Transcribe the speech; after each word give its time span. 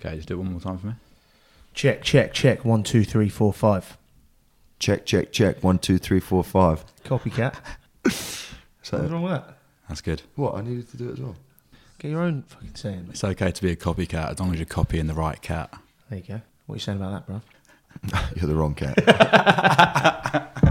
Okay, 0.00 0.16
just 0.16 0.28
do 0.28 0.34
it 0.34 0.38
one 0.38 0.50
more 0.52 0.60
time 0.60 0.78
for 0.78 0.86
me. 0.88 0.92
Check, 1.74 2.02
check, 2.02 2.32
check. 2.32 2.64
One, 2.64 2.82
two, 2.82 3.04
three, 3.04 3.28
four, 3.28 3.52
five. 3.52 3.96
Check, 4.78 5.04
check, 5.06 5.32
check. 5.32 5.62
One, 5.62 5.78
two, 5.78 5.98
three, 5.98 6.20
four, 6.20 6.44
five. 6.44 6.84
Copycat. 7.04 7.54
What's 8.02 8.52
So, 8.82 8.98
wrong 8.98 9.22
with 9.22 9.32
that? 9.32 9.58
That's 9.88 10.00
good. 10.00 10.22
what? 10.36 10.54
I 10.54 10.60
needed 10.62 10.88
to 10.90 10.96
do 10.96 11.08
it 11.08 11.12
as 11.14 11.20
well. 11.20 11.36
Get 11.98 12.10
your 12.12 12.20
own 12.22 12.42
fucking 12.42 12.74
saying. 12.76 13.00
mate. 13.02 13.10
It's 13.10 13.24
okay 13.24 13.50
to 13.50 13.62
be 13.62 13.72
a 13.72 13.76
copycat 13.76 14.30
as 14.32 14.38
long 14.40 14.52
as 14.52 14.58
you're 14.58 14.66
copying 14.66 15.06
the 15.08 15.14
right 15.14 15.40
cat. 15.42 15.72
There 16.10 16.18
you 16.18 16.24
go. 16.26 16.40
What 16.66 16.74
are 16.74 16.76
you 16.76 16.80
saying 16.80 16.98
about 16.98 17.26
that, 17.26 17.26
bro? 17.26 17.40
You're 18.36 18.46
the 18.46 18.54
wrong 18.54 18.74
cat. 18.74 18.94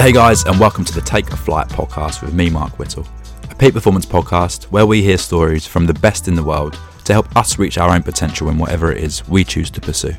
Hey 0.00 0.12
guys, 0.12 0.44
and 0.44 0.58
welcome 0.58 0.82
to 0.86 0.94
the 0.94 1.02
Take 1.02 1.30
a 1.30 1.36
Flight 1.36 1.68
podcast 1.68 2.22
with 2.22 2.32
me, 2.32 2.48
Mark 2.48 2.78
Whittle, 2.78 3.06
a 3.50 3.54
peak 3.54 3.74
performance 3.74 4.06
podcast 4.06 4.64
where 4.70 4.86
we 4.86 5.02
hear 5.02 5.18
stories 5.18 5.66
from 5.66 5.84
the 5.84 5.92
best 5.92 6.26
in 6.26 6.34
the 6.34 6.42
world 6.42 6.80
to 7.04 7.12
help 7.12 7.36
us 7.36 7.58
reach 7.58 7.76
our 7.76 7.94
own 7.94 8.02
potential 8.02 8.48
in 8.48 8.56
whatever 8.56 8.90
it 8.90 9.04
is 9.04 9.28
we 9.28 9.44
choose 9.44 9.68
to 9.72 9.78
pursue. 9.78 10.14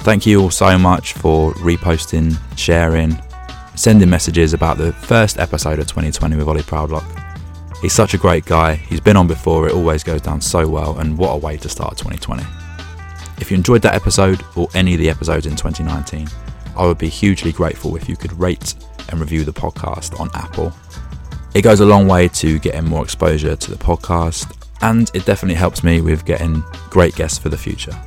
Thank 0.00 0.26
you 0.26 0.42
all 0.42 0.50
so 0.50 0.76
much 0.76 1.14
for 1.14 1.54
reposting, 1.54 2.36
sharing, 2.58 3.18
sending 3.74 4.10
messages 4.10 4.52
about 4.52 4.76
the 4.76 4.92
first 4.92 5.38
episode 5.38 5.78
of 5.78 5.86
2020 5.86 6.36
with 6.36 6.46
Ollie 6.46 6.60
Proudlock. 6.60 7.78
He's 7.80 7.94
such 7.94 8.12
a 8.12 8.18
great 8.18 8.44
guy. 8.44 8.74
He's 8.74 9.00
been 9.00 9.16
on 9.16 9.26
before, 9.26 9.66
it 9.66 9.72
always 9.72 10.04
goes 10.04 10.20
down 10.20 10.42
so 10.42 10.68
well, 10.68 10.98
and 10.98 11.16
what 11.16 11.30
a 11.30 11.38
way 11.38 11.56
to 11.56 11.70
start 11.70 11.96
2020. 11.96 12.42
If 13.38 13.50
you 13.50 13.56
enjoyed 13.56 13.80
that 13.80 13.94
episode 13.94 14.44
or 14.56 14.68
any 14.74 14.92
of 14.92 15.00
the 15.00 15.08
episodes 15.08 15.46
in 15.46 15.56
2019, 15.56 16.28
I 16.76 16.84
would 16.84 16.98
be 16.98 17.08
hugely 17.08 17.52
grateful 17.52 17.96
if 17.96 18.06
you 18.06 18.16
could 18.16 18.38
rate 18.38 18.74
and 19.10 19.20
review 19.20 19.44
the 19.44 19.52
podcast 19.52 20.18
on 20.18 20.30
Apple. 20.34 20.72
It 21.54 21.62
goes 21.62 21.80
a 21.80 21.86
long 21.86 22.06
way 22.06 22.28
to 22.28 22.58
getting 22.58 22.84
more 22.84 23.02
exposure 23.02 23.56
to 23.56 23.70
the 23.70 23.76
podcast, 23.76 24.56
and 24.82 25.10
it 25.14 25.26
definitely 25.26 25.56
helps 25.56 25.82
me 25.82 26.00
with 26.00 26.24
getting 26.24 26.62
great 26.90 27.14
guests 27.16 27.38
for 27.38 27.48
the 27.48 27.58
future. 27.58 27.98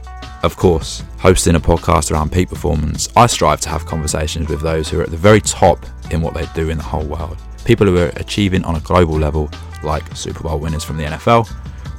Of 0.43 0.57
course, 0.57 1.03
hosting 1.19 1.55
a 1.55 1.59
podcast 1.59 2.11
around 2.11 2.31
peak 2.31 2.49
performance, 2.49 3.09
I 3.15 3.27
strive 3.27 3.61
to 3.61 3.69
have 3.69 3.85
conversations 3.85 4.49
with 4.49 4.61
those 4.61 4.89
who 4.89 4.99
are 4.99 5.03
at 5.03 5.11
the 5.11 5.17
very 5.17 5.39
top 5.39 5.85
in 6.11 6.21
what 6.21 6.33
they 6.33 6.45
do 6.53 6.69
in 6.69 6.77
the 6.77 6.83
whole 6.83 7.05
world. 7.05 7.37
People 7.63 7.87
who 7.87 7.97
are 7.97 8.11
achieving 8.17 8.65
on 8.65 8.75
a 8.75 8.81
global 8.81 9.15
level, 9.15 9.49
like 9.83 10.03
Super 10.15 10.43
Bowl 10.43 10.59
winners 10.59 10.83
from 10.83 10.97
the 10.97 11.05
NFL, 11.05 11.49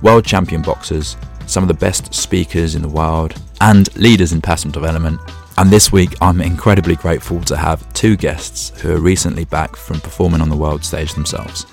world 0.02 0.26
champion 0.26 0.60
boxers, 0.60 1.16
some 1.46 1.64
of 1.64 1.68
the 1.68 1.74
best 1.74 2.12
speakers 2.12 2.74
in 2.74 2.82
the 2.82 2.88
world, 2.88 3.34
and 3.60 3.94
leaders 3.96 4.32
in 4.32 4.40
personal 4.40 4.72
development. 4.72 5.18
And 5.56 5.70
this 5.70 5.92
week, 5.92 6.16
I'm 6.20 6.40
incredibly 6.40 6.96
grateful 6.96 7.40
to 7.42 7.56
have 7.56 7.90
two 7.92 8.16
guests 8.16 8.70
who 8.80 8.92
are 8.92 9.00
recently 9.00 9.44
back 9.44 9.76
from 9.76 10.00
performing 10.00 10.40
on 10.40 10.48
the 10.48 10.56
world 10.56 10.84
stage 10.84 11.14
themselves. 11.14 11.64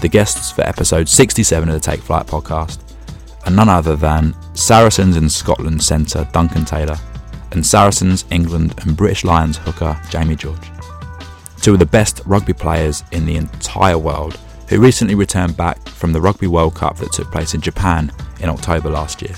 The 0.00 0.08
guests 0.08 0.52
for 0.52 0.62
episode 0.62 1.08
67 1.08 1.68
of 1.68 1.74
the 1.74 1.80
Take 1.80 2.00
Flight 2.00 2.26
podcast 2.26 2.78
are 3.44 3.50
none 3.50 3.68
other 3.68 3.96
than 3.96 4.36
Saracens 4.54 5.16
in 5.16 5.28
Scotland 5.28 5.82
centre 5.82 6.28
Duncan 6.32 6.64
Taylor 6.64 6.96
and 7.50 7.66
Saracens 7.66 8.24
England 8.30 8.74
and 8.82 8.96
British 8.96 9.24
Lions 9.24 9.56
hooker 9.56 10.00
Jamie 10.08 10.36
George. 10.36 10.70
Two 11.60 11.72
of 11.72 11.80
the 11.80 11.86
best 11.86 12.20
rugby 12.24 12.52
players 12.52 13.02
in 13.10 13.26
the 13.26 13.36
entire 13.36 13.98
world 13.98 14.38
who 14.68 14.80
recently 14.80 15.16
returned 15.16 15.56
back 15.56 15.88
from 15.88 16.12
the 16.12 16.20
Rugby 16.20 16.46
World 16.46 16.76
Cup 16.76 16.98
that 16.98 17.12
took 17.12 17.32
place 17.32 17.54
in 17.54 17.60
Japan 17.60 18.12
in 18.40 18.48
October 18.48 18.90
last 18.90 19.22
year. 19.22 19.34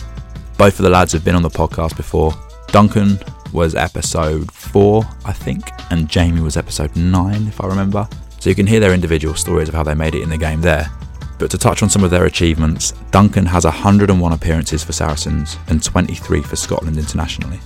Both 0.59 0.79
of 0.79 0.85
the 0.85 0.91
lads 0.91 1.13
have 1.13 1.25
been 1.25 1.35
on 1.35 1.43
the 1.43 1.49
podcast 1.49 1.97
before. 1.97 2.35
Duncan 2.69 3.19
was 3.53 3.75
episode 3.75 4.51
4, 4.53 5.03
I 5.25 5.33
think, 5.33 5.71
and 5.91 6.09
Jamie 6.09 6.41
was 6.41 6.57
episode 6.57 6.95
9, 6.97 7.47
if 7.47 7.61
I 7.61 7.67
remember. 7.67 8.09
So 8.41 8.51
you 8.51 8.57
can 8.57 8.67
hear 8.67 8.81
their 8.81 8.95
individual 8.95 9.35
stories 9.35 9.69
of 9.69 9.75
how 9.75 9.83
they 9.83 9.95
made 9.95 10.15
it 10.15 10.23
in 10.23 10.31
the 10.31 10.39
game 10.39 10.61
there. 10.61 10.91
But 11.39 11.51
to 11.53 11.59
touch 11.59 11.83
on 11.83 11.91
some 11.91 12.05
of 12.05 12.11
their 12.11 12.27
achievements, 12.27 12.93
Duncan 13.11 13.47
has 13.47 13.65
101 13.65 14.33
appearances 14.33 14.83
for 14.83 14.93
Saracens 14.93 15.57
and 15.69 15.83
23 15.83 16.43
for 16.43 16.57
Scotland 16.57 16.99
internationally. 16.99 17.61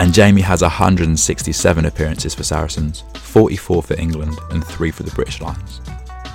And 0.00 0.12
Jamie 0.12 0.42
has 0.42 0.62
167 0.62 1.86
appearances 1.86 2.34
for 2.34 2.42
Saracens, 2.42 3.04
44 3.14 3.82
for 3.82 3.94
England, 3.98 4.38
and 4.50 4.64
3 4.64 4.90
for 4.90 5.04
the 5.04 5.10
British 5.12 5.40
Lions. 5.40 5.80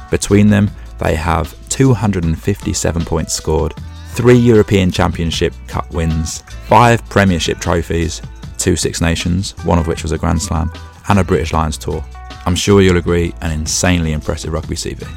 Between 0.09 0.49
them, 0.49 0.71
they 0.97 1.15
have 1.15 1.55
257 1.69 3.05
points 3.05 3.33
scored, 3.33 3.73
3 4.13 4.35
European 4.35 4.91
Championship 4.91 5.53
Cup 5.67 5.91
wins, 5.93 6.41
5 6.67 7.07
Premiership 7.09 7.59
trophies, 7.59 8.21
2 8.59 8.75
Six 8.75 9.01
Nations, 9.01 9.51
one 9.65 9.79
of 9.79 9.87
which 9.87 10.03
was 10.03 10.11
a 10.11 10.17
Grand 10.17 10.41
Slam, 10.41 10.71
and 11.07 11.19
a 11.19 11.23
British 11.23 11.53
Lions 11.53 11.77
tour. 11.77 12.03
I'm 12.45 12.55
sure 12.55 12.81
you'll 12.81 12.97
agree, 12.97 13.33
an 13.41 13.51
insanely 13.51 14.11
impressive 14.11 14.53
rugby 14.53 14.75
CV. 14.75 15.07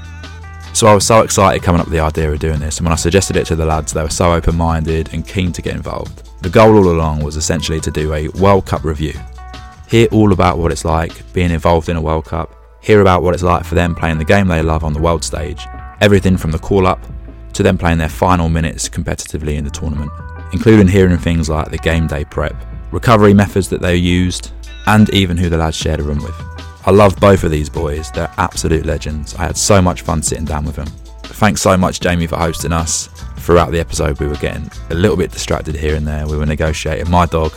So 0.75 0.87
I 0.87 0.95
was 0.95 1.07
so 1.07 1.21
excited 1.21 1.63
coming 1.63 1.81
up 1.81 1.87
with 1.87 1.93
the 1.93 2.01
idea 2.01 2.33
of 2.33 2.39
doing 2.39 2.61
this, 2.61 2.79
and 2.79 2.87
when 2.87 2.93
I 2.93 2.97
suggested 2.97 3.37
it 3.37 3.47
to 3.47 3.57
the 3.57 3.67
lads, 3.67 3.93
they 3.93 4.03
were 4.03 4.09
so 4.09 4.33
open 4.33 4.57
minded 4.57 5.13
and 5.13 5.27
keen 5.27 5.53
to 5.53 5.63
get 5.63 5.77
involved. 5.77 6.23
The 6.43 6.49
goal 6.49 6.77
all 6.77 6.91
along 6.91 7.23
was 7.23 7.37
essentially 7.37 7.81
to 7.81 7.91
do 7.91 8.15
a 8.15 8.29
World 8.29 8.67
Cup 8.67 8.85
review. 8.85 9.15
Hear 9.89 10.09
all 10.11 10.33
about 10.33 10.59
what 10.59 10.73
it's 10.73 10.85
like 10.85 11.33
being 11.35 11.51
involved 11.51 11.89
in 11.89 11.97
a 11.97 12.01
World 12.01 12.25
Cup, 12.25 12.55
hear 12.81 13.01
about 13.01 13.23
what 13.23 13.35
it's 13.35 13.43
like 13.43 13.65
for 13.65 13.75
them 13.75 13.95
playing 13.95 14.19
the 14.19 14.25
game 14.25 14.49
they 14.49 14.63
love 14.63 14.83
on 14.83 14.93
the 14.93 15.01
world 15.01 15.23
stage, 15.23 15.67
everything 16.01 16.37
from 16.37 16.51
the 16.51 16.59
call 16.59 16.87
up 16.87 17.01
to 17.53 17.63
them 17.63 17.79
playing 17.79 17.99
their 17.99 18.09
final 18.09 18.49
minutes 18.49 18.89
competitively 18.89 19.57
in 19.57 19.65
the 19.65 19.71
tournament, 19.71 20.11
including 20.53 20.89
hearing 20.89 21.19
things 21.19 21.49
like 21.49 21.71
the 21.71 21.79
game 21.79 22.07
day 22.07 22.25
prep, 22.25 22.57
recovery 22.93 23.35
methods 23.35 23.69
that 23.71 23.81
they 23.81 23.97
used, 23.97 24.53
and 24.87 25.13
even 25.15 25.37
who 25.37 25.49
the 25.49 25.57
lads 25.57 25.77
shared 25.77 26.01
a 26.01 26.03
room 26.03 26.23
with. 26.23 26.35
I 26.85 26.91
love 26.91 27.17
both 27.17 27.45
of 27.45 27.51
these 27.51 27.69
boys, 27.69 28.11
they're 28.13 28.33
absolute 28.37 28.87
legends. 28.87 29.35
I 29.37 29.45
had 29.45 29.57
so 29.57 29.81
much 29.81 30.03
fun 30.03 30.23
sitting 30.23 30.45
down 30.45 30.65
with 30.65 30.77
them. 30.77 30.89
Thanks 31.23 31.63
so 31.63 31.77
much, 31.77 32.01
Jamie, 32.01 32.27
for 32.27 32.37
hosting 32.37 32.73
us. 32.73 33.09
Throughout 33.39 33.73
the 33.73 33.81
episode, 33.81 34.21
we 34.21 34.29
were 34.29 34.37
getting 34.37 34.71
a 34.91 34.95
little 34.95 35.17
bit 35.17 35.33
distracted 35.33 35.75
here 35.75 35.97
and 35.97 36.07
there. 36.07 36.27
We 36.27 36.37
were 36.37 36.47
negotiating 36.47 37.11
my 37.11 37.27
dog 37.27 37.53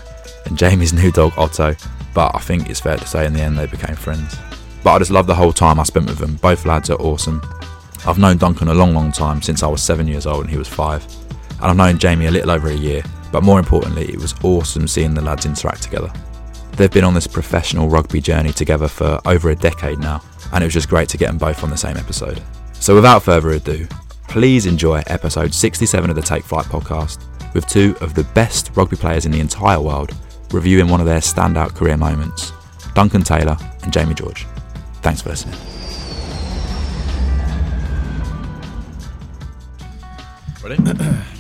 and 0.46 0.58
Jamie's 0.58 0.94
new 1.04 1.12
dog, 1.12 1.34
Otto, 1.38 1.76
but 2.14 2.36
I 2.36 2.40
think 2.40 2.70
it's 2.70 2.80
fair 2.80 2.98
to 2.98 3.08
say 3.08 3.26
in 3.26 3.34
the 3.34 3.42
end 3.42 3.58
they 3.58 3.68
became 3.68 3.96
friends. 3.96 4.36
But 4.84 4.94
I 4.94 5.00
just 5.00 5.12
love 5.12 5.28
the 5.28 5.36
whole 5.36 5.54
time 5.54 5.80
I 5.80 5.84
spent 5.84 6.06
with 6.08 6.20
them. 6.20 6.36
Both 6.36 6.66
lads 6.66 6.90
are 6.90 7.02
awesome. 7.02 7.42
I've 8.06 8.20
known 8.20 8.38
Duncan 8.38 8.68
a 8.68 8.74
long, 8.74 8.94
long 8.94 9.12
time 9.12 9.42
since 9.42 9.64
I 9.64 9.68
was 9.68 9.82
seven 9.82 10.08
years 10.08 10.28
old 10.28 10.42
and 10.42 10.50
he 10.50 10.58
was 10.58 10.68
five. 10.68 11.04
And 11.62 11.66
I've 11.66 11.78
known 11.78 11.98
Jamie 11.98 12.28
a 12.28 12.32
little 12.32 12.52
over 12.52 12.68
a 12.70 12.74
year, 12.76 13.04
but 13.36 13.44
more 13.44 13.60
importantly, 13.60 14.06
it 14.06 14.18
was 14.18 14.34
awesome 14.46 14.88
seeing 14.88 15.14
the 15.14 15.22
lads 15.22 15.46
interact 15.46 15.84
together. 15.84 16.10
They've 16.78 16.90
been 16.90 17.04
on 17.04 17.14
this 17.14 17.28
professional 17.28 17.90
rugby 17.90 18.22
journey 18.22 18.54
together 18.54 18.88
for 18.88 19.20
over 19.26 19.50
a 19.50 19.56
decade 19.58 20.00
now, 20.00 20.22
and 20.54 20.64
it 20.64 20.68
was 20.68 20.74
just 20.74 20.88
great 20.88 21.10
to 21.10 21.18
get 21.18 21.28
them 21.28 21.38
both 21.38 21.62
on 21.62 21.70
the 21.70 21.76
same 21.76 21.98
episode. 21.98 22.42
So, 22.76 22.96
without 22.96 23.24
further 23.24 23.50
ado, 23.50 23.88
please 24.30 24.68
enjoy 24.68 25.04
episode 25.08 25.54
67 25.54 26.10
of 26.10 26.16
the 26.16 26.22
Take 26.22 26.46
Flight 26.46 26.66
podcast 26.68 27.26
with 27.54 27.68
two 27.68 27.94
of 28.00 28.14
the 28.14 28.24
best 28.24 28.72
rugby 28.74 28.96
players 28.96 29.26
in 29.26 29.34
the 29.34 29.42
entire 29.42 29.82
world 29.82 30.16
reviewing 30.54 30.88
one 30.88 31.02
of 31.02 31.06
their 31.06 31.20
standout 31.20 31.76
career 31.76 31.98
moments 31.98 32.54
Duncan 32.94 33.24
Taylor 33.24 33.58
and 33.84 33.92
Jamie 33.92 34.14
George. 34.14 34.46
Thanks 35.02 35.22
for 35.22 35.28
listening. 35.28 35.60
Ready? 40.64 41.26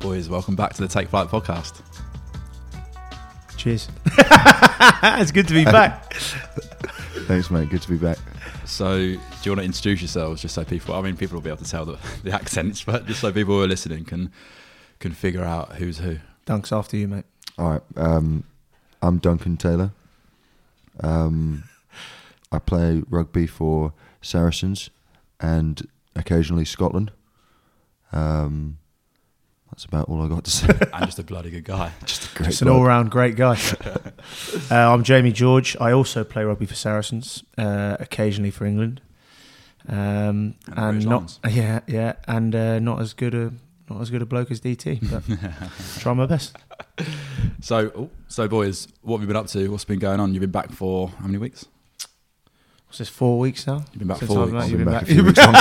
Raring. 0.00 0.12
Boys, 0.12 0.28
welcome 0.28 0.56
back 0.56 0.74
to 0.74 0.82
the 0.82 0.88
Take 0.88 1.08
Flight 1.08 1.28
podcast. 1.28 1.82
Cheers. 3.56 3.88
it's 5.20 5.32
good 5.32 5.48
to 5.48 5.54
be 5.54 5.64
back. 5.64 6.14
Thanks, 7.26 7.50
mate. 7.50 7.68
Good 7.68 7.82
to 7.82 7.88
be 7.88 7.96
back. 7.96 8.18
So, 8.64 8.96
do 8.96 9.18
you 9.42 9.50
want 9.50 9.60
to 9.60 9.64
introduce 9.64 10.00
yourselves 10.00 10.42
just 10.42 10.54
so 10.54 10.64
people? 10.64 10.94
I 10.94 11.00
mean, 11.02 11.16
people 11.16 11.36
will 11.36 11.42
be 11.42 11.50
able 11.50 11.64
to 11.64 11.70
tell 11.70 11.84
the, 11.84 11.98
the 12.22 12.32
accents, 12.32 12.82
but 12.84 13.06
just 13.06 13.20
so 13.20 13.32
people 13.32 13.54
who 13.54 13.62
are 13.62 13.68
listening 13.68 14.04
can 14.04 14.32
can 14.98 15.12
figure 15.12 15.44
out 15.44 15.76
who's 15.76 15.98
who. 15.98 16.18
Dunks 16.46 16.76
after 16.76 16.96
you, 16.96 17.08
mate. 17.08 17.24
All 17.58 17.70
right. 17.70 17.82
Um, 17.96 18.44
I'm 19.02 19.18
Duncan 19.18 19.56
Taylor. 19.56 19.92
Um, 21.00 21.64
I 22.50 22.58
play 22.58 23.02
rugby 23.08 23.46
for 23.46 23.92
Saracens 24.22 24.90
and 25.40 25.86
occasionally 26.16 26.64
Scotland. 26.64 27.12
Um, 28.12 28.77
that's 29.70 29.84
about 29.84 30.08
all 30.08 30.22
I 30.22 30.28
got 30.28 30.44
to 30.44 30.50
say. 30.50 30.68
and 30.92 31.04
just 31.06 31.18
a 31.18 31.22
bloody 31.22 31.50
good 31.50 31.64
guy. 31.64 31.92
Just 32.06 32.32
a 32.32 32.36
great 32.36 32.46
Just 32.50 32.62
an 32.62 32.68
all-round 32.68 33.10
great 33.10 33.36
guy. 33.36 33.58
uh, 34.70 34.92
I'm 34.92 35.02
Jamie 35.04 35.32
George. 35.32 35.76
I 35.80 35.92
also 35.92 36.24
play 36.24 36.42
rugby 36.44 36.66
for 36.66 36.74
Saracens, 36.74 37.44
uh, 37.56 37.96
occasionally 38.00 38.50
for 38.50 38.64
England, 38.66 39.00
um, 39.88 39.96
And 39.96 40.54
and, 40.66 40.90
British 40.92 41.04
not 41.06 41.38
yeah, 41.50 41.80
yeah, 41.86 42.12
and 42.26 42.54
uh, 42.54 42.78
not 42.78 43.00
as 43.00 43.12
good 43.12 43.34
a 43.34 43.52
not 43.90 44.00
as 44.02 44.10
good 44.10 44.20
a 44.22 44.26
bloke 44.26 44.50
as 44.50 44.60
DT, 44.60 44.98
but 45.10 45.22
try 46.00 46.12
my 46.12 46.26
best. 46.26 46.56
So, 47.62 47.90
oh, 47.96 48.10
so 48.28 48.46
boys, 48.48 48.86
what 49.02 49.16
have 49.16 49.22
you 49.22 49.26
been 49.28 49.36
up 49.36 49.46
to? 49.48 49.68
What's 49.70 49.84
been 49.84 49.98
going 49.98 50.20
on? 50.20 50.34
You've 50.34 50.40
been 50.42 50.50
back 50.50 50.72
for 50.72 51.08
how 51.08 51.26
many 51.26 51.38
weeks? 51.38 51.64
What's 52.86 52.98
this? 52.98 53.08
Four 53.08 53.38
weeks 53.38 53.66
now. 53.66 53.76
You've 53.92 53.98
been 54.00 54.08
back 54.08 54.18
Since 54.18 54.30
four 54.32 54.42
I've 54.44 54.52
weeks. 54.52 54.64
I've 54.64 54.70
You've 54.70 54.78
been 54.78 54.86
been 54.86 54.94
back 54.94 55.02
a 55.02 55.06
back- 55.06 55.14
few 55.14 55.24
weeks 55.24 55.38
longer. 55.38 55.58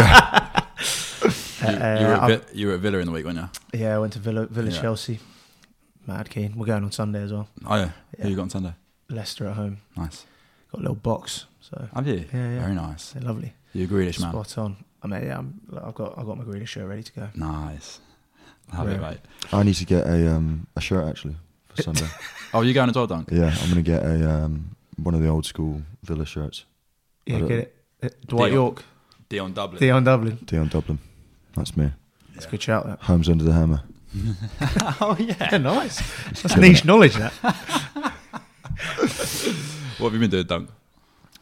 You, 1.71 1.77
Uh, 1.77 1.99
you, 1.99 2.05
were 2.07 2.13
at 2.13 2.23
I've- 2.23 2.35
Vi- 2.35 2.59
you 2.59 2.67
were 2.67 2.73
at 2.73 2.79
Villa 2.79 2.97
in 2.99 3.05
the 3.05 3.11
week, 3.11 3.25
weren't 3.25 3.37
you? 3.73 3.79
Yeah, 3.79 3.95
I 3.95 3.99
went 3.99 4.13
to 4.13 4.19
Villa, 4.19 4.45
Villa 4.47 4.69
Yeah. 4.71 4.81
Chelsea. 4.81 5.19
Mad 6.05 6.29
keen. 6.29 6.57
We're 6.57 6.65
going 6.65 6.83
on 6.83 6.91
Sunday 6.91 7.21
as 7.23 7.33
well. 7.33 7.47
Oh 7.65 7.75
yeah. 7.75 7.89
Yeah. 8.17 8.23
Who 8.23 8.29
you 8.29 8.35
got 8.35 8.43
on 8.43 8.49
Sunday? 8.49 8.73
Leicester 9.09 9.47
at 9.47 9.55
home. 9.55 9.77
Nice. 9.95 10.25
Got 10.71 10.79
a 10.79 10.81
little 10.81 10.95
box, 10.95 11.45
so 11.61 11.87
Have 11.93 12.07
you? 12.07 12.25
Yeah, 12.33 12.53
yeah. 12.53 12.59
Very 12.61 12.75
nice. 12.75 13.11
they're 13.11 13.23
lovely. 13.23 13.53
You're 13.73 13.85
a 13.85 13.87
Grealish 13.89 14.19
man? 14.21 14.31
Spot 14.31 14.57
on. 14.57 14.77
I 15.03 15.07
mean, 15.07 15.23
yeah, 15.23 15.37
I'm, 15.37 15.59
I've 15.83 15.95
got 15.95 16.17
I've 16.17 16.25
got 16.25 16.37
my 16.37 16.43
Grealish 16.43 16.67
shirt 16.67 16.87
ready 16.87 17.03
to 17.03 17.11
go. 17.13 17.27
Nice. 17.35 17.99
Have 18.73 18.87
it, 18.89 18.99
mate. 18.99 19.19
I 19.53 19.63
need 19.63 19.75
to 19.75 19.85
get 19.85 20.05
a 20.07 20.31
um, 20.35 20.67
a 20.75 20.81
shirt 20.81 21.07
actually 21.07 21.35
for 21.69 21.81
Sunday. 21.83 22.07
Oh, 22.53 22.61
you 22.61 22.73
going 22.73 22.89
as 22.89 22.95
well, 22.95 23.07
Dunk? 23.07 23.27
yeah, 23.29 23.53
I'm 23.61 23.67
gonna 23.69 23.81
get 23.81 24.03
a 24.03 24.29
um, 24.31 24.75
one 24.95 25.13
of 25.13 25.21
the 25.21 25.27
old 25.27 25.45
school 25.45 25.81
Villa 26.03 26.25
shirts. 26.25 26.63
Yeah, 27.25 27.39
don't- 27.39 27.47
get 27.49 27.57
it. 27.59 27.75
Uh, 28.01 28.09
Dwight 28.25 28.51
Deal. 28.51 28.53
Yorke, 28.61 28.83
Dion 29.27 29.51
Dublin. 29.53 29.79
Dion 29.81 30.03
Dublin. 30.05 30.39
Dion 30.45 30.67
Dublin. 30.69 30.99
That's 31.57 31.75
me. 31.75 31.91
It's 32.35 32.45
a 32.45 32.49
good 32.49 32.61
shout. 32.61 32.85
That. 32.85 32.99
Homes 33.01 33.27
under 33.29 33.43
the 33.43 33.53
hammer. 33.53 33.81
oh 35.01 35.15
yeah. 35.19 35.35
Yeah, 35.51 35.57
nice. 35.57 35.97
That's 36.41 36.55
niche 36.57 36.83
innit? 36.83 36.85
knowledge. 36.85 37.15
That. 37.15 37.33
What 39.97 40.11
have 40.11 40.13
you 40.13 40.19
been 40.19 40.29
doing, 40.29 40.45
Dunk? 40.45 40.69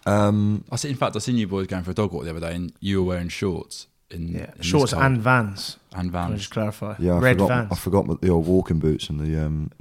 Um, 0.05 0.63
I 0.71 0.77
see. 0.77 0.89
In 0.89 0.95
fact, 0.95 1.15
I 1.15 1.19
seen 1.19 1.35
you 1.35 1.47
boys 1.47 1.67
going 1.67 1.83
for 1.83 1.91
a 1.91 1.93
dog 1.93 2.13
walk 2.13 2.23
the 2.23 2.29
other 2.29 2.39
day, 2.39 2.55
and 2.55 2.71
you 2.79 3.03
were 3.03 3.09
wearing 3.09 3.27
shorts. 3.27 3.87
In, 4.09 4.29
Yeah, 4.29 4.51
in 4.55 4.61
shorts 4.61 4.93
and 4.93 5.17
Vans. 5.21 5.77
and 5.93 6.11
Can 6.11 6.15
I 6.21 6.27
Vans. 6.27 6.39
just 6.39 6.51
clarify? 6.51 6.95
yeah, 6.99 7.15
I 7.15 7.19
Red 7.19 7.37
forgot. 7.37 7.47
Vans. 7.49 7.67
I 7.71 7.75
forgot 7.75 8.21
the 8.21 8.29
old 8.29 8.47
walking 8.47 8.79
boots 8.79 9.09
and 9.09 9.19
the 9.19 9.43
um, 9.45 9.71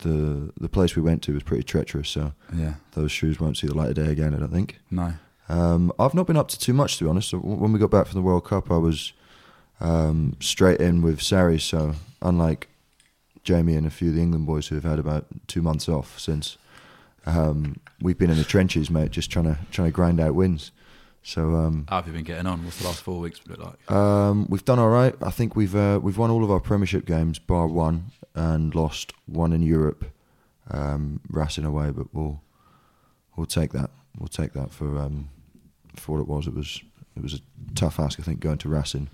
the 0.00 0.52
the 0.60 0.68
place 0.68 0.94
we 0.96 1.00
went 1.02 1.22
to 1.22 1.32
was 1.34 1.42
pretty 1.42 1.62
treacherous. 1.62 2.10
So 2.10 2.32
Yeah. 2.54 2.74
those 2.92 3.12
shoes 3.12 3.40
won't 3.40 3.56
see 3.56 3.66
the 3.68 3.74
light 3.74 3.88
of 3.90 3.94
day 3.94 4.10
again. 4.10 4.34
I 4.34 4.38
don't 4.40 4.52
think. 4.52 4.78
No. 4.90 5.14
Um, 5.48 5.90
I've 5.98 6.12
not 6.12 6.26
been 6.26 6.36
up 6.36 6.48
to 6.48 6.58
too 6.58 6.74
much 6.74 6.98
to 6.98 7.04
be 7.04 7.10
honest. 7.10 7.32
When 7.32 7.72
we 7.72 7.78
got 7.78 7.90
back 7.90 8.06
from 8.08 8.16
the 8.20 8.26
World 8.26 8.44
Cup, 8.44 8.70
I 8.70 8.76
was 8.76 9.12
um, 9.80 10.36
straight 10.40 10.80
in 10.80 11.02
with 11.02 11.20
Sarri. 11.20 11.60
So 11.60 11.94
unlike 12.22 12.68
Jamie 13.44 13.76
and 13.76 13.86
a 13.86 13.90
few 13.90 14.08
of 14.08 14.14
the 14.14 14.20
England 14.22 14.46
boys 14.46 14.68
who 14.68 14.74
have 14.74 14.84
had 14.84 14.98
about 14.98 15.26
two 15.46 15.62
months 15.62 15.88
off 15.88 16.18
since, 16.18 16.58
um, 17.26 17.76
we've 18.00 18.18
been 18.18 18.30
in 18.30 18.38
the 18.38 18.44
trenches, 18.44 18.90
mate, 18.90 19.10
just 19.10 19.30
trying 19.30 19.46
to 19.46 19.58
trying 19.70 19.88
to 19.88 19.92
grind 19.92 20.20
out 20.20 20.34
wins. 20.34 20.72
So 21.22 21.56
um, 21.56 21.84
How 21.88 21.96
have 21.96 22.06
you 22.06 22.12
been 22.12 22.24
getting 22.24 22.46
on? 22.46 22.64
What's 22.64 22.78
the 22.78 22.86
last 22.86 23.02
four 23.02 23.20
weeks 23.20 23.40
look 23.46 23.58
like? 23.58 23.90
um, 23.90 24.46
we've 24.48 24.64
done 24.64 24.78
all 24.78 24.88
right. 24.88 25.14
I 25.20 25.30
think 25.30 25.56
we've 25.56 25.74
uh, 25.76 26.00
we've 26.02 26.16
won 26.16 26.30
all 26.30 26.42
of 26.44 26.50
our 26.50 26.60
Premiership 26.60 27.04
games, 27.04 27.38
bar 27.38 27.66
one, 27.66 28.06
and 28.34 28.74
lost 28.74 29.12
one 29.26 29.52
in 29.52 29.60
Europe, 29.62 30.06
um, 30.70 31.20
Racing 31.28 31.64
away. 31.64 31.90
But 31.90 32.14
we'll 32.14 32.40
we'll 33.36 33.46
take 33.46 33.72
that. 33.72 33.90
We'll 34.18 34.28
take 34.28 34.52
that 34.54 34.72
for 34.72 34.98
um, 34.98 35.28
for 35.96 36.12
what 36.12 36.20
it 36.22 36.28
was. 36.28 36.46
It 36.46 36.54
was 36.54 36.80
it 37.16 37.22
was 37.22 37.34
a 37.34 37.40
tough 37.74 38.00
ask, 38.00 38.18
I 38.18 38.22
think, 38.22 38.40
going 38.40 38.58
to 38.58 38.68
Racing. 38.68 39.10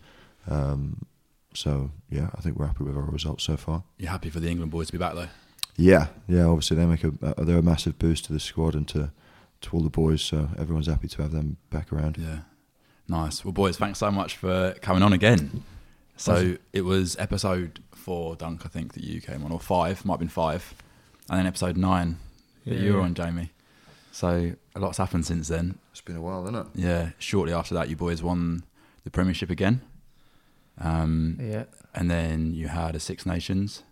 Um, 0.48 1.06
so 1.54 1.90
yeah, 2.10 2.30
I 2.36 2.40
think 2.40 2.56
we're 2.58 2.66
happy 2.66 2.84
with 2.84 2.96
our 2.96 3.02
results 3.02 3.44
so 3.44 3.56
far. 3.56 3.84
You're 3.98 4.10
happy 4.10 4.30
for 4.30 4.40
the 4.40 4.48
England 4.50 4.72
boys 4.72 4.86
to 4.88 4.92
be 4.92 4.98
back 4.98 5.14
though? 5.14 5.28
Yeah, 5.76 6.08
yeah. 6.28 6.44
Obviously, 6.44 6.76
they 6.76 6.86
make 6.86 7.04
a 7.04 7.12
uh, 7.22 7.44
they're 7.44 7.58
a 7.58 7.62
massive 7.62 7.98
boost 7.98 8.24
to 8.26 8.32
the 8.32 8.40
squad 8.40 8.74
and 8.74 8.86
to 8.88 9.10
to 9.62 9.70
all 9.72 9.80
the 9.82 9.90
boys. 9.90 10.22
So 10.22 10.48
everyone's 10.58 10.86
happy 10.86 11.08
to 11.08 11.22
have 11.22 11.32
them 11.32 11.56
back 11.70 11.92
around. 11.92 12.16
Yeah. 12.18 12.40
Nice. 13.08 13.44
Well, 13.44 13.52
boys, 13.52 13.76
thanks 13.76 13.98
so 13.98 14.10
much 14.10 14.36
for 14.36 14.74
coming 14.80 15.02
on 15.02 15.12
again. 15.12 15.62
So 16.16 16.32
Awesome. 16.34 16.58
it 16.72 16.82
was 16.82 17.16
episode 17.18 17.80
four, 17.92 18.36
Dunk, 18.36 18.64
I 18.64 18.68
think, 18.68 18.94
that 18.94 19.02
you 19.04 19.20
came 19.20 19.44
on, 19.44 19.50
or 19.52 19.58
five, 19.60 20.04
might 20.04 20.14
have 20.14 20.20
been 20.20 20.28
five. 20.28 20.72
And 21.28 21.38
then 21.38 21.46
episode 21.46 21.76
nine 21.76 22.18
that 22.64 22.74
Yeah, 22.76 22.80
you 22.80 22.94
were 22.94 23.00
on, 23.00 23.14
Jamie. 23.14 23.50
So 24.12 24.52
a 24.76 24.78
lot's 24.78 24.98
happened 24.98 25.26
since 25.26 25.48
then. 25.48 25.78
It's 25.90 26.00
been 26.00 26.16
a 26.16 26.22
while, 26.22 26.44
isn't 26.44 26.54
it? 26.54 26.66
Yeah. 26.76 27.10
Shortly 27.18 27.52
after 27.52 27.74
that, 27.74 27.88
you 27.90 27.96
boys 27.96 28.22
won 28.22 28.62
the 29.02 29.10
Premiership 29.10 29.50
again. 29.50 29.80
Um, 30.78 31.38
Yeah. 31.40 31.64
and 31.94 32.10
then 32.10 32.54
you 32.54 32.68
had 32.68 32.94
a 32.96 33.00
Six 33.00 33.24
Nations. 33.26 33.82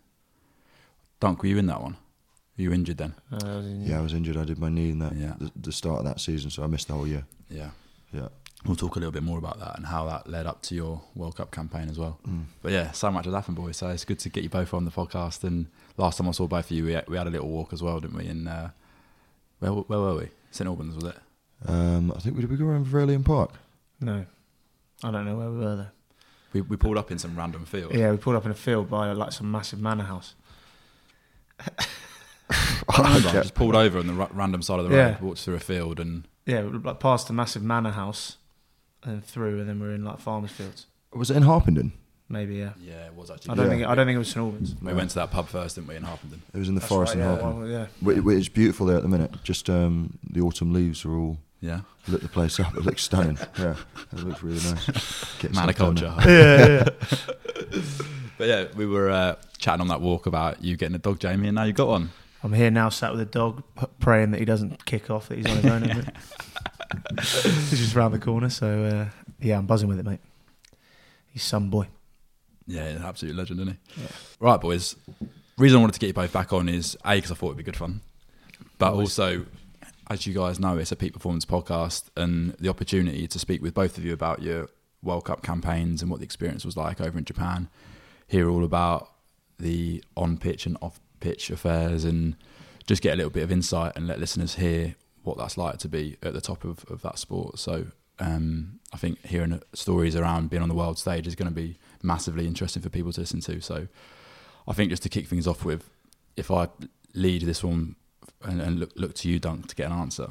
Dunk, 1.21 1.43
were 1.43 1.49
you 1.49 1.59
in 1.59 1.67
that 1.67 1.81
one? 1.81 1.97
Were 2.57 2.63
you 2.65 2.73
injured 2.73 2.99
then? 2.99 3.15
Uh, 3.31 3.39
I 3.45 3.57
was 3.57 3.67
in- 3.67 3.83
Yeah, 3.83 3.99
I 3.99 4.03
was 4.03 4.13
injured. 4.13 4.37
I 4.37 4.45
did 4.45 4.59
my 4.59 4.69
knee 4.69 4.91
in 4.91 4.99
that 4.99 5.15
Yeah. 5.17 5.35
the, 5.39 5.51
the 5.55 5.73
start 5.73 6.01
of 6.01 6.05
that 6.05 6.21
season, 6.21 6.51
so 6.51 6.63
I 6.63 6.67
missed 6.67 6.89
the 6.89 6.95
whole 6.95 7.07
year. 7.07 7.25
Yeah. 7.49 7.71
Yeah. 8.13 8.29
We'll 8.65 8.77
talk 8.77 8.95
a 8.95 8.99
little 9.01 9.13
bit 9.13 9.23
more 9.25 9.39
about 9.39 9.59
that 9.59 9.77
and 9.77 9.87
how 9.87 10.07
that 10.07 10.29
led 10.29 10.47
up 10.47 10.63
to 10.63 10.75
your 10.75 11.03
World 11.17 11.35
Cup 11.37 11.51
campaign 11.51 11.89
as 11.89 11.99
well. 11.99 12.19
Mm. 12.29 12.45
But 12.63 12.71
yeah, 12.73 12.93
so 12.93 13.11
much 13.11 13.25
has 13.25 13.35
happened, 13.35 13.57
boys. 13.57 13.77
So 13.77 13.89
it's 13.89 14.05
good 14.05 14.21
to 14.21 14.29
get 14.29 14.45
you 14.45 14.51
both 14.51 14.73
on 14.73 14.85
the 14.85 14.91
podcast. 14.93 15.43
And 15.43 15.67
last 15.97 16.19
time 16.19 16.29
I 16.29 16.33
saw 16.33 16.47
both 16.47 16.67
of 16.67 16.77
you, 16.77 16.85
we 16.85 16.93
had, 16.93 17.09
we 17.09 17.17
had 17.17 17.27
a 17.27 17.31
little 17.31 17.49
walk 17.49 17.73
as 17.73 17.83
well, 17.83 17.99
didn't 17.99 18.17
we? 18.17 18.27
And 18.27 18.49
uh, 18.49 18.69
where, 19.59 19.73
where 19.73 19.99
were 19.99 20.17
we? 20.17 20.29
St 20.53 20.69
Albans, 20.69 20.95
was 20.95 21.05
it? 21.05 21.17
Um, 21.67 22.13
I 22.15 22.21
think 22.21 22.37
we 22.37 22.43
did 22.43 22.51
we 22.51 22.57
go 22.57 22.67
around 22.67 22.87
Verulamium 22.87 23.25
Park. 23.25 23.51
No, 24.01 24.27
I 25.03 25.11
don't 25.11 25.25
know 25.25 25.37
where 25.37 25.51
we 25.51 25.59
were 25.59 25.77
there. 25.77 25.93
We, 26.53 26.61
we 26.61 26.77
pulled 26.77 26.99
up 26.99 27.11
in 27.11 27.19
some 27.19 27.37
random 27.37 27.65
field. 27.65 27.95
Yeah, 27.95 28.11
we 28.11 28.17
pulled 28.19 28.37
up 28.37 28.45
in 28.45 28.51
a 28.51 28.55
field 28.55 28.91
by 28.91 29.13
like 29.13 29.33
some 29.33 29.51
massive 29.51 29.81
manor 29.81 30.05
house. 30.05 30.35
I 32.89 32.99
remember, 32.99 33.31
just 33.33 33.55
pulled 33.55 33.75
over 33.75 33.99
on 33.99 34.07
the 34.07 34.13
ra- 34.13 34.29
random 34.33 34.63
side 34.63 34.79
of 34.81 34.89
the 34.89 34.95
Yeah. 34.97 35.13
road, 35.13 35.21
walked 35.21 35.39
through 35.39 35.55
a 35.55 35.61
field, 35.61 35.99
and 36.01 36.25
Yeah, 36.47 36.69
like 36.71 37.01
past 37.01 37.29
the 37.29 37.33
massive 37.33 37.63
manor 37.63 37.91
house 37.93 38.37
and 39.03 39.25
through, 39.25 39.61
and 39.61 39.69
then 39.69 39.81
we're 39.81 39.95
in 39.95 40.05
like 40.05 40.19
farmers' 40.19 40.51
fields. 40.51 40.87
Was 41.15 41.31
it 41.31 41.37
in 41.37 41.45
Harpenden? 41.45 41.93
Maybe 42.29 42.57
yeah. 42.57 42.73
yeah, 42.81 43.07
it 43.07 43.15
was 43.15 43.31
actually. 43.31 43.53
I 43.53 43.55
don't 43.57 43.65
Yeah. 43.67 43.71
think 43.77 43.87
I 43.89 43.95
don't 43.95 44.07
think 44.07 44.17
it 44.17 44.19
was 44.19 44.29
St 44.29 44.39
Albans. 44.45 44.75
We 44.83 44.93
went 44.95 45.11
to 45.11 45.15
that 45.17 45.31
pub 45.31 45.49
first, 45.49 45.77
didn't 45.77 45.89
we, 45.89 45.97
in 45.97 46.03
Harpenden? 46.03 46.43
It 46.55 46.59
was 46.59 46.69
in 46.69 46.75
the 46.75 46.81
That's 46.81 46.89
forest 46.89 47.15
right, 47.15 47.23
in 47.23 47.27
yeah, 47.29 47.37
Harpenden. 47.41 47.61
well, 47.63 47.71
yeah. 47.71 47.87
Wh- 48.23 48.25
wh- 48.25 48.39
It's 48.39 48.49
beautiful 48.49 48.87
there 48.87 48.97
at 48.97 49.03
the 49.03 49.09
minute. 49.09 49.35
Just 49.45 49.69
um, 49.71 50.19
the 50.31 50.41
autumn 50.41 50.73
leaves 50.73 51.05
are 51.05 51.15
all 51.15 51.39
Yeah. 51.63 51.81
lit 52.09 52.21
the 52.21 52.29
place 52.29 52.59
up. 52.61 52.75
It 52.77 52.85
looks 52.85 53.03
stunning. 53.05 53.39
yeah, 53.59 53.77
it 54.13 54.19
looks 54.25 54.43
really 54.43 54.57
nice. 54.57 54.87
Get 55.39 55.55
stuff 55.55 55.77
done 55.77 55.97
Maniculture. 55.97 56.25
yeah, 56.27 56.85
yeah. 57.73 57.83
But 58.39 58.49
yeah, 58.49 58.65
we 58.75 58.87
were 58.87 59.09
uh, 59.09 59.37
chatting 59.59 59.81
on 59.83 59.89
that 59.89 60.01
walk 60.01 60.27
about 60.27 60.65
you 60.65 60.77
getting 60.77 60.97
a 60.97 60.99
dog, 60.99 61.21
Jamie, 61.21 61.47
and 61.49 61.55
now 61.55 61.63
you've 61.63 61.77
got 61.77 61.87
one. 61.87 62.11
I'm 62.43 62.53
here 62.53 62.71
now, 62.73 62.89
sat 62.89 63.13
with 63.13 63.21
a 63.21 63.25
dog, 63.25 63.63
p- 63.79 63.87
praying 64.01 64.33
that 64.33 64.41
he 64.41 64.45
doesn't 64.45 64.85
kick 64.85 65.11
off, 65.11 65.29
that 65.29 65.39
he's 65.39 65.47
on 65.47 65.57
his 65.59 65.67
own. 65.67 65.83
a 65.85 65.95
bit. 65.95 66.09
He's 67.21 67.71
just 67.79 67.95
round 67.95 68.13
the 68.13 68.19
corner, 68.19 68.51
so 68.51 68.85
uh, 68.85 69.09
yeah, 69.41 69.57
I'm 69.57 69.65
buzzing 69.67 69.89
with 69.89 69.99
it, 69.99 70.05
mate. 70.05 70.21
He's 71.33 71.43
some 71.45 71.71
boy. 71.71 71.87
Yeah, 72.67 72.83
an 72.85 73.03
absolute 73.03 73.35
legend, 73.37 73.61
isn't 73.61 73.79
he? 73.95 74.03
Yeah. 74.03 74.09
Right, 74.41 74.61
boys. 74.61 74.97
Reason 75.57 75.79
I 75.79 75.81
wanted 75.81 75.95
to 75.95 76.01
get 76.01 76.09
you 76.09 76.13
both 76.15 76.33
back 76.33 76.53
on 76.53 76.69
is 76.69 76.97
a 77.05 77.15
because 77.15 77.31
I 77.31 77.35
thought 77.35 77.47
it'd 77.47 77.59
be 77.59 77.63
good 77.63 77.77
fun, 77.77 78.01
but 78.79 78.93
Always. 78.93 79.19
also, 79.19 79.47
as 80.13 80.27
you 80.27 80.35
guys 80.35 80.61
know, 80.61 80.77
it's 80.77 80.93
a 80.93 80.97
peak 80.97 81.15
performance 81.15 81.47
podcast, 81.47 82.05
and 82.19 82.53
the 82.61 82.69
opportunity 82.69 83.27
to 83.27 83.39
speak 83.39 83.63
with 83.63 83.73
both 83.73 83.97
of 83.97 84.05
you 84.05 84.13
about 84.13 84.43
your 84.43 84.69
World 85.03 85.25
Cup 85.25 85.43
campaigns 85.43 86.03
and 86.03 86.11
what 86.11 86.21
the 86.21 86.25
experience 86.25 86.67
was 86.67 86.77
like 86.77 87.01
over 87.01 87.17
in 87.17 87.25
Japan. 87.25 87.71
Hear 88.29 88.51
all 88.51 88.63
about 88.63 89.09
the 89.59 90.05
on 90.15 90.37
pitch 90.37 90.67
and 90.67 90.77
off 90.83 91.01
pitch 91.21 91.49
affairs, 91.49 92.05
and 92.05 92.37
just 92.87 93.01
get 93.01 93.15
a 93.15 93.17
little 93.17 93.31
bit 93.31 93.43
of 93.43 93.51
insight 93.51 93.93
and 93.97 94.07
let 94.07 94.21
listeners 94.21 94.57
hear 94.57 94.97
what 95.23 95.39
that's 95.39 95.57
like 95.57 95.79
to 95.79 95.89
be 95.89 96.19
at 96.23 96.35
the 96.35 96.43
top 96.43 96.65
of, 96.65 96.85
of 96.91 97.01
that 97.01 97.19
sport. 97.19 97.59
So 97.59 97.87
um, 98.19 98.81
I 98.93 98.99
think 98.99 99.25
hearing 99.25 99.63
stories 99.73 100.15
around 100.15 100.51
being 100.51 100.63
on 100.63 100.69
the 100.69 100.75
world 100.75 100.99
stage 100.99 101.27
is 101.27 101.37
going 101.37 101.49
to 101.49 101.55
be 101.55 101.79
massively 102.03 102.47
interesting 102.47 102.83
for 102.83 102.91
people 102.91 103.13
to 103.13 103.21
listen 103.21 103.41
to. 103.41 103.63
So 103.63 103.87
I 104.69 104.73
think 104.75 104.91
just 104.91 105.05
to 105.05 105.09
kick 105.09 105.27
things 105.27 105.47
off 105.47 105.65
with, 105.65 105.89
if 106.37 106.51
I 106.51 106.69
lead 107.15 107.43
this 107.43 107.65
one 107.65 107.97
and, 108.45 108.61
and 108.61 108.81
look, 108.81 108.91
look 108.97 109.15
to 109.17 109.29
you, 109.29 109.39
Dunk, 109.39 109.69
to 109.69 109.77
get 109.77 109.91
an 109.91 109.93
answer 109.93 110.29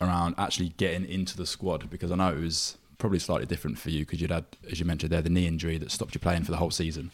around 0.00 0.34
actually 0.38 0.70
getting 0.70 1.08
into 1.08 1.36
the 1.36 1.46
squad, 1.46 1.88
because 1.90 2.10
I 2.10 2.16
know 2.16 2.32
it 2.32 2.40
was 2.40 2.76
probably 2.98 3.18
slightly 3.18 3.46
different 3.46 3.78
for 3.78 3.90
you 3.90 4.00
because 4.00 4.20
you'd 4.20 4.30
had, 4.30 4.44
as 4.70 4.80
you 4.80 4.86
mentioned 4.86 5.12
there, 5.12 5.22
the 5.22 5.30
knee 5.30 5.46
injury 5.46 5.78
that 5.78 5.90
stopped 5.90 6.14
you 6.14 6.20
playing 6.20 6.44
for 6.44 6.50
the 6.50 6.56
whole 6.56 6.70
season. 6.70 7.10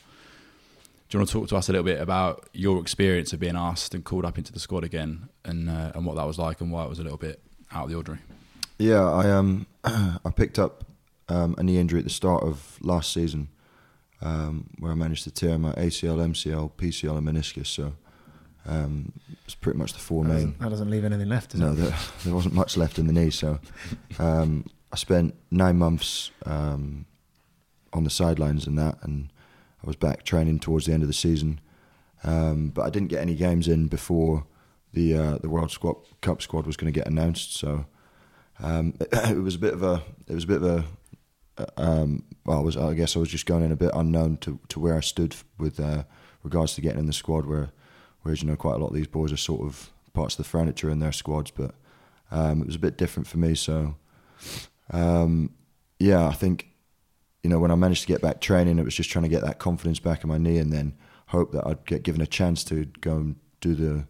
Do 1.08 1.16
you 1.16 1.20
want 1.20 1.28
to 1.30 1.32
talk 1.32 1.49
to 1.49 1.56
us 1.56 1.68
a 1.68 1.72
little 1.72 1.84
bit 1.84 2.00
about 2.00 2.49
your 2.52 2.80
experience 2.80 3.32
of 3.32 3.40
being 3.40 3.56
asked 3.56 3.94
and 3.94 4.04
called 4.04 4.25
up 4.25 4.38
into 4.38 4.52
the 4.52 4.60
squad 4.60 4.84
again, 4.84 5.28
and 5.44 5.68
uh, 5.68 5.92
and 5.94 6.06
what 6.06 6.16
that 6.16 6.26
was 6.26 6.38
like, 6.38 6.60
and 6.60 6.70
why 6.70 6.84
it 6.84 6.88
was 6.88 7.00
a 7.00 7.02
little 7.02 7.18
bit 7.18 7.40
out 7.72 7.84
of 7.84 7.90
the 7.90 7.96
ordinary? 7.96 8.22
Yeah, 8.78 9.10
I 9.10 9.30
um 9.30 9.66
I 9.84 10.30
picked 10.34 10.58
up 10.58 10.84
um, 11.28 11.54
a 11.58 11.62
knee 11.62 11.78
injury 11.78 11.99
at 11.99 12.04
the 12.04 12.10
start 12.10 12.44
of 12.44 12.78
last 12.80 13.12
season, 13.12 13.49
um, 14.22 14.70
where 14.78 14.92
I 14.92 14.94
managed 14.94 15.25
to 15.25 15.30
tear 15.30 15.58
my 15.58 15.72
ACL, 15.72 16.18
MCL, 16.18 16.72
PCL, 16.72 17.18
and 17.18 17.26
meniscus. 17.26 17.66
So 17.66 17.94
um, 18.66 19.12
it's 19.44 19.54
pretty 19.54 19.78
much 19.78 19.92
the 19.92 19.98
four 19.98 20.22
That 20.24 20.28
main. 20.28 20.36
doesn't, 20.38 20.58
that 20.60 20.68
doesn't 20.70 20.90
leave 20.90 21.04
anything 21.04 21.28
left, 21.28 21.50
does 21.52 21.60
No, 21.60 21.72
it? 21.72 21.76
there, 21.76 21.94
there 22.24 22.34
wasn't 22.34 22.54
much 22.54 22.76
left 22.76 22.98
in 22.98 23.06
the 23.06 23.12
knee. 23.12 23.30
So 23.30 23.58
um, 24.18 24.66
I 24.92 24.96
spent 24.96 25.34
nine 25.50 25.78
months 25.78 26.30
um, 26.46 27.06
on 27.92 28.04
the 28.04 28.10
sidelines 28.10 28.66
and 28.66 28.78
that, 28.78 28.98
and 29.02 29.30
I 29.82 29.86
was 29.86 29.96
back 29.96 30.24
training 30.24 30.58
towards 30.60 30.86
the 30.86 30.92
end 30.92 31.02
of 31.02 31.08
the 31.08 31.14
season. 31.14 31.60
Um, 32.22 32.68
but 32.68 32.82
I 32.82 32.90
didn't 32.90 33.08
get 33.08 33.20
any 33.22 33.34
games 33.34 33.66
in 33.66 33.88
before 33.88 34.44
the 34.92 35.16
uh, 35.16 35.38
the 35.38 35.48
World 35.48 35.70
Squad 35.70 35.96
Cup 36.20 36.42
squad 36.42 36.66
was 36.66 36.76
going 36.76 36.92
to 36.92 36.98
get 36.98 37.06
announced. 37.08 37.54
So 37.56 37.86
um, 38.62 38.92
it, 39.00 39.08
it 39.30 39.40
was 39.42 39.54
a 39.54 39.58
bit 39.58 39.72
of 39.72 39.82
a 39.82 40.02
it 40.28 40.34
was 40.34 40.44
a 40.44 40.46
bit 40.46 40.62
of 40.62 40.64
a 40.64 40.84
uh, 41.56 41.66
um, 41.78 42.24
well, 42.44 42.58
I 42.58 42.60
was 42.60 42.76
I 42.76 42.92
guess 42.92 43.16
I 43.16 43.20
was 43.20 43.30
just 43.30 43.46
going 43.46 43.64
in 43.64 43.72
a 43.72 43.76
bit 43.76 43.90
unknown 43.94 44.36
to, 44.38 44.60
to 44.68 44.78
where 44.80 44.96
I 44.96 45.00
stood 45.00 45.34
with 45.58 45.80
uh, 45.80 46.04
regards 46.42 46.74
to 46.74 46.82
getting 46.82 46.98
in 47.00 47.06
the 47.06 47.12
squad. 47.14 47.46
Where 47.46 47.70
whereas 48.22 48.42
you 48.42 48.48
know 48.48 48.56
quite 48.56 48.74
a 48.74 48.78
lot 48.78 48.88
of 48.88 48.94
these 48.94 49.06
boys 49.06 49.32
are 49.32 49.36
sort 49.36 49.62
of 49.62 49.90
parts 50.12 50.34
of 50.34 50.38
the 50.38 50.48
furniture 50.48 50.90
in 50.90 50.98
their 50.98 51.12
squads, 51.12 51.50
but 51.50 51.74
um, 52.30 52.60
it 52.60 52.66
was 52.66 52.76
a 52.76 52.80
bit 52.80 52.96
different 52.96 53.26
for 53.26 53.38
me. 53.38 53.54
So 53.54 53.96
um, 54.90 55.50
yeah, 55.98 56.26
I 56.26 56.32
think 56.32 56.68
you 57.42 57.50
know 57.50 57.58
when 57.58 57.70
I 57.70 57.74
managed 57.74 58.02
to 58.02 58.08
get 58.08 58.22
back 58.22 58.40
training, 58.40 58.78
it 58.78 58.84
was 58.84 58.94
just 58.94 59.10
trying 59.10 59.24
to 59.24 59.28
get 59.28 59.42
that 59.42 59.58
confidence 59.58 59.98
back 59.98 60.24
in 60.24 60.28
my 60.28 60.38
knee, 60.38 60.58
and 60.58 60.72
then 60.72 60.94
hope 61.26 61.52
that 61.52 61.66
I'd 61.66 61.84
get 61.86 62.02
given 62.02 62.20
a 62.20 62.26
chance 62.26 62.64
to 62.64 62.86
go 63.00 63.16
and 63.16 63.36
do 63.60 63.74
the 63.74 64.04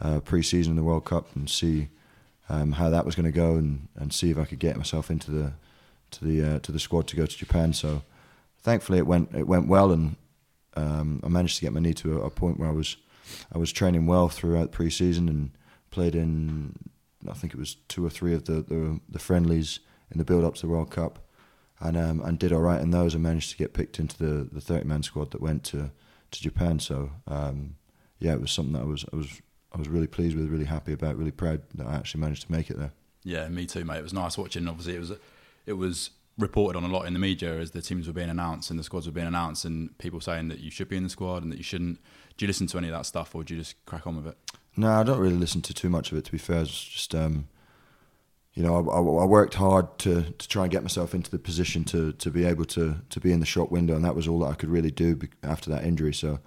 uh, 0.00 0.20
pre-season 0.20 0.72
in 0.72 0.76
the 0.76 0.82
World 0.82 1.04
Cup 1.04 1.34
and 1.36 1.48
see 1.48 1.88
um, 2.48 2.72
how 2.72 2.90
that 2.90 3.04
was 3.04 3.14
going 3.14 3.26
to 3.26 3.32
go 3.32 3.56
and, 3.56 3.88
and 3.96 4.12
see 4.12 4.30
if 4.30 4.38
I 4.38 4.44
could 4.44 4.58
get 4.58 4.76
myself 4.76 5.10
into 5.10 5.30
the 5.30 5.52
to 6.12 6.24
the 6.24 6.42
uh, 6.42 6.58
to 6.60 6.72
the 6.72 6.78
squad 6.78 7.06
to 7.08 7.16
go 7.16 7.26
to 7.26 7.36
Japan. 7.36 7.72
So 7.72 8.02
thankfully 8.60 8.98
it 8.98 9.06
went 9.06 9.34
it 9.34 9.46
went 9.46 9.68
well 9.68 9.92
and 9.92 10.16
um, 10.74 11.20
I 11.22 11.28
managed 11.28 11.56
to 11.56 11.62
get 11.62 11.72
my 11.72 11.80
knee 11.80 11.94
to 11.94 12.22
a, 12.22 12.26
a, 12.26 12.30
point 12.30 12.58
where 12.58 12.68
I 12.68 12.72
was 12.72 12.96
I 13.52 13.58
was 13.58 13.72
training 13.72 14.06
well 14.06 14.28
throughout 14.28 14.72
pre-season 14.72 15.28
and 15.28 15.50
played 15.90 16.14
in 16.14 16.74
I 17.28 17.34
think 17.34 17.54
it 17.54 17.58
was 17.58 17.76
two 17.88 18.04
or 18.04 18.10
three 18.10 18.34
of 18.34 18.44
the 18.44 18.62
the, 18.62 19.00
the 19.08 19.18
friendlies 19.18 19.80
in 20.10 20.18
the 20.18 20.24
build 20.24 20.44
up 20.44 20.54
to 20.56 20.62
the 20.62 20.68
World 20.68 20.90
Cup 20.90 21.20
and 21.80 21.96
um, 21.96 22.20
and 22.20 22.38
did 22.38 22.52
all 22.52 22.60
right 22.60 22.80
in 22.80 22.90
those 22.90 23.14
and 23.14 23.22
managed 23.22 23.50
to 23.50 23.56
get 23.56 23.74
picked 23.74 23.98
into 23.98 24.16
the 24.16 24.48
the 24.50 24.60
30 24.60 24.84
man 24.86 25.02
squad 25.02 25.30
that 25.32 25.40
went 25.40 25.64
to 25.64 25.90
to 26.30 26.42
Japan. 26.42 26.78
So 26.78 27.10
um, 27.26 27.76
yeah, 28.18 28.32
it 28.32 28.40
was 28.40 28.52
something 28.52 28.72
that 28.74 28.82
I 28.82 28.86
was 28.86 29.04
I 29.12 29.16
was 29.16 29.40
I 29.74 29.78
was 29.78 29.88
really 29.88 30.06
pleased 30.06 30.36
with, 30.36 30.48
really 30.48 30.66
happy 30.66 30.92
about, 30.92 31.16
really 31.16 31.30
proud 31.30 31.62
that 31.74 31.86
I 31.86 31.94
actually 31.94 32.20
managed 32.20 32.46
to 32.46 32.52
make 32.52 32.70
it 32.70 32.78
there. 32.78 32.92
Yeah, 33.24 33.48
me 33.48 33.66
too, 33.66 33.84
mate. 33.84 33.98
It 33.98 34.02
was 34.02 34.12
nice 34.12 34.36
watching. 34.36 34.68
Obviously, 34.68 34.96
it 34.96 35.00
was 35.00 35.12
it 35.66 35.72
was 35.74 36.10
reported 36.38 36.76
on 36.76 36.84
a 36.84 36.88
lot 36.88 37.06
in 37.06 37.12
the 37.12 37.18
media 37.18 37.58
as 37.58 37.72
the 37.72 37.82
teams 37.82 38.06
were 38.06 38.12
being 38.12 38.30
announced 38.30 38.70
and 38.70 38.78
the 38.78 38.84
squads 38.84 39.06
were 39.06 39.12
being 39.12 39.26
announced, 39.26 39.64
and 39.64 39.96
people 39.98 40.20
saying 40.20 40.48
that 40.48 40.60
you 40.60 40.70
should 40.70 40.88
be 40.88 40.96
in 40.96 41.02
the 41.02 41.10
squad 41.10 41.42
and 41.42 41.52
that 41.52 41.58
you 41.58 41.64
shouldn't. 41.64 41.98
Do 42.36 42.44
you 42.44 42.46
listen 42.46 42.66
to 42.68 42.78
any 42.78 42.88
of 42.88 42.94
that 42.94 43.06
stuff, 43.06 43.34
or 43.34 43.44
do 43.44 43.54
you 43.54 43.60
just 43.60 43.84
crack 43.86 44.06
on 44.06 44.16
with 44.16 44.26
it? 44.26 44.38
No, 44.76 44.90
I 44.90 45.02
don't 45.02 45.18
really 45.18 45.36
listen 45.36 45.60
to 45.62 45.74
too 45.74 45.90
much 45.90 46.12
of 46.12 46.18
it. 46.18 46.24
To 46.24 46.32
be 46.32 46.38
fair, 46.38 46.62
it's 46.62 46.84
just 46.84 47.14
um, 47.14 47.48
you 48.54 48.62
know, 48.62 48.76
I, 48.90 48.96
I, 48.96 49.24
worked 49.24 49.54
hard 49.54 49.98
to, 50.00 50.24
to 50.24 50.48
try 50.48 50.64
and 50.64 50.70
get 50.70 50.82
myself 50.82 51.14
into 51.14 51.30
the 51.30 51.38
position 51.38 51.84
to, 51.84 52.12
to 52.12 52.30
be 52.30 52.44
able 52.44 52.66
to, 52.66 52.96
to 53.08 53.20
be 53.20 53.32
in 53.32 53.40
the 53.40 53.46
shop 53.46 53.70
window, 53.70 53.94
and 53.94 54.04
that 54.04 54.14
was 54.14 54.28
all 54.28 54.40
that 54.40 54.50
I 54.50 54.54
could 54.54 54.68
really 54.68 54.90
do 54.90 55.18
after 55.42 55.70
that 55.70 55.84
injury. 55.84 56.12
So 56.12 56.38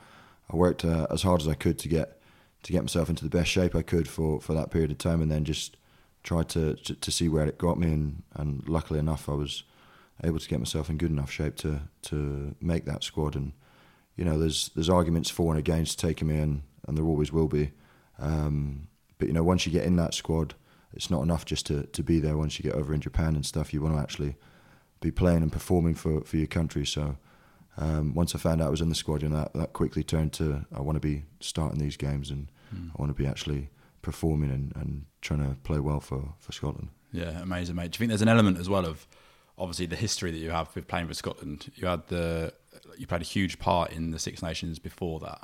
I 0.51 0.55
worked 0.55 0.85
uh, 0.85 1.07
as 1.09 1.23
hard 1.23 1.41
as 1.41 1.47
I 1.47 1.55
could 1.55 1.79
to 1.79 1.87
get 1.87 2.19
to 2.63 2.71
get 2.71 2.81
myself 2.81 3.09
into 3.09 3.23
the 3.23 3.29
best 3.29 3.51
shape 3.51 3.75
I 3.75 3.83
could 3.83 4.07
for, 4.07 4.41
for 4.41 4.53
that 4.53 4.71
period 4.71 4.89
of 4.89 4.97
time, 4.97 5.21
and 5.21 5.31
then 5.31 5.45
just 5.45 5.77
tried 6.23 6.49
to, 6.49 6.75
to, 6.75 6.95
to 6.95 7.11
see 7.11 7.29
where 7.29 7.45
it 7.45 7.59
got 7.59 7.77
me. 7.77 7.91
And, 7.91 8.23
and 8.33 8.67
luckily 8.67 8.97
enough, 8.97 9.29
I 9.29 9.33
was 9.33 9.63
able 10.23 10.39
to 10.39 10.49
get 10.49 10.59
myself 10.59 10.89
in 10.89 10.97
good 10.97 11.11
enough 11.11 11.31
shape 11.31 11.55
to 11.57 11.81
to 12.03 12.55
make 12.61 12.85
that 12.85 13.03
squad. 13.03 13.35
And 13.35 13.53
you 14.15 14.25
know, 14.25 14.37
there's 14.39 14.69
there's 14.75 14.89
arguments 14.89 15.29
for 15.29 15.51
and 15.51 15.59
against 15.59 15.99
taking 15.99 16.27
me 16.27 16.39
in, 16.39 16.63
and 16.87 16.97
there 16.97 17.05
always 17.05 17.31
will 17.31 17.47
be. 17.47 17.71
Um, 18.19 18.87
but 19.17 19.27
you 19.27 19.33
know, 19.33 19.43
once 19.43 19.65
you 19.65 19.71
get 19.71 19.85
in 19.85 19.95
that 19.97 20.13
squad 20.13 20.55
it's 20.95 21.11
not 21.11 21.21
enough 21.21 21.45
just 21.45 21.65
to, 21.67 21.83
to 21.83 22.01
be 22.01 22.19
there 22.19 22.37
once 22.37 22.57
you 22.57 22.63
get 22.63 22.73
over 22.73 22.93
in 22.93 23.01
Japan 23.01 23.35
and 23.35 23.45
stuff. 23.45 23.73
You 23.73 23.81
want 23.81 23.95
to 23.95 24.01
actually 24.01 24.35
be 25.01 25.11
playing 25.11 25.43
and 25.43 25.51
performing 25.51 25.93
for, 25.93 26.21
for 26.21 26.37
your 26.37 26.47
country. 26.47 26.85
So 26.85 27.17
um, 27.77 28.15
once 28.15 28.33
I 28.33 28.39
found 28.39 28.61
out 28.61 28.67
I 28.67 28.71
was 28.71 28.81
in 28.81 28.89
the 28.89 28.95
squad, 28.95 29.21
and 29.21 29.35
that, 29.35 29.53
that 29.53 29.73
quickly 29.73 30.03
turned 30.03 30.31
to 30.33 30.65
I 30.73 30.81
want 30.81 30.95
to 30.95 31.01
be 31.01 31.23
starting 31.41 31.79
these 31.79 31.97
games 31.97 32.31
and 32.31 32.49
mm. 32.73 32.89
I 32.89 33.01
want 33.01 33.15
to 33.15 33.21
be 33.21 33.27
actually 33.27 33.69
performing 34.01 34.51
and, 34.51 34.73
and 34.77 35.05
trying 35.21 35.41
to 35.41 35.55
play 35.61 35.79
well 35.79 35.99
for, 35.99 36.33
for 36.39 36.51
Scotland. 36.53 36.89
Yeah, 37.11 37.41
amazing, 37.41 37.75
mate. 37.75 37.91
Do 37.91 37.97
you 37.97 37.99
think 37.99 38.09
there's 38.09 38.21
an 38.21 38.29
element 38.29 38.57
as 38.57 38.69
well 38.69 38.85
of 38.85 39.07
obviously 39.57 39.85
the 39.85 39.95
history 39.95 40.31
that 40.31 40.37
you 40.37 40.51
have 40.51 40.73
with 40.75 40.87
playing 40.87 41.07
for 41.07 41.13
Scotland? 41.13 41.71
You 41.75 41.87
had 41.87 42.07
the 42.07 42.53
you 42.97 43.07
played 43.07 43.21
a 43.21 43.25
huge 43.25 43.59
part 43.59 43.91
in 43.91 44.11
the 44.11 44.19
Six 44.19 44.41
Nations 44.41 44.79
before 44.79 45.19
that. 45.21 45.41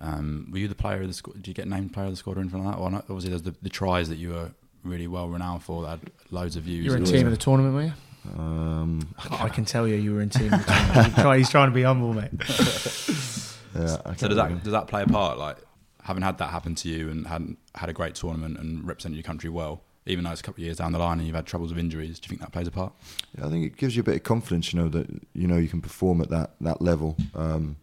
Um, 0.00 0.48
were 0.50 0.58
you 0.58 0.68
the 0.68 0.74
player 0.74 1.02
of 1.02 1.08
the 1.08 1.14
squad? 1.14 1.36
Did 1.36 1.48
you 1.48 1.54
get 1.54 1.68
named 1.68 1.92
player 1.92 2.06
of 2.06 2.12
the 2.12 2.16
squad 2.16 2.38
or 2.38 2.40
anything 2.40 2.64
like 2.64 2.76
that? 2.76 2.80
Or 2.80 2.90
not? 2.90 3.04
obviously, 3.08 3.30
there's 3.30 3.42
the, 3.42 3.54
the 3.62 3.68
tries 3.68 4.08
that 4.08 4.16
you 4.16 4.30
were 4.30 4.50
really 4.82 5.06
well 5.06 5.28
renowned 5.28 5.62
for 5.62 5.82
that 5.82 5.88
had 5.88 6.10
loads 6.30 6.56
of 6.56 6.64
views. 6.64 6.84
You 6.84 6.92
were 6.92 6.96
in 6.96 7.04
team 7.04 7.26
of 7.26 7.32
the 7.32 7.36
tournament, 7.36 7.74
were 7.74 7.82
you? 7.82 7.92
Um, 8.38 9.14
I 9.30 9.48
can 9.48 9.64
tell 9.64 9.86
you, 9.86 9.96
you 9.96 10.14
were 10.14 10.20
in 10.20 10.30
team. 10.30 10.52
Of 10.52 10.66
the 10.66 10.72
tournament. 10.72 11.36
He's 11.38 11.50
trying 11.50 11.68
to 11.68 11.74
be 11.74 11.82
humble, 11.82 12.14
mate. 12.14 12.30
yeah. 13.74 14.14
So 14.16 14.28
does 14.28 14.36
that 14.36 14.62
does 14.62 14.72
that 14.72 14.86
play 14.86 15.02
a 15.02 15.06
part? 15.06 15.38
Like 15.38 15.58
having 16.02 16.22
had 16.22 16.38
that 16.38 16.50
happen 16.50 16.74
to 16.76 16.88
you 16.88 17.10
and 17.10 17.26
had 17.26 17.56
had 17.74 17.88
a 17.88 17.92
great 17.92 18.14
tournament 18.14 18.58
and 18.58 18.86
represented 18.86 19.16
your 19.16 19.24
country 19.24 19.50
well, 19.50 19.82
even 20.06 20.24
though 20.24 20.30
it's 20.30 20.40
a 20.40 20.44
couple 20.44 20.60
of 20.60 20.64
years 20.64 20.78
down 20.78 20.92
the 20.92 20.98
line 20.98 21.18
and 21.18 21.26
you've 21.26 21.36
had 21.36 21.46
troubles 21.46 21.70
with 21.70 21.78
injuries, 21.78 22.18
do 22.18 22.26
you 22.26 22.28
think 22.30 22.40
that 22.40 22.52
plays 22.52 22.66
a 22.66 22.70
part? 22.70 22.92
Yeah, 23.36 23.46
I 23.46 23.50
think 23.50 23.66
it 23.66 23.76
gives 23.76 23.96
you 23.96 24.00
a 24.00 24.04
bit 24.04 24.16
of 24.16 24.22
confidence. 24.22 24.72
You 24.72 24.80
know 24.80 24.88
that 24.88 25.08
you 25.34 25.46
know 25.46 25.56
you 25.56 25.68
can 25.68 25.80
perform 25.80 26.20
at 26.20 26.30
that 26.30 26.52
that 26.60 26.80
level. 26.80 27.16
Um, 27.34 27.76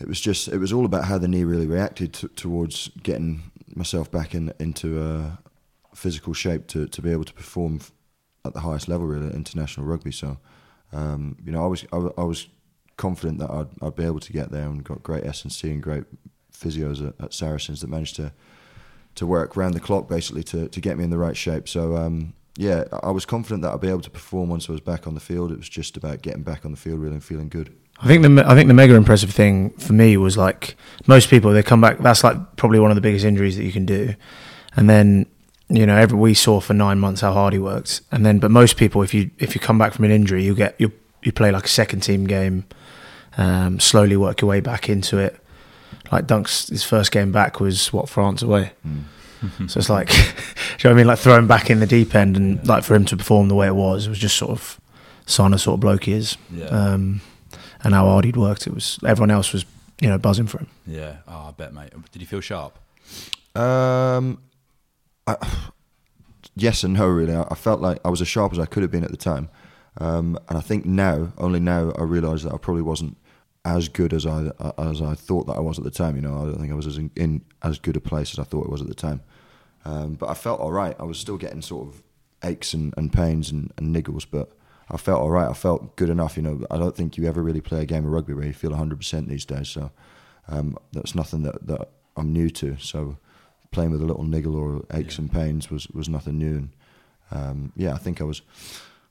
it 0.00 0.06
was 0.06 0.20
just 0.20 0.48
it 0.48 0.58
was 0.58 0.72
all 0.72 0.84
about 0.84 1.04
how 1.04 1.18
the 1.18 1.28
knee 1.28 1.44
really 1.44 1.66
reacted 1.66 2.12
to, 2.14 2.28
towards 2.28 2.88
getting 3.02 3.50
myself 3.74 4.10
back 4.10 4.34
in 4.34 4.52
into 4.58 5.02
a 5.02 5.38
physical 5.94 6.32
shape 6.32 6.66
to, 6.68 6.86
to 6.86 7.02
be 7.02 7.10
able 7.10 7.24
to 7.24 7.34
perform 7.34 7.80
at 8.44 8.54
the 8.54 8.60
highest 8.60 8.88
level 8.88 9.06
really 9.06 9.34
international 9.34 9.84
rugby 9.84 10.12
so 10.12 10.38
um, 10.92 11.36
you 11.44 11.52
know 11.52 11.64
I 11.64 11.66
was 11.66 11.84
I, 11.92 11.96
I, 11.96 12.24
was 12.24 12.48
confident 12.96 13.38
that 13.40 13.50
I'd, 13.50 13.68
I'd 13.82 13.96
be 13.96 14.04
able 14.04 14.20
to 14.20 14.32
get 14.32 14.50
there 14.50 14.66
and 14.66 14.82
got 14.82 15.02
great 15.02 15.24
S&C 15.24 15.70
and 15.70 15.82
great 15.82 16.04
physios 16.52 17.06
at, 17.06 17.14
at, 17.22 17.34
Saracens 17.34 17.80
that 17.80 17.90
managed 17.90 18.16
to 18.16 18.32
to 19.18 19.26
work 19.26 19.56
round 19.56 19.74
the 19.74 19.80
clock 19.80 20.08
basically 20.08 20.42
to, 20.42 20.68
to 20.68 20.80
get 20.80 20.96
me 20.96 21.04
in 21.04 21.10
the 21.10 21.18
right 21.18 21.36
shape 21.36 21.68
so 21.68 21.96
um, 21.96 22.32
yeah 22.56 22.84
I 23.02 23.10
was 23.10 23.24
confident 23.24 23.62
that 23.62 23.72
I'd 23.72 23.80
be 23.80 23.88
able 23.88 24.00
to 24.00 24.10
perform 24.10 24.48
once 24.48 24.68
I 24.68 24.72
was 24.72 24.80
back 24.80 25.06
on 25.06 25.14
the 25.14 25.20
field 25.20 25.52
it 25.52 25.58
was 25.58 25.68
just 25.68 25.96
about 25.96 26.22
getting 26.22 26.42
back 26.42 26.64
on 26.64 26.70
the 26.70 26.76
field 26.76 26.98
really 27.00 27.14
and 27.14 27.24
feeling 27.24 27.48
good 27.48 27.74
I 28.00 28.06
think 28.06 28.22
the 28.22 28.44
I 28.46 28.54
think 28.54 28.68
the 28.68 28.74
mega 28.74 28.94
impressive 28.94 29.30
thing 29.30 29.70
for 29.70 29.92
me 29.92 30.16
was 30.16 30.36
like 30.36 30.76
most 31.06 31.28
people 31.28 31.52
they 31.52 31.62
come 31.62 31.80
back. 31.80 31.98
That's 31.98 32.22
like 32.22 32.36
probably 32.56 32.78
one 32.78 32.90
of 32.90 32.94
the 32.94 33.00
biggest 33.00 33.24
injuries 33.24 33.56
that 33.56 33.64
you 33.64 33.72
can 33.72 33.86
do, 33.86 34.14
and 34.76 34.88
then 34.88 35.26
you 35.68 35.84
know 35.84 35.96
every 35.96 36.16
we 36.16 36.32
saw 36.34 36.60
for 36.60 36.74
nine 36.74 37.00
months 37.00 37.22
how 37.22 37.32
hard 37.32 37.54
he 37.54 37.58
worked, 37.58 38.02
and 38.12 38.24
then 38.24 38.38
but 38.38 38.52
most 38.52 38.76
people 38.76 39.02
if 39.02 39.12
you 39.12 39.30
if 39.38 39.54
you 39.54 39.60
come 39.60 39.78
back 39.78 39.92
from 39.92 40.04
an 40.04 40.12
injury 40.12 40.44
you 40.44 40.54
get 40.54 40.76
you 40.78 40.92
you 41.22 41.32
play 41.32 41.50
like 41.50 41.64
a 41.64 41.68
second 41.68 42.00
team 42.00 42.26
game, 42.26 42.64
um, 43.36 43.80
slowly 43.80 44.16
work 44.16 44.40
your 44.40 44.48
way 44.48 44.60
back 44.60 44.88
into 44.88 45.18
it. 45.18 45.36
Like 46.10 46.26
Dunk's 46.26 46.68
his 46.68 46.84
first 46.84 47.12
game 47.12 47.32
back 47.32 47.60
was 47.60 47.92
what 47.92 48.08
France 48.08 48.42
away. 48.42 48.72
Mm. 48.86 49.70
so 49.70 49.78
it's 49.78 49.90
like, 49.90 50.08
do 50.08 50.14
you 50.14 50.20
know 50.20 50.30
what 50.82 50.90
I 50.90 50.94
mean? 50.94 51.06
Like 51.06 51.18
throwing 51.18 51.46
back 51.46 51.70
in 51.70 51.80
the 51.80 51.86
deep 51.86 52.14
end, 52.14 52.36
and 52.36 52.66
like 52.66 52.84
for 52.84 52.94
him 52.94 53.04
to 53.06 53.16
perform 53.16 53.48
the 53.48 53.54
way 53.54 53.66
it 53.66 53.74
was, 53.74 54.06
it 54.06 54.10
was 54.10 54.18
just 54.18 54.36
sort 54.36 54.50
of 54.50 54.80
sign 55.26 55.52
of 55.52 55.60
sort 55.60 55.74
of 55.74 55.80
bloke 55.80 56.04
he 56.04 56.12
is. 56.12 56.36
Yeah. 56.52 56.66
Um, 56.66 57.20
and 57.84 57.94
how 57.94 58.06
hard 58.06 58.24
he'd 58.24 58.36
worked. 58.36 58.66
It 58.66 58.74
was 58.74 58.98
everyone 59.06 59.30
else 59.30 59.52
was 59.52 59.64
you 60.00 60.08
know 60.08 60.18
buzzing 60.18 60.46
for 60.46 60.58
him. 60.58 60.68
Yeah, 60.86 61.18
oh, 61.26 61.48
I 61.48 61.50
bet, 61.52 61.72
mate. 61.72 61.92
Did 62.12 62.20
he 62.20 62.26
feel 62.26 62.40
sharp? 62.40 62.78
Um, 63.54 64.40
I, 65.26 65.36
yes 66.56 66.84
and 66.84 66.94
no, 66.94 67.06
really. 67.06 67.34
I, 67.34 67.46
I, 67.50 67.54
felt 67.54 67.80
like 67.80 67.98
I 68.04 68.08
was 68.08 68.20
as 68.20 68.28
sharp 68.28 68.52
as 68.52 68.58
I 68.58 68.66
could 68.66 68.82
have 68.82 68.90
been 68.90 69.04
at 69.04 69.10
the 69.10 69.16
time, 69.16 69.48
um, 69.98 70.38
and 70.48 70.58
I 70.58 70.60
think 70.60 70.84
now, 70.84 71.32
only 71.38 71.60
now, 71.60 71.92
I 71.98 72.02
realise 72.02 72.42
that 72.42 72.52
I 72.52 72.58
probably 72.58 72.82
wasn't 72.82 73.16
as 73.64 73.88
good 73.88 74.12
as 74.12 74.26
I 74.26 74.50
as 74.78 75.02
I 75.02 75.14
thought 75.14 75.46
that 75.46 75.54
I 75.54 75.60
was 75.60 75.78
at 75.78 75.84
the 75.84 75.90
time. 75.90 76.16
You 76.16 76.22
know, 76.22 76.34
I 76.34 76.44
don't 76.44 76.58
think 76.58 76.72
I 76.72 76.76
was 76.76 76.86
as 76.86 76.98
in, 76.98 77.10
in 77.16 77.42
as 77.62 77.78
good 77.78 77.96
a 77.96 78.00
place 78.00 78.32
as 78.32 78.38
I 78.38 78.44
thought 78.44 78.64
it 78.64 78.70
was 78.70 78.80
at 78.80 78.88
the 78.88 78.94
time. 78.94 79.20
Um, 79.84 80.14
but 80.14 80.28
I 80.28 80.34
felt 80.34 80.60
all 80.60 80.72
right. 80.72 80.96
I 80.98 81.04
was 81.04 81.18
still 81.18 81.36
getting 81.36 81.62
sort 81.62 81.88
of 81.88 82.02
aches 82.44 82.74
and, 82.74 82.94
and 82.96 83.12
pains 83.12 83.50
and, 83.50 83.72
and 83.76 83.94
niggles, 83.94 84.26
but 84.30 84.52
I 84.90 84.96
felt 84.96 85.20
all 85.20 85.30
right. 85.30 85.48
I 85.48 85.54
felt 85.54 85.96
good 85.96 86.10
enough. 86.10 86.36
You 86.36 86.42
know, 86.42 86.66
I 86.70 86.78
don't 86.78 86.96
think 86.96 87.16
you 87.16 87.26
ever 87.26 87.42
really 87.42 87.60
play 87.60 87.82
a 87.82 87.86
game 87.86 88.04
of 88.04 88.12
rugby 88.12 88.34
where 88.34 88.46
you 88.46 88.52
feel 88.52 88.70
100% 88.70 89.28
these 89.28 89.44
days. 89.44 89.68
So 89.68 89.90
um, 90.48 90.76
that's 90.92 91.14
nothing 91.14 91.42
that, 91.42 91.66
that 91.66 91.88
I'm 92.16 92.32
new 92.32 92.50
to. 92.50 92.76
So 92.78 93.18
playing 93.70 93.90
with 93.90 94.02
a 94.02 94.06
little 94.06 94.24
niggle 94.24 94.56
or 94.56 94.84
aches 94.92 95.16
yeah. 95.16 95.22
and 95.22 95.32
pains 95.32 95.70
was, 95.70 95.88
was 95.88 96.08
nothing 96.08 96.38
new. 96.38 96.56
And 96.56 96.70
um, 97.30 97.72
yeah, 97.76 97.94
I 97.94 97.98
think 97.98 98.20
I 98.20 98.24
was 98.24 98.42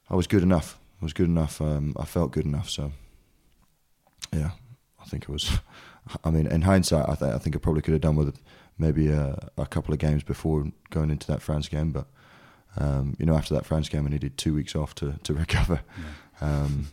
I 0.09 0.15
was 0.15 0.27
good 0.27 0.43
enough. 0.43 0.79
I 1.01 1.05
was 1.05 1.13
good 1.13 1.27
enough. 1.27 1.61
Um, 1.61 1.95
I 1.99 2.05
felt 2.05 2.31
good 2.31 2.45
enough. 2.45 2.69
So 2.69 2.91
yeah, 4.33 4.51
I 5.01 5.05
think 5.05 5.23
it 5.23 5.29
was. 5.29 5.59
I 6.23 6.29
mean, 6.31 6.47
in 6.47 6.61
hindsight, 6.61 7.07
I, 7.09 7.15
th- 7.15 7.33
I 7.33 7.37
think 7.37 7.55
I 7.55 7.59
probably 7.59 7.81
could 7.81 7.91
have 7.93 8.01
done 8.01 8.15
with 8.15 8.39
maybe 8.77 9.09
a, 9.09 9.49
a 9.57 9.65
couple 9.65 9.93
of 9.93 9.99
games 9.99 10.23
before 10.23 10.65
going 10.89 11.09
into 11.11 11.27
that 11.27 11.41
France 11.41 11.67
game, 11.67 11.91
but 11.91 12.07
um, 12.77 13.15
you 13.19 13.25
know, 13.25 13.35
after 13.35 13.53
that 13.55 13.65
France 13.65 13.89
game, 13.89 14.05
I 14.05 14.09
needed 14.09 14.37
two 14.37 14.53
weeks 14.53 14.75
off 14.75 14.95
to 14.95 15.15
to 15.23 15.33
recover. 15.43 15.81
Yeah. 16.41 16.47
Um, 16.49 16.87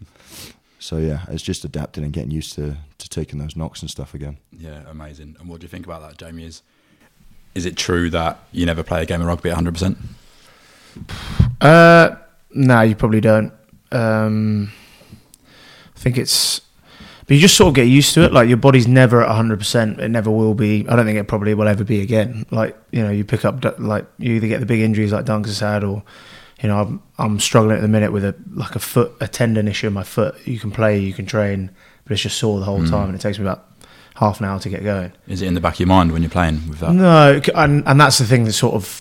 so 0.79 0.97
yeah, 0.99 1.25
it's 1.29 1.43
just 1.43 1.65
adapting 1.65 2.05
and 2.05 2.13
getting 2.13 2.31
used 2.31 2.55
to 2.55 2.77
to 2.99 3.09
taking 3.09 3.39
those 3.39 3.55
knocks 3.57 3.83
and 3.83 3.91
stuff 3.91 4.15
again. 4.15 4.39
Yeah, 4.53 4.83
amazing. 4.89 5.37
And 5.39 5.49
what 5.49 5.61
do 5.61 5.65
you 5.65 5.69
think 5.69 5.87
about 5.87 6.03
that, 6.03 6.19
Jamie? 6.19 6.45
Is 6.45 6.63
is 7.55 7.65
it 7.67 7.77
true 7.77 8.11
that 8.11 8.39
you 8.53 8.67
never 8.67 8.83
play 8.83 9.03
a 9.03 9.07
game 9.07 9.21
of 9.21 9.27
rugby 9.29 9.51
at 9.51 9.57
100? 9.57 9.73
percent 9.73 9.99
Uh, 11.61 12.17
no, 12.51 12.81
you 12.83 12.95
probably 12.97 13.21
don't. 13.21 13.53
Um, 13.93 14.73
I 15.95 15.99
think 15.99 16.19
it's 16.19 16.61
but 17.27 17.35
you 17.35 17.41
just 17.41 17.57
sort 17.57 17.69
of 17.69 17.75
get 17.75 17.89
used 17.89 18.15
to 18.15 18.25
it. 18.25 18.33
Like 18.33 18.49
your 18.49 18.57
body's 18.57 18.87
never 18.87 19.23
at 19.23 19.35
hundred 19.35 19.59
percent. 19.59 20.01
It 20.01 20.09
never 20.09 20.31
will 20.31 20.55
be. 20.55 20.87
I 20.89 20.97
don't 20.97 21.07
think 21.07 21.19
it 21.19 21.29
probably 21.29 21.55
will 21.55 21.69
ever 21.69 21.85
be 21.85 22.01
again. 22.01 22.47
Like 22.51 22.77
you 22.91 23.03
know, 23.03 23.11
you 23.11 23.25
pick 23.25 23.45
up 23.45 23.65
like 23.79 24.07
you 24.19 24.35
either 24.35 24.49
get 24.49 24.61
the 24.61 24.67
big 24.67 24.81
injuries 24.81 25.13
like 25.13 25.25
Duncan's 25.25 25.61
had, 25.61 25.85
or 25.85 26.03
you 26.63 26.69
know, 26.69 26.81
I'm, 26.81 27.03
I'm 27.19 27.41
struggling 27.41 27.77
at 27.77 27.83
the 27.83 27.89
minute 27.89 28.13
with 28.13 28.25
a 28.25 28.35
like 28.53 28.75
a 28.77 28.79
foot, 28.79 29.13
a 29.21 29.29
tendon 29.29 29.69
issue 29.69 29.87
in 29.87 29.93
my 29.93 30.05
foot. 30.05 30.35
You 30.47 30.59
can 30.59 30.71
play, 30.71 30.99
you 30.99 31.13
can 31.13 31.27
train, 31.27 31.71
but 32.05 32.13
it's 32.13 32.23
just 32.23 32.39
sore 32.39 32.59
the 32.59 32.67
whole 32.67 32.81
mm. 32.81 32.91
time, 32.91 33.07
and 33.07 33.15
it 33.15 33.21
takes 33.21 33.39
me 33.39 33.45
about 33.45 33.69
half 34.17 34.41
an 34.41 34.47
hour 34.47 34.59
to 34.61 34.69
get 34.69 34.85
going. 34.85 35.13
Is 35.27 35.43
it 35.43 35.47
in 35.47 35.55
the 35.55 35.61
back 35.61 35.75
of 35.75 35.81
your 35.81 35.89
mind 35.89 36.13
when 36.13 36.23
you're 36.23 36.31
playing 36.31 36.69
with 36.69 36.81
that? 36.81 36.93
No, 36.93 37.41
and 37.55 37.83
and 37.87 38.01
that's 38.01 38.19
the 38.19 38.25
thing 38.25 38.45
that 38.45 38.53
sort 38.53 38.75
of 38.75 39.01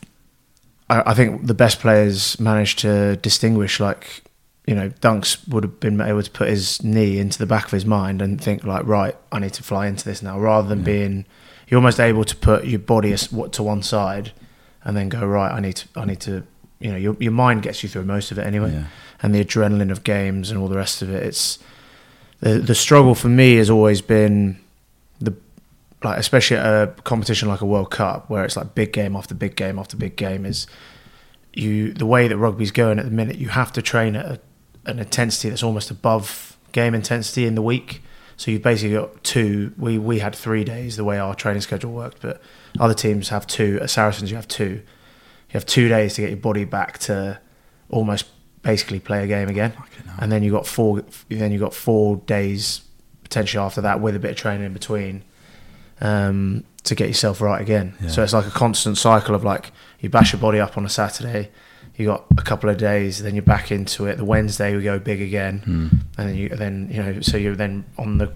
I, 0.89 1.11
I 1.11 1.13
think 1.13 1.45
the 1.47 1.53
best 1.53 1.79
players 1.79 2.39
manage 2.39 2.77
to 2.77 3.17
distinguish 3.17 3.79
like 3.79 4.23
you 4.65 4.75
know, 4.75 4.89
Dunks 4.89 5.45
would 5.49 5.63
have 5.63 5.79
been 5.79 5.99
able 5.99 6.23
to 6.23 6.31
put 6.31 6.47
his 6.49 6.81
knee 6.83 7.19
into 7.19 7.37
the 7.37 7.45
back 7.45 7.65
of 7.65 7.71
his 7.71 7.85
mind 7.85 8.21
and 8.21 8.39
think 8.39 8.63
like, 8.63 8.85
right, 8.85 9.15
I 9.31 9.39
need 9.39 9.53
to 9.53 9.63
fly 9.63 9.87
into 9.87 10.05
this 10.05 10.21
now, 10.21 10.39
rather 10.39 10.67
than 10.67 10.79
Yeah. 10.79 10.85
being 10.85 11.25
you're 11.67 11.77
almost 11.79 11.99
able 11.99 12.23
to 12.25 12.35
put 12.35 12.65
your 12.65 12.79
body 12.79 13.15
to 13.15 13.63
one 13.63 13.81
side 13.83 14.31
and 14.83 14.95
then 14.97 15.09
go 15.09 15.25
right. 15.25 15.51
I 15.51 15.59
need 15.59 15.77
to, 15.77 15.87
I 15.95 16.05
need 16.05 16.19
to, 16.21 16.43
you 16.79 16.91
know, 16.91 16.97
your 16.97 17.15
your 17.19 17.31
mind 17.31 17.63
gets 17.63 17.83
you 17.83 17.89
through 17.89 18.03
most 18.05 18.31
of 18.31 18.37
it 18.37 18.45
anyway, 18.45 18.71
Yeah. 18.73 18.83
and 19.21 19.33
the 19.33 19.43
adrenaline 19.43 19.91
of 19.91 20.03
games 20.03 20.49
and 20.51 20.59
all 20.59 20.67
the 20.67 20.75
rest 20.77 21.01
of 21.01 21.09
it. 21.09 21.23
It's 21.23 21.59
the 22.41 22.59
the 22.59 22.75
struggle 22.75 23.15
for 23.15 23.29
me 23.29 23.55
has 23.55 23.69
always 23.69 24.01
been 24.01 24.57
the 25.19 25.33
like 26.03 26.17
especially 26.19 26.57
at 26.57 26.65
a 26.65 26.87
competition 27.03 27.47
like 27.47 27.61
a 27.61 27.65
World 27.65 27.91
Cup 27.91 28.29
where 28.29 28.43
it's 28.45 28.55
like 28.57 28.75
big 28.75 28.91
game 28.93 29.15
after 29.15 29.33
big 29.33 29.55
game 29.55 29.79
after 29.79 29.95
big 29.97 30.15
game 30.17 30.45
is 30.45 30.67
you 31.53 31.93
the 31.93 32.05
way 32.05 32.27
that 32.27 32.37
rugby's 32.37 32.71
going 32.71 32.99
at 32.99 33.05
the 33.05 33.11
minute 33.11 33.37
you 33.37 33.47
have 33.49 33.71
to 33.73 33.81
train 33.81 34.15
at 34.15 34.25
a, 34.25 34.39
an 34.85 34.99
intensity 34.99 35.49
that's 35.49 35.63
almost 35.63 35.91
above 35.91 36.57
game 36.71 36.93
intensity 36.93 37.45
in 37.45 37.55
the 37.55 37.61
week 37.61 38.01
so 38.35 38.51
you've 38.51 38.61
basically 38.61 38.95
got 38.95 39.23
two 39.23 39.73
we 39.77 39.97
we 39.97 40.19
had 40.19 40.35
three 40.35 40.63
days 40.63 40.97
the 40.97 41.03
way 41.03 41.19
our 41.19 41.35
training 41.35 41.61
schedule 41.61 41.91
worked 41.91 42.21
but 42.21 42.41
other 42.79 42.93
teams 42.93 43.29
have 43.29 43.45
two 43.45 43.79
at 43.81 43.89
Saracens 43.89 44.31
you 44.31 44.35
have 44.35 44.47
two 44.47 44.81
you 45.49 45.53
have 45.53 45.65
two 45.65 45.87
days 45.87 46.15
to 46.15 46.21
get 46.21 46.29
your 46.29 46.37
body 46.37 46.65
back 46.65 46.97
to 46.97 47.39
almost 47.89 48.25
basically 48.63 48.99
play 48.99 49.23
a 49.23 49.27
game 49.27 49.49
again 49.49 49.73
and 50.19 50.31
then 50.31 50.41
you 50.41 50.51
got 50.51 50.65
four 50.65 51.03
then 51.29 51.51
you 51.51 51.59
got 51.59 51.73
four 51.73 52.17
days 52.17 52.81
potentially 53.23 53.63
after 53.63 53.81
that 53.81 53.99
with 53.99 54.15
a 54.15 54.19
bit 54.19 54.31
of 54.31 54.37
training 54.37 54.65
in 54.65 54.73
between 54.73 55.23
um, 56.01 56.63
to 56.83 56.95
get 56.95 57.07
yourself 57.07 57.41
right 57.41 57.61
again. 57.61 57.95
Yeah. 58.01 58.09
So 58.09 58.23
it's 58.23 58.33
like 58.33 58.45
a 58.45 58.51
constant 58.51 58.97
cycle 58.97 59.33
of 59.33 59.43
like 59.43 59.71
you 59.99 60.09
bash 60.09 60.33
your 60.33 60.41
body 60.41 60.59
up 60.59 60.77
on 60.77 60.85
a 60.85 60.89
Saturday, 60.89 61.49
you 61.95 62.05
got 62.07 62.25
a 62.37 62.41
couple 62.41 62.69
of 62.69 62.77
days, 62.77 63.21
then 63.21 63.35
you're 63.35 63.43
back 63.43 63.71
into 63.71 64.05
it. 64.07 64.17
The 64.17 64.25
Wednesday 64.25 64.75
we 64.75 64.83
go 64.83 64.97
big 64.99 65.21
again, 65.21 65.59
Hmm. 65.59 65.87
and 66.17 66.29
then 66.29 66.35
you 66.35 66.49
then 66.49 66.89
you 66.91 67.01
know 67.03 67.21
so 67.21 67.37
you're 67.37 67.55
then 67.55 67.85
on 67.97 68.17
the 68.17 68.31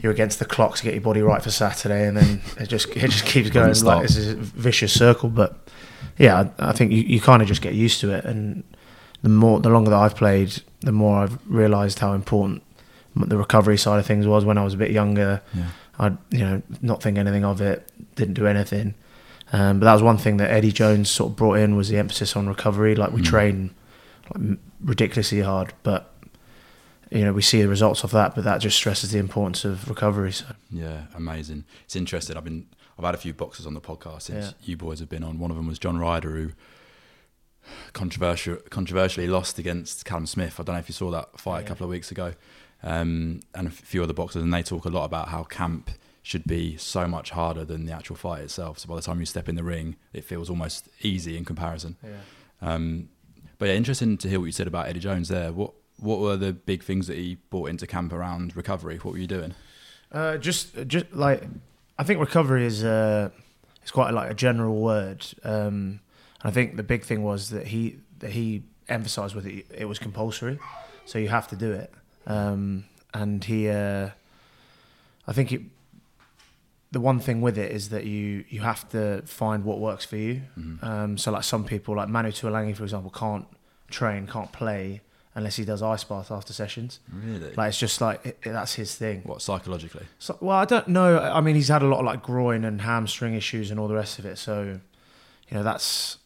you're 0.00 0.10
against 0.12 0.38
the 0.40 0.44
clock 0.44 0.74
to 0.76 0.82
get 0.82 0.94
your 0.94 1.02
body 1.02 1.22
right 1.22 1.42
for 1.42 1.50
Saturday, 1.50 2.06
and 2.08 2.16
then 2.16 2.40
it 2.58 2.68
just 2.68 2.88
it 2.96 3.08
just 3.10 3.24
keeps 3.24 3.50
going 3.58 3.72
like 3.84 4.02
this 4.02 4.16
is 4.16 4.28
a 4.32 4.36
vicious 4.36 4.92
circle. 4.92 5.28
But 5.28 5.56
yeah, 6.18 6.48
I, 6.58 6.70
I 6.70 6.72
think 6.72 6.90
you, 6.92 7.02
you 7.02 7.20
kind 7.20 7.40
of 7.42 7.48
just 7.48 7.62
get 7.62 7.74
used 7.74 8.00
to 8.00 8.10
it, 8.12 8.24
and 8.24 8.64
the 9.22 9.28
more 9.28 9.60
the 9.60 9.68
longer 9.70 9.90
that 9.90 9.98
I've 10.00 10.16
played, 10.16 10.60
the 10.80 10.92
more 10.92 11.18
I've 11.18 11.38
realised 11.46 12.00
how 12.00 12.12
important 12.14 12.62
the 13.14 13.36
recovery 13.36 13.76
side 13.76 13.98
of 13.98 14.06
things 14.06 14.26
was 14.26 14.44
when 14.44 14.58
I 14.58 14.64
was 14.64 14.74
a 14.74 14.78
bit 14.78 14.90
younger. 14.90 15.40
Yeah. 15.54 15.66
I'd 15.98 16.18
you 16.30 16.38
know 16.40 16.62
not 16.80 17.02
think 17.02 17.16
anything 17.18 17.44
of 17.44 17.60
it, 17.60 17.88
didn't 18.16 18.34
do 18.34 18.46
anything. 18.46 18.94
Um, 19.52 19.78
but 19.80 19.84
that 19.86 19.92
was 19.92 20.02
one 20.02 20.16
thing 20.18 20.38
that 20.38 20.50
Eddie 20.50 20.72
Jones 20.72 21.10
sort 21.10 21.30
of 21.32 21.36
brought 21.36 21.58
in 21.58 21.76
was 21.76 21.88
the 21.90 21.98
emphasis 21.98 22.34
on 22.36 22.48
recovery. 22.48 22.94
Like 22.94 23.12
we 23.12 23.20
Mm. 23.20 23.24
train 23.26 23.70
like, 24.34 24.58
ridiculously 24.82 25.40
hard, 25.42 25.74
but 25.82 26.08
you 27.10 27.22
know 27.24 27.32
we 27.34 27.42
see 27.42 27.60
the 27.60 27.68
results 27.68 28.02
of 28.02 28.10
that. 28.12 28.34
But 28.34 28.44
that 28.44 28.58
just 28.62 28.76
stresses 28.76 29.10
the 29.12 29.18
importance 29.18 29.64
of 29.66 29.88
recovery. 29.88 30.32
So 30.32 30.46
Yeah, 30.70 31.02
amazing. 31.14 31.64
It's 31.84 31.94
interesting. 31.96 32.36
I've 32.36 32.44
been 32.44 32.66
I've 32.98 33.04
had 33.04 33.14
a 33.14 33.18
few 33.18 33.32
boxers 33.34 33.66
on 33.66 33.74
the 33.74 33.80
podcast 33.80 34.22
since 34.22 34.46
Yeah. 34.46 34.52
you 34.62 34.76
boys 34.76 35.00
have 35.00 35.08
been 35.08 35.24
on. 35.24 35.38
One 35.38 35.50
of 35.50 35.56
them 35.56 35.66
was 35.66 35.78
John 35.78 35.98
Ryder, 35.98 36.30
who 36.30 36.50
controversial 37.92 38.56
controversially 38.70 39.26
lost 39.26 39.58
against 39.58 40.04
Callum 40.04 40.26
Smith. 40.26 40.58
I 40.58 40.62
don't 40.62 40.74
know 40.74 40.80
if 40.80 40.88
you 40.88 40.94
saw 40.94 41.10
that 41.10 41.38
fight 41.38 41.64
a 41.64 41.66
couple 41.66 41.84
of 41.84 41.90
weeks 41.90 42.10
ago, 42.10 42.34
um, 42.82 43.40
and 43.54 43.66
a 43.68 43.70
few 43.70 44.02
other 44.02 44.12
boxers, 44.12 44.42
and 44.42 44.52
they 44.52 44.62
talk 44.62 44.84
a 44.84 44.88
lot 44.88 45.04
about 45.04 45.28
how 45.28 45.44
camp 45.44 45.90
should 46.22 46.44
be 46.44 46.76
so 46.76 47.06
much 47.06 47.30
harder 47.30 47.64
than 47.64 47.86
the 47.86 47.92
actual 47.92 48.16
fight 48.16 48.42
itself. 48.42 48.78
So 48.78 48.88
by 48.88 48.94
the 48.94 49.02
time 49.02 49.18
you 49.20 49.26
step 49.26 49.48
in 49.48 49.56
the 49.56 49.64
ring, 49.64 49.96
it 50.12 50.24
feels 50.24 50.48
almost 50.48 50.88
easy 51.02 51.36
in 51.36 51.44
comparison. 51.44 51.96
yeah. 52.02 52.18
Um, 52.60 53.08
but 53.58 53.68
yeah, 53.68 53.74
interesting 53.74 54.16
to 54.18 54.28
hear 54.28 54.40
what 54.40 54.46
you 54.46 54.52
said 54.52 54.66
about 54.66 54.88
Eddie 54.88 55.00
Jones 55.00 55.28
there. 55.28 55.52
What 55.52 55.72
what 55.98 56.18
were 56.18 56.36
the 56.36 56.52
big 56.52 56.82
things 56.82 57.06
that 57.06 57.16
he 57.16 57.36
brought 57.50 57.70
into 57.70 57.86
camp 57.86 58.12
around 58.12 58.56
recovery? 58.56 58.96
What 58.96 59.12
were 59.12 59.20
you 59.20 59.28
doing? 59.28 59.54
Uh, 60.10 60.36
just, 60.36 60.88
just 60.88 61.12
like 61.12 61.44
I 61.98 62.04
think 62.04 62.18
recovery 62.18 62.66
is 62.66 62.82
uh, 62.82 63.30
it's 63.82 63.90
quite 63.90 64.12
like 64.12 64.30
a 64.30 64.34
general 64.34 64.80
word. 64.80 65.24
Um, 65.44 66.00
and 66.42 66.44
I 66.44 66.50
think 66.50 66.76
the 66.76 66.82
big 66.82 67.04
thing 67.04 67.22
was 67.22 67.50
that 67.50 67.68
he 67.68 67.98
that 68.18 68.30
he 68.30 68.62
emphasised 68.88 69.34
with 69.34 69.46
it. 69.46 69.66
It 69.72 69.84
was 69.84 69.98
compulsory, 69.98 70.58
so 71.06 71.18
you 71.18 71.28
have 71.28 71.48
to 71.48 71.56
do 71.56 71.72
it. 71.72 71.92
Um, 72.26 72.84
and 73.14 73.44
he, 73.44 73.68
uh, 73.68 74.10
I 75.26 75.32
think 75.32 75.52
it. 75.52 75.62
The 76.92 77.00
one 77.00 77.18
thing 77.20 77.40
with 77.40 77.56
it 77.58 77.72
is 77.72 77.88
that 77.88 78.04
you 78.04 78.44
you 78.48 78.60
have 78.60 78.88
to 78.90 79.22
find 79.26 79.64
what 79.64 79.80
works 79.80 80.04
for 80.04 80.16
you. 80.16 80.42
Mhm. 80.58 80.82
Um, 80.84 81.18
so 81.18 81.32
like 81.32 81.42
some 81.44 81.64
people, 81.64 81.96
like 81.96 82.08
Manu 82.08 82.30
Tuilagi, 82.30 82.76
for 82.76 82.84
example, 82.84 83.10
can't 83.10 83.46
train, 83.90 84.26
can't 84.26 84.52
play 84.52 85.00
unless 85.34 85.56
he 85.56 85.64
does 85.64 85.82
ice 85.82 86.04
bath 86.04 86.30
after 86.30 86.52
sessions. 86.52 87.00
Really? 87.10 87.54
Like 87.54 87.70
it's 87.70 87.78
just 87.78 88.00
like 88.02 88.24
it, 88.26 88.38
that's 88.44 88.74
his 88.74 88.94
thing. 88.94 89.22
what 89.24 89.40
psychologically? 89.40 90.04
So, 90.18 90.36
well, 90.40 90.58
I 90.58 90.66
don't 90.66 90.88
know. 90.88 91.18
I 91.18 91.40
mean, 91.40 91.54
he's 91.56 91.68
had 91.68 91.82
a 91.82 91.86
lot 91.86 92.00
of 92.00 92.04
like 92.04 92.22
groin 92.22 92.64
and 92.66 92.82
hamstring 92.82 93.34
issues 93.34 93.70
and 93.70 93.80
all 93.80 93.88
the 93.88 93.94
rest 93.94 94.18
of 94.18 94.26
it. 94.26 94.36
So, 94.36 94.78
you 95.48 95.56
know, 95.56 95.62
that's 95.62 96.18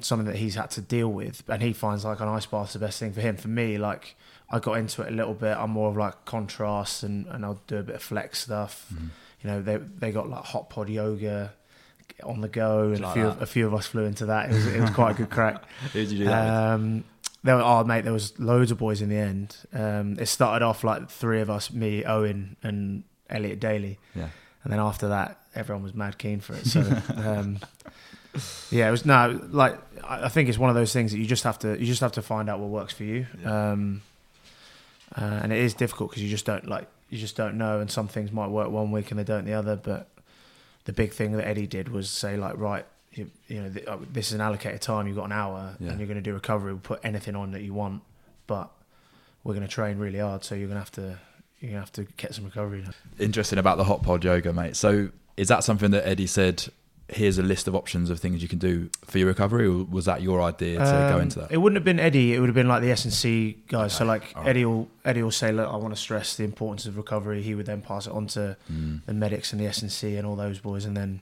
something 0.00 0.26
that 0.26 0.36
he's 0.36 0.54
had 0.54 0.70
to 0.72 0.80
deal 0.80 1.08
with. 1.08 1.42
And 1.48 1.60
he 1.62 1.72
finds 1.72 2.04
like 2.04 2.20
an 2.20 2.28
ice 2.28 2.46
bath's 2.46 2.74
the 2.74 2.78
best 2.78 3.00
thing 3.00 3.12
for 3.12 3.20
him. 3.20 3.36
For 3.36 3.48
me, 3.48 3.78
like 3.78 4.14
I 4.48 4.60
got 4.60 4.74
into 4.74 5.02
it 5.02 5.08
a 5.08 5.14
little 5.14 5.34
bit. 5.34 5.56
I'm 5.56 5.70
more 5.70 5.90
of 5.90 5.96
like 5.96 6.24
contrast 6.24 7.02
and, 7.02 7.26
and 7.26 7.44
I'll 7.44 7.60
do 7.66 7.78
a 7.78 7.82
bit 7.82 7.96
of 7.96 8.02
flex 8.02 8.38
stuff. 8.44 8.86
Mm-hmm. 8.94 9.06
You 9.42 9.50
know, 9.50 9.62
they 9.62 9.76
they 9.76 10.12
got 10.12 10.28
like 10.28 10.44
hot 10.44 10.70
pod 10.70 10.88
yoga 10.88 11.52
on 12.22 12.40
the 12.42 12.48
go, 12.48 12.88
and 12.90 13.00
Like 13.00 13.10
a 13.10 13.14
few 13.14 13.26
of, 13.26 13.42
a 13.42 13.46
few 13.46 13.66
of 13.66 13.74
us 13.74 13.86
flew 13.86 14.04
into 14.04 14.26
that. 14.26 14.50
It 14.50 14.54
was 14.54 14.66
it 14.66 14.80
was 14.80 14.90
quite 14.90 15.12
a 15.12 15.14
good 15.14 15.30
crack. 15.30 15.64
Who 15.92 15.98
did 16.00 16.10
you 16.12 16.18
do 16.18 16.24
that 16.24 16.44
with? 16.44 16.54
Um, 16.54 17.04
there 17.42 17.56
were, 17.56 17.62
oh 17.62 17.84
mate, 17.84 18.02
there 18.04 18.12
was 18.12 18.38
loads 18.38 18.70
of 18.70 18.76
boys 18.78 19.00
in 19.00 19.08
the 19.08 19.16
end. 19.16 19.56
Um, 19.72 20.18
it 20.18 20.26
started 20.26 20.62
off 20.64 20.84
like 20.84 21.08
three 21.08 21.40
of 21.40 21.48
us, 21.48 21.72
me, 21.72 22.04
Owen, 22.04 22.56
and 22.62 23.04
Elliot 23.30 23.60
Daly, 23.60 23.98
Yeah. 24.14 24.28
and 24.62 24.70
then 24.72 24.78
after 24.80 25.08
that, 25.08 25.38
everyone 25.54 25.82
was 25.82 25.94
mad 25.94 26.18
keen 26.18 26.40
for 26.40 26.52
it. 26.52 26.66
So 26.66 26.80
um, 27.16 27.58
yeah, 28.70 28.88
it 28.88 28.90
was 28.90 29.06
no 29.06 29.40
like 29.50 29.78
I 30.04 30.24
I 30.24 30.28
think 30.28 30.50
it's 30.50 30.58
one 30.58 30.68
of 30.68 30.76
those 30.76 30.92
things 30.92 31.12
that 31.12 31.18
you 31.18 31.24
just 31.26 31.44
have 31.44 31.58
to 31.60 31.78
you 31.80 31.86
just 31.86 32.02
have 32.02 32.12
to 32.12 32.22
find 32.22 32.50
out 32.50 32.60
what 32.60 32.68
works 32.68 32.92
for 32.92 33.04
you, 33.04 33.26
Yeah. 33.42 33.70
um, 33.72 34.02
uh, 35.16 35.40
and 35.42 35.50
it 35.52 35.58
is 35.60 35.72
difficult 35.74 36.10
because 36.10 36.22
you 36.22 36.28
just 36.28 36.44
don't 36.44 36.66
like 36.68 36.86
you 37.10 37.18
just 37.18 37.36
don't 37.36 37.56
know, 37.58 37.80
and 37.80 37.90
some 37.90 38.08
things 38.08 38.32
might 38.32 38.48
work 38.48 38.70
one 38.70 38.90
week 38.90 39.10
and 39.10 39.18
they 39.20 39.24
don't 39.24 39.44
the 39.44 39.52
other. 39.52 39.76
But 39.76 40.08
the 40.84 40.92
big 40.92 41.12
thing 41.12 41.32
that 41.32 41.46
Eddie 41.46 41.66
did 41.66 41.88
was 41.90 42.08
say 42.08 42.36
like 42.36 42.56
right. 42.56 42.86
You, 43.12 43.28
you 43.48 43.60
know, 43.60 43.68
th- 43.70 43.86
uh, 43.86 43.98
this 44.12 44.28
is 44.28 44.34
an 44.34 44.40
allocated 44.40 44.80
time. 44.80 45.08
You've 45.08 45.16
got 45.16 45.24
an 45.24 45.32
hour, 45.32 45.74
Yeah. 45.80 45.90
and 45.90 45.98
you're 45.98 46.06
going 46.06 46.16
to 46.16 46.22
do 46.22 46.32
recovery. 46.32 46.72
We'll 46.72 46.80
put 46.80 47.00
anything 47.02 47.34
on 47.34 47.50
that 47.50 47.62
you 47.62 47.74
want, 47.74 48.02
but 48.46 48.70
we're 49.42 49.54
going 49.54 49.66
to 49.66 49.72
train 49.72 49.98
really 49.98 50.20
hard. 50.20 50.44
So 50.44 50.54
you're 50.54 50.68
going 50.68 50.76
to 50.76 50.80
have 50.80 50.92
to 50.92 51.18
you're 51.58 51.72
going 51.72 51.74
to 51.74 51.78
have 51.80 51.92
to 51.94 52.04
get 52.16 52.34
some 52.34 52.44
recovery. 52.44 52.84
Interesting 53.18 53.58
about 53.58 53.76
the 53.78 53.84
hot 53.84 54.02
pod 54.04 54.24
yoga, 54.24 54.52
mate. 54.52 54.76
So 54.76 55.08
is 55.36 55.48
that 55.48 55.64
something 55.64 55.90
that 55.90 56.06
Eddie 56.06 56.28
said? 56.28 56.66
Here's 57.12 57.38
a 57.38 57.42
list 57.42 57.66
of 57.68 57.74
options 57.74 58.08
of 58.10 58.20
things 58.20 58.40
you 58.42 58.48
can 58.48 58.58
do 58.58 58.88
for 59.04 59.18
your 59.18 59.26
recovery, 59.28 59.66
or 59.66 59.84
was 59.84 60.04
that 60.04 60.22
your 60.22 60.40
idea 60.42 60.78
to 60.78 60.84
go 61.10 61.16
Um, 61.16 61.22
into 61.22 61.40
that? 61.40 61.50
It 61.50 61.56
wouldn't 61.58 61.76
have 61.76 61.84
been 61.84 61.98
Eddie. 62.00 62.34
It 62.34 62.40
would 62.40 62.48
have 62.48 62.54
been 62.54 62.68
like 62.68 62.82
the 62.82 62.90
S 62.92 63.04
and 63.04 63.12
C 63.12 63.58
guys. 63.68 63.92
So 63.96 64.04
like 64.04 64.32
alright. 64.36 64.50
Eddie 64.50 64.64
will 64.64 64.88
Eddie 65.04 65.22
will 65.22 65.30
say, 65.30 65.50
look, 65.52 65.68
I 65.68 65.76
want 65.76 65.92
to 65.94 66.00
stress 66.00 66.36
the 66.36 66.44
importance 66.44 66.86
of 66.86 66.96
recovery. 66.96 67.42
He 67.42 67.54
would 67.54 67.66
then 67.66 67.82
pass 67.82 68.06
it 68.06 68.12
on 68.12 68.26
to 68.28 68.56
Mm. 68.72 69.00
the 69.06 69.14
medics 69.14 69.52
and 69.52 69.60
the 69.60 69.66
S 69.66 69.82
and 69.82 69.90
C 69.90 70.16
and 70.16 70.26
all 70.26 70.36
those 70.36 70.58
boys, 70.60 70.84
and 70.84 70.96
then. 70.96 71.20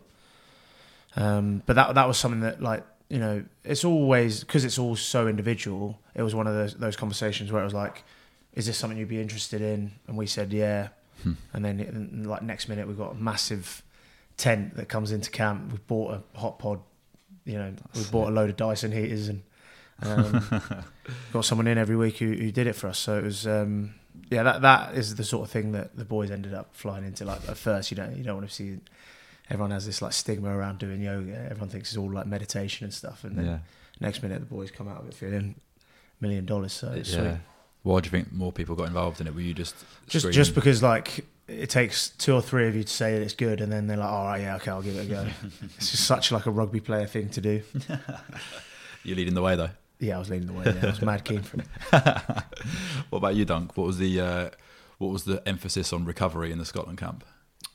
Um, 1.16 1.62
but 1.66 1.74
that 1.76 1.94
that 1.94 2.06
was 2.06 2.18
something 2.18 2.40
that 2.40 2.62
like 2.62 2.84
you 3.08 3.18
know 3.18 3.44
it's 3.64 3.84
always 3.84 4.40
because 4.40 4.64
it's 4.64 4.78
all 4.78 4.94
so 4.96 5.26
individual. 5.26 5.98
It 6.14 6.22
was 6.22 6.34
one 6.34 6.46
of 6.46 6.54
those 6.54 6.74
those 6.74 6.96
conversations 6.96 7.50
where 7.50 7.62
it 7.62 7.64
was 7.64 7.74
like, 7.74 8.04
is 8.54 8.66
this 8.66 8.76
something 8.76 8.98
you'd 8.98 9.08
be 9.08 9.20
interested 9.20 9.60
in? 9.62 9.92
And 10.06 10.16
we 10.16 10.26
said 10.26 10.52
yeah, 10.52 10.88
Hmm. 11.22 11.32
and 11.52 11.64
then 11.64 11.80
and, 11.80 12.26
like 12.26 12.42
next 12.42 12.68
minute 12.68 12.86
we've 12.86 12.98
got 12.98 13.12
a 13.12 13.14
massive 13.14 13.82
tent 14.38 14.76
that 14.76 14.88
comes 14.88 15.12
into 15.12 15.30
camp. 15.30 15.70
We've 15.70 15.86
bought 15.86 16.14
a 16.14 16.38
hot 16.38 16.58
pod, 16.58 16.80
you 17.44 17.58
know, 17.58 17.68
we 17.68 17.76
That's 18.00 18.08
bought 18.10 18.28
a 18.28 18.32
load 18.32 18.48
of 18.48 18.56
Dyson 18.56 18.92
heaters 18.92 19.28
and 19.28 19.42
um, 20.02 20.62
got 21.32 21.44
someone 21.44 21.66
in 21.66 21.76
every 21.76 21.96
week 21.96 22.18
who, 22.18 22.32
who 22.32 22.50
did 22.50 22.66
it 22.66 22.74
for 22.74 22.86
us. 22.88 22.98
So 22.98 23.18
it 23.18 23.24
was, 23.24 23.46
um, 23.46 23.94
yeah, 24.30 24.42
that 24.44 24.62
that 24.62 24.94
is 24.94 25.16
the 25.16 25.24
sort 25.24 25.44
of 25.44 25.50
thing 25.50 25.72
that 25.72 25.96
the 25.96 26.04
boys 26.04 26.30
ended 26.30 26.54
up 26.54 26.68
flying 26.72 27.04
into. 27.04 27.24
Like 27.24 27.48
at 27.48 27.56
first, 27.56 27.90
you 27.90 27.96
don't 27.96 28.16
you 28.16 28.22
don't 28.24 28.36
want 28.36 28.48
to 28.48 28.54
see. 28.54 28.78
Everyone 29.50 29.70
has 29.70 29.86
this 29.86 30.02
like 30.02 30.12
stigma 30.12 30.56
around 30.56 30.78
doing 30.78 31.00
yoga. 31.00 31.46
Everyone 31.50 31.68
thinks 31.70 31.88
it's 31.90 31.96
all 31.96 32.12
like 32.12 32.26
meditation 32.26 32.84
and 32.84 32.92
stuff. 32.92 33.24
And 33.24 33.36
then 33.38 33.46
Yeah. 33.46 33.58
next 33.98 34.22
minute, 34.22 34.40
the 34.40 34.46
boys 34.46 34.70
come 34.70 34.86
out 34.88 35.00
of 35.00 35.08
it 35.08 35.14
feeling 35.14 35.54
a 36.20 36.22
million 36.22 36.44
dollars. 36.44 36.74
So 36.74 36.92
it's 36.92 37.12
yeah. 37.12 37.20
sweet. 37.30 37.36
Why 37.82 38.00
do 38.00 38.06
you 38.06 38.10
think 38.10 38.30
more 38.32 38.52
people 38.52 38.76
got 38.76 38.88
involved 38.88 39.20
in 39.22 39.26
it? 39.26 39.34
Were 39.34 39.40
you 39.40 39.54
just 39.54 39.74
Just 40.06 40.24
screaming? 40.24 40.34
just 40.34 40.54
because 40.54 40.82
like 40.82 41.24
it 41.48 41.70
takes 41.70 42.10
two 42.10 42.34
or 42.34 42.42
three 42.42 42.68
of 42.68 42.76
you 42.76 42.84
to 42.84 42.92
say 42.92 43.14
that 43.14 43.22
it's 43.22 43.34
good, 43.34 43.60
and 43.60 43.72
then 43.72 43.86
they're 43.86 43.96
like, 43.96 44.08
all 44.08 44.26
right, 44.26 44.40
yeah, 44.42 44.56
okay, 44.56 44.70
I'll 44.70 44.82
give 44.82 44.96
it 44.96 45.06
a 45.06 45.08
go. 45.08 45.26
it's 45.76 45.90
just 45.90 46.04
such 46.04 46.30
like 46.30 46.46
a 46.46 46.50
rugby 46.50 46.80
player 46.80 47.06
thing 47.06 47.28
to 47.30 47.40
do. 47.40 47.62
you're 49.04 49.16
leading 49.16 49.34
the 49.34 49.42
way 49.42 49.56
though? 49.56 49.70
Yeah, 49.98 50.16
I 50.16 50.18
was 50.18 50.30
leading 50.30 50.46
the 50.46 50.52
way. 50.52 50.64
Yeah, 50.66 50.80
I 50.82 50.86
was 50.90 51.02
mad 51.02 51.24
keen 51.24 51.42
for 51.42 51.58
it. 51.58 51.66
What 53.10 53.18
about 53.18 53.34
you, 53.34 53.44
Dunk? 53.44 53.76
What 53.76 53.86
was 53.86 53.98
the 53.98 54.20
uh, 54.20 54.50
what 54.98 55.08
was 55.08 55.24
the 55.24 55.42
emphasis 55.48 55.92
on 55.92 56.04
recovery 56.04 56.52
in 56.52 56.58
the 56.58 56.64
Scotland 56.66 56.98
camp? 56.98 57.24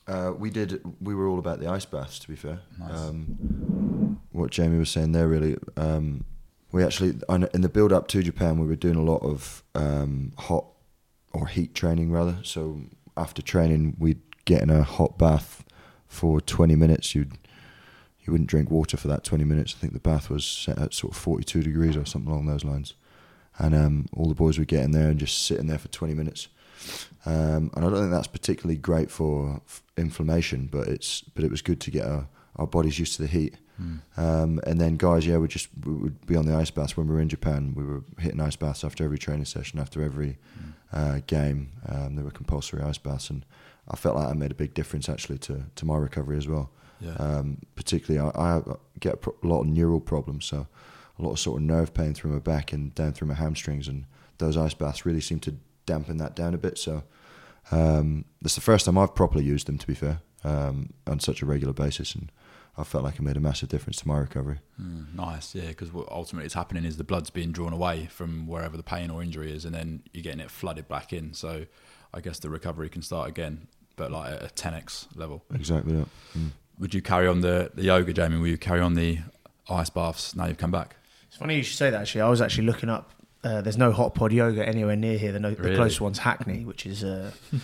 Uh, 0.06 0.32
we 0.36 0.48
did. 0.50 0.80
We 1.00 1.14
were 1.14 1.26
all 1.26 1.38
about 1.38 1.60
the 1.60 1.66
ice 1.68 1.84
baths. 1.84 2.18
To 2.20 2.28
be 2.28 2.36
fair, 2.36 2.60
Nice. 2.78 2.90
um, 2.92 4.20
what 4.32 4.50
Jamie 4.50 4.78
was 4.78 4.90
saying 4.90 5.12
there 5.12 5.26
really 5.28 5.56
um, 5.76 6.24
we 6.74 6.82
actually 6.84 7.14
in 7.28 7.60
the 7.60 7.68
build 7.68 7.92
up 7.92 8.08
to 8.08 8.22
Japan, 8.22 8.58
we 8.58 8.66
were 8.66 8.76
doing 8.76 8.96
a 8.96 9.02
lot 9.02 9.22
of 9.22 9.62
um, 9.74 10.32
hot 10.38 10.66
or 11.32 11.46
heat 11.46 11.74
training 11.74 12.10
rather. 12.10 12.38
So 12.42 12.80
after 13.16 13.42
training, 13.42 13.96
we'd 13.98 14.20
get 14.44 14.62
in 14.62 14.70
a 14.70 14.82
hot 14.82 15.18
bath 15.18 15.64
for 16.06 16.40
20 16.40 16.76
minutes. 16.76 17.14
You'd 17.14 17.38
you 18.24 18.32
wouldn't 18.32 18.48
drink 18.48 18.70
water 18.70 18.96
for 18.96 19.08
that 19.08 19.22
20 19.22 19.44
minutes. 19.44 19.74
I 19.76 19.80
think 19.80 19.92
the 19.92 20.00
bath 20.00 20.30
was 20.30 20.46
set 20.46 20.78
at 20.78 20.94
sort 20.94 21.12
of 21.12 21.18
42 21.18 21.62
degrees 21.62 21.94
or 21.94 22.06
something 22.06 22.30
along 22.30 22.46
those 22.46 22.64
lines. 22.64 22.94
And 23.58 23.74
um, 23.74 24.06
all 24.14 24.28
the 24.28 24.34
boys 24.34 24.58
would 24.58 24.68
get 24.68 24.82
in 24.82 24.92
there 24.92 25.10
and 25.10 25.20
just 25.20 25.46
sit 25.46 25.58
in 25.58 25.66
there 25.66 25.78
for 25.78 25.88
20 25.88 26.14
minutes. 26.14 26.48
Um, 27.26 27.70
and 27.74 27.84
I 27.84 27.90
don't 27.90 27.94
think 27.94 28.10
that's 28.10 28.26
particularly 28.26 28.76
great 28.76 29.10
for 29.10 29.60
inflammation, 29.96 30.68
but 30.70 30.88
it's 30.88 31.20
but 31.20 31.44
it 31.44 31.50
was 31.50 31.62
good 31.62 31.80
to 31.82 31.90
get 31.90 32.06
our, 32.06 32.28
our 32.56 32.66
bodies 32.66 32.98
used 32.98 33.16
to 33.16 33.22
the 33.22 33.28
heat. 33.28 33.56
Mm. 33.80 34.00
Um, 34.16 34.60
and 34.66 34.80
then 34.80 34.96
guys, 34.96 35.26
yeah, 35.26 35.38
we 35.38 35.48
just 35.48 35.68
we 35.84 35.94
would 35.94 36.26
be 36.26 36.36
on 36.36 36.46
the 36.46 36.54
ice 36.54 36.70
baths 36.70 36.96
when 36.96 37.08
we 37.08 37.14
were 37.14 37.20
in 37.20 37.28
Japan. 37.28 37.74
We 37.76 37.84
were 37.84 38.04
hitting 38.18 38.40
ice 38.40 38.56
baths 38.56 38.84
after 38.84 39.04
every 39.04 39.18
training 39.18 39.46
session, 39.46 39.80
after 39.80 40.02
every 40.02 40.38
uh, 40.92 41.20
game. 41.26 41.72
Um, 41.88 42.14
there 42.14 42.24
were 42.24 42.30
compulsory 42.30 42.82
ice 42.82 42.98
baths, 42.98 43.30
and 43.30 43.44
I 43.88 43.96
felt 43.96 44.16
like 44.16 44.28
that 44.28 44.36
made 44.36 44.52
a 44.52 44.54
big 44.54 44.74
difference 44.74 45.08
actually 45.08 45.38
to, 45.38 45.64
to 45.74 45.84
my 45.84 45.96
recovery 45.96 46.38
as 46.38 46.46
well. 46.46 46.70
Yeah. 47.00 47.14
Um, 47.14 47.58
particularly, 47.74 48.30
I, 48.34 48.58
I 48.58 48.62
get 49.00 49.14
a, 49.14 49.16
pro- 49.16 49.36
a 49.42 49.46
lot 49.46 49.62
of 49.62 49.66
neural 49.66 50.00
problems, 50.00 50.44
so 50.44 50.66
a 51.18 51.22
lot 51.22 51.32
of 51.32 51.38
sort 51.38 51.60
of 51.60 51.66
nerve 51.66 51.92
pain 51.92 52.14
through 52.14 52.32
my 52.32 52.38
back 52.38 52.72
and 52.72 52.94
down 52.94 53.12
through 53.12 53.28
my 53.28 53.34
hamstrings, 53.34 53.88
and 53.88 54.06
those 54.38 54.56
ice 54.56 54.74
baths 54.74 55.04
really 55.04 55.20
seem 55.20 55.40
to 55.40 55.56
dampen 55.86 56.16
that 56.18 56.34
down 56.36 56.54
a 56.54 56.58
bit. 56.58 56.78
So 56.78 57.02
um, 57.70 58.24
that's 58.40 58.54
the 58.54 58.60
first 58.60 58.86
time 58.86 58.96
I've 58.96 59.14
properly 59.14 59.44
used 59.44 59.66
them, 59.66 59.78
to 59.78 59.86
be 59.86 59.94
fair, 59.94 60.20
um, 60.44 60.92
on 61.06 61.20
such 61.20 61.42
a 61.42 61.46
regular 61.46 61.74
basis, 61.74 62.14
and 62.14 62.30
I 62.76 62.82
felt 62.84 63.04
like 63.04 63.16
it 63.16 63.22
made 63.22 63.36
a 63.36 63.40
massive 63.40 63.68
difference 63.68 63.98
to 63.98 64.08
my 64.08 64.18
recovery. 64.18 64.58
Mm, 64.82 65.14
nice, 65.14 65.54
yeah, 65.54 65.68
because 65.68 65.92
what 65.92 66.08
ultimately 66.10 66.46
is 66.46 66.54
happening 66.54 66.84
is 66.84 66.96
the 66.96 67.04
blood's 67.04 67.30
being 67.30 67.52
drawn 67.52 67.72
away 67.72 68.06
from 68.06 68.46
wherever 68.48 68.76
the 68.76 68.82
pain 68.82 69.10
or 69.10 69.22
injury 69.22 69.52
is, 69.52 69.64
and 69.64 69.74
then 69.74 70.02
you're 70.12 70.24
getting 70.24 70.40
it 70.40 70.50
flooded 70.50 70.88
back 70.88 71.12
in. 71.12 71.34
So 71.34 71.66
I 72.12 72.20
guess 72.20 72.40
the 72.40 72.50
recovery 72.50 72.88
can 72.88 73.02
start 73.02 73.28
again, 73.28 73.68
but 73.96 74.10
like 74.10 74.32
at 74.32 74.42
a 74.42 74.46
10x 74.54 75.16
level. 75.16 75.44
Exactly 75.54 75.94
that. 75.94 76.08
Mm. 76.36 76.50
Would 76.80 76.94
you 76.94 77.02
carry 77.02 77.28
on 77.28 77.42
the, 77.42 77.70
the 77.74 77.82
yoga, 77.84 78.12
Jamie? 78.12 78.38
Will 78.38 78.48
you 78.48 78.58
carry 78.58 78.80
on 78.80 78.94
the 78.94 79.18
ice 79.70 79.90
baths 79.90 80.34
now 80.34 80.46
you've 80.46 80.58
come 80.58 80.72
back? 80.72 80.96
It's 81.28 81.36
funny 81.36 81.56
you 81.56 81.62
should 81.62 81.76
say 81.78 81.90
that. 81.90 82.00
Actually, 82.00 82.22
I 82.22 82.28
was 82.28 82.40
actually 82.40 82.66
looking 82.66 82.88
up. 82.88 83.10
Uh, 83.44 83.60
there's 83.60 83.76
no 83.78 83.92
hot 83.92 84.14
pod 84.16 84.32
yoga 84.32 84.66
anywhere 84.66 84.96
near 84.96 85.18
here. 85.18 85.30
The, 85.30 85.38
no, 85.38 85.50
Really? 85.50 85.70
the 85.70 85.76
closest 85.76 86.00
one's 86.00 86.18
Hackney, 86.18 86.64
which 86.64 86.86
is 86.86 87.04
uh, 87.04 87.30
a 87.52 87.56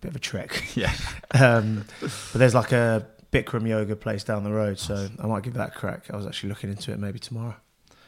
bit 0.00 0.08
of 0.10 0.16
a 0.16 0.18
trek. 0.18 0.62
Yeah. 0.74 0.92
Um, 1.32 1.84
but 2.00 2.38
there's 2.38 2.54
like 2.54 2.72
a 2.72 3.06
Bikram 3.32 3.68
yoga 3.68 3.94
place 3.96 4.24
down 4.24 4.42
the 4.44 4.52
road, 4.52 4.78
so 4.78 5.08
I 5.22 5.26
might 5.26 5.42
give 5.44 5.54
that 5.54 5.68
a 5.68 5.72
crack. 5.72 6.10
I 6.12 6.16
was 6.16 6.26
actually 6.26 6.48
looking 6.48 6.70
into 6.70 6.92
it 6.92 6.98
maybe 6.98 7.18
tomorrow. 7.18 7.56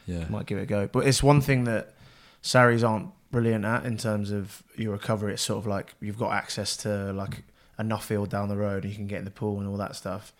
Yeah. 0.06 0.26
Might 0.28 0.46
give 0.46 0.58
it 0.58 0.62
a 0.62 0.66
go. 0.66 0.88
But 0.88 1.06
it's 1.06 1.22
one 1.22 1.40
thing 1.40 1.64
that 1.64 1.94
Saris 2.40 2.82
aren't 2.82 3.10
brilliant 3.30 3.64
at 3.64 3.86
in 3.86 3.96
terms 3.96 4.30
of 4.32 4.62
your 4.76 4.92
recovery. 4.92 5.32
It's 5.34 5.42
sort 5.42 5.58
of 5.58 5.66
like 5.66 5.94
you've 6.00 6.18
got 6.18 6.32
access 6.32 6.76
to 6.78 7.12
like 7.12 7.44
a 7.78 7.84
Nuffield 7.84 8.28
down 8.30 8.48
the 8.48 8.56
road, 8.56 8.82
and 8.84 8.92
you 8.92 8.96
can 8.96 9.06
get 9.06 9.18
in 9.20 9.24
the 9.24 9.30
pool 9.30 9.58
and 9.60 9.68
all 9.68 9.76
that 9.76 9.94
stuff. 9.94 10.32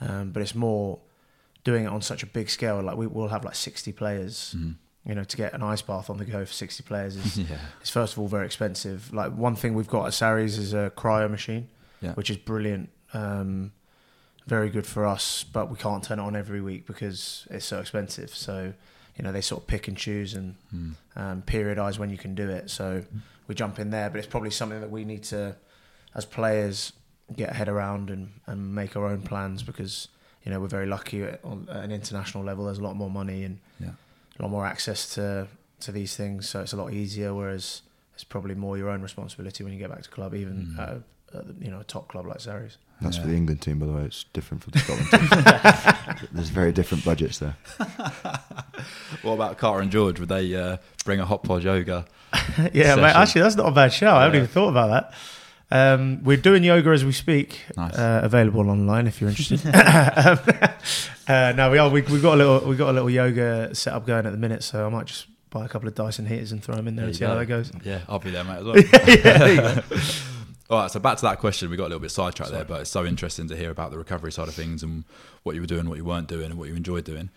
Um, 0.00 0.30
but 0.30 0.40
it's 0.42 0.54
more 0.54 1.00
doing 1.64 1.84
it 1.84 1.88
on 1.88 2.00
such 2.02 2.22
a 2.22 2.26
big 2.26 2.48
scale. 2.48 2.80
Like 2.82 2.96
we, 2.96 3.06
we'll 3.06 3.28
have 3.28 3.44
like 3.44 3.54
60 3.56 3.92
players. 3.92 4.54
Mhm. 4.56 4.76
You 5.04 5.16
know, 5.16 5.24
to 5.24 5.36
get 5.36 5.52
an 5.52 5.64
ice 5.64 5.82
bath 5.82 6.10
on 6.10 6.18
the 6.18 6.24
go 6.24 6.44
for 6.44 6.52
60 6.52 6.84
players 6.84 7.16
is, 7.16 7.36
yeah. 7.50 7.56
is 7.82 7.90
first 7.90 8.12
of 8.12 8.20
all 8.20 8.28
very 8.28 8.46
expensive. 8.46 9.12
Like 9.12 9.32
one 9.36 9.56
thing 9.56 9.74
we've 9.74 9.88
got 9.88 10.06
at 10.06 10.14
Saris 10.14 10.56
is 10.58 10.74
a 10.74 10.92
cryo 10.96 11.28
machine, 11.28 11.68
Yeah. 12.00 12.12
which 12.14 12.30
is 12.30 12.36
brilliant. 12.36 12.88
Um, 13.12 13.72
very 14.46 14.70
good 14.70 14.86
for 14.86 15.06
us, 15.06 15.44
but 15.44 15.70
we 15.70 15.76
can't 15.76 16.02
turn 16.02 16.18
it 16.18 16.22
on 16.22 16.34
every 16.36 16.60
week 16.60 16.86
because 16.86 17.46
it's 17.50 17.64
so 17.66 17.80
expensive. 17.80 18.30
So, 18.34 18.72
you 19.16 19.22
know, 19.24 19.32
they 19.32 19.40
sort 19.40 19.62
of 19.62 19.66
pick 19.68 19.88
and 19.88 19.96
choose 19.96 20.34
and 20.34 20.56
Mm. 20.74 20.94
um, 21.16 21.42
periodize 21.42 21.98
when 21.98 22.10
you 22.10 22.18
can 22.18 22.34
do 22.34 22.48
it. 22.48 22.70
So 22.70 23.04
we 23.46 23.54
jump 23.54 23.78
in 23.78 23.90
there, 23.90 24.10
but 24.10 24.18
it's 24.18 24.26
probably 24.26 24.50
something 24.50 24.80
that 24.80 24.90
we 24.90 25.04
need 25.04 25.22
to, 25.24 25.56
as 26.14 26.24
players, 26.24 26.92
get 27.36 27.50
a 27.50 27.54
head 27.54 27.68
around 27.68 28.10
and, 28.10 28.30
and 28.46 28.74
make 28.74 28.96
our 28.96 29.06
own 29.06 29.22
plans 29.22 29.62
because 29.62 30.08
you 30.44 30.50
know 30.50 30.60
we're 30.60 30.66
very 30.66 30.86
lucky 30.86 31.22
at, 31.22 31.40
on, 31.44 31.66
at 31.70 31.84
an 31.84 31.92
international 31.92 32.42
level. 32.44 32.64
There's 32.66 32.78
a 32.78 32.82
lot 32.82 32.96
more 32.96 33.10
money 33.10 33.44
and 33.44 33.58
Yeah. 33.80 33.90
a 34.38 34.42
lot 34.42 34.50
more 34.50 34.66
access 34.66 35.14
to 35.14 35.46
to 35.80 35.92
these 35.92 36.14
things, 36.16 36.48
so 36.48 36.60
it's 36.60 36.72
a 36.72 36.76
lot 36.76 36.92
easier. 36.92 37.32
Whereas 37.34 37.82
it's 38.14 38.24
probably 38.24 38.54
more 38.54 38.76
your 38.76 38.88
own 38.90 39.02
responsibility 39.02 39.64
when 39.64 39.72
you 39.72 39.78
get 39.78 39.90
back 39.90 40.02
to 40.02 40.10
club, 40.10 40.34
even 40.34 40.74
Mm. 40.76 40.78
at, 40.78 40.88
a, 40.88 41.38
at 41.38 41.44
you 41.60 41.70
know 41.70 41.80
a 41.80 41.84
top 41.84 42.08
club 42.08 42.26
like 42.26 42.40
Saris. 42.40 42.76
That's 43.02 43.18
for 43.18 43.26
the 43.26 43.34
England 43.34 43.60
team, 43.62 43.78
by 43.78 43.86
the 43.86 43.92
way. 43.92 44.02
It's 44.02 44.24
different 44.32 44.62
for 44.62 44.70
the 44.70 44.78
Scotland 44.78 45.10
team. 45.10 46.28
There's 46.32 46.48
very 46.50 46.72
different 46.72 47.04
budgets 47.04 47.38
there. 47.38 47.56
What 49.22 49.34
about 49.34 49.58
Carter 49.58 49.82
and 49.82 49.92
George? 49.92 50.18
Would 50.18 50.28
they 50.28 50.54
uh, 50.56 50.78
bring 51.04 51.20
a 51.20 51.24
hot 51.24 51.44
pod 51.44 51.62
yoga? 51.62 52.04
yeah, 52.72 52.96
mate, 52.96 53.14
actually, 53.14 53.42
that's 53.42 53.54
not 53.54 53.68
a 53.68 53.70
bad 53.70 53.92
show. 53.92 54.12
I 54.12 54.22
haven't 54.24 54.36
even 54.36 54.48
thought 54.48 54.70
about 54.70 55.12
that. 55.70 55.94
Um, 55.94 56.22
we're 56.24 56.36
doing 56.36 56.64
yoga 56.64 56.90
as 56.90 57.04
we 57.04 57.12
speak. 57.12 57.60
Nice. 57.76 57.96
Uh, 57.96 58.20
available 58.24 58.68
online 58.68 59.06
if 59.06 59.20
you're 59.20 59.30
interested. 59.30 59.64
um, 59.66 60.38
uh, 61.28 61.52
no, 61.56 61.70
we 61.70 61.78
are. 61.78 61.88
We, 61.88 62.02
we've 62.02 62.22
got 62.22 62.34
a 62.34 62.36
little. 62.36 62.68
We've 62.68 62.78
got 62.78 62.90
a 62.90 62.92
little 62.92 63.10
yoga 63.10 63.74
setup 63.74 64.06
going 64.06 64.26
at 64.26 64.32
the 64.32 64.38
minute, 64.38 64.64
so 64.64 64.84
I 64.84 64.88
might 64.88 65.06
just 65.06 65.26
buy 65.50 65.64
a 65.64 65.68
couple 65.68 65.86
of 65.88 65.94
Dyson 65.94 66.26
heaters 66.26 66.50
and 66.52 66.62
throw 66.64 66.74
them 66.74 66.88
in 66.88 66.96
there, 66.96 67.04
There 67.04 67.08
and 67.10 67.14
you 67.14 67.18
see 67.18 67.24
how 67.24 67.38
that 67.38 67.46
goes. 67.46 67.70
Yeah, 67.84 68.00
I'll 68.08 68.18
be 68.18 68.30
there, 68.30 68.44
mate, 68.44 68.58
as 68.58 68.64
well. 68.64 68.76
yeah, 68.76 69.38
there 69.38 69.54
you 69.54 69.60
go. 69.60 69.82
All 70.70 70.78
right, 70.80 70.90
so 70.90 71.00
back 71.00 71.16
to 71.18 71.22
that 71.22 71.38
question. 71.38 71.68
We 71.70 71.76
got 71.76 71.84
a 71.84 71.90
little 71.92 72.00
bit 72.00 72.10
sidetracked 72.10 72.52
there, 72.52 72.64
but 72.64 72.82
it's 72.82 72.90
so 72.90 73.04
interesting 73.04 73.48
to 73.48 73.56
hear 73.56 73.70
about 73.70 73.90
the 73.90 73.98
recovery 73.98 74.32
side 74.32 74.48
of 74.48 74.54
things 74.54 74.82
and 74.82 75.04
what 75.42 75.54
you 75.54 75.60
were 75.60 75.66
doing, 75.66 75.88
what 75.88 75.98
you 75.98 76.04
weren't 76.04 76.28
doing, 76.28 76.46
and 76.46 76.54
what 76.58 76.68
you 76.68 76.74
enjoyed 76.74 77.04
doing. 77.04 77.30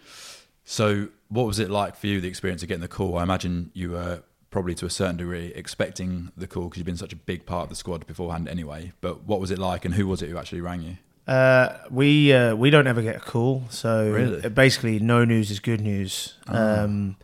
So, 0.64 1.10
what 1.30 1.46
was 1.46 1.60
it 1.60 1.70
like 1.70 1.96
for 1.96 2.08
you, 2.08 2.22
the 2.22 2.28
experience 2.28 2.62
of 2.62 2.70
getting 2.70 2.82
the 2.82 2.88
call? 2.88 3.18
I 3.18 3.24
imagine 3.24 3.72
you 3.74 3.92
were 3.92 4.24
probably 4.52 4.74
to 4.76 4.86
a 4.86 4.90
certain 4.90 5.18
degree 5.18 5.52
expecting 5.54 6.32
the 6.38 6.48
call 6.48 6.66
because 6.66 6.78
you've 6.78 6.86
been 6.86 6.96
such 6.98 7.12
a 7.14 7.18
big 7.18 7.46
part 7.46 7.64
of 7.64 7.70
the 7.70 7.76
squad 7.76 8.08
beforehand 8.08 8.48
anyway. 8.48 8.94
But 9.02 9.24
what 9.24 9.42
was 9.42 9.52
it 9.52 9.60
like, 9.60 9.86
and 9.86 9.94
who 9.96 10.08
was 10.08 10.22
it 10.22 10.30
who 10.30 10.38
actually 10.38 10.62
rang 10.62 10.82
you? 10.82 10.98
Uh, 11.28 11.78
we 11.90 12.32
uh, 12.32 12.56
we 12.56 12.70
don't 12.70 12.88
ever 12.88 13.02
get 13.02 13.16
a 13.16 13.20
call, 13.20 13.64
so 13.70 14.10
Really? 14.12 14.48
basically, 14.50 15.00
no 15.00 15.26
news 15.26 15.52
is 15.52 15.60
good 15.60 15.82
news. 15.82 16.36
Ah. 16.48 16.82
Um, 16.82 17.16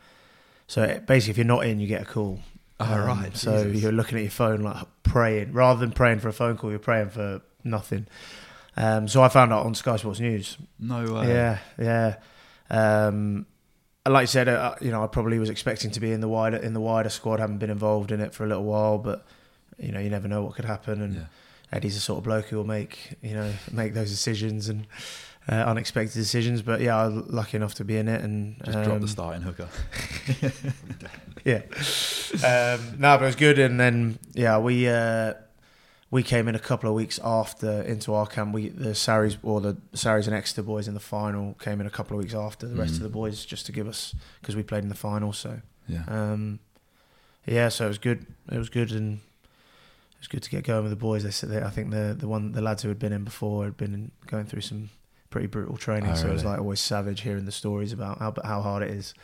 so 0.67 0.99
basically, 1.05 1.31
if 1.31 1.37
you're 1.37 1.45
not 1.45 1.65
in, 1.65 1.79
you 1.79 1.87
get 1.87 2.01
a 2.01 2.05
call. 2.05 2.39
Oh, 2.81 2.93
Um, 2.93 3.05
right, 3.07 3.35
So 3.37 3.63
Jesus. 3.65 3.81
you're 3.81 3.91
looking 3.91 4.17
at 4.17 4.21
your 4.21 4.31
phone 4.31 4.61
like 4.61 4.85
praying, 5.03 5.53
rather 5.53 5.79
than 5.79 5.91
praying 5.91 6.19
for 6.19 6.29
a 6.29 6.33
phone 6.33 6.57
call, 6.57 6.69
you're 6.69 6.79
praying 6.79 7.09
for 7.09 7.41
nothing. 7.63 8.07
Um, 8.77 9.07
so 9.07 9.21
I 9.21 9.27
found 9.29 9.51
out 9.53 9.65
on 9.65 9.75
Sky 9.75 9.97
Sports 9.97 10.19
News. 10.19 10.57
No 10.79 11.13
way. 11.13 11.27
Yeah, 11.27 11.57
yeah. 11.77 12.15
Um, 12.69 13.45
like 14.07 14.23
I 14.23 14.25
said, 14.25 14.47
uh, 14.47 14.75
you 14.81 14.89
know, 14.91 15.03
I 15.03 15.07
probably 15.07 15.37
was 15.39 15.49
expecting 15.49 15.91
to 15.91 15.99
be 15.99 16.11
in 16.11 16.21
the 16.21 16.27
wider 16.27 16.57
in 16.57 16.73
the 16.73 16.79
wider 16.79 17.09
squad. 17.09 17.39
Haven't 17.39 17.59
been 17.59 17.69
involved 17.69 18.11
in 18.11 18.19
it 18.21 18.33
for 18.33 18.43
a 18.43 18.47
little 18.47 18.63
while, 18.63 18.97
but 18.97 19.25
you 19.77 19.91
know, 19.91 19.99
you 19.99 20.09
never 20.09 20.27
know 20.27 20.41
what 20.43 20.55
could 20.55 20.65
happen. 20.65 21.01
And 21.01 21.13
Yeah. 21.15 21.23
Eddie's 21.73 21.95
the 21.95 22.01
sort 22.01 22.17
of 22.17 22.23
bloke 22.23 22.45
who 22.47 22.57
will 22.57 22.63
make 22.65 23.17
you 23.21 23.33
know 23.35 23.53
make 23.71 23.93
those 23.93 24.09
decisions 24.09 24.69
and 24.69 24.87
uh, 25.49 25.53
unexpected 25.55 26.13
decisions. 26.15 26.61
But 26.61 26.81
yeah, 26.81 26.97
I 26.97 27.07
was 27.07 27.25
lucky 27.29 27.57
enough 27.57 27.73
to 27.75 27.83
be 27.85 27.97
in 27.97 28.07
it 28.07 28.21
and 28.21 28.57
Just 28.63 28.77
drop 28.83 28.95
um, 28.95 29.01
the 29.01 29.07
starting 29.07 29.41
hooker. 29.41 29.67
yeah. 31.45 31.61
Um, 32.43 32.95
no, 32.99 33.17
but 33.17 33.23
it 33.23 33.25
was 33.25 33.35
good. 33.35 33.59
And 33.59 33.79
then 33.79 34.19
yeah, 34.33 34.57
we 34.59 34.87
uh, 34.87 35.33
we 36.09 36.23
came 36.23 36.47
in 36.47 36.55
a 36.55 36.59
couple 36.59 36.89
of 36.89 36.95
weeks 36.95 37.19
after 37.23 37.81
into 37.83 38.13
our 38.13 38.27
camp. 38.27 38.53
We 38.53 38.69
the 38.69 38.93
Saris 38.95 39.37
or 39.43 39.61
the 39.61 39.77
Saris 39.93 40.27
and 40.27 40.35
Exeter 40.35 40.63
boys 40.63 40.87
in 40.87 40.93
the 40.93 40.99
final 40.99 41.53
came 41.55 41.81
in 41.81 41.87
a 41.87 41.91
couple 41.91 42.17
of 42.17 42.23
weeks 42.23 42.33
after 42.35 42.67
the 42.67 42.75
rest 42.75 42.93
Mhm. 42.93 42.97
of 42.97 43.03
the 43.03 43.09
boys 43.09 43.45
just 43.45 43.65
to 43.67 43.71
give 43.71 43.87
us 43.87 44.15
because 44.41 44.55
we 44.55 44.63
played 44.63 44.83
in 44.83 44.89
the 44.89 44.95
final. 44.95 45.33
So 45.33 45.61
Yeah. 45.87 46.03
um, 46.07 46.59
yeah, 47.45 47.69
so 47.69 47.85
it 47.85 47.89
was 47.89 47.97
good. 47.97 48.25
It 48.51 48.57
was 48.57 48.69
good 48.69 48.91
and. 48.91 49.19
It 50.13 50.25
was 50.25 50.27
good 50.27 50.43
to 50.43 50.49
get 50.51 50.63
going 50.65 50.83
with 50.83 50.91
the 50.91 50.95
boys. 50.97 51.23
They 51.23 51.31
said 51.31 51.49
they, 51.49 51.63
I 51.63 51.71
think 51.71 51.89
the 51.89 52.15
the 52.15 52.27
one 52.27 52.51
the 52.51 52.61
lads 52.61 52.83
who 52.83 52.89
had 52.89 52.99
been 52.99 53.11
in 53.11 53.23
before 53.23 53.63
had 53.63 53.75
been 53.75 54.11
going 54.27 54.45
through 54.45 54.61
some 54.61 54.91
pretty 55.31 55.47
brutal 55.47 55.77
training, 55.77 56.11
Oh, 56.11 56.15
so 56.15 56.27
it 56.27 56.33
was 56.33 56.45
like 56.45 56.59
always 56.59 56.79
savage 56.79 57.21
hearing 57.21 57.45
the 57.45 57.51
stories 57.51 57.91
about 57.91 58.19
how 58.19 58.33
how 58.45 58.61
hard 58.61 58.83
it 58.83 58.91
is. 58.91 59.15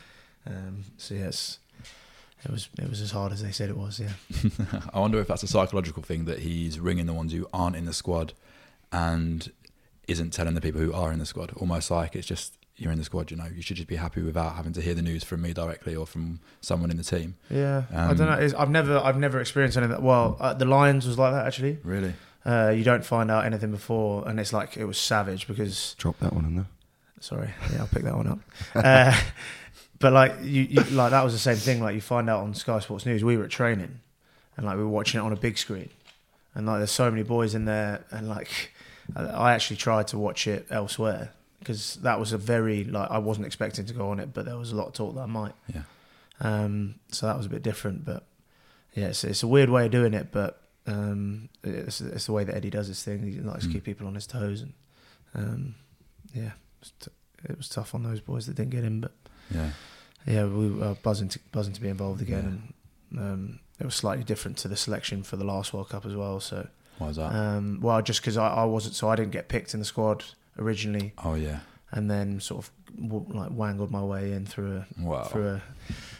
Um, 0.47 0.85
so 0.97 1.13
yes, 1.13 1.59
it 2.43 2.49
was 2.51 2.69
it 2.79 2.89
was 2.89 3.01
as 3.01 3.11
hard 3.11 3.31
as 3.31 3.43
they 3.43 3.51
said 3.51 3.69
it 3.69 3.77
was. 3.77 3.99
Yeah. 3.99 4.13
I 4.93 4.99
wonder 4.99 5.19
if 5.19 5.27
that's 5.27 5.43
a 5.43 5.47
psychological 5.47 6.01
thing 6.01 6.25
that 6.25 6.39
he's 6.39 6.79
ringing 6.79 7.05
the 7.05 7.13
ones 7.13 7.31
who 7.33 7.47
aren't 7.53 7.75
in 7.75 7.85
the 7.85 7.93
squad 7.93 8.33
and 8.91 9.51
isn't 10.07 10.31
telling 10.31 10.53
the 10.55 10.61
people 10.61 10.79
who 10.81 10.93
are 10.93 11.11
in 11.11 11.19
the 11.19 11.25
squad. 11.25 11.51
Almost 11.57 11.91
like 11.91 12.15
it's 12.15 12.27
just 12.27 12.53
you're 12.77 12.91
in 12.91 12.97
the 12.99 13.03
squad, 13.03 13.31
you 13.31 13.37
know, 13.37 13.47
you 13.53 13.61
should 13.63 13.75
just 13.75 13.87
be 13.89 13.95
happy 13.95 14.21
without 14.21 14.55
having 14.55 14.71
to 14.73 14.81
hear 14.81 14.93
the 14.93 15.01
news 15.01 15.23
from 15.23 15.41
me 15.41 15.51
directly 15.51 15.95
or 15.95 16.05
from 16.05 16.39
someone 16.61 16.91
in 16.91 16.97
the 16.97 17.03
team. 17.03 17.35
Yeah, 17.49 17.83
I 17.91 18.03
Um, 18.05 18.15
don't 18.17 18.27
know. 18.27 18.33
It's, 18.37 18.53
I've 18.53 18.69
never, 18.69 18.99
I've 18.99 19.17
never 19.17 19.39
experienced 19.41 19.77
anything. 19.77 19.95
That, 19.95 20.03
well, 20.03 20.37
uh, 20.39 20.53
the 20.53 20.65
Lions 20.65 21.07
was 21.07 21.17
like 21.17 21.33
that 21.33 21.47
actually. 21.47 21.79
Really? 21.83 22.13
Uh, 22.45 22.69
you 22.75 22.83
don't 22.83 23.03
find 23.03 23.29
out 23.29 23.45
anything 23.45 23.71
before, 23.71 24.27
and 24.27 24.39
it's 24.39 24.53
like 24.53 24.77
it 24.77 24.85
was 24.85 24.97
savage 24.97 25.47
because. 25.47 25.95
Drop 25.97 26.17
that 26.19 26.33
one 26.33 26.45
in 26.45 26.55
there. 26.55 26.67
Sorry, 27.19 27.49
yeah, 27.71 27.79
I'll 27.79 27.87
pick 27.87 28.03
that 28.03 28.15
one 28.15 28.27
up. 28.27 28.39
Uh, 28.75 29.19
but 29.99 30.13
like 30.13 30.35
you, 30.43 30.63
you, 30.63 30.81
like 30.91 31.11
that 31.11 31.23
was 31.23 31.33
the 31.33 31.39
same 31.39 31.55
thing. 31.55 31.81
Like 31.81 31.95
you 31.95 32.01
find 32.01 32.29
out 32.29 32.41
on 32.41 32.53
Sky 32.53 32.79
Sports 32.79 33.05
News, 33.05 33.23
we 33.23 33.37
were 33.37 33.45
at 33.45 33.49
training, 33.49 33.99
and 34.55 34.65
like 34.65 34.77
we 34.77 34.83
were 34.83 34.89
watching 34.89 35.19
it 35.19 35.23
on 35.23 35.33
a 35.33 35.37
big 35.37 35.57
screen, 35.57 35.89
and 36.53 36.67
like 36.67 36.77
there's 36.79 36.91
so 36.91 37.09
many 37.09 37.23
boys 37.23 37.55
in 37.55 37.65
there, 37.65 38.05
and 38.11 38.29
like 38.29 38.71
I 39.15 39.23
I 39.23 39.53
actually 39.53 39.77
tried 39.77 40.07
to 40.09 40.17
watch 40.17 40.47
it 40.47 40.67
elsewhere. 40.69 41.31
because 41.59 41.95
that 42.03 42.19
was 42.19 42.33
a 42.33 42.37
very 42.37 42.83
like 42.83 43.09
I 43.09 43.17
wasn't 43.17 43.47
expecting 43.47 43.85
to 43.87 43.93
go 43.93 44.09
on 44.09 44.19
it, 44.19 44.33
but 44.33 44.45
there 44.45 44.57
was 44.57 44.71
a 44.71 44.75
lot 44.75 44.87
of 44.87 44.93
talk 44.93 45.15
that 45.15 45.21
I 45.21 45.25
might. 45.25 45.53
Yeah. 45.73 45.81
Um, 46.39 46.95
so 47.11 47.25
that 47.25 47.35
was 47.35 47.47
a 47.47 47.49
bit 47.49 47.63
different, 47.63 48.05
but 48.05 48.23
yeah, 48.93 49.07
it's, 49.07 49.23
it's 49.23 49.41
a 49.41 49.47
weird 49.47 49.69
way 49.69 49.85
of 49.85 49.91
doing 49.91 50.13
it, 50.13 50.27
but 50.31 50.61
um, 50.87 51.49
it's, 51.63 52.01
it's 52.01 52.25
the 52.25 52.31
way 52.33 52.43
that 52.43 52.55
Eddie 52.55 52.69
does 52.69 52.87
his 52.87 53.03
thing. 53.03 53.21
He 53.23 53.39
likes 53.39 53.63
to 53.63 53.69
Mm. 53.69 53.73
keep 53.73 53.83
people 53.83 54.07
on 54.07 54.15
his 54.15 54.25
toes, 54.27 54.61
and 54.61 54.73
um, 55.35 55.75
yeah, 56.33 56.47
it 56.47 56.53
was, 56.79 56.91
t- 56.99 57.11
it 57.49 57.57
was 57.57 57.69
tough 57.69 57.93
on 57.93 58.03
those 58.03 58.19
boys 58.21 58.45
that 58.47 58.55
didn't 58.55 58.71
get 58.71 58.83
in, 58.83 59.01
but 59.01 59.11
Yeah. 59.53 59.71
yeah, 60.25 60.45
we 60.45 60.69
were 60.71 60.95
buzzing 60.95 61.29
to, 61.29 61.39
buzzing 61.51 61.73
to 61.73 61.81
be 61.81 61.89
involved 61.89 62.21
again, 62.21 62.73
and 63.11 63.19
um, 63.19 63.59
it 63.79 63.85
was 63.85 63.95
slightly 63.95 64.23
different 64.23 64.57
to 64.57 64.67
the 64.67 64.75
selection 64.77 65.23
for 65.23 65.35
the 65.37 65.45
last 65.45 65.73
World 65.73 65.89
Cup 65.89 66.05
as 66.05 66.15
well. 66.15 66.39
So, 66.39 66.67
Why 66.97 67.09
is 67.09 67.17
that? 67.17 67.33
um, 67.35 67.79
well, 67.81 68.01
just 68.01 68.21
because 68.21 68.37
I, 68.37 68.47
I 68.47 68.63
wasn't, 68.65 68.95
so 68.95 69.09
I 69.09 69.15
didn't 69.15 69.31
get 69.31 69.47
picked 69.49 69.73
in 69.73 69.79
the 69.79 69.85
squad 69.85 70.23
originally, 70.57 71.13
oh 71.23 71.35
yeah. 71.35 71.59
and 71.91 72.09
then 72.09 72.39
sort 72.39 72.65
of 72.65 72.71
like 73.35 73.51
wangled 73.51 73.91
my 73.91 74.01
way 74.03 74.31
in 74.31 74.45
through 74.45 74.77
a 74.77 75.01
Wow. 75.01 75.23
through 75.25 75.47
a 75.49 75.61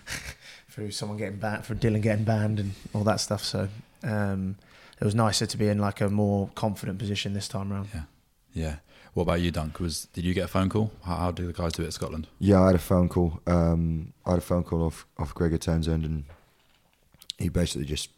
through 0.70 0.92
someone 0.92 1.18
getting 1.18 1.40
banned, 1.40 1.66
for 1.66 1.74
Dylan 1.76 2.02
getting 2.02 2.26
banned, 2.26 2.60
and 2.60 2.74
all 2.94 3.04
that 3.06 3.20
stuff. 3.20 3.44
So 3.44 3.68
um, 4.04 4.56
it 5.00 5.06
was 5.06 5.16
nicer 5.16 5.46
to 5.46 5.58
be 5.58 5.68
in 5.68 5.80
like 5.80 6.02
a 6.02 6.10
more 6.10 6.50
confident 6.56 7.00
position 7.00 7.34
this 7.34 7.48
time 7.48 7.72
around. 7.72 7.90
Yeah. 7.94 8.04
Yeah. 8.54 8.76
What 9.14 9.24
about 9.24 9.42
you, 9.42 9.52
Dunk? 9.52 9.80
Was 9.80 10.06
did 10.14 10.24
you 10.26 10.34
get 10.34 10.46
a 10.46 10.48
phone 10.48 10.70
call? 10.70 10.92
How, 11.04 11.16
how 11.16 11.32
do 11.32 11.46
the 11.48 11.54
guys 11.54 11.74
do 11.74 11.84
it 11.84 11.88
at 11.88 11.94
Scotland? 11.94 12.28
Yeah, 12.40 12.62
I 12.62 12.68
had 12.68 12.76
a 12.76 12.80
phone 12.80 13.10
call. 13.10 13.40
Um, 13.48 14.14
I 14.26 14.32
had 14.32 14.40
a 14.40 14.42
phone 14.42 14.64
call 14.64 14.84
off 14.84 15.08
off 15.18 15.34
Gregor 15.34 15.58
Townsend, 15.58 16.06
and 16.06 16.24
he 17.40 17.50
basically 17.50 17.86
just. 17.86 18.10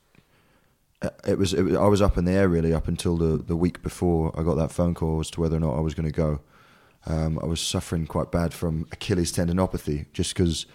uh, 1.01 1.09
It 1.27 1.37
was, 1.37 1.53
it 1.53 1.63
was. 1.63 1.75
I 1.75 1.87
was 1.87 2.01
up 2.01 2.17
in 2.17 2.25
the 2.25 2.33
air 2.33 2.49
really 2.49 2.73
up 2.73 2.87
until 2.87 3.15
the 3.17 3.37
the 3.37 3.55
week 3.55 3.81
before 3.81 4.37
I 4.37 4.43
got 4.43 4.55
that 4.55 4.71
phone 4.71 4.93
call 4.93 5.19
as 5.21 5.29
to 5.31 5.41
whether 5.41 5.55
or 5.57 5.61
not 5.61 5.77
I 5.77 5.79
was 5.81 5.93
going 5.93 6.11
to 6.11 6.15
go. 6.15 6.41
Um, 7.05 7.39
I 7.41 7.45
was 7.45 7.61
suffering 7.61 8.05
quite 8.05 8.29
bad 8.29 8.53
from 8.53 8.85
Achilles 8.91 9.31
tendinopathy, 9.31 10.07
just 10.11 10.33
because 10.33 10.65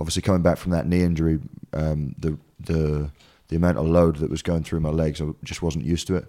obviously 0.00 0.22
coming 0.22 0.42
back 0.42 0.56
from 0.56 0.72
that 0.72 0.86
knee 0.86 1.02
injury, 1.02 1.40
um, 1.74 2.14
the 2.18 2.38
the 2.58 3.10
the 3.48 3.56
amount 3.56 3.78
of 3.78 3.86
load 3.86 4.16
that 4.16 4.30
was 4.30 4.42
going 4.42 4.64
through 4.64 4.80
my 4.80 4.90
legs, 4.90 5.20
I 5.20 5.26
just 5.42 5.62
wasn't 5.62 5.84
used 5.84 6.06
to 6.08 6.16
it, 6.16 6.26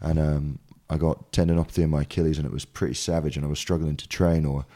and 0.00 0.18
um, 0.18 0.58
I 0.88 0.96
got 0.96 1.32
tendinopathy 1.32 1.84
in 1.84 1.90
my 1.90 2.02
Achilles, 2.02 2.38
and 2.38 2.46
it 2.46 2.52
was 2.52 2.64
pretty 2.64 2.94
savage, 2.94 3.36
and 3.36 3.44
I 3.44 3.48
was 3.48 3.58
struggling 3.58 3.96
to 3.96 4.08
train 4.08 4.44
or 4.44 4.66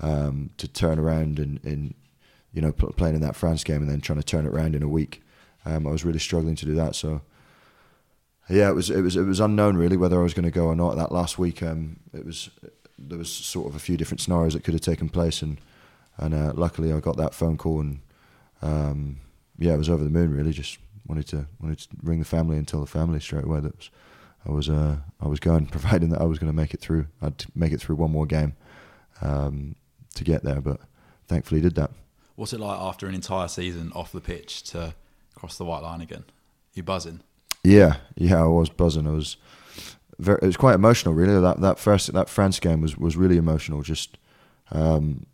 um, 0.00 0.50
to 0.58 0.68
turn 0.68 0.98
around 0.98 1.38
in 1.38 1.94
you 2.52 2.62
know 2.62 2.72
pl- 2.72 2.92
playing 2.92 3.16
in 3.16 3.20
that 3.20 3.36
France 3.36 3.64
game 3.64 3.82
and 3.82 3.90
then 3.90 4.00
trying 4.00 4.18
to 4.18 4.24
turn 4.24 4.46
it 4.46 4.50
around 4.50 4.74
in 4.74 4.82
a 4.82 4.88
week. 4.88 5.22
Um, 5.66 5.86
I 5.86 5.90
was 5.90 6.04
really 6.04 6.18
struggling 6.18 6.56
to 6.56 6.66
do 6.66 6.74
that, 6.74 6.94
so 6.94 7.22
yeah, 8.48 8.68
it 8.68 8.74
was 8.74 8.90
it 8.90 9.00
was 9.00 9.16
it 9.16 9.22
was 9.22 9.40
unknown 9.40 9.76
really 9.76 9.96
whether 9.96 10.18
I 10.18 10.22
was 10.22 10.34
going 10.34 10.44
to 10.44 10.50
go 10.50 10.66
or 10.66 10.76
not. 10.76 10.96
That 10.96 11.12
last 11.12 11.38
week, 11.38 11.62
um, 11.62 11.96
it 12.12 12.24
was 12.24 12.50
there 12.98 13.18
was 13.18 13.32
sort 13.32 13.68
of 13.68 13.74
a 13.74 13.78
few 13.78 13.96
different 13.96 14.20
scenarios 14.20 14.52
that 14.54 14.64
could 14.64 14.74
have 14.74 14.80
taken 14.80 15.08
place, 15.08 15.42
and 15.42 15.58
and 16.18 16.34
uh, 16.34 16.52
luckily 16.54 16.92
I 16.92 17.00
got 17.00 17.16
that 17.16 17.34
phone 17.34 17.56
call, 17.56 17.80
and 17.80 18.00
um, 18.62 19.20
yeah, 19.58 19.72
I 19.72 19.76
was 19.76 19.88
over 19.88 20.04
the 20.04 20.10
moon. 20.10 20.34
Really, 20.34 20.52
just 20.52 20.78
wanted 21.06 21.26
to 21.28 21.46
wanted 21.60 21.78
to 21.78 21.88
ring 22.02 22.18
the 22.18 22.24
family 22.24 22.56
and 22.56 22.66
tell 22.66 22.80
the 22.80 22.86
family 22.86 23.20
straight 23.20 23.44
away 23.44 23.60
that 23.60 23.76
was, 23.76 23.90
I 24.46 24.50
was 24.52 24.68
uh, 24.68 24.96
I 25.20 25.28
was 25.28 25.40
going, 25.40 25.66
providing 25.78 26.10
that 26.10 26.20
I 26.20 26.24
was 26.24 26.38
going 26.38 26.50
to 26.50 26.56
make 26.56 26.74
it 26.74 26.80
through. 26.80 27.06
I'd 27.22 27.44
make 27.54 27.72
it 27.72 27.80
through 27.80 27.96
one 27.96 28.10
more 28.10 28.26
game 28.26 28.54
um, 29.20 29.76
to 30.14 30.24
get 30.24 30.42
there, 30.44 30.60
but 30.60 30.80
thankfully 31.26 31.60
did 31.60 31.74
that. 31.76 31.90
What's 32.36 32.52
it 32.52 32.60
like 32.60 32.78
after 32.78 33.06
an 33.06 33.14
entire 33.14 33.48
season 33.48 33.92
off 33.94 34.12
the 34.12 34.20
pitch 34.20 34.62
to 34.64 34.94
cross 35.34 35.56
the 35.56 35.64
white 35.64 35.82
line 35.82 36.00
again? 36.00 36.24
You 36.72 36.82
buzzing? 36.82 37.20
Yeah, 37.62 37.96
yeah, 38.16 38.42
I 38.42 38.46
was 38.46 38.68
buzzing. 38.68 39.06
I 39.06 39.12
was 39.12 39.36
very, 40.18 40.38
it 40.42 40.46
was 40.46 40.56
quite 40.56 40.74
emotional, 40.74 41.14
really. 41.14 41.40
That 41.40 41.60
that 41.60 41.78
first 41.78 42.12
that 42.12 42.28
France 42.28 42.60
game 42.60 42.80
was 42.80 42.96
was 42.96 43.16
really 43.16 43.36
emotional. 43.36 43.82
Just 43.82 44.18
um, 44.72 45.26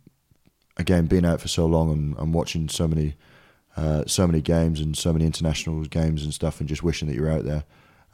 again, 0.77 1.07
being 1.07 1.25
out 1.25 1.41
for 1.41 1.47
so 1.47 1.65
long 1.65 1.91
and, 1.91 2.17
and 2.17 2.33
watching 2.33 2.69
so 2.69 2.87
many 2.87 3.15
uh, 3.77 4.03
so 4.05 4.27
many 4.27 4.41
games 4.41 4.79
and 4.79 4.97
so 4.97 5.13
many 5.13 5.25
international 5.25 5.83
games 5.85 6.23
and 6.23 6.33
stuff, 6.33 6.59
and 6.59 6.67
just 6.67 6.83
wishing 6.83 7.07
that 7.07 7.15
you're 7.15 7.31
out 7.31 7.45
there. 7.45 7.63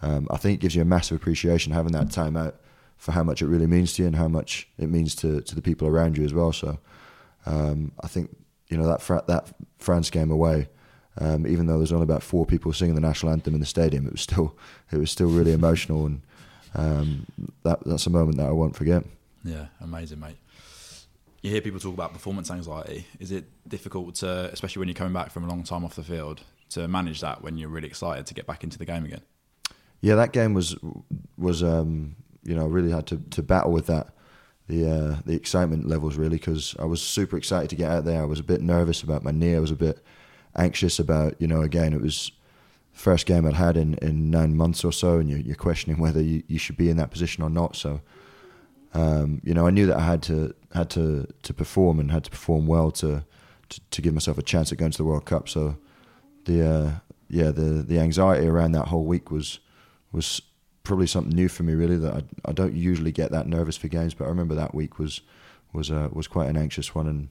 Um, 0.02 0.28
I 0.30 0.38
think 0.38 0.56
it 0.56 0.62
gives 0.62 0.76
you 0.76 0.82
a 0.82 0.86
massive 0.86 1.18
appreciation 1.18 1.74
having 1.74 1.94
that 1.94 2.12
time 2.12 2.38
out 2.38 2.56
for 2.98 3.12
how 3.12 3.24
much 3.24 3.42
it 3.42 3.48
really 3.48 3.68
means 3.68 3.94
to 3.94 4.04
you 4.04 4.08
and 4.08 4.16
how 4.16 4.28
much 4.28 4.68
it 4.78 4.90
means 4.90 5.16
to 5.16 5.42
to 5.42 5.56
the 5.56 5.62
people 5.62 5.88
around 5.88 6.18
you 6.18 6.26
as 6.26 6.34
well. 6.34 6.52
So 6.52 6.80
um, 7.46 7.92
I 8.02 8.08
think 8.08 8.36
you 8.70 8.78
know 8.78 8.88
that 8.88 9.28
that 9.28 9.54
France 9.80 10.10
game 10.10 10.32
away. 10.32 10.70
Um, 11.20 11.48
even 11.48 11.66
though 11.66 11.78
there's 11.78 11.92
only 11.92 12.04
about 12.04 12.22
four 12.22 12.46
people 12.46 12.72
singing 12.74 12.94
the 12.94 13.02
national 13.02 13.32
anthem 13.32 13.56
in 13.56 13.60
the 13.60 13.66
stadium, 13.66 14.06
it 14.06 14.12
was 14.12 14.22
still 14.22 14.56
it 14.92 14.98
was 14.98 15.12
still 15.12 15.30
really 15.30 15.54
emotional, 15.54 16.06
and 16.06 16.22
um, 16.76 17.26
that 17.64 17.80
that's 17.86 18.06
a 18.06 18.12
moment 18.12 18.38
that 18.38 18.48
I 18.48 18.52
won't 18.52 18.76
forget. 18.76 19.04
Yeah, 19.44 19.68
amazing, 19.82 20.20
mate. 20.20 20.38
You 21.42 21.52
hear 21.52 21.62
people 21.62 21.80
talk 21.80 21.94
about 21.94 22.14
performance 22.14 22.50
anxiety. 22.50 23.06
Is 23.20 23.32
it 23.32 23.46
difficult 23.68 24.16
to, 24.16 24.50
especially 24.52 24.80
when 24.80 24.88
you're 24.88 24.96
coming 24.96 25.14
back 25.14 25.32
from 25.32 25.44
a 25.44 25.48
long 25.48 25.64
time 25.64 25.86
off 25.86 25.96
the 25.96 26.04
field, 26.04 26.42
to 26.70 26.88
manage 26.88 27.22
that 27.22 27.42
when 27.42 27.58
you're 27.58 27.70
really 27.70 27.88
excited 27.88 28.26
to 28.26 28.34
get 28.34 28.46
back 28.46 28.64
into 28.64 28.78
the 28.78 28.86
game 28.86 29.06
again? 29.06 29.22
Yeah, 30.02 30.16
that 30.16 30.34
game 30.34 30.54
was 30.54 30.76
was 31.38 31.64
um, 31.64 32.16
you 32.44 32.56
know 32.56 32.64
I 32.64 32.68
really 32.68 32.92
had 32.92 33.08
to, 33.08 33.18
to 33.18 33.44
battle 33.44 33.72
with 33.72 33.88
that 33.88 34.10
the 34.68 34.90
uh, 34.90 35.18
the 35.26 35.34
excitement 35.34 35.88
levels 35.88 36.18
really 36.18 36.38
because 36.38 36.76
I 36.80 36.86
was 36.86 37.02
super 37.02 37.38
excited 37.38 37.70
to 37.70 37.76
get 37.76 37.90
out 37.90 38.06
there. 38.06 38.22
I 38.22 38.26
was 38.26 38.40
a 38.40 38.44
bit 38.44 38.62
nervous 38.62 39.02
about 39.02 39.24
my 39.24 39.32
knee. 39.32 39.56
I 39.56 39.60
was 39.60 39.72
a 39.72 39.76
bit 39.76 40.04
anxious 40.56 41.00
about 41.00 41.36
you 41.40 41.48
know 41.48 41.62
again 41.62 41.94
it 41.94 42.02
was 42.02 42.32
first 42.92 43.28
game 43.28 43.46
I'd 43.46 43.54
had 43.54 43.78
in, 43.78 43.94
in 43.96 44.32
nine 44.32 44.58
months 44.58 44.84
or 44.84 44.92
so, 44.92 45.20
and 45.20 45.30
you're, 45.30 45.40
you're 45.40 45.56
questioning 45.56 46.00
whether 46.00 46.22
you, 46.22 46.42
you 46.48 46.58
should 46.58 46.78
be 46.78 46.90
in 46.90 46.98
that 46.98 47.12
position 47.12 47.44
or 47.44 47.50
not. 47.50 47.76
So 47.76 48.02
um, 48.98 49.42
you 49.44 49.54
know 49.54 49.68
I 49.68 49.72
knew 49.72 49.86
that 49.88 49.98
I 49.98 50.06
had 50.06 50.22
to 50.24 50.54
had 50.74 50.90
to 50.92 51.28
to 51.44 51.54
perform 51.54 52.00
and 52.00 52.12
had 52.12 52.24
to 52.26 52.32
perform 52.32 52.68
well 52.68 52.92
to 52.92 53.24
to, 53.70 53.82
to 53.92 54.02
give 54.02 54.14
myself 54.14 54.38
a 54.38 54.42
chance 54.44 54.72
at 54.72 54.78
going 54.78 54.92
to 54.92 54.98
the 54.98 55.04
World 55.04 55.26
Cup. 55.26 55.48
So 55.50 55.78
the 56.46 56.58
uh, 56.76 56.92
yeah 57.30 57.52
the 57.52 57.84
the 57.84 58.00
anxiety 58.00 58.48
around 58.48 58.72
that 58.74 58.88
whole 58.88 59.06
week 59.06 59.32
was 59.32 59.60
was 60.12 60.42
probably 60.84 61.08
something 61.08 61.36
new 61.36 61.50
for 61.50 61.64
me 61.64 61.74
really 61.74 61.98
that 61.98 62.14
I, 62.14 62.24
I 62.46 62.52
don't 62.54 62.74
usually 62.74 63.12
get 63.12 63.32
that 63.32 63.46
nervous 63.48 63.76
for 63.76 63.90
games 63.90 64.14
but 64.14 64.24
I 64.24 64.30
remember 64.30 64.56
that 64.56 64.74
week 64.74 64.98
was 65.00 65.20
was 65.74 65.92
uh, 65.92 66.08
was 66.14 66.28
quite 66.30 66.50
an 66.50 66.56
anxious 66.56 66.96
one 66.96 67.08
and 67.08 67.28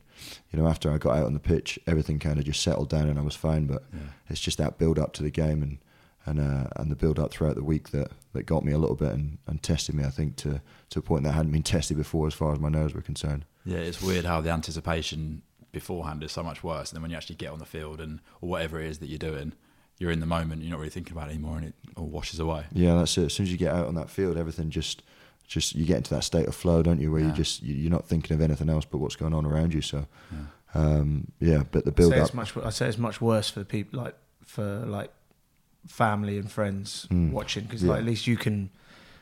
you 0.53 0.59
know 0.59 0.69
after 0.69 0.93
I 0.93 0.99
got 0.99 1.17
out 1.17 1.25
on 1.25 1.33
the 1.33 1.41
pitch 1.41 1.79
everything 1.87 2.19
kind 2.19 2.39
of 2.39 2.45
just 2.45 2.63
settled 2.63 2.91
down 2.91 3.09
and 3.09 3.19
I 3.19 3.23
was 3.23 3.35
fine 3.35 3.67
but 3.67 3.83
Yeah. 3.95 4.01
it's 4.29 4.41
just 4.41 4.59
that 4.59 4.77
build 4.77 4.99
up 4.99 5.15
to 5.15 5.23
the 5.23 5.31
game 5.31 5.63
and 5.63 5.79
and 6.27 6.39
uh, 6.41 6.69
and 6.77 6.91
the 6.91 6.97
build 6.97 7.19
up 7.19 7.31
throughout 7.31 7.55
the 7.57 7.65
week 7.65 7.91
that, 7.91 8.11
that 8.33 8.45
got 8.47 8.65
me 8.65 8.73
a 8.73 8.79
little 8.79 8.97
bit 8.97 9.13
and, 9.13 9.39
and 9.47 9.63
tested 9.63 9.95
me 9.95 10.05
I 10.05 10.11
think 10.11 10.37
to 10.37 10.61
to 10.91 10.99
a 10.99 11.03
point 11.03 11.23
that 11.25 11.33
hadn't 11.33 11.53
been 11.53 11.63
tested 11.63 11.97
before 11.97 12.27
as 12.27 12.35
far 12.35 12.53
as 12.53 12.59
my 12.61 12.69
nerves 12.69 12.95
were 12.95 13.01
concerned 13.03 13.45
Yeah, 13.65 13.79
it's 13.79 14.03
weird 14.03 14.25
how 14.25 14.41
the 14.41 14.51
anticipation 14.51 15.43
beforehand 15.73 16.23
is 16.23 16.33
so 16.33 16.43
much 16.43 16.65
worse. 16.65 16.91
And 16.91 16.97
then 16.97 17.03
when 17.03 17.11
you 17.11 17.17
actually 17.19 17.37
get 17.37 17.51
on 17.51 17.59
the 17.59 17.67
field 17.67 18.01
and 18.01 18.21
or 18.41 18.49
whatever 18.49 18.81
it 18.81 18.87
is 18.89 18.99
that 19.01 19.09
you're 19.09 19.19
doing, 19.19 19.53
you're 19.99 20.11
in 20.11 20.21
the 20.21 20.27
moment. 20.27 20.63
You're 20.63 20.71
not 20.71 20.79
really 20.79 20.91
thinking 20.91 21.13
about 21.13 21.29
it 21.29 21.33
anymore, 21.33 21.57
and 21.59 21.67
it 21.67 21.75
all 21.97 22.07
washes 22.07 22.39
away. 22.41 22.65
Yeah, 22.73 22.95
that's 22.95 23.17
it. 23.19 23.25
As 23.27 23.35
soon 23.35 23.45
as 23.45 23.53
you 23.53 23.59
get 23.59 23.75
out 23.75 23.87
on 23.87 23.95
that 23.97 24.09
field, 24.09 24.37
everything 24.39 24.71
just, 24.71 25.03
just 25.47 25.75
you 25.75 25.85
get 25.85 25.99
into 25.99 26.15
that 26.15 26.25
state 26.25 26.47
of 26.49 26.55
flow, 26.55 26.83
don't 26.83 27.01
you? 27.01 27.13
Where 27.13 27.21
you 27.21 27.29
Yeah. 27.29 27.35
just 27.35 27.63
you- 27.63 27.75
you're 27.75 27.91
not 27.91 28.07
thinking 28.09 28.35
of 28.35 28.41
anything 28.41 28.71
else 28.71 28.87
but 28.87 28.99
what's 28.99 29.17
going 29.17 29.35
on 29.35 29.45
around 29.45 29.75
you. 29.75 29.83
So, 29.83 30.07
Yeah. 30.33 30.39
um, 30.75 31.27
yeah. 31.41 31.65
But 31.71 31.85
the 31.85 31.91
I 31.91 31.95
build 31.95 32.13
say 32.13 32.21
up, 32.21 32.27
it's 32.27 32.35
much. 32.35 32.57
I 32.57 32.71
say 32.71 32.89
it's 32.89 32.99
much 32.99 33.21
worse 33.21 33.51
for 33.51 33.59
the 33.61 33.67
people 33.67 34.01
like 34.01 34.15
for 34.47 34.85
like 34.87 35.11
family 35.87 36.39
and 36.39 36.51
friends 36.51 37.07
Mm. 37.11 37.31
watching 37.33 37.65
because 37.65 37.83
Yeah. 37.83 37.91
like, 37.91 37.99
at 38.01 38.05
least 38.07 38.27
you 38.27 38.37
can. 38.37 38.71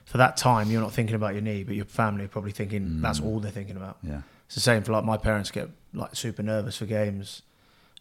For 0.04 0.18
that 0.18 0.36
time, 0.36 0.70
you're 0.70 0.82
not 0.82 0.92
thinking 0.92 1.14
about 1.16 1.32
your 1.32 1.40
knee, 1.42 1.62
but 1.64 1.74
your 1.74 1.86
family 1.86 2.24
are 2.26 2.28
probably 2.28 2.52
thinking 2.52 3.00
that's 3.00 3.20
Mm. 3.20 3.24
all 3.24 3.40
they're 3.40 3.50
thinking 3.50 3.76
about. 3.76 3.96
Yeah, 4.02 4.20
It's 4.46 4.54
the 4.54 4.60
same 4.60 4.82
for 4.82 4.92
like 4.92 5.04
my 5.04 5.16
parents 5.16 5.50
get 5.50 5.70
like 5.94 6.14
super 6.14 6.42
nervous 6.42 6.76
for 6.76 6.84
games, 6.86 7.40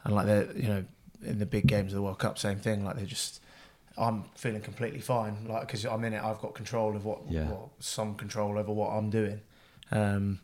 and 0.03 0.13
like 0.13 0.25
they're 0.25 0.51
you 0.57 0.67
know 0.67 0.83
in 1.23 1.39
the 1.39 1.45
big 1.45 1.65
games 1.67 1.93
of 1.93 1.95
the 1.95 2.01
World 2.01 2.19
Cup, 2.19 2.37
same 2.37 2.59
thing. 2.59 2.83
Like 2.83 2.97
they're 2.97 3.05
just, 3.05 3.39
I'm 3.97 4.25
feeling 4.35 4.59
completely 4.61 4.99
fine, 4.99 5.45
like 5.47 5.61
because 5.67 5.85
I'm 5.85 6.03
in 6.03 6.11
it. 6.13 6.21
I've 6.21 6.39
got 6.41 6.53
control 6.53 6.95
of 6.97 7.05
what, 7.05 7.19
Yeah. 7.29 7.47
what 7.47 7.69
some 7.79 8.15
control 8.15 8.57
over 8.57 8.71
what 8.73 8.89
I'm 8.89 9.09
doing. 9.09 9.39
Um, 9.91 10.39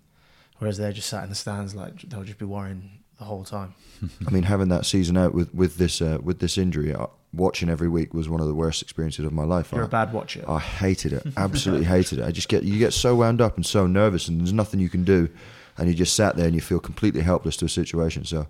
whereas 0.60 0.78
they're 0.78 0.94
just 0.94 1.10
sat 1.10 1.24
in 1.24 1.30
the 1.30 1.36
stands, 1.36 1.76
like 1.76 2.02
they'll 2.04 2.24
just 2.24 2.38
be 2.40 2.46
worrying 2.46 3.00
the 3.18 3.26
whole 3.26 3.44
time. 3.44 3.74
I 4.28 4.30
mean, 4.32 4.44
having 4.44 4.70
that 4.70 4.86
season 4.86 5.18
out 5.18 5.34
with 5.34 5.54
with 5.54 5.76
this 5.76 6.02
uh, 6.02 6.20
with 6.24 6.40
this 6.40 6.58
injury, 6.58 6.94
uh, 6.94 7.08
watching 7.34 7.70
every 7.70 7.88
week 7.88 8.14
was 8.14 8.28
one 8.28 8.42
of 8.42 8.48
the 8.48 8.56
worst 8.56 8.82
experiences 8.82 9.26
of 9.26 9.34
my 9.34 9.44
life. 9.44 9.72
You're 9.72 9.84
I, 9.84 9.86
a 9.86 9.90
bad 9.90 10.14
watcher. 10.14 10.44
I 10.48 10.60
hated 10.60 11.14
it, 11.14 11.24
absolutely 11.38 11.86
hated 11.86 12.20
it. 12.20 12.26
I 12.26 12.32
just 12.32 12.50
get 12.50 12.64
you 12.64 12.80
get 12.80 12.94
so 12.94 13.16
wound 13.16 13.42
up 13.42 13.56
and 13.56 13.66
so 13.66 13.88
nervous, 13.88 14.28
and 14.28 14.40
there's 14.40 14.54
nothing 14.54 14.80
you 14.80 14.90
can 14.90 15.04
do, 15.04 15.30
and 15.78 15.88
you 15.88 15.94
just 15.94 16.16
sat 16.16 16.36
there 16.36 16.46
and 16.46 16.56
you 16.56 16.62
feel 16.62 16.80
completely 16.80 17.22
helpless 17.22 17.58
to 17.58 17.66
a 17.66 17.70
situation. 17.70 18.26
So. 18.26 18.48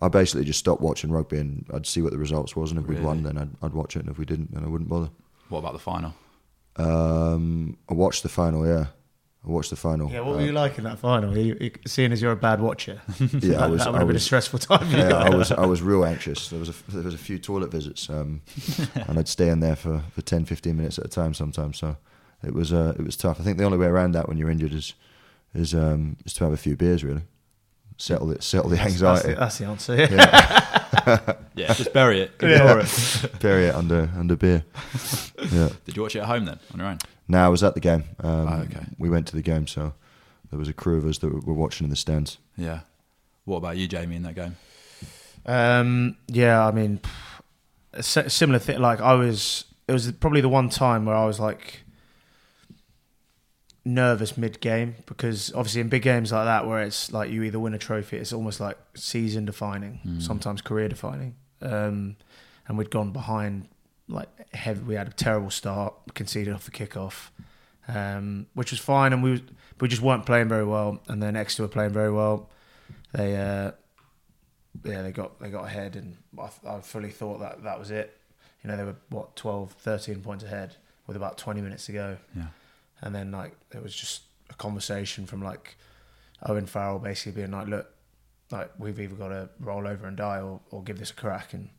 I 0.00 0.08
basically 0.08 0.46
just 0.46 0.58
stopped 0.58 0.80
watching 0.80 1.12
rugby 1.12 1.38
and 1.38 1.66
I'd 1.72 1.86
see 1.86 2.00
what 2.00 2.12
the 2.12 2.18
results 2.18 2.56
was, 2.56 2.70
and 2.70 2.80
if 2.80 2.86
we'd 2.86 3.04
won, 3.04 3.22
then 3.22 3.36
I'd, 3.36 3.50
I'd 3.62 3.74
watch 3.74 3.94
it, 3.94 4.00
and 4.00 4.08
if 4.08 4.18
we 4.18 4.24
didn't, 4.24 4.52
then 4.52 4.64
I 4.64 4.66
wouldn't 4.66 4.88
bother. 4.88 5.10
What 5.50 5.58
about 5.58 5.74
the 5.74 5.78
final? 5.78 6.14
Um, 6.76 7.76
I 7.88 7.94
watched 7.94 8.22
the 8.22 8.28
final. 8.30 8.66
Yeah, 8.66 8.86
I 9.44 9.50
watched 9.50 9.70
the 9.70 9.76
final. 9.76 10.08
Yeah, 10.10 10.20
what 10.20 10.36
were 10.36 10.42
Uh, 10.42 10.44
you 10.44 10.52
like 10.52 10.78
in 10.78 10.84
that 10.84 10.98
final? 11.00 11.36
You, 11.36 11.56
you, 11.60 11.70
seeing 11.86 12.12
as 12.12 12.22
you're 12.22 12.30
a 12.32 12.36
bad 12.36 12.60
watcher, 12.60 13.00
Yeah, 13.40 13.64
I 13.64 13.66
was. 13.66 13.80
that 13.80 13.88
would 13.90 13.96
I 13.96 13.98
have 13.98 14.06
been 14.06 14.16
a 14.16 14.20
stressful 14.20 14.60
time. 14.60 14.88
yeah, 14.90 15.16
I 15.16 15.30
was. 15.34 15.50
I 15.64 15.66
was 15.66 15.82
real 15.82 16.04
anxious. 16.04 16.48
There 16.48 16.60
was 16.60 16.68
a 16.68 16.74
there 16.92 17.02
was 17.02 17.14
a 17.14 17.18
few 17.18 17.38
toilet 17.40 17.72
visits, 17.72 18.08
um, 18.08 18.42
and 18.94 19.18
I'd 19.18 19.26
stay 19.28 19.48
in 19.48 19.58
there 19.60 19.74
for, 19.76 20.02
for 20.14 20.22
10, 20.22 20.44
15 20.44 20.76
minutes 20.76 20.98
at 20.98 21.06
a 21.06 21.08
time 21.08 21.34
sometimes. 21.34 21.78
So 21.78 21.96
it 22.44 22.54
was 22.54 22.72
uh, 22.72 22.94
it 22.98 23.04
was 23.04 23.16
tough. 23.16 23.40
I 23.40 23.42
think 23.42 23.58
the 23.58 23.64
only 23.64 23.78
way 23.78 23.86
around 23.86 24.12
that 24.12 24.28
when 24.28 24.36
you're 24.38 24.50
injured 24.50 24.74
is 24.74 24.94
is 25.54 25.74
um, 25.74 26.16
is 26.24 26.34
to 26.34 26.44
have 26.44 26.52
a 26.52 26.56
few 26.56 26.76
beers, 26.76 27.02
really. 27.02 27.22
Settle 27.98 28.30
it, 28.32 28.42
settle 28.42 28.70
the 28.70 28.76
That's, 28.76 28.98
that's, 29.00 29.24
anxiety. 29.24 29.34
the, 29.34 29.40
that's 29.40 29.58
the 29.58 29.64
answer. 29.66 29.96
Yeah. 29.96 30.08
Yeah, 31.06 31.34
Yeah, 31.54 31.74
just 31.74 31.92
bury 31.92 32.20
it. 32.20 32.30
Ignore 32.40 32.80
it. 32.80 33.40
bury 33.40 33.66
it 33.66 33.74
under 33.74 34.08
under 34.16 34.36
beer. 34.36 34.64
Yeah. 35.52 35.68
Did 35.84 35.96
you 35.96 36.02
watch 36.02 36.14
it 36.16 36.20
at 36.20 36.26
home 36.26 36.44
then 36.44 36.58
on 36.72 36.78
your 36.80 36.88
own? 36.88 36.98
Now 37.28 37.46
I 37.46 37.48
was 37.48 37.62
at 37.62 37.74
the 37.74 37.80
game. 37.80 38.04
Um, 38.20 38.48
Oh, 38.48 38.62
okay. 38.70 38.84
We 38.98 39.08
went 39.10 39.26
to 39.28 39.36
the 39.36 39.42
game, 39.42 39.66
so 39.66 39.94
there 40.50 40.58
was 40.58 40.68
a 40.68 40.72
crew 40.72 40.98
of 40.98 41.06
us 41.06 41.18
that 41.18 41.46
were 41.46 41.54
watching 41.54 41.84
in 41.84 41.90
the 41.90 41.96
stands. 41.96 42.38
Yeah. 42.56 42.80
What 43.44 43.56
about 43.58 43.76
you, 43.76 43.88
Jamie, 43.88 44.16
in 44.16 44.22
that 44.22 44.34
game? 44.34 44.56
Um, 45.46 46.16
yeah, 46.28 46.64
I 46.64 46.70
mean, 46.70 47.00
a 47.92 48.02
similar 48.02 48.58
thing. 48.58 48.80
Like 48.80 49.00
I 49.00 49.14
was, 49.14 49.64
it 49.88 49.92
was 49.92 50.10
probably 50.12 50.40
the 50.40 50.48
one 50.48 50.68
time 50.68 51.04
where 51.04 51.16
I 51.16 51.24
was 51.24 51.40
like 51.40 51.80
nervous 53.84 54.36
mid 54.38 54.60
game 54.60 54.94
because 55.06 55.52
obviously 55.54 55.80
in 55.80 55.88
big 55.88 56.02
games 56.02 56.30
like 56.30 56.44
that 56.44 56.66
where 56.68 56.82
it's 56.82 57.12
like 57.12 57.30
you 57.30 57.42
either 57.42 57.58
win 57.58 57.74
a 57.74 57.78
trophy, 57.78 58.16
it's 58.16 58.32
almost 58.32 58.60
like 58.60 58.78
season 58.94 59.44
defining, 59.44 60.00
Mm. 60.06 60.22
sometimes 60.22 60.62
career 60.62 60.88
defining. 60.88 61.34
Um, 61.60 62.16
and 62.68 62.78
we'd 62.78 62.90
gone 62.90 63.10
behind 63.12 63.66
like 64.12 64.54
heavy. 64.54 64.82
We 64.82 64.94
had 64.94 65.08
a 65.08 65.12
terrible 65.12 65.50
start, 65.50 65.94
conceded 66.14 66.52
off 66.54 66.64
the 66.64 66.70
kickoff, 66.70 67.30
um, 67.88 68.46
which 68.54 68.70
was 68.70 68.80
fine, 68.80 69.12
and 69.12 69.22
we 69.22 69.32
was, 69.32 69.40
we 69.80 69.88
just 69.88 70.02
weren't 70.02 70.26
playing 70.26 70.48
very 70.48 70.64
well. 70.64 71.00
And 71.08 71.22
then 71.22 71.36
Exeter 71.36 71.62
were 71.62 71.68
playing 71.68 71.92
very 71.92 72.12
well. 72.12 72.50
They 73.12 73.36
uh, 73.36 73.72
yeah, 74.84 75.02
they 75.02 75.12
got 75.12 75.38
they 75.40 75.50
got 75.50 75.64
ahead, 75.66 75.96
and 75.96 76.16
I, 76.38 76.48
I 76.76 76.80
fully 76.80 77.10
thought 77.10 77.40
that 77.40 77.62
that 77.64 77.78
was 77.78 77.90
it. 77.90 78.16
You 78.62 78.70
know, 78.70 78.76
they 78.76 78.84
were 78.84 78.96
what 79.08 79.34
12, 79.36 79.72
13 79.72 80.20
points 80.22 80.44
ahead 80.44 80.76
with 81.06 81.16
about 81.16 81.36
twenty 81.38 81.60
minutes 81.60 81.86
to 81.86 81.92
go, 81.92 82.16
Yeah. 82.36 82.46
and 83.00 83.14
then 83.14 83.32
like 83.32 83.52
it 83.74 83.82
was 83.82 83.94
just 83.94 84.22
a 84.50 84.54
conversation 84.54 85.26
from 85.26 85.42
like 85.42 85.76
Owen 86.46 86.66
Farrell 86.66 86.98
basically 86.98 87.32
being 87.42 87.50
like, 87.52 87.66
"Look, 87.66 87.88
like 88.50 88.70
we've 88.78 88.98
either 89.00 89.14
got 89.16 89.28
to 89.28 89.48
roll 89.60 89.86
over 89.86 90.06
and 90.06 90.16
die, 90.16 90.40
or, 90.40 90.60
or 90.70 90.82
give 90.82 90.98
this 90.98 91.10
a 91.10 91.14
crack." 91.14 91.52
And 91.54 91.70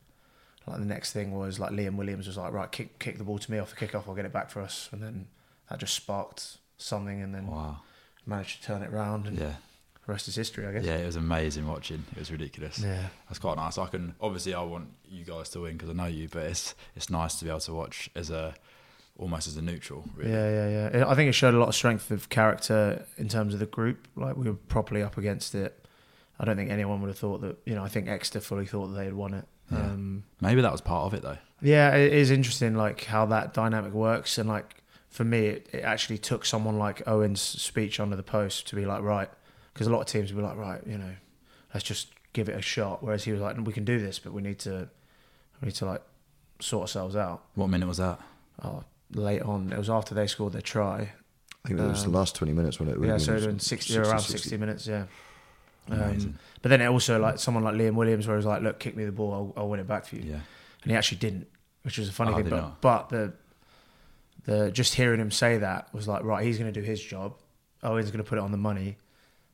like 0.68 0.80
the 0.80 0.86
next 0.86 1.12
thing 1.14 1.32
was 1.34 1.60
like 1.60 1.72
Liam 1.72 1.96
Williams 1.96 2.28
was 2.28 2.38
like, 2.38 2.54
"Right, 2.54 2.72
kick 2.72 3.00
kick 3.00 3.18
the 3.18 3.24
ball 3.24 3.40
to 3.40 3.52
me 3.52 3.60
off 3.60 3.74
the 3.78 3.86
kickoff, 3.88 4.08
I'll 4.08 4.16
get 4.16 4.26
it 4.26 4.34
back 4.34 4.50
for 4.50 4.62
us," 4.62 4.90
and 4.92 5.02
then 5.02 5.28
that 5.70 5.80
just 5.80 5.94
sparked 5.96 6.58
something, 6.78 7.22
and 7.22 7.34
then 7.34 7.48
Wow. 7.48 7.82
managed 8.26 8.62
to 8.62 8.68
turn 8.68 8.82
it 8.82 8.92
round, 8.92 9.28
and 9.28 9.38
Yeah. 9.38 9.56
the 10.06 10.12
rest 10.12 10.28
is 10.28 10.36
history, 10.36 10.66
I 10.68 10.72
guess. 10.74 10.84
Yeah, 10.86 10.98
it 10.98 11.06
was 11.06 11.16
amazing 11.16 11.68
watching. 11.68 12.04
It 12.14 12.20
was 12.20 12.32
ridiculous. 12.32 12.80
Yeah. 12.80 13.08
That's 13.30 13.40
quite 13.40 13.58
nice. 13.58 13.78
I 13.78 13.88
can 13.88 14.16
obviously 14.22 14.54
I 14.54 14.62
want 14.64 14.90
you 15.06 15.24
guys 15.26 15.50
to 15.50 15.62
win 15.62 15.74
because 15.78 15.90
I 15.90 15.94
know 15.94 16.06
you, 16.06 16.28
but 16.30 16.44
it's 16.44 16.76
it's 16.96 17.10
nice 17.10 17.36
to 17.40 17.46
be 17.46 17.50
able 17.50 17.60
to 17.62 17.74
watch 17.74 18.10
as 18.16 18.30
a 18.30 18.54
almost 19.18 19.48
as 19.48 19.56
a 19.58 19.62
neutral. 19.62 20.04
Really. 20.16 20.32
Yeah, 20.32 20.50
yeah, 20.50 20.90
yeah. 20.98 21.08
I 21.08 21.14
think 21.16 21.30
it 21.30 21.34
showed 21.34 21.54
a 21.54 21.60
lot 21.60 21.70
of 21.70 21.76
strength 21.76 22.10
of 22.10 22.30
character 22.30 23.06
in 23.18 23.30
terms 23.30 23.54
of 23.54 23.60
the 23.60 23.66
group. 23.68 24.08
Like 24.16 24.36
we 24.36 24.48
were 24.50 24.56
properly 24.56 25.04
up 25.04 25.18
against 25.18 25.54
it. 25.56 25.86
I 26.40 26.46
don't 26.46 26.56
think 26.58 26.72
anyone 26.72 27.00
would 27.02 27.10
have 27.10 27.18
thought 27.20 27.42
that. 27.42 27.58
You 27.66 27.76
know, 27.76 27.84
I 27.84 27.90
think 27.90 28.08
Exeter 28.08 28.40
fully 28.40 28.66
thought 28.66 28.88
that 28.88 28.96
they 28.96 29.06
had 29.06 29.14
won 29.14 29.34
it. 29.36 29.46
Yeah. 29.72 29.78
Um, 29.80 30.24
Maybe 30.42 30.62
that 30.62 30.72
was 30.72 30.82
part 30.82 31.06
of 31.06 31.14
it 31.14 31.22
though. 31.24 31.38
yeah, 31.62 31.96
it 31.96 32.14
is 32.14 32.30
interesting, 32.32 32.76
like 32.76 33.06
how 33.06 33.26
that 33.28 33.54
dynamic 33.54 33.94
works, 33.94 34.38
and 34.38 34.48
like 34.50 34.76
for 35.10 35.24
me, 35.24 35.46
it, 35.48 35.70
it 35.74 35.84
actually 35.84 36.18
took 36.18 36.46
someone 36.46 36.78
like 36.80 37.08
Owen's 37.08 37.40
speech 37.42 38.00
under 38.00 38.16
the 38.16 38.24
post 38.24 38.68
to 38.70 38.76
be 38.76 38.86
like, 38.86 39.02
right, 39.04 39.30
because 39.74 39.88
a 39.88 39.90
lot 39.92 40.02
of 40.02 40.08
teams 40.08 40.34
would 40.34 40.42
be 40.42 40.46
like, 40.48 40.58
right, 40.58 40.82
you 40.88 40.98
know, 40.98 41.14
let's 41.74 41.86
just 41.86 42.08
give 42.34 42.50
it 42.50 42.56
a 42.58 42.62
shot. 42.62 43.04
Whereas 43.04 43.24
he 43.24 43.32
was 43.32 43.40
like, 43.42 43.56
we 43.66 43.74
can 43.74 43.86
do 43.86 44.00
this, 44.00 44.18
but 44.20 44.34
we 44.34 44.42
need 44.42 44.58
to, 44.60 44.90
we 45.62 45.68
need 45.68 45.76
to 45.76 45.86
like 45.86 46.02
sort 46.60 46.82
ourselves 46.82 47.16
out. 47.16 47.44
What 47.56 47.68
minute 47.68 47.88
was 47.88 47.98
that? 47.98 48.20
Oh, 48.64 48.84
late 49.14 49.42
on, 49.44 49.72
it 49.72 49.78
was 49.78 49.90
after 49.90 50.16
they 50.16 50.26
scored 50.28 50.54
their 50.54 50.62
try. 50.62 51.14
I 51.64 51.68
think 51.68 51.80
that 51.80 51.88
was 51.88 52.04
Um, 52.06 52.12
the 52.12 52.18
last 52.18 52.36
20 52.36 52.52
minutes 52.54 52.80
when 52.80 52.90
it 52.90 53.00
was. 53.00 53.08
Yeah, 53.08 53.18
so 53.18 53.34
it 53.34 53.46
was 53.54 53.64
60, 53.64 53.94
60, 53.94 53.98
around 54.00 54.20
60. 54.20 54.38
60 54.38 54.58
minutes, 54.58 54.88
yeah. 54.88 55.06
Um, 55.90 56.40
but 56.62 56.70
then 56.70 56.82
it 56.82 56.88
also 56.88 57.20
like 57.20 57.40
someone 57.40 57.64
like 57.64 57.76
Liam 57.76 57.96
Williams, 57.96 58.26
where 58.28 58.36
he 58.36 58.38
was 58.38 58.46
like, 58.46 58.62
"Look, 58.62 58.80
kick 58.80 58.96
me 58.96 59.04
the 59.06 59.12
ball, 59.12 59.34
I'll, 59.34 59.64
I'll 59.64 59.70
win 59.70 59.80
it 59.80 59.88
back 59.88 60.06
for 60.06 60.16
you," 60.16 60.24
yeah. 60.24 60.40
and 60.84 60.92
he 60.92 60.96
actually 60.96 61.18
didn't, 61.18 61.48
which 61.84 61.98
was 61.98 62.08
a 62.10 62.14
funny 62.14 62.32
Oh, 62.32 62.36
thing. 62.38 62.50
But, 62.50 62.56
not? 62.62 62.82
but 62.82 63.10
the 63.10 63.34
the 64.46 64.72
just 64.72 64.96
hearing 64.96 65.20
him 65.20 65.32
say 65.32 65.58
that 65.58 65.94
was 65.94 66.08
like, 66.08 66.24
right, 66.24 66.44
he's 66.46 66.58
going 66.58 66.72
to 66.72 66.80
do 66.80 66.86
his 66.86 67.02
job. 67.02 67.36
Owen's 67.82 68.12
going 68.12 68.24
to 68.24 68.30
put 68.30 68.38
it 68.38 68.42
on 68.42 68.52
the 68.52 68.58
money, 68.58 68.98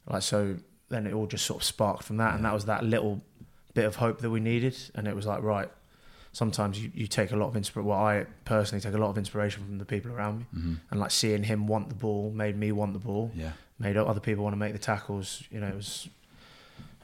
like 0.07 0.21
so. 0.21 0.57
Then 0.89 1.05
it 1.05 1.13
all 1.13 1.27
just 1.27 1.45
sort 1.45 1.61
of 1.61 1.63
sparked 1.63 2.03
from 2.03 2.17
that, 2.17 2.33
and 2.35 2.43
that 2.45 2.53
was 2.53 2.65
that 2.65 2.83
little 2.83 3.21
bit 3.75 3.85
of 3.85 3.97
hope 3.97 4.21
that 4.21 4.29
we 4.31 4.39
needed. 4.39 4.75
And 4.95 5.07
it 5.07 5.15
was 5.15 5.27
like, 5.27 5.43
right, 5.43 5.69
sometimes 6.31 6.81
you, 6.83 6.89
you 6.95 7.05
take 7.05 7.31
a 7.31 7.35
lot 7.35 7.47
of 7.47 7.55
inspiration. 7.55 7.87
Well, 7.89 7.99
I 7.99 8.25
personally 8.43 8.81
take 8.81 8.95
a 8.95 8.97
lot 8.97 9.09
of 9.09 9.17
inspiration 9.19 9.63
from 9.63 9.77
the 9.77 9.85
people 9.85 10.11
around 10.11 10.39
me, 10.39 10.45
hmm 10.53 10.73
and 10.89 10.99
like 10.99 11.11
seeing 11.11 11.43
him 11.43 11.67
want 11.67 11.89
the 11.89 11.95
ball 11.95 12.31
made 12.31 12.55
me 12.57 12.71
want 12.71 12.93
the 12.93 12.99
ball 12.99 13.31
Yeah. 13.35 13.51
made 13.77 13.97
other 13.97 14.19
people 14.19 14.43
want 14.43 14.53
to 14.53 14.57
make 14.57 14.73
the 14.73 14.79
tackles. 14.79 15.43
You 15.51 15.59
know, 15.59 15.67
it 15.67 15.75
was 15.75 16.09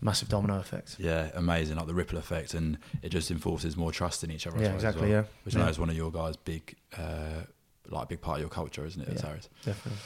massive 0.05 0.29
domino 0.29 0.59
effect. 0.59 0.95
Yeah, 0.99 1.29
amazing. 1.33 1.75
Like 1.77 1.87
the 1.87 1.93
ripple 1.93 2.17
effect, 2.17 2.53
and 2.53 2.77
it 3.01 3.09
just 3.09 3.31
enforces 3.31 3.75
more 3.75 3.91
trust 3.91 4.23
in 4.23 4.31
each 4.31 4.47
other. 4.47 4.61
Yeah, 4.61 4.73
exactly. 4.73 5.01
well, 5.09 5.11
Yeah, 5.11 5.23
Which 5.43 5.55
I 5.55 5.59
know 5.59 5.67
is 5.67 5.79
one 5.79 5.89
of 5.89 5.95
your 5.97 6.11
guys' 6.11 6.37
big, 6.37 6.75
uh, 6.97 7.41
like 7.89 8.07
big 8.09 8.21
part 8.21 8.37
of 8.37 8.41
your 8.41 8.49
culture, 8.49 8.85
isn't 8.85 9.01
it? 9.01 9.09
Yeah. 9.11 9.17
Sarries? 9.21 9.49
definitely. 9.65 9.99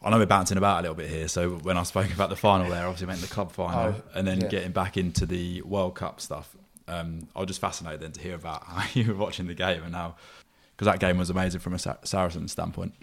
I 0.00 0.10
know 0.10 0.18
we're 0.18 0.26
bouncing 0.26 0.58
about 0.58 0.78
a 0.78 0.82
little 0.82 0.94
bit 0.94 1.10
here. 1.10 1.26
So 1.26 1.56
when 1.56 1.76
I 1.76 1.82
spoke 1.82 2.12
about 2.12 2.30
the 2.30 2.36
final 2.36 2.70
there, 2.70 2.84
obviously 2.86 3.08
meant 3.08 3.20
the 3.20 3.26
club 3.26 3.50
final, 3.50 3.94
Oh, 3.96 4.02
and 4.14 4.26
then 4.26 4.40
yeah. 4.42 4.46
getting 4.48 4.70
back 4.72 4.96
into 4.96 5.26
the 5.26 5.60
World 5.62 5.94
Cup 5.96 6.20
stuff. 6.20 6.54
Um, 6.86 7.28
I 7.36 7.40
was 7.40 7.48
just 7.48 7.60
fascinated 7.60 8.00
then 8.00 8.12
to 8.12 8.20
hear 8.20 8.34
about 8.36 8.62
how 8.64 8.84
you 8.94 9.08
were 9.08 9.14
watching 9.18 9.46
the 9.48 9.54
game 9.54 9.82
and 9.82 9.94
how, 9.96 10.14
because 10.76 10.86
that 10.86 11.00
game 11.00 11.18
was 11.18 11.30
amazing 11.30 11.60
from 11.60 11.74
a 11.74 11.78
Saracen 11.78 12.46
standpoint. 12.48 12.94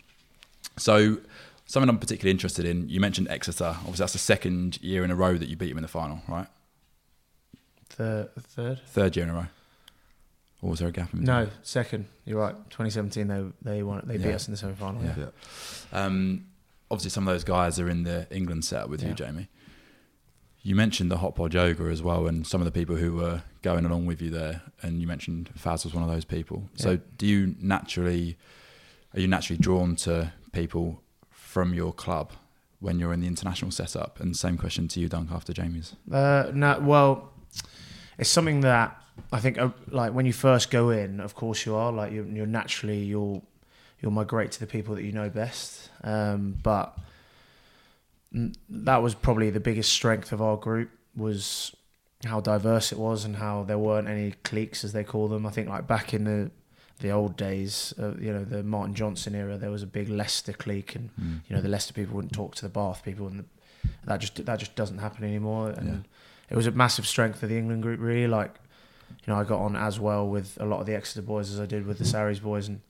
So 0.77 1.17
something 1.65 1.89
I'm 1.89 1.99
particularly 1.99 2.31
interested 2.31 2.65
in. 2.65 2.87
You 2.89 2.99
mentioned 2.99 3.27
Exeter. 3.29 3.65
Obviously, 3.79 3.97
that's 4.03 4.13
the 4.13 4.19
second 4.19 4.81
year 4.81 5.03
in 5.03 5.11
a 5.11 5.15
row 5.15 5.37
that 5.37 5.47
you 5.49 5.55
beat 5.55 5.69
them 5.69 5.77
in 5.77 5.81
the 5.83 5.87
final, 5.87 6.21
right? 6.27 6.47
Third, 7.89 8.29
third? 8.35 8.81
Third 8.87 9.15
year 9.15 9.25
in 9.25 9.31
a 9.31 9.35
row. 9.35 9.45
Or 10.61 10.69
was 10.71 10.79
there 10.79 10.87
a 10.87 10.91
gap 10.91 11.13
in 11.13 11.19
between? 11.21 11.25
No, 11.25 11.49
second. 11.61 12.05
You're 12.25 12.39
right. 12.39 12.55
2017, 12.71 13.27
they 13.27 13.43
they 13.61 13.83
won. 13.83 14.01
They 14.05 14.17
beat 14.17 14.27
Yeah. 14.29 14.35
us 14.35 14.47
in 14.47 14.51
the 14.51 14.57
semi 14.57 14.73
final. 14.73 15.03
Yeah. 15.03 15.15
Yeah. 15.17 15.25
Um, 16.05 16.45
obviously, 16.89 17.11
some 17.11 17.27
of 17.27 17.33
those 17.33 17.43
guys 17.43 17.79
are 17.79 17.89
in 17.89 18.03
the 18.03 18.27
England 18.31 18.65
setup 18.65 18.89
with 18.89 19.01
you, 19.01 19.09
Yeah. 19.09 19.15
Jamie. 19.15 19.47
You 20.63 20.75
mentioned 20.75 21.11
the 21.11 21.19
hot 21.19 21.35
pod 21.35 21.53
yoga 21.53 21.83
as 21.83 22.01
well, 22.01 22.25
and 22.25 22.47
some 22.47 22.59
of 22.59 22.65
the 22.65 22.71
people 22.71 22.95
who 22.95 23.13
were 23.13 23.43
going 23.61 23.85
along 23.85 24.07
with 24.07 24.19
you 24.21 24.31
there. 24.31 24.63
And 24.81 24.99
you 24.99 25.05
mentioned 25.07 25.51
Faz 25.57 25.83
was 25.85 25.93
one 25.93 26.03
of 26.03 26.09
those 26.09 26.25
people. 26.25 26.69
So, 26.75 26.91
Yeah. 26.91 26.97
do 27.17 27.27
you 27.27 27.55
naturally 27.59 28.37
are 29.13 29.19
you 29.21 29.27
naturally 29.27 29.57
drawn 29.61 29.95
to 29.95 30.33
people 30.51 31.01
from 31.55 31.73
your 31.73 31.93
club 31.93 32.33
when 32.81 32.99
you're 32.99 33.13
in 33.13 33.21
the 33.21 33.27
international 33.27 33.71
setup? 33.71 34.19
And 34.19 34.35
same 34.35 34.57
question 34.57 34.89
to 34.89 34.99
you, 34.99 35.07
Dunk, 35.07 35.31
after 35.31 35.53
Jamie's. 35.53 35.95
Uh, 36.11 36.51
no, 36.53 36.79
well, 36.81 37.31
it's 38.17 38.29
something 38.29 38.59
that 38.59 39.01
I 39.31 39.39
think, 39.39 39.57
uh, 39.57 39.69
like 39.89 40.11
when 40.11 40.25
you 40.25 40.33
first 40.33 40.69
go 40.69 40.89
in, 40.89 41.21
of 41.21 41.33
course 41.33 41.65
you 41.65 41.73
are 41.73 41.93
like 41.93 42.11
you're, 42.11 42.25
you're 42.25 42.45
naturally 42.45 42.99
you'll 42.99 43.41
you'll 44.01 44.11
migrate 44.11 44.51
to 44.51 44.59
the 44.59 44.67
people 44.67 44.95
that 44.95 45.03
you 45.03 45.13
know 45.13 45.29
best. 45.29 45.89
Um, 46.03 46.57
but 46.61 46.97
that 48.67 49.01
was 49.01 49.15
probably 49.15 49.49
the 49.49 49.61
biggest 49.61 49.93
strength 49.93 50.33
of 50.33 50.41
our 50.41 50.57
group 50.57 50.89
was 51.15 51.73
how 52.25 52.41
diverse 52.41 52.91
it 52.91 52.97
was 52.97 53.23
and 53.23 53.37
how 53.37 53.63
there 53.63 53.77
weren't 53.77 54.09
any 54.09 54.33
cliques 54.43 54.83
as 54.83 54.91
they 54.91 55.05
call 55.05 55.29
them. 55.29 55.45
I 55.45 55.51
think 55.51 55.69
like 55.69 55.87
back 55.87 56.13
in 56.13 56.25
the 56.25 56.51
the 56.99 57.09
old 57.11 57.35
days, 57.37 57.93
uh, 57.99 58.13
you 58.17 58.31
know, 58.31 58.43
the 58.45 58.63
Martin 58.63 58.95
Johnson 58.95 59.35
era, 59.35 59.57
there 59.57 59.69
was 59.71 59.83
a 59.83 59.87
big 59.87 60.07
Leicester 60.09 60.53
clique, 60.53 60.95
and 60.95 61.09
Mm. 61.21 61.41
you 61.47 61.55
know 61.55 61.61
the 61.61 61.67
Leicester 61.69 61.93
people 61.93 62.15
wouldn't 62.15 62.33
talk 62.33 62.55
to 62.55 62.61
the 62.61 62.69
Bath 62.69 63.03
people, 63.03 63.27
and 63.27 63.39
the, 63.39 63.45
that 64.05 64.17
just 64.21 64.43
that 64.45 64.59
just 64.59 64.75
doesn't 64.75 64.99
happen 64.99 65.23
anymore. 65.23 65.69
And 65.71 65.87
Yeah. 65.87 65.97
it 66.51 66.55
was 66.55 66.67
a 66.67 66.71
massive 66.71 67.05
strength 67.05 67.43
of 67.43 67.49
the 67.49 67.57
England 67.57 67.81
group, 67.83 67.99
really. 67.99 68.27
Like, 68.27 68.55
you 69.09 69.33
know, 69.33 69.39
I 69.39 69.43
got 69.43 69.59
on 69.59 69.75
as 69.75 69.99
well 69.99 70.27
with 70.27 70.57
a 70.61 70.65
lot 70.65 70.79
of 70.79 70.85
the 70.85 70.95
Exeter 70.95 71.21
boys 71.21 71.51
as 71.51 71.59
I 71.59 71.65
did 71.65 71.85
with 71.85 71.97
the 71.97 72.05
Sarries 72.05 72.39
boys, 72.39 72.67
and 72.69 72.81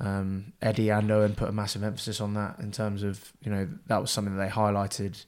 um, 0.00 0.52
Eddie 0.60 0.90
and 0.90 1.10
Owen 1.10 1.34
put 1.34 1.48
a 1.48 1.52
massive 1.52 1.82
emphasis 1.84 2.20
on 2.20 2.34
that 2.34 2.58
in 2.58 2.70
terms 2.72 3.02
of 3.02 3.32
you 3.42 3.50
know 3.50 3.68
that 3.86 4.00
was 4.00 4.10
something 4.10 4.36
that 4.36 4.44
they 4.44 4.50
highlighted 4.50 5.24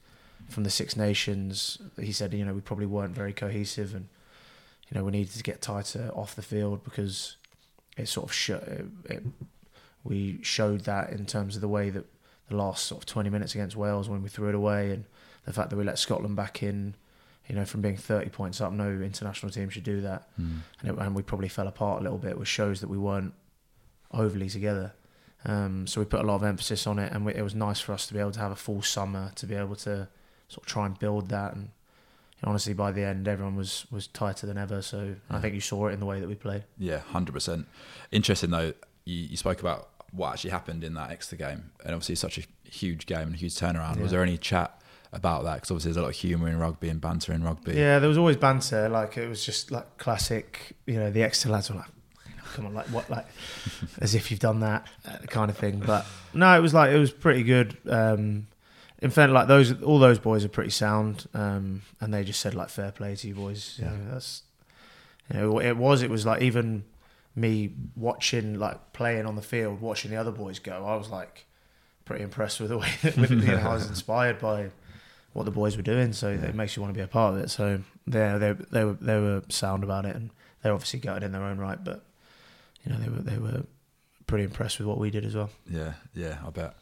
from 0.48 0.64
the 0.64 0.70
Six 0.70 0.96
Nations. 0.96 1.78
He 1.98 2.12
said, 2.12 2.34
you 2.34 2.44
know, 2.44 2.52
we 2.54 2.60
probably 2.60 2.86
weren't 2.86 3.14
very 3.14 3.32
cohesive, 3.32 3.94
and 3.94 4.08
you 4.90 4.98
know 4.98 5.04
we 5.04 5.12
needed 5.12 5.32
to 5.34 5.42
get 5.42 5.62
tighter 5.62 6.10
off 6.14 6.34
the 6.36 6.42
field 6.42 6.84
because 6.84 7.35
it 7.96 8.08
sort 8.08 8.26
of 8.28 8.32
sho 8.32 8.56
it, 8.56 8.86
it, 9.10 9.22
we 10.04 10.38
showed 10.42 10.80
that 10.82 11.10
in 11.10 11.26
terms 11.26 11.54
of 11.56 11.60
the 11.60 11.68
way 11.68 11.90
that 11.90 12.04
the 12.48 12.56
last 12.56 12.84
sort 12.86 13.02
of 13.02 13.06
20 13.06 13.28
minutes 13.30 13.54
against 13.54 13.76
Wales 13.76 14.08
when 14.08 14.22
we 14.22 14.28
threw 14.28 14.48
it 14.48 14.54
away 14.54 14.92
and 14.92 15.04
the 15.44 15.52
fact 15.52 15.70
that 15.70 15.76
we 15.76 15.84
let 15.84 15.98
Scotland 15.98 16.36
back 16.36 16.62
in 16.62 16.94
you 17.48 17.54
know 17.54 17.64
from 17.64 17.80
being 17.80 17.96
30 17.96 18.30
points 18.30 18.60
up 18.60 18.72
no 18.72 18.88
international 18.88 19.50
team 19.50 19.68
should 19.68 19.84
do 19.84 20.00
that 20.02 20.28
Mm. 20.40 20.58
and, 20.82 20.90
it, 20.90 20.98
and 20.98 21.14
we 21.14 21.22
probably 21.22 21.48
fell 21.48 21.66
apart 21.68 22.00
a 22.00 22.02
little 22.02 22.18
bit 22.18 22.38
which 22.38 22.48
shows 22.48 22.80
that 22.80 22.88
we 22.88 22.98
weren't 22.98 23.32
overly 24.12 24.48
together 24.48 24.92
um, 25.44 25.86
so 25.86 26.00
we 26.00 26.04
put 26.04 26.20
a 26.20 26.24
lot 26.24 26.36
of 26.36 26.42
emphasis 26.44 26.86
on 26.86 26.98
it 26.98 27.12
and 27.12 27.24
we, 27.24 27.34
it 27.34 27.42
was 27.42 27.54
nice 27.54 27.78
for 27.80 27.92
us 27.92 28.06
to 28.06 28.14
be 28.14 28.20
able 28.20 28.32
to 28.32 28.40
have 28.40 28.50
a 28.52 28.56
full 28.56 28.82
summer 28.82 29.30
to 29.36 29.46
be 29.46 29.54
able 29.54 29.76
to 29.76 30.08
sort 30.48 30.62
of 30.62 30.66
try 30.66 30.86
and 30.86 30.98
build 30.98 31.28
that 31.28 31.54
and 31.54 31.70
honestly 32.44 32.74
by 32.74 32.92
the 32.92 33.02
end 33.02 33.26
everyone 33.26 33.56
was 33.56 33.86
was 33.90 34.06
tighter 34.06 34.46
than 34.46 34.58
ever 34.58 34.82
so 34.82 35.14
I 35.30 35.40
think 35.40 35.54
you 35.54 35.60
saw 35.60 35.88
it 35.88 35.92
in 35.92 36.00
the 36.00 36.06
way 36.06 36.20
that 36.20 36.28
we 36.28 36.34
played 36.34 36.64
Yeah, 36.78 36.98
hundred 36.98 37.32
percent. 37.32 37.66
Interesting 38.12 38.50
though. 38.50 38.72
You, 39.04 39.22
you 39.30 39.36
spoke 39.36 39.60
about 39.60 39.88
what 40.12 40.32
actually 40.32 40.50
happened 40.50 40.82
in 40.82 40.94
that 40.94 41.10
Exeter 41.10 41.36
game, 41.36 41.70
and 41.84 41.94
obviously 41.94 42.14
it's 42.14 42.20
such 42.20 42.38
a 42.38 42.42
huge 42.68 43.06
game 43.06 43.28
and 43.28 43.34
a 43.34 43.38
huge 43.38 43.54
turnaround. 43.54 44.00
Was 44.00 44.10
there 44.10 44.22
any 44.22 44.36
chat 44.38 44.80
about 45.12 45.44
that? 45.44 45.54
Because 45.56 45.70
obviously 45.70 45.90
there's 45.90 45.96
a 45.98 46.02
lot 46.02 46.08
of 46.08 46.16
humour 46.16 46.48
in 46.48 46.58
rugby 46.58 46.88
and 46.88 47.00
banter 47.00 47.32
in 47.32 47.42
rugby. 47.44 47.74
Yeah, 47.74 47.98
there 47.98 48.08
was 48.08 48.18
always 48.18 48.36
banter. 48.36 48.88
Like 48.88 49.16
it 49.16 49.28
was 49.28 49.44
just 49.44 49.70
like 49.70 49.98
classic. 49.98 50.76
You 50.86 50.98
know, 50.98 51.10
the 51.10 51.22
Exeter 51.22 51.50
lads 51.50 51.70
were 51.70 51.76
like, 51.76 51.90
"Come 52.54 52.66
on, 52.66 52.74
like 52.74 52.86
what, 52.86 53.08
like 53.10 53.26
as 54.00 54.14
if 54.14 54.30
you've 54.30 54.40
done 54.40 54.60
that 54.60 54.86
uh, 55.08 55.18
kind 55.28 55.50
of 55.50 55.56
thing." 55.56 55.82
But 55.84 56.04
no, 56.34 56.56
it 56.56 56.60
was 56.60 56.74
like 56.74 56.90
it 56.90 56.98
was 56.98 57.12
pretty 57.12 57.42
good. 57.44 57.76
Um, 57.88 58.48
in 59.00 59.10
fact, 59.10 59.32
like 59.32 59.48
those, 59.48 59.82
all 59.82 59.98
those 59.98 60.18
boys 60.18 60.44
are 60.44 60.48
pretty 60.48 60.70
sound, 60.70 61.26
um, 61.34 61.82
and 62.00 62.12
they 62.14 62.24
just 62.24 62.40
said 62.40 62.54
like, 62.54 62.70
"Fair 62.70 62.92
play 62.92 63.14
to 63.16 63.28
you 63.28 63.34
boys." 63.34 63.76
You 63.78 63.86
know, 63.86 63.98
that's 64.10 64.42
you 65.30 65.38
know, 65.38 65.58
it 65.60 65.76
was. 65.76 66.02
It 66.02 66.10
was 66.10 66.24
like 66.24 66.42
even 66.42 66.84
me 67.34 67.74
watching 67.94 68.58
like 68.58 68.92
playing 68.92 69.26
on 69.26 69.36
the 69.36 69.42
field, 69.42 69.80
watching 69.80 70.10
the 70.10 70.16
other 70.16 70.30
boys 70.30 70.58
go. 70.58 70.84
I 70.86 70.96
was 70.96 71.10
like 71.10 71.46
pretty 72.04 72.24
impressed 72.24 72.60
with 72.60 72.70
the 72.70 72.78
way 72.78 72.88
that 73.02 73.16
with, 73.18 73.30
you 73.30 73.36
know, 73.36 73.58
I 73.58 73.74
was 73.74 73.86
inspired 73.88 74.38
by 74.38 74.70
what 75.34 75.44
the 75.44 75.50
boys 75.50 75.76
were 75.76 75.82
doing. 75.82 76.14
So 76.14 76.30
it 76.30 76.54
makes 76.54 76.76
you 76.76 76.82
want 76.82 76.94
to 76.94 76.98
be 76.98 77.04
a 77.04 77.08
part 77.08 77.34
of 77.34 77.40
it. 77.40 77.50
So 77.50 77.80
yeah, 78.06 78.38
they 78.38 78.52
they 78.52 78.84
were 78.84 78.94
they 78.94 79.20
were 79.20 79.42
sound 79.50 79.84
about 79.84 80.06
it, 80.06 80.16
and 80.16 80.30
they're 80.62 80.72
obviously 80.72 81.00
gutted 81.00 81.22
in 81.22 81.32
their 81.32 81.42
own 81.42 81.58
right, 81.58 81.82
but 81.82 82.02
you 82.84 82.92
know 82.92 82.98
they 82.98 83.08
were 83.10 83.20
they 83.20 83.38
were 83.38 83.64
pretty 84.26 84.44
impressed 84.44 84.78
with 84.78 84.88
what 84.88 84.98
we 84.98 85.10
did 85.10 85.24
as 85.24 85.34
well. 85.34 85.50
Yeah, 85.68 85.92
yeah, 86.14 86.38
I 86.46 86.50
bet. 86.50 86.74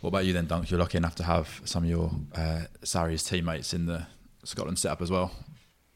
What 0.00 0.08
about 0.08 0.26
you 0.26 0.32
then, 0.32 0.46
Dunk? 0.46 0.70
You're 0.70 0.78
lucky 0.78 0.96
enough 0.96 1.16
to 1.16 1.24
have 1.24 1.60
some 1.64 1.84
of 1.84 1.90
your 1.90 2.12
uh, 2.34 2.62
Sarries 2.82 3.24
teammates 3.24 3.74
in 3.74 3.86
the 3.86 4.06
Scotland 4.44 4.78
setup 4.78 5.02
as 5.02 5.10
well. 5.10 5.32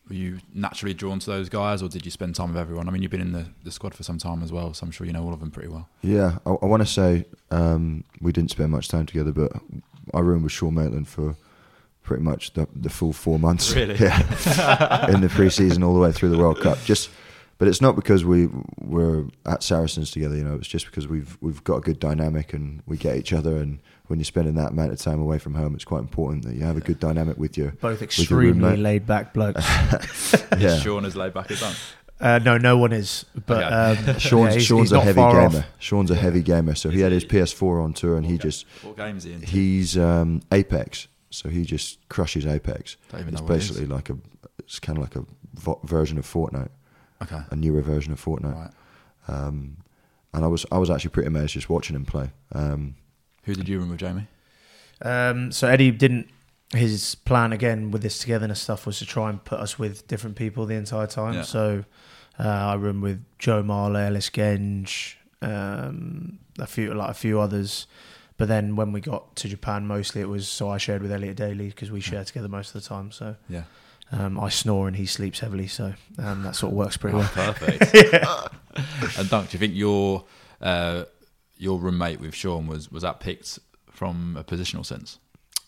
Were 0.09 0.17
you 0.17 0.41
naturally 0.53 0.93
drawn 0.93 1.21
to 1.21 1.31
those 1.31 1.49
guys, 1.49 1.83
or 1.83 1.89
did 1.89 2.05
you 2.05 2.11
spend 2.11 2.35
time 2.35 2.49
with 2.49 2.59
everyone? 2.59 2.89
I 2.89 2.91
mean, 2.91 3.03
you've 3.03 3.13
been 3.13 3.21
in 3.21 3.33
the, 3.33 3.47
the 3.63 3.71
squad 3.71 3.95
for 3.95 4.03
some 4.03 4.19
time 4.19 4.43
as 4.43 4.53
well, 4.53 4.75
so 4.75 4.85
I'm 4.85 4.91
sure 4.91 5.07
you 5.07 5.13
know 5.13 5.23
all 5.23 5.33
of 5.33 5.39
them 5.39 5.53
pretty 5.53 5.69
well. 5.69 5.89
Yeah, 6.03 6.39
I, 6.45 6.51
I 6.51 6.67
want 6.67 6.83
to 6.83 6.87
say 6.87 7.27
um, 7.53 8.03
we 8.21 8.33
didn't 8.33 8.51
spend 8.51 8.73
much 8.73 8.89
time 8.89 9.07
together, 9.07 9.31
but 9.31 9.53
I 10.13 10.19
roomed 10.19 10.43
with 10.43 10.53
Sean 10.53 10.75
Maitland 10.75 11.07
for 11.07 11.37
pretty 12.03 12.25
much 12.25 12.55
the, 12.55 12.67
the 12.75 12.91
full 12.91 13.13
four 13.13 13.39
months. 13.39 13.73
Really? 13.75 13.95
Yeah, 13.95 15.09
in 15.15 15.21
the 15.21 15.29
pre-season 15.29 15.85
all 15.85 15.95
the 15.95 16.01
way 16.01 16.11
through 16.11 16.31
the 16.31 16.39
World 16.39 16.61
Cup. 16.61 16.83
Just, 16.85 17.09
but 17.59 17.69
it's 17.69 17.81
not 17.81 17.95
because 17.95 18.25
we 18.25 18.49
were 18.79 19.27
at 19.47 19.63
Saracens 19.63 20.11
together. 20.11 20.35
You 20.35 20.43
know, 20.43 20.57
it's 20.57 20.67
just 20.67 20.87
because 20.87 21.07
we've 21.07 21.39
we've 21.41 21.63
got 21.63 21.77
a 21.77 21.81
good 21.81 22.01
dynamic 22.01 22.53
and 22.53 22.83
we 22.87 22.97
get 22.97 23.17
each 23.17 23.33
other. 23.33 23.57
And 23.57 23.79
when 24.13 24.19
you're 24.19 24.25
spending 24.27 24.57
that 24.57 24.73
amount 24.73 24.93
of 24.93 24.99
time 24.99 25.23
away 25.23 25.39
from 25.39 25.55
home, 25.55 25.75
it's 25.75 25.87
quite 25.87 26.01
important 26.01 26.45
that 26.45 26.55
you 26.55 26.63
have 26.65 26.77
a 26.77 26.81
good 26.81 27.01
dynamic 27.01 27.39
with 27.39 27.57
your. 27.57 27.71
Both 27.81 28.03
extremely 28.03 28.53
roommate. 28.53 28.79
laid 28.79 29.07
back 29.07 29.33
blokes. 29.33 29.65
Yeah. 30.59 30.75
Is 30.77 30.83
Sean 30.83 31.07
as 31.07 31.17
laid 31.17 31.33
back 31.33 31.51
as 31.51 31.61
Dunk? 31.61 31.75
Uh, 32.21 32.39
no, 32.45 32.59
no 32.59 32.77
one 32.77 32.93
is. 32.93 33.25
But 33.47 33.65
Okay. 33.65 34.11
um, 34.13 34.19
Sean's, 34.19 34.49
yeah, 34.49 34.53
he's, 34.59 34.67
Sean's 34.67 34.81
he's 34.91 34.93
a 34.93 35.01
heavy 35.01 35.21
gamer. 35.23 35.41
off. 35.61 35.65
Sean's 35.79 36.11
a 36.11 36.15
heavy 36.15 36.43
gamer, 36.43 36.75
so 36.75 36.91
he 36.91 37.01
had 37.01 37.11
his 37.11 37.25
PS4 37.25 37.83
on 37.83 37.95
tour 37.95 38.19
and 38.19 38.27
he 38.27 38.37
just 38.37 38.67
What 38.83 38.99
games 38.99 39.25
are 39.25 39.31
you 39.31 39.35
in? 39.37 39.43
He's 39.43 39.97
um, 39.97 40.43
Apex, 40.53 41.09
so 41.31 41.49
he 41.49 41.65
just 41.65 42.07
crushes 42.11 42.45
Apex. 42.47 42.99
Don't 43.11 43.23
even 43.23 43.33
It's 43.33 43.41
know 43.41 43.47
what 43.49 43.55
it 43.55 43.57
is. 43.63 43.69
basically 43.71 43.87
like 43.87 44.11
a, 44.11 44.19
it's 44.59 44.79
kind 44.79 44.99
of 44.99 45.03
like 45.05 45.17
a 45.17 45.25
vo- 45.55 45.81
version 45.85 46.19
of 46.19 46.27
Fortnite, 46.27 46.69
Okay, 47.23 47.41
a 47.51 47.57
newer 47.57 47.81
version 47.81 48.13
of 48.13 48.23
Fortnite. 48.23 48.55
right. 48.55 48.71
Um, 49.29 49.79
and 50.35 50.45
I 50.45 50.49
was 50.49 50.65
I 50.71 50.79
was 50.79 50.91
actually 50.91 51.11
pretty 51.11 51.29
amazed 51.29 51.55
just 51.55 51.71
watching 51.71 51.97
him 51.97 52.05
play. 52.05 52.31
Um, 52.53 52.95
Who 53.45 53.55
did 53.55 53.69
you 53.69 53.79
room 53.79 53.91
with, 53.91 53.99
Jamie? 54.01 54.27
Um, 55.03 55.53
so 55.53 55.69
Eddie 55.69 55.91
didn't. 55.91 56.29
His 56.75 57.15
plan 57.17 57.53
again 57.53 57.91
with 57.91 58.03
this 58.03 58.19
togetherness 58.19 58.61
stuff 58.63 58.87
was 58.87 58.99
to 59.01 59.07
try 59.07 59.29
and 59.29 59.45
put 59.45 59.61
us 59.61 59.79
with 59.79 60.07
different 60.09 60.37
people 60.37 60.65
the 60.65 60.75
entire 60.75 61.07
time. 61.07 61.35
Yeah. 61.35 61.43
So 61.43 61.85
uh, 62.39 62.49
I 62.49 62.75
roomed 62.75 63.03
with 63.03 63.23
Joe 63.39 63.63
Marler, 63.63 64.07
Ellis 64.07 64.31
Genge, 64.31 65.17
um, 65.43 66.39
a 66.59 66.67
few 66.67 66.95
like 66.95 67.11
a 67.11 67.15
few 67.15 67.41
others. 67.41 67.87
But 68.39 68.49
then 68.49 68.75
when 68.75 68.93
we 68.93 69.01
got 69.03 69.37
to 69.37 69.49
Japan, 69.49 69.87
mostly 69.87 70.23
it 70.23 70.29
was 70.29 70.49
so 70.49 70.71
I 70.71 70.79
shared 70.79 71.03
with 71.03 71.13
Elliot 71.13 71.37
Daly 71.37 71.69
because 71.69 71.91
we 71.91 72.01
share 72.01 72.25
together 72.25 72.49
most 72.49 72.75
of 72.75 72.83
the 72.83 72.89
time. 72.89 73.13
So 73.13 73.37
Yeah. 73.49 73.65
um, 74.11 74.41
I 74.41 74.49
snore 74.49 74.89
and 74.89 74.97
he 74.97 75.05
sleeps 75.05 75.41
heavily, 75.41 75.67
so 75.69 75.93
um, 76.19 76.43
that 76.43 76.57
sort 76.57 76.73
of 76.73 76.77
works 76.79 76.97
pretty 76.97 77.19
well. 77.19 77.29
Perfect. 77.35 77.95
and 79.19 79.29
Dunk, 79.29 79.51
do 79.51 79.55
you 79.57 79.59
think 79.59 79.75
your 79.75 80.25
uh, 80.63 81.05
your 81.63 81.79
roommate 81.79 82.21
with 82.21 82.35
Sean 82.35 82.67
was 82.67 82.91
was 82.91 83.03
that 83.03 83.21
picked 83.21 83.59
from 83.91 84.37
a 84.37 84.45
positional 84.45 84.85
sense? 84.85 85.19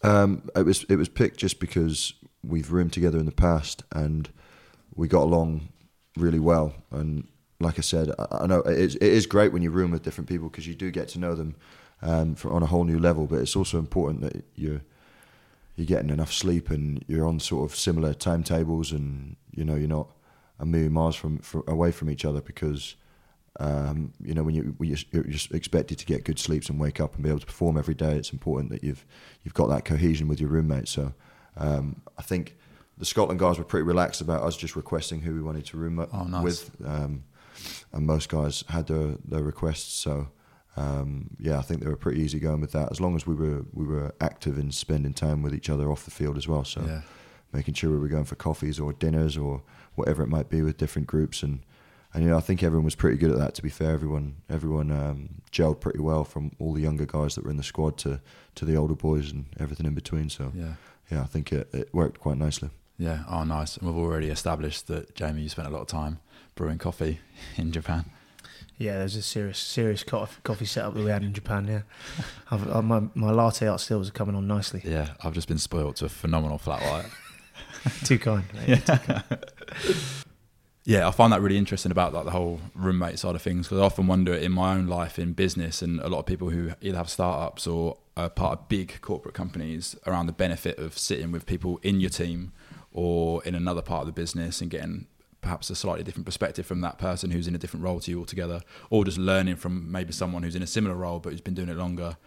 um, 0.05 0.43
it 0.55 0.65
was 0.65 0.85
it 0.85 0.97
was 0.97 1.09
picked 1.09 1.39
just 1.39 1.59
because 1.59 2.13
we've 2.43 2.71
roomed 2.71 2.93
together 2.93 3.19
in 3.19 3.25
the 3.25 3.33
past 3.33 3.83
and 3.93 4.29
we 4.95 5.09
got 5.09 5.23
along 5.23 5.69
really 6.17 6.39
well. 6.39 6.75
And 6.91 7.27
like 7.59 7.79
I 7.79 7.83
said, 7.83 8.11
I, 8.19 8.43
I 8.43 8.47
know 8.47 8.61
it 8.61 8.79
is, 8.79 8.97
it 8.97 9.03
is 9.03 9.27
great 9.27 9.53
when 9.53 9.63
you 9.63 9.71
room 9.71 9.91
with 9.91 10.03
different 10.03 10.29
people 10.29 10.51
because 10.51 10.67
you 10.67 10.75
do 10.75 10.91
get 10.91 11.09
to 11.09 11.19
know 11.19 11.35
them 11.35 11.57
um, 12.03 12.35
for, 12.35 12.53
on 12.53 12.63
a 12.63 12.67
whole 12.67 12.85
new 12.85 12.99
level. 12.99 13.27
But 13.27 13.41
it's 13.41 13.57
also 13.57 13.79
important 13.79 14.21
that 14.21 14.45
you're 14.55 14.83
you're 15.75 15.87
getting 15.87 16.11
enough 16.11 16.33
sleep 16.33 16.71
and 16.71 17.03
you're 17.09 17.27
on 17.27 17.41
sort 17.41 17.69
of 17.69 17.77
similar 17.77 18.13
timetables 18.13 18.93
and 18.93 19.37
you 19.53 19.65
know 19.65 19.75
you're 19.75 19.89
not 19.89 20.09
a 20.61 20.67
million 20.67 20.93
miles 20.93 21.17
from, 21.17 21.39
from 21.39 21.65
away 21.67 21.91
from 21.91 22.09
each 22.11 22.25
other 22.25 22.41
because 22.41 22.95
um, 23.61 24.13
you 24.23 24.35
know 24.35 24.43
when 24.43 24.55
you 24.55 24.75
when 24.79 24.89
you're 24.89 25.23
just 25.25 25.53
expected 25.53 25.99
to 25.99 26.07
get 26.07 26.25
good 26.25 26.39
sleeps 26.39 26.69
and 26.69 26.81
wake 26.81 27.01
up 27.01 27.15
and 27.15 27.23
be 27.23 27.29
able 27.31 27.41
to 27.41 27.47
perform 27.47 27.77
every 27.79 27.95
day. 27.95 28.17
It's 28.17 28.33
important 28.33 28.71
that 28.71 28.83
you've 28.83 29.05
you've 29.45 29.55
got 29.55 29.69
that 29.69 29.85
cohesion 29.85 30.27
with 30.29 30.41
your 30.41 30.51
roommate. 30.51 30.89
So 30.89 31.13
um, 31.57 32.03
I 32.19 32.23
think 32.23 32.57
the 32.99 33.05
Scotland 33.05 33.39
guys 33.41 33.59
were 33.59 33.65
pretty 33.65 33.85
relaxed 33.85 34.21
about 34.21 34.43
us 34.43 34.57
just 34.57 34.77
requesting 34.77 35.21
who 35.21 35.35
we 35.35 35.43
wanted 35.43 35.65
to 35.67 35.77
room 35.77 35.99
Oh, 36.13 36.25
nice. 36.25 36.43
with, 36.45 36.71
um, 36.85 37.25
and 37.93 38.07
most 38.07 38.29
guys 38.29 38.65
had 38.69 38.87
their 38.89 39.17
their 39.25 39.43
requests. 39.43 39.93
So 39.95 40.29
um, 40.77 41.31
yeah, 41.39 41.59
I 41.59 41.63
think 41.63 41.81
they 41.83 41.89
were 41.89 41.97
pretty 41.97 42.21
easy 42.23 42.41
going 42.41 42.61
with 42.61 42.73
that. 42.73 42.91
As 42.91 43.01
long 43.01 43.15
as 43.15 43.27
we 43.27 43.35
were 43.35 43.65
we 43.73 43.85
were 43.87 44.13
active 44.21 44.59
in 44.59 44.73
spending 44.73 45.15
time 45.15 45.43
with 45.43 45.55
each 45.55 45.71
other 45.71 45.91
off 45.93 46.05
the 46.05 46.11
field 46.11 46.37
as 46.37 46.49
well. 46.49 46.65
So 46.65 46.83
Yeah. 46.85 47.03
making 47.53 47.75
sure 47.75 47.91
we 47.93 47.99
were 47.99 48.09
going 48.09 48.25
for 48.25 48.35
coffees 48.35 48.81
or 48.81 48.93
dinners 48.93 49.37
or 49.37 49.63
whatever 49.95 50.25
it 50.25 50.29
might 50.29 50.49
be 50.49 50.61
with 50.63 50.77
different 50.77 51.07
groups 51.07 51.45
and 51.45 51.61
and 52.15 52.23
you 52.25 52.31
know 52.31 52.37
I 52.37 52.41
think 52.41 52.62
everyone 52.62 52.85
was 52.85 52.95
pretty 52.95 53.17
good 53.19 53.31
at 53.31 53.39
that 53.39 53.55
to 53.57 53.62
be 53.62 53.69
fair 53.69 53.93
everyone 53.93 54.37
everyone 54.49 54.91
um, 54.91 55.29
gelled 55.53 55.81
pretty 55.81 55.99
well 56.01 56.25
from 56.25 56.53
all 56.59 56.73
the 56.73 56.81
younger 56.83 57.07
guys 57.07 57.35
that 57.35 57.45
were 57.45 57.51
in 57.51 57.57
the 57.57 57.62
squad 57.62 57.97
to 57.99 58.21
to 58.55 58.65
the 58.65 58.77
older 58.77 58.95
boys 58.95 59.31
and 59.33 59.47
everything 59.61 59.87
in 59.87 59.95
between 59.95 60.29
so 60.31 60.53
Yeah. 60.55 60.75
yeah 61.11 61.21
I 61.23 61.27
think 61.27 61.53
it, 61.53 61.69
it 61.75 61.89
worked 61.93 62.21
quite 62.21 62.39
nicely 62.39 62.71
Yeah. 62.99 63.25
Oh, 63.29 63.43
nice. 63.45 63.77
And 63.77 63.87
we've 63.89 63.97
already 64.05 64.31
established 64.31 64.87
that 64.87 65.15
Jamie, 65.17 65.43
you 65.43 65.49
spent 65.49 65.67
a 65.69 65.71
lot 65.71 65.81
of 65.83 65.89
time 65.89 66.19
brewing 66.55 66.79
coffee 66.79 67.19
in 67.57 67.73
Japan. 67.73 68.05
Yeah, 68.79 68.99
there's 68.99 69.17
a 69.17 69.23
serious, 69.23 69.59
serious 69.59 70.03
coffee, 70.05 70.41
coffee 70.45 70.65
setup 70.67 70.95
that 70.95 71.05
we 71.05 71.11
had 71.11 71.23
in 71.23 71.33
Japan. 71.33 71.67
Yeah, 71.69 71.83
I've, 72.51 72.69
uh, 72.69 72.83
my 72.83 73.01
my 73.15 73.31
latte 73.33 73.67
art 73.69 73.81
stills 73.81 74.09
are 74.09 74.12
coming 74.12 74.35
on 74.37 74.47
nicely. 74.49 74.81
Yeah, 74.85 75.09
I've 75.25 75.33
just 75.35 75.47
been 75.49 75.59
spoilt 75.59 75.97
to 75.97 76.05
a 76.07 76.09
phenomenal 76.09 76.59
flat 76.59 76.83
white. 76.83 77.11
Too 78.05 78.19
kind. 78.19 78.45
mate. 78.55 78.83
Yeah, 78.89 79.23
I 81.09 81.11
find 81.12 81.32
that 81.32 81.41
really 81.41 81.57
interesting 81.57 81.91
about 81.91 82.12
like 82.12 82.26
the 82.26 82.30
whole 82.30 82.61
roommate 82.74 83.18
side 83.18 83.35
of 83.35 83.41
things 83.41 83.66
because 83.66 83.80
I 83.80 83.85
often 83.85 84.07
wonder 84.07 84.35
in 84.35 84.53
my 84.53 84.74
own 84.74 84.87
life 84.87 85.18
in 85.18 85.32
business 85.32 85.80
and 85.80 85.99
a 86.01 86.09
lot 86.09 86.18
of 86.18 86.26
people 86.26 86.51
who 86.51 86.72
either 86.82 86.99
have 86.99 87.09
startups 87.09 87.66
or 87.66 87.97
are 88.18 88.28
part 88.28 88.59
of 88.59 88.68
big 88.68 89.01
corporate 89.01 89.35
companies 89.35 89.97
around 90.07 90.26
the 90.26 90.32
benefit 90.32 90.78
of 90.78 90.99
sitting 90.99 91.32
with 91.32 91.47
people 91.47 91.80
in 91.82 92.01
your 92.01 92.11
team 92.11 92.53
or 92.93 93.43
in 93.45 93.55
another 93.55 93.80
part 93.80 94.03
of 94.03 94.07
the 94.07 94.12
business 94.12 94.61
and 94.61 94.70
getting 94.70 95.07
perhaps 95.41 95.70
a 95.70 95.74
slightly 95.74 96.05
different 96.05 96.26
perspective 96.26 96.66
from 96.66 96.82
that 96.82 96.99
person 96.99 97.30
who's 97.30 97.49
in 97.49 97.55
a 97.55 97.59
different 97.59 97.82
role 97.82 98.01
to 98.01 98.11
you 98.11 98.18
altogether 98.18 98.61
or 98.91 99.07
just 99.07 99.18
learning 99.18 99.57
from 99.57 99.91
maybe 99.91 100.12
someone 100.12 100.43
who's 100.43 100.55
in 100.55 100.62
a 100.62 100.66
similar 100.66 100.95
role 100.95 101.18
but 101.18 101.30
who's 101.30 101.41
been 101.41 101.55
doing 101.55 101.70
it 101.70 101.76
longer. 101.78 102.18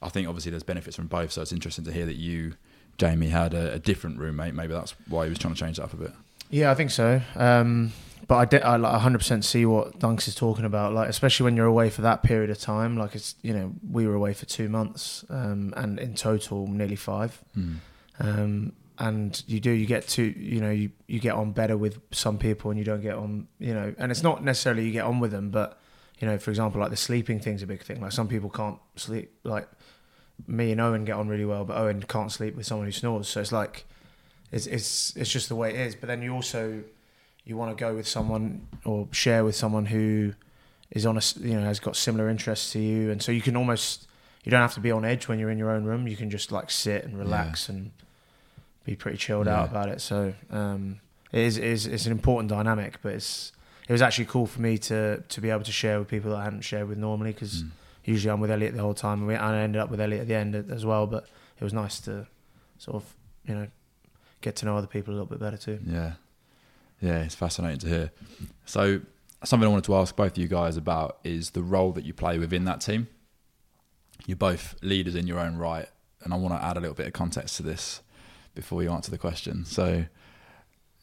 I 0.00 0.08
think 0.08 0.28
obviously 0.28 0.50
there's 0.50 0.62
benefits 0.62 0.96
from 0.96 1.08
both, 1.08 1.32
so 1.32 1.42
it's 1.42 1.52
interesting 1.52 1.84
to 1.84 1.92
hear 1.92 2.06
that 2.06 2.16
you, 2.16 2.54
Jamie, 2.96 3.28
had 3.28 3.52
a, 3.52 3.74
a 3.74 3.78
different 3.78 4.18
roommate. 4.18 4.54
Maybe 4.54 4.72
that's 4.72 4.94
why 5.08 5.24
he 5.24 5.28
was 5.28 5.38
trying 5.38 5.54
to 5.54 5.60
change 5.60 5.76
that 5.76 5.84
up 5.84 5.92
a 5.92 5.96
bit. 5.96 6.12
Yeah, 6.50 6.70
I 6.70 6.74
think 6.74 6.90
so. 6.90 7.20
Um, 7.36 7.92
but 8.26 8.36
I, 8.36 8.44
de- 8.44 8.66
I 8.66 8.76
like 8.76 9.00
100% 9.00 9.42
see 9.44 9.64
what 9.64 9.98
Dunks 9.98 10.28
is 10.28 10.34
talking 10.34 10.64
about. 10.64 10.92
Like, 10.92 11.08
especially 11.08 11.44
when 11.44 11.56
you're 11.56 11.66
away 11.66 11.88
for 11.90 12.02
that 12.02 12.22
period 12.22 12.50
of 12.50 12.58
time. 12.58 12.96
Like, 12.96 13.14
it's 13.14 13.34
you 13.42 13.54
know 13.54 13.72
we 13.90 14.06
were 14.06 14.14
away 14.14 14.34
for 14.34 14.44
two 14.46 14.68
months, 14.68 15.24
um, 15.30 15.72
and 15.76 15.98
in 15.98 16.14
total 16.14 16.66
nearly 16.66 16.96
five. 16.96 17.42
Um, 18.20 18.72
and 18.98 19.42
you 19.46 19.60
do 19.60 19.70
you 19.70 19.86
get 19.86 20.08
to 20.08 20.22
you 20.22 20.60
know 20.60 20.70
you, 20.70 20.90
you 21.06 21.20
get 21.20 21.34
on 21.34 21.52
better 21.52 21.76
with 21.76 22.00
some 22.10 22.36
people 22.36 22.70
and 22.70 22.78
you 22.78 22.84
don't 22.84 23.00
get 23.00 23.14
on 23.14 23.46
you 23.60 23.72
know 23.72 23.94
and 23.96 24.10
it's 24.10 24.24
not 24.24 24.42
necessarily 24.42 24.84
you 24.84 24.90
get 24.90 25.04
on 25.04 25.20
with 25.20 25.30
them 25.30 25.50
but 25.50 25.78
you 26.18 26.26
know 26.26 26.36
for 26.36 26.50
example 26.50 26.80
like 26.80 26.90
the 26.90 26.96
sleeping 26.96 27.38
thing's 27.38 27.62
a 27.62 27.66
big 27.66 27.80
thing 27.82 28.00
like 28.00 28.10
some 28.10 28.26
people 28.26 28.50
can't 28.50 28.78
sleep 28.96 29.32
like 29.44 29.68
me 30.48 30.72
and 30.72 30.80
Owen 30.80 31.04
get 31.04 31.14
on 31.14 31.28
really 31.28 31.44
well 31.44 31.64
but 31.64 31.76
Owen 31.76 32.02
can't 32.02 32.32
sleep 32.32 32.56
with 32.56 32.66
someone 32.66 32.86
who 32.86 32.92
snores 32.92 33.28
so 33.28 33.40
it's 33.40 33.52
like 33.52 33.86
it's 34.52 34.66
it's 34.66 35.14
it's 35.16 35.30
just 35.30 35.48
the 35.48 35.54
way 35.56 35.70
it 35.74 35.80
is 35.80 35.94
but 35.94 36.06
then 36.06 36.22
you 36.22 36.32
also 36.34 36.82
you 37.44 37.56
want 37.56 37.76
to 37.76 37.80
go 37.80 37.94
with 37.94 38.06
someone 38.08 38.66
or 38.84 39.08
share 39.12 39.44
with 39.44 39.54
someone 39.56 39.86
who 39.86 40.32
is 40.90 41.04
on 41.06 41.16
a 41.16 41.20
you 41.40 41.54
know 41.54 41.62
has 41.64 41.80
got 41.80 41.96
similar 41.96 42.28
interests 42.28 42.72
to 42.72 42.78
you 42.78 43.10
and 43.10 43.22
so 43.22 43.30
you 43.32 43.42
can 43.42 43.56
almost 43.56 44.06
you 44.44 44.50
don't 44.50 44.60
have 44.62 44.74
to 44.74 44.80
be 44.80 44.90
on 44.90 45.04
edge 45.04 45.28
when 45.28 45.38
you're 45.38 45.50
in 45.50 45.58
your 45.58 45.70
own 45.70 45.84
room 45.84 46.06
you 46.08 46.16
can 46.16 46.30
just 46.30 46.50
like 46.52 46.70
sit 46.70 47.04
and 47.04 47.18
relax 47.18 47.68
and 47.68 47.90
be 48.84 48.94
pretty 48.96 49.18
chilled 49.18 49.46
Yeah. 49.46 49.60
out 49.60 49.68
about 49.70 49.88
it 49.90 50.00
so 50.00 50.34
um 50.50 51.00
it 51.32 51.40
is, 51.40 51.58
it 51.58 51.64
is 51.64 51.86
it's 51.86 52.06
an 52.06 52.12
important 52.12 52.48
dynamic 52.50 52.98
but 53.02 53.12
it's 53.14 53.52
it 53.86 53.92
was 53.92 54.00
actually 54.02 54.26
cool 54.26 54.46
for 54.46 54.60
me 54.62 54.78
to 54.78 55.22
to 55.28 55.40
be 55.40 55.50
able 55.50 55.64
to 55.64 55.72
share 55.72 55.98
with 55.98 56.08
people 56.08 56.30
that 56.30 56.38
I 56.38 56.44
hadn't 56.44 56.62
shared 56.62 56.88
with 56.88 56.98
normally 56.98 57.32
because 57.32 57.62
Mm. 57.64 57.70
usually 58.04 58.30
I'm 58.32 58.40
with 58.40 58.50
Elliot 58.50 58.74
the 58.74 58.80
whole 58.80 58.94
time, 58.94 59.18
and, 59.18 59.26
we, 59.28 59.34
and 59.34 59.44
I 59.44 59.60
ended 59.60 59.80
up 59.82 59.90
with 59.90 60.00
Elliot 60.00 60.22
at 60.22 60.28
the 60.28 60.34
end 60.34 60.54
as 60.54 60.84
well. 60.86 61.06
But 61.06 61.24
it 61.60 61.64
was 61.64 61.74
nice 61.74 62.00
to 62.00 62.26
sort 62.78 62.96
of 62.96 63.14
you 63.46 63.54
know 63.54 63.66
get 64.40 64.56
to 64.56 64.66
know 64.66 64.76
other 64.76 64.86
people 64.86 65.12
a 65.12 65.14
little 65.14 65.26
bit 65.26 65.40
better 65.40 65.56
too. 65.56 65.78
Yeah, 65.86 66.12
yeah, 67.00 67.22
it's 67.22 67.34
fascinating 67.34 67.78
to 67.80 67.88
hear. 67.88 68.12
So 68.64 69.00
something 69.44 69.66
I 69.66 69.70
wanted 69.70 69.84
to 69.84 69.94
ask 69.96 70.16
both 70.16 70.32
of 70.32 70.38
you 70.38 70.48
guys 70.48 70.76
about 70.76 71.18
is 71.24 71.50
the 71.50 71.62
role 71.62 71.92
that 71.92 72.04
you 72.04 72.12
play 72.12 72.38
within 72.38 72.64
that 72.64 72.80
team. 72.80 73.08
You're 74.26 74.36
both 74.36 74.74
leaders 74.82 75.14
in 75.14 75.26
your 75.26 75.38
own 75.38 75.56
right, 75.56 75.88
and 76.22 76.34
I 76.34 76.36
want 76.36 76.54
to 76.54 76.64
add 76.64 76.76
a 76.76 76.80
little 76.80 76.94
bit 76.94 77.06
of 77.06 77.12
context 77.12 77.56
to 77.56 77.62
this 77.62 78.02
before 78.54 78.82
you 78.82 78.90
answer 78.90 79.10
the 79.10 79.18
question. 79.18 79.64
So 79.64 80.06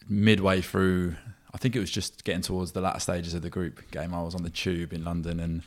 midway 0.08 0.62
through, 0.62 1.16
I 1.54 1.58
think 1.58 1.76
it 1.76 1.80
was 1.80 1.92
just 1.92 2.26
getting 2.26 2.42
towards 2.42 2.74
the 2.74 2.82
latter 2.82 3.00
stages 3.00 3.34
of 3.34 3.42
the 3.42 3.50
group 3.50 3.90
game. 3.92 4.14
I 4.14 4.22
was 4.22 4.36
on 4.36 4.44
the 4.44 4.50
tube 4.50 4.92
in 4.92 5.04
London, 5.04 5.40
and 5.40 5.62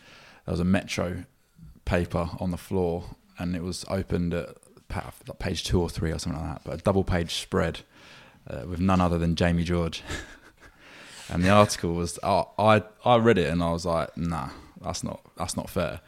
there 0.44 0.52
was 0.52 0.60
a 0.60 0.64
Metro 0.64 1.24
paper 1.86 2.28
on 2.38 2.50
the 2.50 2.58
floor, 2.58 3.16
and 3.38 3.56
it 3.56 3.62
was 3.62 3.86
opened 3.88 4.34
at 4.34 4.56
page 4.88 5.64
two 5.64 5.80
or 5.80 5.88
three 5.88 6.10
or 6.10 6.18
something 6.18 6.40
like 6.40 6.54
that, 6.54 6.64
but 6.64 6.80
a 6.80 6.82
double 6.82 7.04
page 7.04 7.34
spread 7.34 7.80
uh, 8.48 8.64
with 8.66 8.80
none 8.80 9.00
other 9.00 9.18
than 9.18 9.36
Jamie 9.36 9.64
George. 9.64 10.02
and 11.28 11.44
the 11.44 11.50
article 11.50 11.92
was 11.92 12.18
I, 12.22 12.44
I 12.58 12.82
I 13.04 13.16
read 13.16 13.38
it 13.38 13.50
and 13.50 13.62
I 13.62 13.72
was 13.72 13.84
like, 13.84 14.16
nah, 14.16 14.50
that's 14.80 15.04
not 15.04 15.20
that's 15.36 15.56
not 15.56 15.70
fair. 15.70 16.00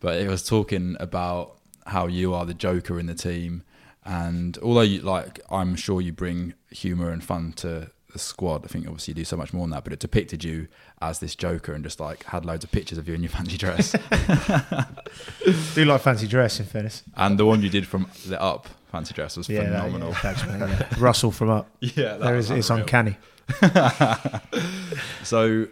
But 0.00 0.20
it 0.20 0.28
was 0.28 0.46
talking 0.46 0.96
about 1.00 1.58
how 1.86 2.06
you 2.06 2.34
are 2.34 2.44
the 2.44 2.54
joker 2.54 3.00
in 3.00 3.06
the 3.06 3.14
team, 3.14 3.62
and 4.04 4.58
although 4.62 4.82
you 4.82 5.00
like, 5.00 5.40
I'm 5.50 5.74
sure 5.74 6.00
you 6.00 6.12
bring 6.12 6.54
humour 6.70 7.10
and 7.10 7.24
fun 7.24 7.52
to 7.54 7.90
the 8.12 8.18
squad. 8.18 8.64
I 8.64 8.68
think 8.68 8.86
obviously 8.86 9.12
you 9.12 9.16
do 9.16 9.24
so 9.24 9.36
much 9.36 9.52
more 9.52 9.64
than 9.64 9.70
that, 9.70 9.84
but 9.84 9.92
it 9.92 9.98
depicted 9.98 10.44
you 10.44 10.68
as 11.00 11.18
this 11.18 11.34
Joker 11.34 11.72
and 11.72 11.84
just 11.84 12.00
like 12.00 12.24
had 12.24 12.44
loads 12.44 12.64
of 12.64 12.70
pictures 12.70 12.98
of 12.98 13.08
you 13.08 13.14
in 13.14 13.22
your 13.22 13.30
fancy 13.38 13.56
dress. 13.56 13.92
do 15.74 15.84
like 15.84 16.00
fancy 16.00 16.26
dress, 16.26 16.58
in 16.60 16.66
fairness. 16.66 17.02
And 17.16 17.38
the 17.38 17.44
one 17.46 17.62
you 17.62 17.68
did 17.68 17.86
from 17.86 18.08
the 18.26 18.40
Up 18.40 18.66
fancy 18.90 19.14
dress 19.14 19.36
was 19.36 19.48
yeah, 19.48 19.64
phenomenal. 19.64 20.12
That, 20.22 20.38
yeah, 20.38 20.68
yeah. 20.68 20.86
Russell 20.98 21.30
from 21.30 21.50
Up. 21.50 21.68
Yeah, 21.80 22.16
there 22.16 22.36
is. 22.36 22.50
It's 22.50 22.70
uncanny. 22.70 23.16
so, 25.22 25.66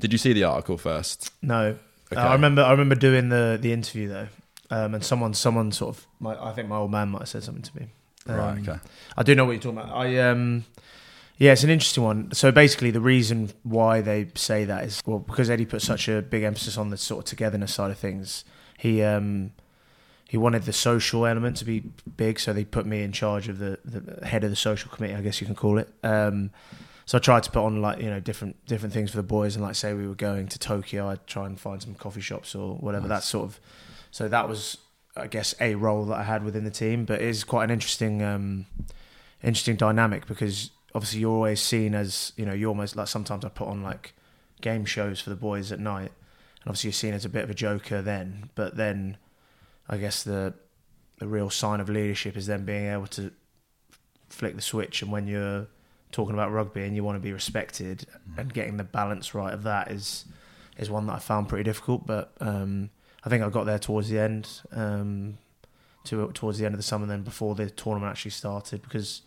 did 0.00 0.12
you 0.12 0.18
see 0.18 0.32
the 0.32 0.44
article 0.44 0.78
first? 0.78 1.32
No, 1.42 1.76
okay. 2.12 2.20
uh, 2.20 2.28
I 2.28 2.32
remember. 2.32 2.62
I 2.62 2.70
remember 2.70 2.94
doing 2.94 3.28
the 3.28 3.58
the 3.60 3.72
interview 3.72 4.08
though, 4.08 4.28
um, 4.70 4.94
and 4.94 5.04
someone, 5.04 5.34
someone 5.34 5.72
sort 5.72 5.96
of, 5.96 6.06
my, 6.20 6.36
I 6.42 6.52
think 6.52 6.68
my 6.68 6.76
old 6.76 6.90
man 6.90 7.10
might 7.10 7.20
have 7.20 7.28
said 7.28 7.44
something 7.44 7.62
to 7.62 7.76
me. 7.76 7.86
Um, 8.26 8.36
right. 8.36 8.68
Okay. 8.68 8.78
I 9.16 9.22
do 9.22 9.34
know 9.34 9.44
what 9.44 9.52
you're 9.52 9.60
talking 9.60 9.78
about. 9.78 9.94
I 9.94 10.18
um 10.18 10.64
yeah, 11.36 11.52
it's 11.52 11.64
an 11.64 11.70
interesting 11.70 12.04
one. 12.04 12.32
So 12.32 12.52
basically, 12.52 12.90
the 12.90 13.00
reason 13.00 13.50
why 13.62 14.00
they 14.00 14.28
say 14.34 14.64
that 14.64 14.84
is 14.84 15.02
well 15.04 15.18
because 15.18 15.50
Eddie 15.50 15.66
put 15.66 15.82
such 15.82 16.08
a 16.08 16.22
big 16.22 16.44
emphasis 16.44 16.78
on 16.78 16.90
the 16.90 16.96
sort 16.96 17.24
of 17.24 17.24
togetherness 17.24 17.74
side 17.74 17.90
of 17.90 17.98
things. 17.98 18.44
He 18.78 19.02
um, 19.02 19.52
he 20.28 20.36
wanted 20.36 20.62
the 20.62 20.72
social 20.72 21.26
element 21.26 21.56
to 21.58 21.64
be 21.64 21.80
big, 22.16 22.38
so 22.38 22.52
they 22.52 22.64
put 22.64 22.86
me 22.86 23.02
in 23.02 23.12
charge 23.12 23.48
of 23.48 23.58
the, 23.58 23.78
the 23.84 24.26
head 24.26 24.44
of 24.44 24.50
the 24.50 24.56
social 24.56 24.90
committee, 24.90 25.14
I 25.14 25.20
guess 25.20 25.40
you 25.40 25.46
can 25.46 25.56
call 25.56 25.78
it. 25.78 25.88
Um, 26.02 26.50
so 27.06 27.18
I 27.18 27.20
tried 27.20 27.42
to 27.44 27.50
put 27.50 27.64
on 27.64 27.82
like 27.82 28.00
you 28.00 28.10
know 28.10 28.20
different 28.20 28.64
different 28.66 28.94
things 28.94 29.10
for 29.10 29.16
the 29.16 29.24
boys, 29.24 29.56
and 29.56 29.64
like 29.64 29.74
say 29.74 29.92
we 29.92 30.06
were 30.06 30.14
going 30.14 30.46
to 30.48 30.58
Tokyo, 30.58 31.08
I'd 31.08 31.26
try 31.26 31.46
and 31.46 31.58
find 31.58 31.82
some 31.82 31.94
coffee 31.94 32.20
shops 32.20 32.54
or 32.54 32.76
whatever. 32.76 33.08
Nice. 33.08 33.18
That 33.18 33.24
sort 33.24 33.44
of. 33.44 33.60
So 34.12 34.28
that 34.28 34.48
was, 34.48 34.78
I 35.16 35.26
guess, 35.26 35.56
a 35.60 35.74
role 35.74 36.04
that 36.04 36.14
I 36.14 36.22
had 36.22 36.44
within 36.44 36.62
the 36.62 36.70
team, 36.70 37.04
but 37.04 37.20
it 37.20 37.26
is 37.26 37.42
quite 37.42 37.64
an 37.64 37.70
interesting, 37.72 38.22
um, 38.22 38.66
interesting 39.42 39.74
dynamic 39.74 40.26
because 40.26 40.70
obviously 40.94 41.20
you're 41.20 41.32
always 41.32 41.60
seen 41.60 41.94
as 41.94 42.32
you 42.36 42.46
know 42.46 42.52
you're 42.52 42.68
almost 42.68 42.96
like 42.96 43.08
sometimes 43.08 43.44
I 43.44 43.48
put 43.48 43.68
on 43.68 43.82
like 43.82 44.14
game 44.60 44.84
shows 44.84 45.20
for 45.20 45.30
the 45.30 45.36
boys 45.36 45.72
at 45.72 45.80
night, 45.80 46.12
and 46.60 46.66
obviously 46.66 46.88
you're 46.88 46.94
seen 46.94 47.14
as 47.14 47.24
a 47.24 47.28
bit 47.28 47.44
of 47.44 47.50
a 47.50 47.54
joker 47.54 48.00
then. 48.00 48.50
But 48.54 48.76
then 48.76 49.16
I 49.88 49.96
guess 49.96 50.22
the 50.22 50.54
the 51.18 51.26
real 51.26 51.50
sign 51.50 51.80
of 51.80 51.88
leadership 51.88 52.36
is 52.36 52.46
then 52.46 52.64
being 52.64 52.86
able 52.86 53.06
to 53.08 53.32
flick 54.28 54.56
the 54.56 54.62
switch, 54.62 55.02
and 55.02 55.10
when 55.10 55.26
you're 55.26 55.66
talking 56.12 56.34
about 56.34 56.52
rugby 56.52 56.84
and 56.84 56.94
you 56.94 57.02
want 57.02 57.16
to 57.16 57.20
be 57.20 57.32
respected, 57.32 58.06
mm. 58.30 58.38
and 58.38 58.54
getting 58.54 58.76
the 58.76 58.84
balance 58.84 59.34
right 59.34 59.52
of 59.52 59.64
that 59.64 59.90
is 59.90 60.24
is 60.78 60.90
one 60.90 61.06
that 61.06 61.14
I 61.14 61.18
found 61.18 61.48
pretty 61.48 61.64
difficult. 61.64 62.06
But 62.06 62.32
um, 62.40 62.90
I 63.24 63.28
think 63.28 63.42
I 63.42 63.48
got 63.48 63.64
there 63.64 63.78
towards 63.78 64.08
the 64.08 64.18
end. 64.18 64.48
Um, 64.72 65.38
to, 66.04 66.30
towards 66.32 66.58
the 66.58 66.66
end 66.66 66.74
of 66.74 66.78
the 66.78 66.82
summer, 66.82 67.06
then 67.06 67.22
before 67.22 67.54
the 67.54 67.70
tournament 67.70 68.10
actually 68.10 68.32
started, 68.32 68.82
because 68.82 69.22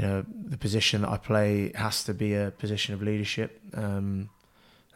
you 0.00 0.06
know, 0.06 0.24
the 0.46 0.56
position 0.56 1.02
that 1.02 1.10
I 1.10 1.18
play 1.18 1.72
has 1.74 2.04
to 2.04 2.14
be 2.14 2.34
a 2.34 2.52
position 2.52 2.94
of 2.94 3.02
leadership. 3.02 3.60
Um, 3.74 4.30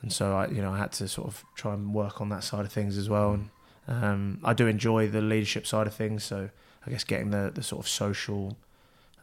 and 0.01 0.11
so 0.11 0.35
I, 0.35 0.47
you 0.47 0.63
know, 0.63 0.73
I 0.73 0.79
had 0.79 0.93
to 0.93 1.09
sort 1.09 1.29
of 1.29 1.45
try 1.57 1.75
and 1.75 1.93
work 1.93 2.23
on 2.23 2.31
that 2.31 2.43
side 2.43 2.65
of 2.65 2.73
things 2.73 2.97
as 2.97 3.07
well. 3.07 3.33
And 3.35 3.51
um, 3.87 4.39
I 4.43 4.55
do 4.55 4.67
enjoy 4.67 5.09
the 5.09 5.21
leadership 5.21 5.67
side 5.67 5.87
of 5.87 5.93
things. 5.93 6.25
So 6.25 6.49
I 6.87 6.91
guess 6.91 7.05
getting 7.05 7.33
the, 7.33 7.53
the 7.55 7.63
sort 7.63 7.85
of 7.85 7.89
social 7.89 8.57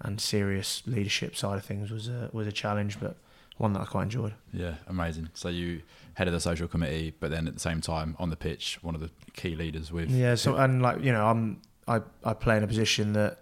and 0.01 0.21
serious 0.21 0.84
leadership 0.86 1.36
side 1.36 1.57
of 1.57 1.65
things 1.65 1.89
was 1.89 2.07
a, 2.07 2.29
was 2.32 2.45
a 2.45 2.51
challenge, 2.51 2.99
but 2.99 3.17
one 3.57 3.73
that 3.73 3.82
I 3.82 3.86
quite 3.86 4.03
enjoyed. 4.03 4.36
Yeah, 4.53 4.75
amazing. 4.86 5.29
So 5.34 5.49
you 5.49 5.82
head 6.13 6.27
of 6.27 6.34
the 6.34 6.39
social 6.39 6.67
committee, 6.67 7.15
but 7.19 7.32
then 7.32 7.47
at 7.47 7.55
the 7.55 7.59
same 7.59 7.82
time 7.82 8.15
on 8.19 8.29
the 8.29 8.36
pitch, 8.36 8.77
one 8.84 8.93
of 8.93 9.01
the 9.01 9.09
key 9.34 9.55
leaders 9.55 9.91
with. 9.91 10.11
Yeah. 10.11 10.36
So 10.36 10.57
and 10.57 10.79
like 10.84 11.03
you 11.03 11.11
know, 11.11 11.25
I'm 11.25 11.59
I 11.88 12.01
I 12.23 12.36
play 12.36 12.57
in 12.57 12.63
a 12.63 12.67
position 12.67 13.13
that 13.13 13.39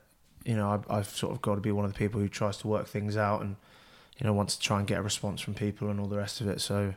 you 0.49 0.55
know, 0.55 0.83
I, 0.89 0.95
have 0.95 1.09
sort 1.09 1.31
of 1.31 1.43
got 1.43 1.55
to 1.55 1.61
be 1.61 1.71
one 1.71 1.85
of 1.85 1.93
the 1.93 1.97
people 1.97 2.19
who 2.19 2.27
tries 2.27 2.57
to 2.57 2.67
work 2.67 2.87
things 2.87 3.15
out 3.15 3.41
and, 3.41 3.55
you 4.17 4.25
know, 4.25 4.33
wants 4.33 4.55
to 4.55 4.61
try 4.61 4.79
and 4.79 4.87
get 4.87 4.97
a 4.97 5.03
response 5.03 5.41
from 5.41 5.53
people 5.53 5.91
and 5.91 5.99
all 5.99 6.07
the 6.07 6.17
rest 6.17 6.41
of 6.41 6.47
it. 6.47 6.59
So, 6.59 6.95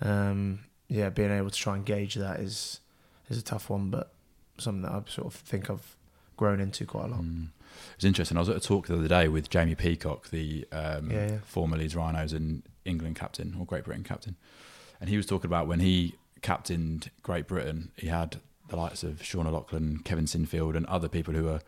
um, 0.00 0.64
yeah, 0.88 1.08
being 1.08 1.30
able 1.30 1.50
to 1.50 1.56
try 1.56 1.76
and 1.76 1.86
gauge 1.86 2.16
that 2.16 2.40
is 2.40 2.80
is 3.28 3.38
a 3.38 3.42
tough 3.42 3.70
one, 3.70 3.90
but 3.90 4.10
something 4.58 4.82
that 4.82 4.90
I 4.90 5.02
sort 5.08 5.28
of 5.28 5.34
think 5.34 5.70
I've 5.70 5.94
grown 6.36 6.58
into 6.58 6.84
quite 6.84 7.04
a 7.04 7.08
lot. 7.08 7.20
Mm. 7.20 7.50
It's 7.94 8.04
interesting. 8.04 8.36
I 8.36 8.40
was 8.40 8.48
at 8.48 8.56
a 8.56 8.60
talk 8.60 8.88
the 8.88 8.96
other 8.96 9.06
day 9.06 9.28
with 9.28 9.48
Jamie 9.50 9.76
Peacock, 9.76 10.30
the 10.30 10.66
um, 10.72 11.12
yeah, 11.12 11.28
yeah. 11.28 11.38
former 11.44 11.76
Leeds 11.76 11.94
Rhinos 11.94 12.32
and 12.32 12.64
England 12.84 13.14
captain 13.14 13.54
or 13.56 13.66
Great 13.66 13.84
Britain 13.84 14.02
captain, 14.02 14.34
and 15.00 15.08
he 15.08 15.16
was 15.16 15.26
talking 15.26 15.46
about 15.46 15.68
when 15.68 15.78
he 15.78 16.16
captained 16.42 17.12
Great 17.22 17.46
Britain, 17.46 17.92
he 17.94 18.08
had 18.08 18.40
the 18.66 18.74
likes 18.74 19.04
of 19.04 19.22
Sean 19.22 19.46
O'Loughlin, 19.46 20.00
Kevin 20.02 20.24
Sinfield, 20.24 20.76
and 20.76 20.86
other 20.86 21.08
people 21.08 21.34
who 21.34 21.44
were 21.44 21.60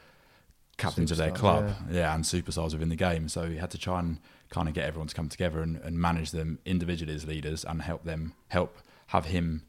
captains 0.83 1.11
of 1.11 1.19
their 1.19 1.31
club, 1.31 1.75
yeah. 1.91 1.97
yeah. 1.97 2.15
and 2.15 2.25
superstars 2.25 2.73
within 2.73 2.89
the 2.89 2.97
game. 2.97 3.29
So 3.29 3.49
he 3.49 3.57
had 3.57 3.71
to 3.71 3.79
try 3.79 3.99
and 4.01 4.19
kind 4.51 4.69
of 4.69 4.75
get 4.75 4.85
everyone 4.85 5.09
to 5.09 5.15
come 5.15 5.29
together 5.29 5.63
and, 5.63 5.77
and 5.79 5.99
manage 5.99 6.31
them 6.31 6.59
individually 6.65 7.15
as 7.15 7.27
leaders 7.27 7.65
and 7.65 7.83
help 7.83 8.05
them 8.05 8.35
help 8.49 8.79
have 9.09 9.27
him 9.27 9.63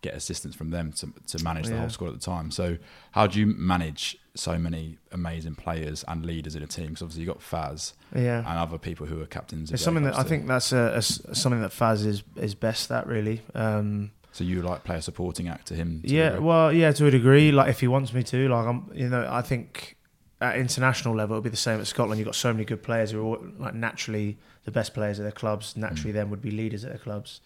get 0.00 0.14
assistance 0.14 0.54
from 0.54 0.70
them 0.70 0.92
to, 0.92 1.12
to 1.26 1.42
manage 1.42 1.66
the 1.66 1.76
whole 1.76 1.88
squad 1.88 2.08
at 2.08 2.14
the 2.14 2.20
time. 2.20 2.50
So 2.50 2.78
how 3.12 3.26
do 3.26 3.40
you 3.40 3.46
manage 3.46 4.16
so 4.34 4.56
many 4.56 4.98
amazing 5.10 5.56
players 5.56 6.04
and 6.06 6.24
leaders 6.24 6.54
in 6.54 6.62
a 6.62 6.66
team? 6.66 6.88
Because 6.88 7.02
obviously 7.02 7.24
you've 7.24 7.34
got 7.34 7.40
Faz, 7.40 7.94
yeah. 8.14 8.38
and 8.38 8.58
other 8.58 8.78
people 8.78 9.06
who 9.06 9.20
are 9.20 9.26
captains. 9.26 9.72
It's 9.72 9.82
something 9.82 10.04
that 10.04 10.16
I 10.16 10.22
think 10.22 10.46
that's 10.46 10.72
a, 10.72 10.94
a, 10.96 11.02
something 11.02 11.60
that 11.62 11.72
Faz 11.72 12.06
is 12.06 12.22
is 12.36 12.54
best 12.54 12.90
at 12.92 13.06
really. 13.06 13.42
Um, 13.54 14.12
so 14.30 14.44
you 14.44 14.62
like 14.62 14.84
play 14.84 14.96
a 14.96 15.02
supporting 15.02 15.48
act 15.48 15.66
to 15.68 15.74
him? 15.74 16.02
To 16.02 16.08
yeah, 16.08 16.38
well, 16.38 16.72
yeah, 16.72 16.92
to 16.92 17.06
a 17.06 17.10
degree. 17.10 17.50
Like 17.50 17.70
if 17.70 17.80
he 17.80 17.88
wants 17.88 18.12
me 18.12 18.22
to, 18.22 18.48
like 18.48 18.66
I'm, 18.66 18.88
you 18.94 19.08
know, 19.08 19.26
I 19.28 19.42
think 19.42 19.96
at 20.40 20.56
international 20.56 21.14
level, 21.14 21.34
it'll 21.34 21.42
be 21.42 21.50
the 21.50 21.56
same 21.56 21.80
at 21.80 21.86
Scotland. 21.86 22.18
You've 22.18 22.26
got 22.26 22.34
so 22.34 22.52
many 22.52 22.64
good 22.64 22.82
players 22.82 23.10
who 23.10 23.34
are 23.34 23.38
like 23.58 23.74
naturally 23.74 24.38
the 24.64 24.70
best 24.70 24.94
players 24.94 25.18
at 25.18 25.24
their 25.24 25.32
clubs. 25.32 25.76
Naturally, 25.76 26.12
mm. 26.12 26.14
then 26.14 26.30
would 26.30 26.42
be 26.42 26.50
leaders 26.50 26.84
at 26.84 26.90
their 26.90 26.98
clubs. 26.98 27.40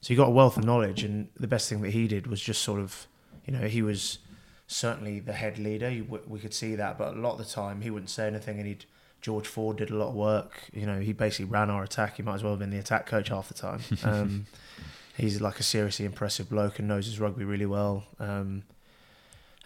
So 0.00 0.12
you 0.12 0.16
got 0.16 0.28
a 0.28 0.32
wealth 0.32 0.56
of 0.56 0.64
knowledge, 0.64 1.02
and 1.02 1.28
the 1.38 1.48
best 1.48 1.68
thing 1.68 1.80
that 1.82 1.90
he 1.90 2.06
did 2.06 2.28
was 2.28 2.40
just 2.40 2.62
sort 2.62 2.80
of, 2.80 3.08
you 3.44 3.52
know, 3.52 3.66
he 3.66 3.82
was 3.82 4.18
certainly 4.68 5.18
the 5.18 5.32
head 5.32 5.58
leader. 5.58 5.92
We 6.26 6.38
could 6.38 6.54
see 6.54 6.76
that, 6.76 6.96
but 6.98 7.14
a 7.14 7.18
lot 7.18 7.32
of 7.32 7.38
the 7.38 7.52
time 7.52 7.80
he 7.80 7.90
wouldn't 7.90 8.10
say 8.10 8.26
anything, 8.26 8.58
and 8.58 8.66
he'd. 8.66 8.84
George 9.20 9.48
Ford 9.48 9.78
did 9.78 9.90
a 9.90 9.96
lot 9.96 10.10
of 10.10 10.14
work. 10.14 10.60
You 10.72 10.86
know, 10.86 11.00
he 11.00 11.12
basically 11.12 11.46
ran 11.46 11.70
our 11.70 11.82
attack. 11.82 12.18
He 12.18 12.22
might 12.22 12.36
as 12.36 12.44
well 12.44 12.52
have 12.52 12.60
been 12.60 12.70
the 12.70 12.78
attack 12.78 13.06
coach 13.06 13.30
half 13.30 13.48
the 13.48 13.54
time. 13.54 13.80
Um, 14.04 14.46
he's 15.16 15.40
like 15.40 15.58
a 15.58 15.64
seriously 15.64 16.06
impressive 16.06 16.48
bloke 16.48 16.78
and 16.78 16.86
knows 16.86 17.06
his 17.06 17.18
rugby 17.18 17.44
really 17.44 17.66
well. 17.66 18.04
Um, 18.20 18.62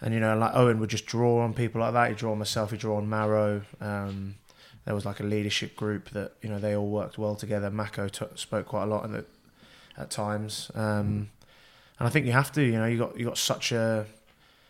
and 0.03 0.13
you 0.13 0.19
know, 0.19 0.37
like 0.37 0.51
Owen 0.53 0.79
would 0.79 0.89
just 0.89 1.05
draw 1.05 1.39
on 1.41 1.53
people 1.53 1.79
like 1.79 1.93
that. 1.93 2.09
He'd 2.09 2.17
draw 2.17 2.33
on 2.33 2.39
myself. 2.39 2.71
He'd 2.71 2.81
draw 2.81 2.97
on 2.97 3.09
Marrow. 3.09 3.61
Um, 3.79 4.35
there 4.83 4.93
was 4.93 5.05
like 5.05 5.21
a 5.21 5.23
leadership 5.23 5.77
group 5.77 6.09
that 6.09 6.33
you 6.41 6.49
know 6.49 6.59
they 6.59 6.75
all 6.75 6.89
worked 6.89 7.17
well 7.17 7.35
together. 7.35 7.71
Mako 7.71 8.09
t- 8.09 8.25
spoke 8.35 8.67
quite 8.67 8.83
a 8.83 8.85
lot 8.85 9.09
the, 9.09 9.25
at 9.97 10.11
times, 10.11 10.69
um, 10.75 11.29
and 11.97 12.07
I 12.07 12.09
think 12.09 12.25
you 12.25 12.33
have 12.33 12.51
to. 12.51 12.61
You 12.61 12.73
know, 12.73 12.85
you 12.85 12.97
got 12.97 13.17
you 13.17 13.25
got 13.25 13.37
such 13.37 13.71
a 13.71 14.05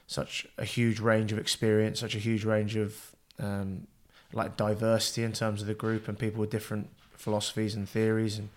such 0.05 0.45
a 0.59 0.65
huge 0.65 0.99
range 0.99 1.31
of 1.31 1.39
experience, 1.39 1.99
such 1.99 2.13
a 2.13 2.19
huge 2.19 2.45
range 2.45 2.75
of 2.75 3.15
um, 3.39 3.87
like 4.33 4.55
diversity 4.55 5.23
in 5.23 5.33
terms 5.33 5.61
of 5.61 5.67
the 5.67 5.73
group 5.73 6.07
and 6.07 6.17
people 6.19 6.41
with 6.41 6.51
different 6.51 6.89
philosophies 7.17 7.73
and 7.73 7.89
theories, 7.89 8.37
and 8.37 8.49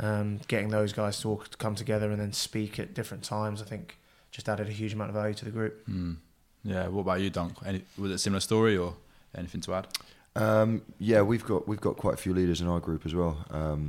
um, 0.00 0.40
getting 0.48 0.70
those 0.70 0.94
guys 0.94 1.20
to 1.20 1.28
all 1.28 1.42
come 1.58 1.74
together 1.74 2.10
and 2.10 2.18
then 2.18 2.32
speak 2.32 2.78
at 2.78 2.94
different 2.94 3.24
times. 3.24 3.60
I 3.60 3.66
think 3.66 3.98
just 4.34 4.48
added 4.48 4.66
a 4.68 4.72
huge 4.80 4.92
amount 4.94 5.10
of 5.10 5.14
value 5.14 5.34
to 5.40 5.44
the 5.44 5.50
group. 5.58 5.74
Mm. 5.86 6.16
Yeah. 6.64 6.88
What 6.88 7.02
about 7.06 7.20
you, 7.22 7.30
Dunk? 7.30 7.52
Any, 7.64 7.80
was 7.96 8.10
it 8.10 8.14
a 8.14 8.18
similar 8.18 8.40
story 8.40 8.76
or 8.76 8.90
anything 9.40 9.60
to 9.66 9.74
add? 9.78 9.86
Um, 10.36 10.82
yeah, 10.98 11.22
we've 11.30 11.44
got 11.44 11.60
we've 11.68 11.84
got 11.88 11.96
quite 11.96 12.14
a 12.14 12.20
few 12.24 12.34
leaders 12.34 12.60
in 12.60 12.66
our 12.66 12.80
group 12.80 13.02
as 13.06 13.14
well, 13.14 13.34
um, 13.50 13.82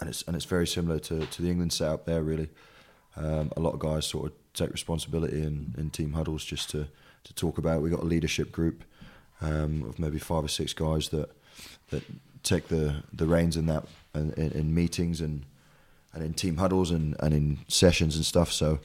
and 0.00 0.08
it's 0.10 0.22
and 0.26 0.34
it's 0.36 0.46
very 0.56 0.66
similar 0.66 0.98
to, 1.08 1.26
to 1.26 1.42
the 1.42 1.50
England 1.50 1.72
setup 1.72 2.06
there 2.06 2.22
really. 2.22 2.48
um, 3.16 3.50
a 3.56 3.60
lot 3.60 3.72
of 3.74 3.80
guys 3.80 4.06
sort 4.06 4.26
of 4.26 4.32
take 4.52 4.70
responsibility 4.72 5.42
in, 5.42 5.74
in 5.78 5.90
team 5.90 6.12
huddles 6.12 6.44
just 6.44 6.70
to, 6.70 6.86
to 7.24 7.34
talk 7.34 7.58
about. 7.58 7.82
We've 7.82 7.92
got 7.92 8.02
a 8.02 8.06
leadership 8.06 8.52
group 8.52 8.84
um, 9.40 9.84
of 9.88 9.98
maybe 9.98 10.18
five 10.18 10.44
or 10.44 10.48
six 10.48 10.72
guys 10.72 11.08
that 11.10 11.30
that 11.90 12.02
take 12.42 12.68
the, 12.68 13.02
the 13.12 13.26
reins 13.26 13.56
in 13.56 13.66
that 13.66 13.84
in, 14.14 14.32
in 14.32 14.74
meetings 14.74 15.20
and 15.20 15.44
and 16.16 16.24
in 16.24 16.34
team 16.34 16.56
huddles 16.56 16.90
and, 16.90 17.14
and 17.20 17.32
in 17.32 17.58
sessions 17.68 18.16
and 18.16 18.24
stuff. 18.24 18.50
So 18.50 18.80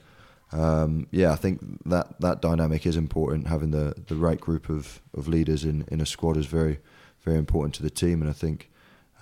um, 0.52 1.08
yeah, 1.12 1.32
I 1.32 1.36
think 1.36 1.62
that 1.86 2.20
that 2.20 2.42
dynamic 2.42 2.86
is 2.86 2.98
important. 2.98 3.48
Having 3.48 3.72
the, 3.72 3.96
the 4.08 4.16
right 4.16 4.40
group 4.40 4.70
of, 4.70 5.02
of 5.16 5.28
leaders 5.28 5.64
in, 5.64 5.86
in 5.90 6.02
a 6.02 6.06
squad 6.06 6.38
is 6.38 6.46
very 6.46 6.80
very 7.22 7.38
important 7.38 7.76
to 7.76 7.84
the 7.84 7.90
team, 7.90 8.22
and 8.22 8.30
I 8.30 8.34
think. 8.34 8.68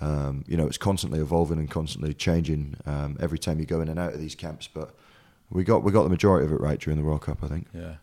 Um, 0.01 0.45
you 0.47 0.55
know, 0.55 0.65
it's 0.65 0.77
constantly 0.77 1.19
evolving 1.19 1.59
and 1.59 1.69
constantly 1.69 2.13
changing 2.13 2.77
um, 2.85 3.17
every 3.19 3.37
time 3.37 3.59
you 3.59 3.65
go 3.65 3.81
in 3.81 3.89
and 3.89 3.99
out 3.99 4.13
of 4.13 4.21
these 4.21 4.33
camps. 4.33 4.65
But 4.65 4.95
we 5.49 5.65
got 5.65 5.83
we 5.83 5.91
got 5.91 6.03
the 6.03 6.09
majority 6.09 6.45
of 6.45 6.53
it 6.53 6.61
right 6.61 6.79
during 6.79 6.97
the 6.97 7.03
World 7.03 7.21
Cup, 7.21 7.43
I 7.43 7.47
think. 7.47 7.67
Yeah. 7.73 7.95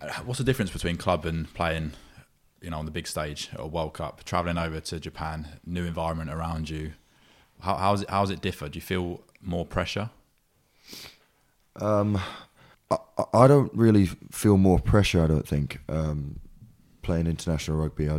Uh, 0.00 0.10
what's 0.24 0.38
the 0.38 0.44
difference 0.44 0.70
between 0.70 0.96
club 0.96 1.26
and 1.26 1.52
playing, 1.52 1.92
you 2.62 2.70
know, 2.70 2.78
on 2.78 2.86
the 2.86 2.90
big 2.90 3.06
stage 3.06 3.50
a 3.56 3.66
World 3.66 3.92
Cup? 3.92 4.24
Traveling 4.24 4.56
over 4.56 4.80
to 4.80 4.98
Japan, 4.98 5.48
new 5.66 5.84
environment 5.84 6.30
around 6.30 6.70
you. 6.70 6.92
How 7.60 7.76
how's 7.76 8.02
it 8.02 8.10
how's 8.10 8.30
it 8.30 8.40
differ? 8.40 8.68
Do 8.68 8.76
you 8.76 8.82
feel 8.82 9.20
more 9.40 9.64
pressure? 9.64 10.10
Um, 11.76 12.20
I, 12.90 12.96
I 13.32 13.46
don't 13.46 13.72
really 13.74 14.06
feel 14.30 14.56
more 14.56 14.78
pressure. 14.78 15.22
I 15.22 15.26
don't 15.26 15.46
think 15.46 15.80
um, 15.88 16.40
playing 17.02 17.26
international 17.26 17.78
rugby. 17.78 18.08
I, 18.08 18.16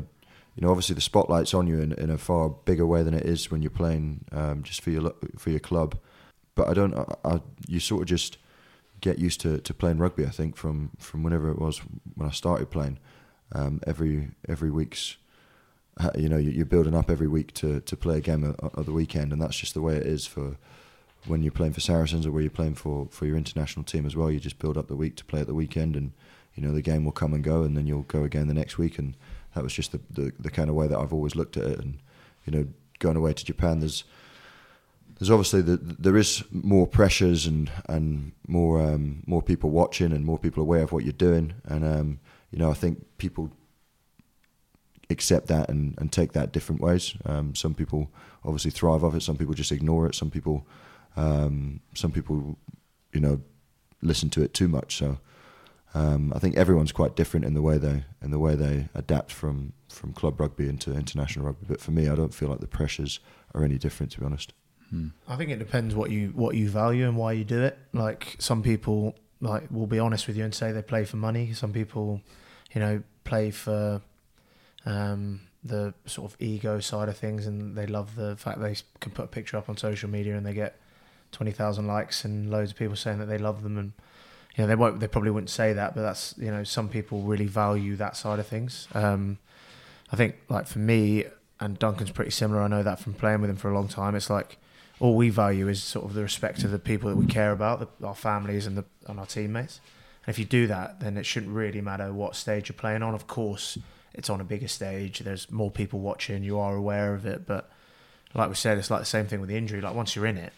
you 0.56 0.62
know, 0.62 0.70
obviously 0.70 0.96
the 0.96 1.02
spotlight's 1.02 1.54
on 1.54 1.68
you 1.68 1.80
in, 1.80 1.94
in 1.94 2.10
a 2.10 2.18
far 2.18 2.50
bigger 2.50 2.86
way 2.86 3.04
than 3.04 3.14
it 3.14 3.26
is 3.26 3.50
when 3.52 3.62
you're 3.62 3.72
playing 3.72 4.26
um, 4.32 4.64
just 4.64 4.82
for 4.82 4.92
your 4.92 5.14
for 5.38 5.50
your 5.50 5.60
club. 5.60 5.98
But 6.56 6.68
I 6.68 6.74
don't. 6.74 6.94
I, 6.94 7.06
I, 7.26 7.42
you 7.68 7.80
sort 7.80 8.02
of 8.02 8.08
just 8.08 8.38
get 9.02 9.18
used 9.18 9.42
to, 9.42 9.60
to 9.60 9.74
playing 9.74 9.98
rugby. 9.98 10.26
I 10.26 10.30
think 10.30 10.56
from, 10.56 10.92
from 11.00 11.24
whenever 11.24 11.50
it 11.50 11.60
was 11.60 11.80
when 12.16 12.30
I 12.30 12.32
started 12.32 12.70
playing. 12.70 13.00
Um, 13.54 13.82
every 13.86 14.30
every 14.48 14.72
week's 14.72 15.18
you 16.18 16.30
know 16.30 16.38
you're 16.38 16.66
building 16.66 16.96
up 16.96 17.10
every 17.10 17.28
week 17.28 17.54
to, 17.56 17.82
to 17.82 17.98
play 17.98 18.18
a 18.18 18.22
game 18.22 18.56
of, 18.60 18.86
the 18.86 18.94
weekend, 18.94 19.32
and 19.32 19.42
that's 19.42 19.58
just 19.58 19.74
the 19.74 19.82
way 19.82 19.96
it 19.96 20.06
is 20.06 20.26
for 20.26 20.58
when 21.28 21.44
you're 21.44 21.52
playing 21.52 21.74
for 21.74 21.82
Saracens 21.82 22.26
or 22.26 22.32
where 22.32 22.42
you're 22.42 22.50
playing 22.50 22.76
for, 22.76 23.08
for 23.12 23.26
your 23.26 23.38
international 23.38 23.84
team 23.84 24.06
as 24.06 24.16
well. 24.16 24.32
You 24.32 24.40
just 24.40 24.58
build 24.58 24.78
up 24.78 24.88
the 24.88 24.96
week 24.96 25.16
to 25.18 25.26
play 25.26 25.42
at 25.42 25.48
the 25.48 25.54
weekend, 25.54 25.96
and 25.96 26.12
you 26.56 26.64
know 26.64 26.74
the 26.74 26.82
game 26.82 27.06
will 27.06 27.12
come 27.12 27.34
and 27.34 27.44
go, 27.44 27.64
and 27.64 27.76
then 27.78 27.88
you'll 27.88 28.04
go 28.04 28.24
again 28.24 28.48
the 28.48 28.54
next 28.54 28.78
week. 28.78 28.98
And 28.98 29.16
that 29.54 29.64
was 29.64 29.74
just 29.74 29.92
the, 29.92 30.00
the, 30.10 30.32
the 30.40 30.50
kind 30.50 30.70
of 30.70 30.76
way 30.76 30.88
that 30.88 30.98
I've 30.98 31.14
always 31.14 31.36
looked 31.36 31.58
at 31.58 31.66
it. 31.66 31.80
And 31.80 32.00
you 32.46 32.54
know, 32.54 32.68
going 33.00 33.18
away 33.18 33.34
to 33.34 33.46
Japan, 33.46 33.80
there's 33.80 34.04
there's 35.20 35.30
obviously 35.30 35.62
the, 35.62 35.78
there 35.78 36.18
is 36.18 36.44
more 36.52 36.88
pressures 36.88 37.46
and 37.46 37.70
and 37.88 38.32
more 38.48 38.82
um, 38.82 39.24
more 39.28 39.42
people 39.42 39.70
watching 39.70 40.12
and 40.14 40.26
more 40.26 40.40
people 40.40 40.64
aware 40.64 40.82
of 40.82 40.92
what 40.92 41.04
you're 41.04 41.14
doing. 41.14 41.54
And 41.66 41.86
um, 41.86 42.20
you 42.50 42.58
know, 42.58 42.72
I 42.72 42.74
think 42.74 43.06
people 43.18 43.52
accept 45.12 45.48
that 45.48 45.70
and, 45.70 45.96
and 45.98 46.12
take 46.12 46.34
that 46.34 46.52
different 46.52 46.82
ways. 46.82 47.16
Um, 47.26 47.56
some 47.56 47.74
people 47.74 48.12
obviously 48.44 48.72
thrive 48.72 49.04
off 49.04 49.16
it. 49.16 49.22
Some 49.22 49.38
people 49.38 49.54
just 49.54 49.72
ignore 49.72 50.08
it. 50.08 50.16
Some 50.16 50.32
people 50.32 50.66
um, 51.16 51.82
some 51.94 52.12
people, 52.12 52.58
you 53.14 53.20
know, 53.20 53.42
listen 54.02 54.30
to 54.32 54.42
it 54.42 54.54
too 54.54 54.68
much. 54.68 54.96
So 54.96 55.20
um, 55.94 56.32
I 56.36 56.40
think 56.40 56.56
everyone's 56.56 56.92
quite 56.92 57.16
different 57.16 57.46
in 57.46 57.54
the 57.54 57.62
way 57.62 57.78
they 57.78 58.06
in 58.22 58.32
the 58.32 58.40
way 58.40 58.56
they 58.56 58.88
adapt 58.94 59.32
from 59.32 59.74
from 59.90 60.14
club 60.14 60.40
rugby 60.40 60.70
into 60.70 60.94
international 60.94 61.46
rugby. 61.46 61.66
But 61.68 61.82
for 61.82 61.92
me, 61.92 62.08
I 62.08 62.16
don't 62.16 62.34
feel 62.34 62.50
like 62.50 62.60
the 62.60 62.68
pressures 62.68 63.20
are 63.54 63.64
any 63.64 63.78
different, 63.78 64.12
to 64.14 64.20
be 64.20 64.26
honest. 64.26 64.54
Hmm. 64.90 65.08
I 65.28 65.36
think 65.36 65.52
it 65.52 65.60
depends 65.60 65.96
what 65.96 66.12
you 66.12 66.30
what 66.30 66.56
you 66.56 66.70
value 66.70 67.08
and 67.08 67.18
why 67.18 67.34
you 67.34 67.44
do 67.44 67.62
it. 67.62 67.78
Like 67.94 68.36
some 68.40 68.64
people, 68.64 69.16
like 69.42 69.70
will 69.70 69.88
be 69.88 70.00
honest 70.00 70.28
with 70.28 70.38
you 70.38 70.46
and 70.46 70.56
say 70.56 70.72
they 70.72 70.82
play 70.82 71.04
for 71.06 71.18
money. 71.18 71.54
Some 71.54 71.74
people, 71.74 72.22
you 72.74 72.80
know, 72.80 73.04
play 73.26 73.52
for 73.52 74.02
um, 74.86 75.42
the 75.64 75.94
sort 76.06 76.32
of 76.32 76.42
ego 76.42 76.80
side 76.80 77.10
of 77.10 77.18
things, 77.18 77.48
and 77.48 77.76
they 77.76 77.86
love 77.86 78.16
the 78.16 78.36
fact 78.36 78.62
they 78.62 78.76
can 79.00 79.12
put 79.12 79.26
a 79.26 79.28
picture 79.28 79.58
up 79.58 79.70
on 79.70 79.78
social 79.78 80.10
media 80.10 80.36
and 80.36 80.46
they 80.46 80.54
get 80.54 80.80
twenty 81.32 81.52
thousand 81.52 81.88
likes 81.88 82.26
and 82.26 82.50
loads 82.50 82.72
of 82.72 82.78
people 82.78 82.96
saying 82.96 83.20
that 83.20 83.28
they 83.28 83.38
love 83.38 83.64
them 83.64 83.78
and 83.78 83.94
you 84.56 84.64
know 84.64 84.68
they 84.68 84.76
won't 84.76 85.00
they 85.00 85.08
probably 85.08 85.32
wouldn't 85.32 85.50
say 85.50 85.74
that 85.74 85.96
but 85.96 86.02
that's 86.02 86.36
you 86.38 86.52
know 86.52 86.64
some 86.64 86.90
people 86.90 87.22
really 87.22 87.46
value 87.46 87.96
that 87.96 88.16
side 88.16 88.40
of 88.40 88.48
things. 88.48 88.88
Um, 88.94 89.38
I 90.12 90.16
think 90.16 90.36
like 90.50 90.68
for 90.68 90.80
me 90.80 91.26
and 91.60 91.78
Duncan's 91.80 92.12
pretty 92.12 92.32
similar 92.32 92.62
I 92.62 92.68
know 92.68 92.84
that 92.84 93.00
from 93.00 93.14
playing 93.14 93.42
with 93.42 93.50
him 93.50 93.56
for 93.56 93.70
a 93.70 93.74
long 93.74 93.88
time 93.88 94.16
it's 94.16 94.30
like 94.30 94.58
all 95.00 95.16
we 95.16 95.30
value 95.30 95.68
is 95.68 95.82
sort 95.82 96.06
of 96.06 96.14
the 96.14 96.22
respect 96.22 96.64
of 96.64 96.72
the 96.72 96.80
people 96.80 97.10
that 97.10 97.16
we 97.16 97.26
care 97.26 97.52
about 97.52 97.80
the, 97.80 98.06
our 98.06 98.16
families 98.16 98.68
and 98.68 98.78
the 98.78 98.86
and 99.08 99.20
our 99.20 99.26
teammates. 99.26 99.80
And 100.26 100.34
if 100.34 100.40
you 100.40 100.46
do 100.46 100.68
that 100.68 101.00
then 101.00 101.18
it 101.18 101.26
shouldn't 101.26 101.54
really 101.54 101.82
matter 101.82 102.12
what 102.12 102.36
stage 102.36 102.70
you're 102.70 102.76
playing 102.76 103.04
on. 103.04 103.14
Of 103.14 103.28
course 103.28 103.78
it's 104.14 104.30
on 104.30 104.42
a 104.42 104.44
bigger 104.44 104.68
stage 104.68 105.20
there's 105.20 105.50
more 105.52 105.72
people 105.72 106.00
watching 106.00 106.44
you 106.44 106.60
are 106.60 106.76
aware 106.76 107.14
of 107.14 107.26
it 107.26 107.46
but 107.46 107.70
like 108.34 108.50
we 108.50 108.56
said 108.56 108.78
it's 108.78 108.92
like 108.92 109.00
the 109.00 109.06
same 109.06 109.26
thing 109.26 109.40
with 109.40 109.50
the 109.50 109.58
injury 109.58 109.82
like 109.82 109.96
once 109.96 110.16
you're 110.16 110.26
in 110.26 110.38
it 110.38 110.54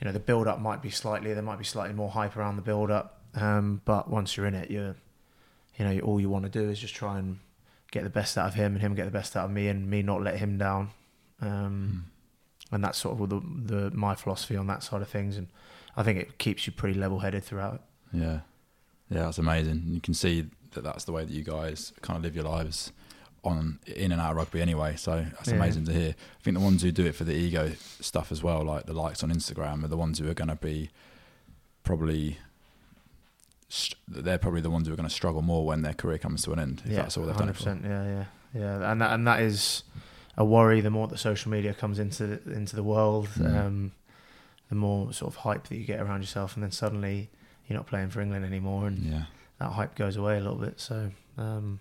you 0.00 0.04
know 0.04 0.12
the 0.12 0.20
build 0.20 0.46
up 0.46 0.60
might 0.60 0.82
be 0.82 0.90
slightly 0.90 1.32
there 1.32 1.42
might 1.42 1.58
be 1.58 1.64
slightly 1.64 1.94
more 1.94 2.10
hype 2.10 2.36
around 2.36 2.56
the 2.56 2.62
build 2.62 2.90
up, 2.90 3.20
um, 3.34 3.80
but 3.84 4.10
once 4.10 4.36
you're 4.36 4.46
in 4.46 4.54
it, 4.54 4.70
you're 4.70 4.96
you 5.76 5.84
know 5.84 5.98
all 6.00 6.20
you 6.20 6.28
want 6.28 6.44
to 6.44 6.50
do 6.50 6.68
is 6.70 6.78
just 6.78 6.94
try 6.94 7.18
and 7.18 7.38
get 7.90 8.02
the 8.04 8.10
best 8.10 8.36
out 8.36 8.46
of 8.46 8.54
him 8.54 8.72
and 8.72 8.80
him 8.80 8.94
get 8.94 9.04
the 9.04 9.10
best 9.10 9.36
out 9.36 9.46
of 9.46 9.50
me 9.50 9.68
and 9.68 9.88
me 9.88 10.02
not 10.02 10.22
let 10.22 10.36
him 10.38 10.58
down. 10.58 10.90
Um, 11.40 12.06
mm. 12.06 12.10
And 12.72 12.82
that's 12.82 12.98
sort 12.98 13.20
of 13.20 13.28
the, 13.28 13.40
the 13.74 13.90
my 13.96 14.14
philosophy 14.14 14.56
on 14.56 14.66
that 14.68 14.82
side 14.82 15.02
of 15.02 15.08
things, 15.08 15.36
and 15.36 15.48
I 15.96 16.02
think 16.02 16.18
it 16.18 16.38
keeps 16.38 16.66
you 16.66 16.72
pretty 16.72 16.98
level 16.98 17.20
headed 17.20 17.44
throughout. 17.44 17.82
Yeah, 18.12 18.40
yeah, 19.10 19.22
that's 19.24 19.38
amazing. 19.38 19.84
You 19.88 20.00
can 20.00 20.14
see 20.14 20.46
that 20.74 20.84
that's 20.84 21.04
the 21.04 21.12
way 21.12 21.24
that 21.24 21.32
you 21.32 21.42
guys 21.42 21.92
kind 22.02 22.16
of 22.16 22.22
live 22.22 22.34
your 22.34 22.44
lives 22.44 22.92
on 23.44 23.78
in 23.86 24.12
and 24.12 24.20
out 24.20 24.32
of 24.32 24.36
rugby 24.36 24.60
anyway. 24.60 24.96
So 24.96 25.26
that's 25.32 25.48
yeah. 25.48 25.54
amazing 25.54 25.84
to 25.86 25.92
hear. 25.92 26.10
I 26.10 26.42
think 26.42 26.56
the 26.56 26.62
ones 26.62 26.82
who 26.82 26.90
do 26.90 27.06
it 27.06 27.14
for 27.14 27.24
the 27.24 27.34
ego 27.34 27.72
stuff 28.00 28.32
as 28.32 28.42
well, 28.42 28.62
like 28.62 28.86
the 28.86 28.92
likes 28.92 29.22
on 29.22 29.30
Instagram, 29.30 29.84
are 29.84 29.88
the 29.88 29.96
ones 29.96 30.18
who 30.18 30.28
are 30.28 30.34
going 30.34 30.48
to 30.48 30.56
be 30.56 30.90
probably. 31.82 32.38
They're 34.06 34.38
probably 34.38 34.60
the 34.60 34.70
ones 34.70 34.86
who 34.86 34.92
are 34.92 34.96
going 34.96 35.08
to 35.08 35.14
struggle 35.14 35.42
more 35.42 35.66
when 35.66 35.82
their 35.82 35.94
career 35.94 36.18
comes 36.18 36.42
to 36.44 36.52
an 36.52 36.60
end. 36.60 36.82
If 36.84 36.92
yeah, 36.92 36.96
that's 36.98 37.16
all 37.16 37.24
they've 37.24 37.34
100%, 37.34 37.64
done. 37.64 37.82
Yeah, 37.84 38.04
yeah, 38.04 38.24
yeah, 38.54 38.92
and 38.92 39.00
that, 39.00 39.12
and 39.12 39.26
that 39.26 39.40
is 39.40 39.82
a 40.36 40.44
worry. 40.44 40.80
The 40.80 40.90
more 40.90 41.08
that 41.08 41.18
social 41.18 41.50
media 41.50 41.74
comes 41.74 41.98
into 41.98 42.26
the, 42.26 42.52
into 42.52 42.76
the 42.76 42.84
world, 42.84 43.28
mm. 43.36 43.58
um, 43.58 43.92
the 44.68 44.76
more 44.76 45.12
sort 45.12 45.32
of 45.32 45.36
hype 45.40 45.66
that 45.68 45.76
you 45.76 45.84
get 45.84 46.00
around 46.00 46.20
yourself, 46.20 46.54
and 46.54 46.62
then 46.62 46.70
suddenly 46.70 47.30
you're 47.66 47.76
not 47.76 47.86
playing 47.86 48.10
for 48.10 48.20
England 48.20 48.44
anymore, 48.44 48.86
and 48.86 48.98
yeah. 48.98 49.24
That 49.64 49.72
hype 49.72 49.94
goes 49.94 50.16
away 50.16 50.36
a 50.36 50.40
little 50.40 50.58
bit. 50.58 50.78
So 50.78 51.10
um, 51.38 51.80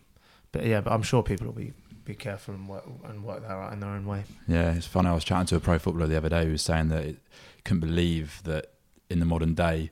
but 0.51 0.65
yeah, 0.65 0.81
but 0.81 0.93
I'm 0.93 1.03
sure 1.03 1.21
people 1.21 1.47
will 1.47 1.53
be 1.53 1.73
be 2.05 2.15
careful 2.15 2.53
and 2.53 2.67
work 2.67 2.83
and 3.05 3.23
work 3.23 3.41
that 3.41 3.51
out 3.51 3.73
in 3.73 3.79
their 3.79 3.89
own 3.89 4.05
way. 4.05 4.23
Yeah, 4.47 4.73
it's 4.73 4.87
funny. 4.87 5.09
I 5.09 5.13
was 5.13 5.23
chatting 5.23 5.47
to 5.47 5.55
a 5.55 5.59
pro 5.59 5.79
footballer 5.79 6.07
the 6.07 6.17
other 6.17 6.29
day 6.29 6.45
who 6.45 6.51
was 6.51 6.61
saying 6.61 6.89
that 6.89 7.05
he 7.05 7.17
couldn't 7.63 7.81
believe 7.81 8.41
that 8.43 8.71
in 9.09 9.19
the 9.19 9.25
modern 9.25 9.53
day, 9.53 9.89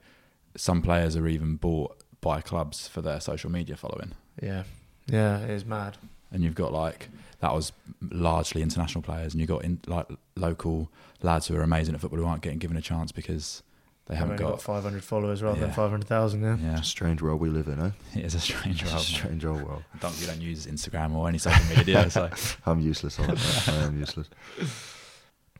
some 0.55 0.81
players 0.81 1.15
are 1.15 1.27
even 1.27 1.55
bought 1.55 1.97
by 2.19 2.41
clubs 2.41 2.87
for 2.87 3.01
their 3.01 3.19
social 3.19 3.49
media 3.49 3.75
following. 3.75 4.13
Yeah, 4.41 4.63
yeah, 5.07 5.39
it 5.39 5.49
is 5.49 5.65
mad. 5.65 5.97
And 6.31 6.43
you've 6.43 6.55
got 6.55 6.71
like 6.71 7.09
that 7.39 7.53
was 7.53 7.71
largely 8.09 8.61
international 8.61 9.01
players, 9.01 9.33
and 9.33 9.41
you've 9.41 9.49
got 9.49 9.63
in, 9.63 9.79
like 9.87 10.07
local 10.35 10.89
lads 11.21 11.47
who 11.47 11.55
are 11.55 11.63
amazing 11.63 11.95
at 11.95 12.01
football 12.01 12.19
who 12.19 12.25
aren't 12.25 12.41
getting 12.41 12.59
given 12.59 12.77
a 12.77 12.81
chance 12.81 13.11
because 13.11 13.63
they 14.11 14.17
haven't 14.17 14.35
got, 14.35 14.49
got, 14.49 14.61
500 14.61 15.05
followers 15.05 15.41
rather 15.41 15.57
yeah. 15.57 15.67
than 15.67 15.73
500,000. 15.73 16.41
Yeah. 16.41 16.57
yeah. 16.61 16.81
strange 16.81 17.21
world 17.21 17.39
we 17.39 17.47
live 17.47 17.69
in, 17.69 17.79
eh? 17.79 17.91
It 18.19 18.25
is 18.25 18.35
a 18.35 18.41
strange 18.41 18.83
world. 18.83 18.97
a 18.97 18.99
strange 18.99 19.45
old 19.45 19.63
world. 19.63 19.83
Don't, 20.01 20.19
you 20.19 20.27
don't 20.27 20.41
use 20.41 20.65
Instagram 20.65 21.15
or 21.15 21.29
any 21.29 21.37
social 21.37 21.77
media, 21.77 22.09
so. 22.09 22.29
I'm 22.65 22.81
useless 22.81 23.17
on 23.19 23.29
it. 23.29 23.69
I 23.69 23.75
am 23.83 23.97
useless. 23.97 24.27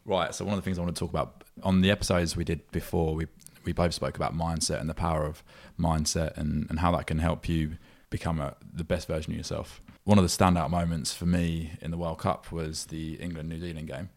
Right. 0.04 0.36
So 0.36 0.44
one 0.44 0.56
of 0.56 0.58
the 0.60 0.66
things 0.66 0.78
I 0.78 0.82
want 0.82 0.94
to 0.94 1.00
talk 1.00 1.12
about 1.12 1.46
on 1.64 1.80
the 1.80 1.92
episodes 1.92 2.36
we 2.36 2.44
did 2.44 2.70
before, 2.72 3.16
we 3.16 3.28
we 3.64 3.72
both 3.72 3.94
spoke 3.94 4.18
about 4.18 4.36
mindset 4.36 4.82
and 4.82 4.90
the 4.90 4.94
power 4.94 5.24
of 5.24 5.44
mindset 5.80 6.36
and, 6.36 6.68
and 6.70 6.80
how 6.80 6.92
that 6.98 7.08
can 7.08 7.20
help 7.20 7.48
you 7.48 7.78
become 8.10 8.42
a, 8.42 8.56
the 8.74 8.84
best 8.84 9.08
version 9.08 9.32
of 9.32 9.38
yourself. 9.38 9.82
One 10.04 10.18
of 10.18 10.24
the 10.24 10.30
standout 10.30 10.72
moments 10.72 11.14
for 11.14 11.26
me 11.26 11.72
in 11.80 11.92
the 11.92 11.98
World 11.98 12.18
Cup 12.18 12.52
was 12.52 12.88
the 12.88 13.14
England 13.14 13.48
New 13.48 13.62
Zealand 13.62 13.88
game, 13.88 14.10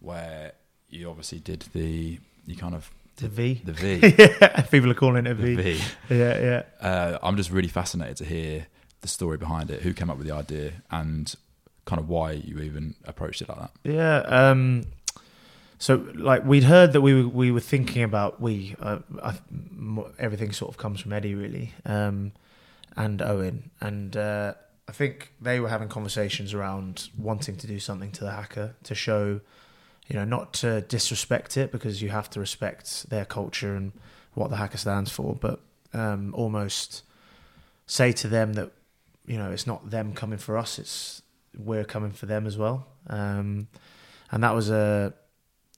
where 0.00 0.52
you 0.88 1.10
obviously 1.10 1.40
did 1.40 1.66
the 1.74 2.18
you 2.46 2.56
kind 2.56 2.74
of 2.74 2.90
the 3.16 3.28
V. 3.28 3.62
The 3.64 3.72
V. 3.72 4.00
yeah, 4.18 4.62
people 4.62 4.90
are 4.90 4.94
calling 4.94 5.26
it 5.26 5.36
V. 5.36 5.54
V. 5.54 5.80
Yeah, 6.10 6.40
yeah. 6.40 6.62
Uh, 6.80 7.18
I'm 7.22 7.36
just 7.36 7.50
really 7.50 7.68
fascinated 7.68 8.16
to 8.18 8.24
hear 8.24 8.66
the 9.00 9.08
story 9.08 9.36
behind 9.36 9.70
it, 9.70 9.82
who 9.82 9.92
came 9.92 10.10
up 10.10 10.18
with 10.18 10.26
the 10.26 10.34
idea, 10.34 10.72
and 10.90 11.32
kind 11.84 12.00
of 12.00 12.08
why 12.08 12.32
you 12.32 12.60
even 12.60 12.94
approached 13.04 13.42
it 13.42 13.48
like 13.48 13.58
that. 13.58 13.70
Yeah. 13.84 14.18
Um, 14.20 14.84
so, 15.78 16.06
like, 16.14 16.44
we'd 16.44 16.64
heard 16.64 16.92
that 16.94 17.02
we 17.02 17.22
were, 17.22 17.28
we 17.28 17.50
were 17.50 17.60
thinking 17.60 18.02
about 18.02 18.40
we. 18.40 18.74
Uh, 18.80 18.98
I, 19.22 19.34
everything 20.18 20.52
sort 20.52 20.70
of 20.70 20.78
comes 20.78 21.00
from 21.00 21.12
Eddie, 21.12 21.34
really, 21.34 21.72
um, 21.84 22.32
and 22.96 23.20
Owen, 23.20 23.70
and 23.80 24.16
uh, 24.16 24.54
I 24.88 24.92
think 24.92 25.32
they 25.40 25.60
were 25.60 25.68
having 25.68 25.88
conversations 25.88 26.54
around 26.54 27.08
wanting 27.18 27.56
to 27.56 27.66
do 27.66 27.78
something 27.78 28.12
to 28.12 28.24
the 28.24 28.30
haka 28.30 28.74
to 28.84 28.94
show 28.94 29.40
you 30.06 30.16
know, 30.16 30.24
not 30.24 30.52
to 30.54 30.82
disrespect 30.82 31.56
it 31.56 31.72
because 31.72 32.02
you 32.02 32.10
have 32.10 32.28
to 32.30 32.40
respect 32.40 33.08
their 33.08 33.24
culture 33.24 33.74
and 33.74 33.92
what 34.34 34.50
the 34.50 34.56
haka 34.56 34.78
stands 34.78 35.10
for, 35.10 35.34
but 35.34 35.60
um, 35.92 36.34
almost 36.34 37.02
say 37.86 38.12
to 38.12 38.28
them 38.28 38.54
that 38.54 38.72
you 39.26 39.36
know 39.36 39.50
it's 39.50 39.66
not 39.66 39.90
them 39.90 40.12
coming 40.12 40.38
for 40.38 40.58
us; 40.58 40.78
it's 40.78 41.22
we're 41.56 41.84
coming 41.84 42.12
for 42.12 42.26
them 42.26 42.46
as 42.46 42.58
well. 42.58 42.86
Um, 43.08 43.68
and 44.30 44.42
that 44.42 44.54
was 44.54 44.70
a 44.70 45.14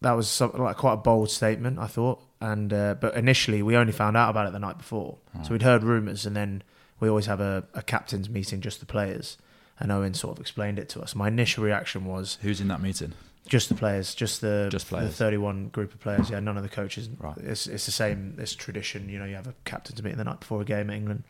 that 0.00 0.12
was 0.12 0.28
something 0.28 0.62
like 0.62 0.76
quite 0.76 0.94
a 0.94 0.98
bold 0.98 1.30
statement, 1.30 1.78
I 1.78 1.86
thought. 1.86 2.22
And 2.40 2.72
uh, 2.72 2.96
but 3.00 3.14
initially, 3.14 3.62
we 3.62 3.76
only 3.76 3.92
found 3.92 4.16
out 4.16 4.30
about 4.30 4.46
it 4.46 4.52
the 4.52 4.58
night 4.58 4.78
before, 4.78 5.18
so 5.42 5.52
we'd 5.52 5.62
heard 5.62 5.82
rumours, 5.82 6.26
and 6.26 6.36
then 6.36 6.62
we 7.00 7.08
always 7.08 7.26
have 7.26 7.40
a, 7.40 7.64
a 7.74 7.82
captain's 7.82 8.28
meeting, 8.28 8.60
just 8.60 8.80
the 8.80 8.86
players. 8.86 9.38
And 9.78 9.92
Owen 9.92 10.14
sort 10.14 10.38
of 10.38 10.40
explained 10.40 10.78
it 10.78 10.88
to 10.90 11.02
us. 11.02 11.14
My 11.14 11.28
initial 11.28 11.62
reaction 11.62 12.06
was 12.06 12.38
Who's 12.40 12.62
in 12.62 12.68
that 12.68 12.80
meeting? 12.80 13.12
Just 13.46 13.68
the 13.68 13.74
players, 13.74 14.14
just 14.14 14.40
the 14.40 14.68
Just 14.70 14.90
the 14.90 15.08
31 15.08 15.68
group 15.68 15.94
of 15.94 16.00
players. 16.00 16.30
Yeah, 16.30 16.40
none 16.40 16.56
of 16.56 16.62
the 16.62 16.68
coaches. 16.68 17.08
Right. 17.18 17.36
It's 17.38 17.66
it's 17.66 17.86
the 17.86 17.92
same. 17.92 18.36
It's 18.38 18.54
tradition. 18.54 19.08
You 19.08 19.18
know, 19.18 19.24
you 19.24 19.36
have 19.36 19.46
a 19.46 19.54
captain's 19.64 20.02
meeting 20.02 20.18
the 20.18 20.24
night 20.24 20.40
before 20.40 20.60
a 20.62 20.64
game 20.64 20.90
at 20.90 20.96
England, 20.96 21.24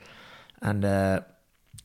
and 0.62 0.84
uh, 0.84 1.20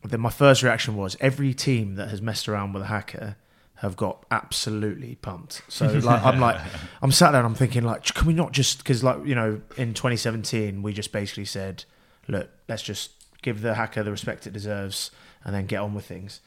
then 0.04 0.22
my 0.22 0.30
first 0.30 0.64
reaction 0.64 0.96
was 0.96 1.18
every 1.20 1.54
team 1.54 1.96
that 1.96 2.10
has 2.10 2.22
messed 2.22 2.48
around 2.48 2.74
with 2.74 2.84
a 2.84 2.88
haka 2.88 3.36
have 3.76 3.98
got 3.98 4.26
absolutely 4.30 5.16
pumped. 5.16 5.64
So 5.68 5.88
like 6.04 6.24
I'm 6.24 6.40
like 6.40 6.60
I'm 7.02 7.12
sat 7.12 7.32
there 7.32 7.42
and 7.42 7.48
I'm 7.48 7.56
thinking 7.56 7.84
like 7.84 8.04
can 8.06 8.28
we 8.28 8.34
not 8.34 8.52
just 8.52 8.78
because 8.78 9.04
like 9.04 9.26
you 9.26 9.36
know 9.36 9.62
in 9.76 9.94
2017 9.94 10.84
we 10.84 10.94
just 10.94 11.12
basically 11.12 11.46
said 11.46 11.84
look 12.28 12.48
let's 12.70 12.84
just 12.84 13.12
give 13.42 13.62
the 13.62 13.74
haka 13.74 14.04
the 14.04 14.12
respect 14.12 14.46
it 14.46 14.54
deserves 14.54 15.10
and 15.44 15.56
then 15.56 15.66
get 15.66 15.80
on 15.80 15.94
with 15.94 16.06
things. 16.06 16.42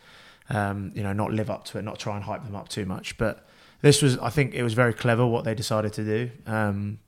Um, 0.51 0.93
you 0.95 1.03
know, 1.03 1.13
not 1.13 1.33
live 1.33 1.51
up 1.51 1.65
to 1.67 1.79
it, 1.79 1.83
not 1.83 1.99
try 1.99 2.17
and 2.17 2.25
hype 2.25 2.45
them 2.45 2.55
up 2.55 2.69
too 2.69 2.85
much. 2.85 3.17
But 3.19 3.47
this 3.85 4.01
was, 4.01 4.17
I 4.17 4.31
think, 4.31 4.55
it 4.55 4.63
was 4.63 4.73
very 4.73 4.95
clever 4.95 5.27
what 5.27 5.45
they 5.45 5.55
decided 5.55 5.93
to 5.93 6.05
do. 6.05 6.31
Um, 6.47 7.01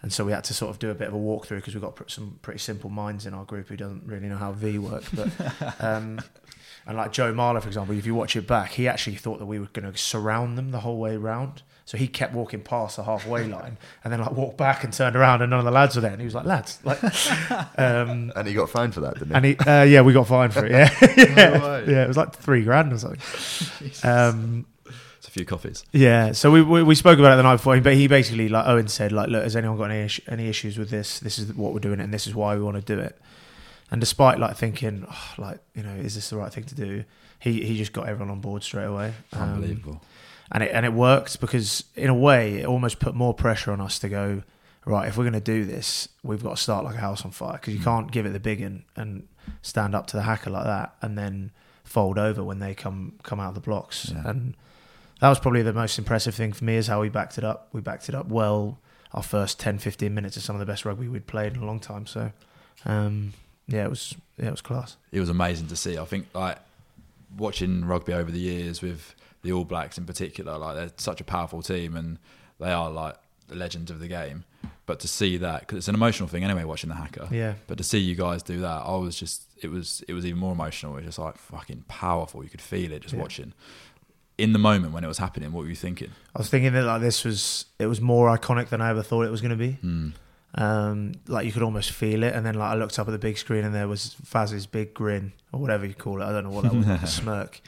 and 0.00 0.10
so 0.10 0.24
we 0.24 0.32
had 0.32 0.44
to 0.44 0.54
sort 0.54 0.70
of 0.70 0.78
do 0.78 0.88
a 0.90 0.94
bit 0.94 1.08
of 1.08 1.12
a 1.14 1.18
walkthrough 1.18 1.56
because 1.56 1.74
we've 1.74 1.82
got 1.82 1.94
pr- 1.94 2.08
some 2.08 2.38
pretty 2.40 2.58
simple 2.58 2.88
minds 2.88 3.26
in 3.26 3.34
our 3.34 3.44
group 3.44 3.68
who 3.68 3.76
doesn't 3.76 4.06
really 4.06 4.28
know 4.28 4.38
how 4.38 4.52
V 4.52 4.78
works. 4.78 5.10
But 5.10 5.28
um, 5.78 6.20
and 6.86 6.96
like 6.96 7.12
Joe 7.12 7.34
Marler, 7.34 7.60
for 7.60 7.68
example, 7.68 7.94
if 7.98 8.06
you 8.06 8.14
watch 8.14 8.34
it 8.34 8.46
back, 8.46 8.70
he 8.70 8.88
actually 8.88 9.16
thought 9.16 9.40
that 9.40 9.46
we 9.46 9.58
were 9.58 9.66
going 9.66 9.92
to 9.92 9.96
surround 9.98 10.56
them 10.56 10.70
the 10.70 10.80
whole 10.80 10.96
way 10.96 11.18
round. 11.18 11.62
So 11.84 11.98
he 11.98 12.08
kept 12.08 12.32
walking 12.32 12.62
past 12.62 12.96
the 12.96 13.02
halfway 13.04 13.44
line 13.56 13.76
and 14.02 14.10
then 14.10 14.20
like 14.20 14.32
walked 14.32 14.56
back 14.56 14.84
and 14.84 14.90
turned 14.90 15.16
around 15.16 15.42
and 15.42 15.50
none 15.50 15.58
of 15.58 15.66
the 15.66 15.70
lads 15.70 15.96
were 15.96 16.00
there. 16.00 16.12
And 16.12 16.20
he 16.20 16.24
was 16.24 16.34
like, 16.34 16.46
lads, 16.46 16.78
like, 16.82 16.98
um, 17.78 18.32
And 18.34 18.48
he 18.48 18.54
got 18.54 18.70
fined 18.70 18.94
for 18.94 19.00
that, 19.00 19.18
didn't 19.18 19.28
he? 19.28 19.34
and 19.34 19.44
he, 19.44 19.56
uh, 19.58 19.82
yeah, 19.82 20.00
we 20.00 20.14
got 20.14 20.26
fined 20.26 20.54
for 20.54 20.64
it. 20.64 20.72
Yeah, 20.72 20.88
yeah, 21.18 21.58
No 21.58 21.84
yeah. 21.86 22.04
It 22.04 22.08
was 22.08 22.16
like 22.16 22.34
three 22.34 22.64
grand 22.64 22.94
or 22.94 22.98
something. 22.98 24.08
Um, 24.08 24.66
It's 25.22 25.28
a 25.28 25.30
few 25.30 25.44
coffees. 25.44 25.84
yeah, 25.92 26.32
so 26.32 26.50
we, 26.50 26.62
we 26.62 26.82
we 26.82 26.96
spoke 26.96 27.20
about 27.20 27.34
it 27.34 27.36
the 27.36 27.44
night 27.44 27.54
before, 27.58 27.80
but 27.80 27.94
he 27.94 28.08
basically 28.08 28.48
like 28.48 28.66
Owen 28.66 28.88
said 28.88 29.12
like, 29.12 29.28
look, 29.28 29.44
has 29.44 29.54
anyone 29.54 29.76
got 29.78 29.92
any 29.92 30.10
any 30.26 30.48
issues 30.48 30.76
with 30.76 30.90
this? 30.90 31.20
This 31.20 31.38
is 31.38 31.54
what 31.54 31.72
we're 31.72 31.78
doing, 31.78 32.00
and 32.00 32.12
this 32.12 32.26
is 32.26 32.34
why 32.34 32.56
we 32.56 32.62
want 32.62 32.74
to 32.76 32.82
do 32.82 32.98
it. 33.00 33.16
And 33.92 34.00
despite 34.00 34.40
like 34.40 34.56
thinking, 34.56 35.06
oh, 35.08 35.34
like 35.38 35.60
you 35.76 35.84
know, 35.84 35.94
is 35.94 36.16
this 36.16 36.30
the 36.30 36.36
right 36.38 36.52
thing 36.52 36.64
to 36.64 36.74
do? 36.74 37.04
He 37.38 37.62
he 37.64 37.76
just 37.78 37.92
got 37.92 38.08
everyone 38.08 38.30
on 38.32 38.40
board 38.40 38.64
straight 38.64 38.86
away. 38.86 39.14
Um, 39.32 39.42
Unbelievable. 39.54 40.02
and 40.50 40.64
it 40.64 40.72
and 40.74 40.84
it 40.84 40.92
worked 40.92 41.40
because 41.40 41.84
in 41.94 42.10
a 42.10 42.14
way 42.16 42.56
it 42.62 42.66
almost 42.66 42.98
put 42.98 43.14
more 43.14 43.32
pressure 43.32 43.70
on 43.70 43.80
us 43.80 44.00
to 44.00 44.08
go 44.08 44.42
right. 44.86 45.06
If 45.06 45.16
we're 45.16 45.22
going 45.22 45.34
to 45.34 45.40
do 45.40 45.64
this, 45.64 46.08
we've 46.24 46.42
got 46.42 46.56
to 46.56 46.60
start 46.62 46.84
like 46.84 46.96
a 46.96 47.00
house 47.00 47.24
on 47.24 47.30
fire 47.30 47.52
because 47.52 47.74
you 47.74 47.80
Mm. 47.80 47.84
can't 47.84 48.10
give 48.10 48.26
it 48.26 48.30
the 48.32 48.40
big 48.40 48.60
and 48.60 48.82
and 48.96 49.28
stand 49.62 49.94
up 49.94 50.08
to 50.08 50.16
the 50.16 50.24
haka 50.24 50.50
like 50.50 50.64
that 50.64 50.96
and 51.00 51.16
then 51.16 51.52
fold 51.84 52.18
over 52.18 52.42
when 52.42 52.58
they 52.58 52.74
come 52.74 53.20
come 53.22 53.38
out 53.38 53.50
of 53.50 53.54
the 53.54 53.60
blocks. 53.60 54.10
Yeah. 54.12 54.22
And 54.28 54.54
that 55.22 55.28
was 55.28 55.38
probably 55.38 55.62
the 55.62 55.72
most 55.72 55.98
impressive 55.98 56.34
thing 56.34 56.52
for 56.52 56.64
me 56.64 56.74
is 56.74 56.88
how 56.88 57.00
we 57.00 57.08
backed 57.08 57.38
it 57.38 57.44
up. 57.44 57.68
We 57.72 57.80
backed 57.80 58.08
it 58.08 58.14
up 58.14 58.26
well. 58.26 58.78
Our 59.12 59.22
first 59.22 59.60
10, 59.60 59.78
15 59.78 60.12
minutes 60.12 60.36
of 60.36 60.42
some 60.42 60.56
of 60.56 60.60
the 60.60 60.66
best 60.66 60.84
rugby 60.84 61.06
we'd 61.06 61.26
played 61.26 61.54
in 61.54 61.62
a 61.62 61.64
long 61.66 61.78
time. 61.80 62.06
So, 62.06 62.32
um, 62.86 63.32
yeah, 63.68 63.84
it 63.84 63.90
was 63.90 64.14
yeah, 64.38 64.48
it 64.48 64.50
was 64.50 64.60
class. 64.62 64.96
it 65.12 65.20
was 65.20 65.28
amazing 65.28 65.68
to 65.68 65.76
see. 65.76 65.96
I 65.98 66.04
think 66.06 66.26
like 66.34 66.58
watching 67.38 67.84
rugby 67.84 68.12
over 68.12 68.30
the 68.30 68.38
years 68.40 68.82
with 68.82 69.14
the 69.42 69.52
All 69.52 69.64
Blacks 69.64 69.96
in 69.98 70.04
particular, 70.06 70.58
like 70.58 70.74
they're 70.76 70.90
such 70.96 71.20
a 71.20 71.24
powerful 71.24 71.62
team 71.62 71.96
and 71.96 72.18
they 72.58 72.72
are 72.72 72.90
like 72.90 73.16
the 73.48 73.54
legends 73.54 73.90
of 73.90 74.00
the 74.00 74.08
game. 74.08 74.44
But 74.86 74.98
to 75.00 75.08
see 75.08 75.36
that, 75.36 75.60
because 75.60 75.78
it's 75.78 75.88
an 75.88 75.94
emotional 75.94 76.28
thing 76.28 76.42
anyway, 76.42 76.64
watching 76.64 76.88
the 76.88 76.96
haka. 76.96 77.28
Yeah, 77.30 77.54
But 77.68 77.78
to 77.78 77.84
see 77.84 77.98
you 77.98 78.16
guys 78.16 78.42
do 78.42 78.60
that, 78.60 78.82
I 78.84 78.96
was 78.96 79.16
just 79.16 79.42
it 79.62 79.70
was 79.70 80.02
it 80.08 80.12
was 80.14 80.26
even 80.26 80.38
more 80.40 80.52
emotional. 80.52 80.92
It 80.94 80.96
was 80.96 81.04
just 81.04 81.18
like 81.18 81.36
fucking 81.38 81.84
powerful. 81.86 82.42
You 82.42 82.50
could 82.50 82.60
feel 82.60 82.92
it 82.92 83.02
just 83.02 83.14
Yeah. 83.14 83.20
watching. 83.20 83.52
In 84.42 84.52
the 84.52 84.58
moment 84.58 84.92
when 84.92 85.04
it 85.04 85.06
was 85.06 85.18
happening, 85.18 85.52
what 85.52 85.62
were 85.62 85.68
you 85.68 85.76
thinking? 85.76 86.10
I 86.34 86.38
was 86.38 86.48
thinking 86.48 86.72
that 86.72 86.84
like 86.84 87.00
this 87.00 87.24
was 87.24 87.66
it 87.78 87.86
was 87.86 88.00
more 88.00 88.36
iconic 88.36 88.68
than 88.68 88.80
I 88.80 88.90
ever 88.90 89.02
thought 89.02 89.22
it 89.22 89.30
was 89.30 89.40
going 89.40 89.50
to 89.50 89.56
be. 89.56 89.72
Hmm. 89.72 90.08
Um, 90.54 91.12
like 91.28 91.46
you 91.46 91.52
could 91.52 91.62
almost 91.62 91.92
feel 91.92 92.22
it, 92.22 92.34
and 92.34 92.44
then 92.44 92.54
like 92.56 92.72
I 92.72 92.74
looked 92.74 92.98
up 92.98 93.08
at 93.08 93.12
the 93.12 93.18
big 93.18 93.38
screen, 93.38 93.64
and 93.64 93.74
there 93.74 93.88
was 93.88 94.16
Faz's 94.24 94.66
big 94.66 94.94
grin 94.94 95.32
or 95.52 95.60
whatever 95.60 95.86
you 95.86 95.94
call 95.94 96.20
it. 96.20 96.24
I 96.24 96.32
don't 96.32 96.44
know 96.44 96.50
what 96.50 96.64
that 96.64 96.74
was, 96.74 96.86
like 96.86 97.02
a 97.02 97.06
smirk. 97.20 97.60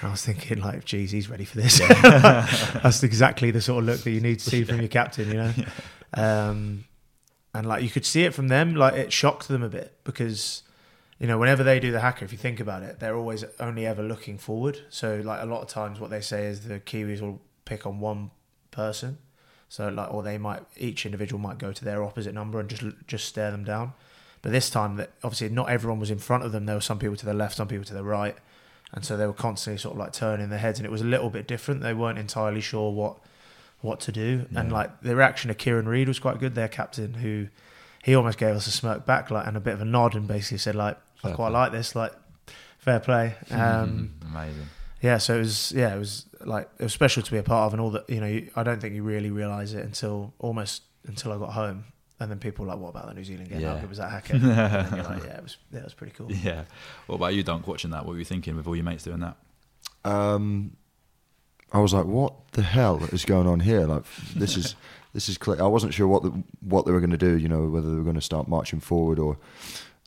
And 0.00 0.08
I 0.08 0.10
was 0.12 0.24
thinking, 0.24 0.60
like, 0.60 0.84
geez, 0.86 1.10
he's 1.10 1.28
ready 1.28 1.44
for 1.44 1.58
this. 1.58 1.78
That's 1.88 3.02
exactly 3.02 3.50
the 3.50 3.60
sort 3.60 3.82
of 3.82 3.84
look 3.84 4.00
that 4.00 4.10
you 4.10 4.20
need 4.22 4.38
to 4.38 4.48
see 4.48 4.64
from 4.64 4.78
your 4.78 4.88
captain, 4.88 5.28
you 5.28 5.34
know. 5.34 5.52
Um, 6.12 6.86
and 7.54 7.68
like 7.68 7.84
you 7.84 7.88
could 7.88 8.04
see 8.04 8.24
it 8.24 8.34
from 8.34 8.48
them, 8.48 8.74
like 8.74 8.94
it 8.94 9.12
shocked 9.12 9.46
them 9.46 9.62
a 9.62 9.68
bit 9.68 9.96
because 10.02 10.64
you 11.20 11.26
know 11.26 11.38
whenever 11.38 11.62
they 11.62 11.78
do 11.78 11.92
the 11.92 12.00
haka, 12.00 12.24
if 12.24 12.32
you 12.32 12.38
think 12.38 12.60
about 12.60 12.82
it, 12.82 12.98
they're 12.98 13.14
always 13.14 13.44
only 13.60 13.86
ever 13.86 14.02
looking 14.02 14.38
forward. 14.38 14.80
So 14.88 15.20
like 15.22 15.42
a 15.42 15.46
lot 15.46 15.60
of 15.60 15.68
times, 15.68 16.00
what 16.00 16.10
they 16.10 16.22
say 16.22 16.46
is 16.46 16.62
the 16.62 16.80
Kiwis 16.80 17.20
will 17.20 17.40
pick 17.66 17.86
on 17.86 18.00
one 18.00 18.30
person. 18.70 19.18
So 19.68 19.88
like, 19.88 20.12
or 20.12 20.22
they 20.22 20.38
might 20.38 20.62
each 20.76 21.04
individual 21.06 21.38
might 21.38 21.58
go 21.58 21.72
to 21.72 21.84
their 21.84 22.02
opposite 22.02 22.34
number 22.34 22.58
and 22.58 22.68
just 22.68 22.82
just 23.06 23.26
stare 23.26 23.50
them 23.50 23.64
down. 23.64 23.92
But 24.42 24.52
this 24.52 24.70
time, 24.70 24.96
that 24.96 25.10
obviously 25.22 25.50
not 25.50 25.68
everyone 25.68 26.00
was 26.00 26.10
in 26.10 26.18
front 26.18 26.44
of 26.44 26.52
them. 26.52 26.64
There 26.64 26.74
were 26.74 26.80
some 26.80 26.98
people 26.98 27.16
to 27.16 27.26
the 27.26 27.34
left, 27.34 27.56
some 27.56 27.68
people 27.68 27.84
to 27.84 27.94
the 27.94 28.02
right, 28.02 28.36
and 28.92 29.04
so 29.04 29.16
they 29.16 29.26
were 29.26 29.34
constantly 29.34 29.78
sort 29.78 29.94
of 29.94 29.98
like 29.98 30.14
turning 30.14 30.48
their 30.48 30.58
heads, 30.58 30.78
and 30.78 30.86
it 30.86 30.90
was 30.90 31.02
a 31.02 31.06
little 31.06 31.28
bit 31.28 31.46
different. 31.46 31.82
They 31.82 31.94
weren't 31.94 32.18
entirely 32.18 32.62
sure 32.62 32.90
what 32.90 33.18
what 33.82 34.00
to 34.00 34.12
do, 34.12 34.46
and 34.54 34.72
like 34.72 35.02
the 35.02 35.14
reaction 35.14 35.50
of 35.50 35.58
Kieran 35.58 35.86
Read 35.86 36.08
was 36.08 36.18
quite 36.18 36.38
good. 36.40 36.54
Their 36.54 36.68
captain, 36.68 37.14
who 37.14 37.48
he 38.02 38.14
almost 38.14 38.38
gave 38.38 38.54
us 38.54 38.66
a 38.66 38.70
smirk 38.70 39.04
back, 39.04 39.30
like 39.30 39.46
and 39.46 39.56
a 39.56 39.60
bit 39.60 39.74
of 39.74 39.82
a 39.82 39.84
nod, 39.84 40.14
and 40.14 40.26
basically 40.26 40.58
said 40.58 40.74
like, 40.74 40.98
"I 41.24 41.32
quite 41.32 41.50
play. 41.50 41.60
like 41.60 41.72
this, 41.72 41.94
like 41.94 42.12
fair 42.78 43.00
play." 43.00 43.34
Um, 43.50 44.12
Amazing. 44.30 44.66
yeah, 45.02 45.18
so 45.18 45.36
it 45.36 45.40
was 45.40 45.72
yeah, 45.72 45.94
it 45.94 45.98
was 45.98 46.26
like 46.44 46.68
it 46.78 46.82
was 46.82 46.92
special 46.92 47.22
to 47.22 47.30
be 47.30 47.38
a 47.38 47.42
part 47.42 47.66
of, 47.66 47.72
and 47.74 47.80
all 47.80 47.90
that 47.90 48.08
you 48.08 48.20
know. 48.20 48.40
I 48.56 48.62
don't 48.62 48.80
think 48.80 48.94
you 48.94 49.02
really 49.02 49.30
realise 49.30 49.72
it 49.72 49.84
until 49.84 50.32
almost 50.38 50.82
until 51.06 51.32
I 51.32 51.38
got 51.38 51.52
home, 51.52 51.84
and 52.18 52.30
then 52.30 52.38
people 52.38 52.64
were 52.64 52.72
like, 52.72 52.80
"What 52.80 52.90
about 52.90 53.08
the 53.08 53.14
New 53.14 53.24
Zealand 53.24 53.48
game? 53.48 53.62
How 53.62 53.74
Yeah. 53.74 53.80
good 53.80 53.88
was 53.88 53.98
that 53.98 54.10
haka?" 54.10 54.32
and 54.34 54.42
then 54.44 54.94
you're 54.94 55.04
like, 55.04 55.24
"Yeah, 55.24 55.36
it 55.38 55.42
was 55.42 55.56
yeah, 55.72 55.80
it 55.80 55.84
was 55.84 55.94
pretty 55.94 56.12
cool." 56.16 56.30
Yeah. 56.32 56.64
What 57.06 57.16
about 57.16 57.34
you, 57.34 57.42
Dunk? 57.42 57.66
Watching 57.66 57.90
that, 57.92 58.04
what 58.04 58.12
were 58.12 58.18
you 58.18 58.24
thinking 58.24 58.56
with 58.56 58.66
all 58.66 58.76
your 58.76 58.84
mates 58.84 59.04
doing 59.04 59.20
that? 59.20 59.36
Um, 60.04 60.76
I 61.72 61.78
was 61.78 61.92
like, 61.92 62.06
"What 62.06 62.52
the 62.52 62.62
hell 62.62 63.04
is 63.12 63.24
going 63.24 63.46
on 63.46 63.60
here? 63.60 63.82
Like, 63.86 64.04
this 64.34 64.56
is 64.56 64.74
this 65.14 65.28
is 65.28 65.38
clear." 65.38 65.62
I 65.62 65.66
wasn't 65.66 65.94
sure 65.94 66.08
what 66.08 66.22
the, 66.22 66.30
what 66.60 66.84
they 66.86 66.92
were 66.92 67.00
going 67.00 67.10
to 67.10 67.16
do. 67.18 67.36
You 67.38 67.48
know, 67.48 67.64
whether 67.68 67.88
they 67.90 67.96
were 67.96 68.02
going 68.02 68.16
to 68.16 68.20
start 68.22 68.48
marching 68.48 68.80
forward 68.80 69.18
or 69.18 69.36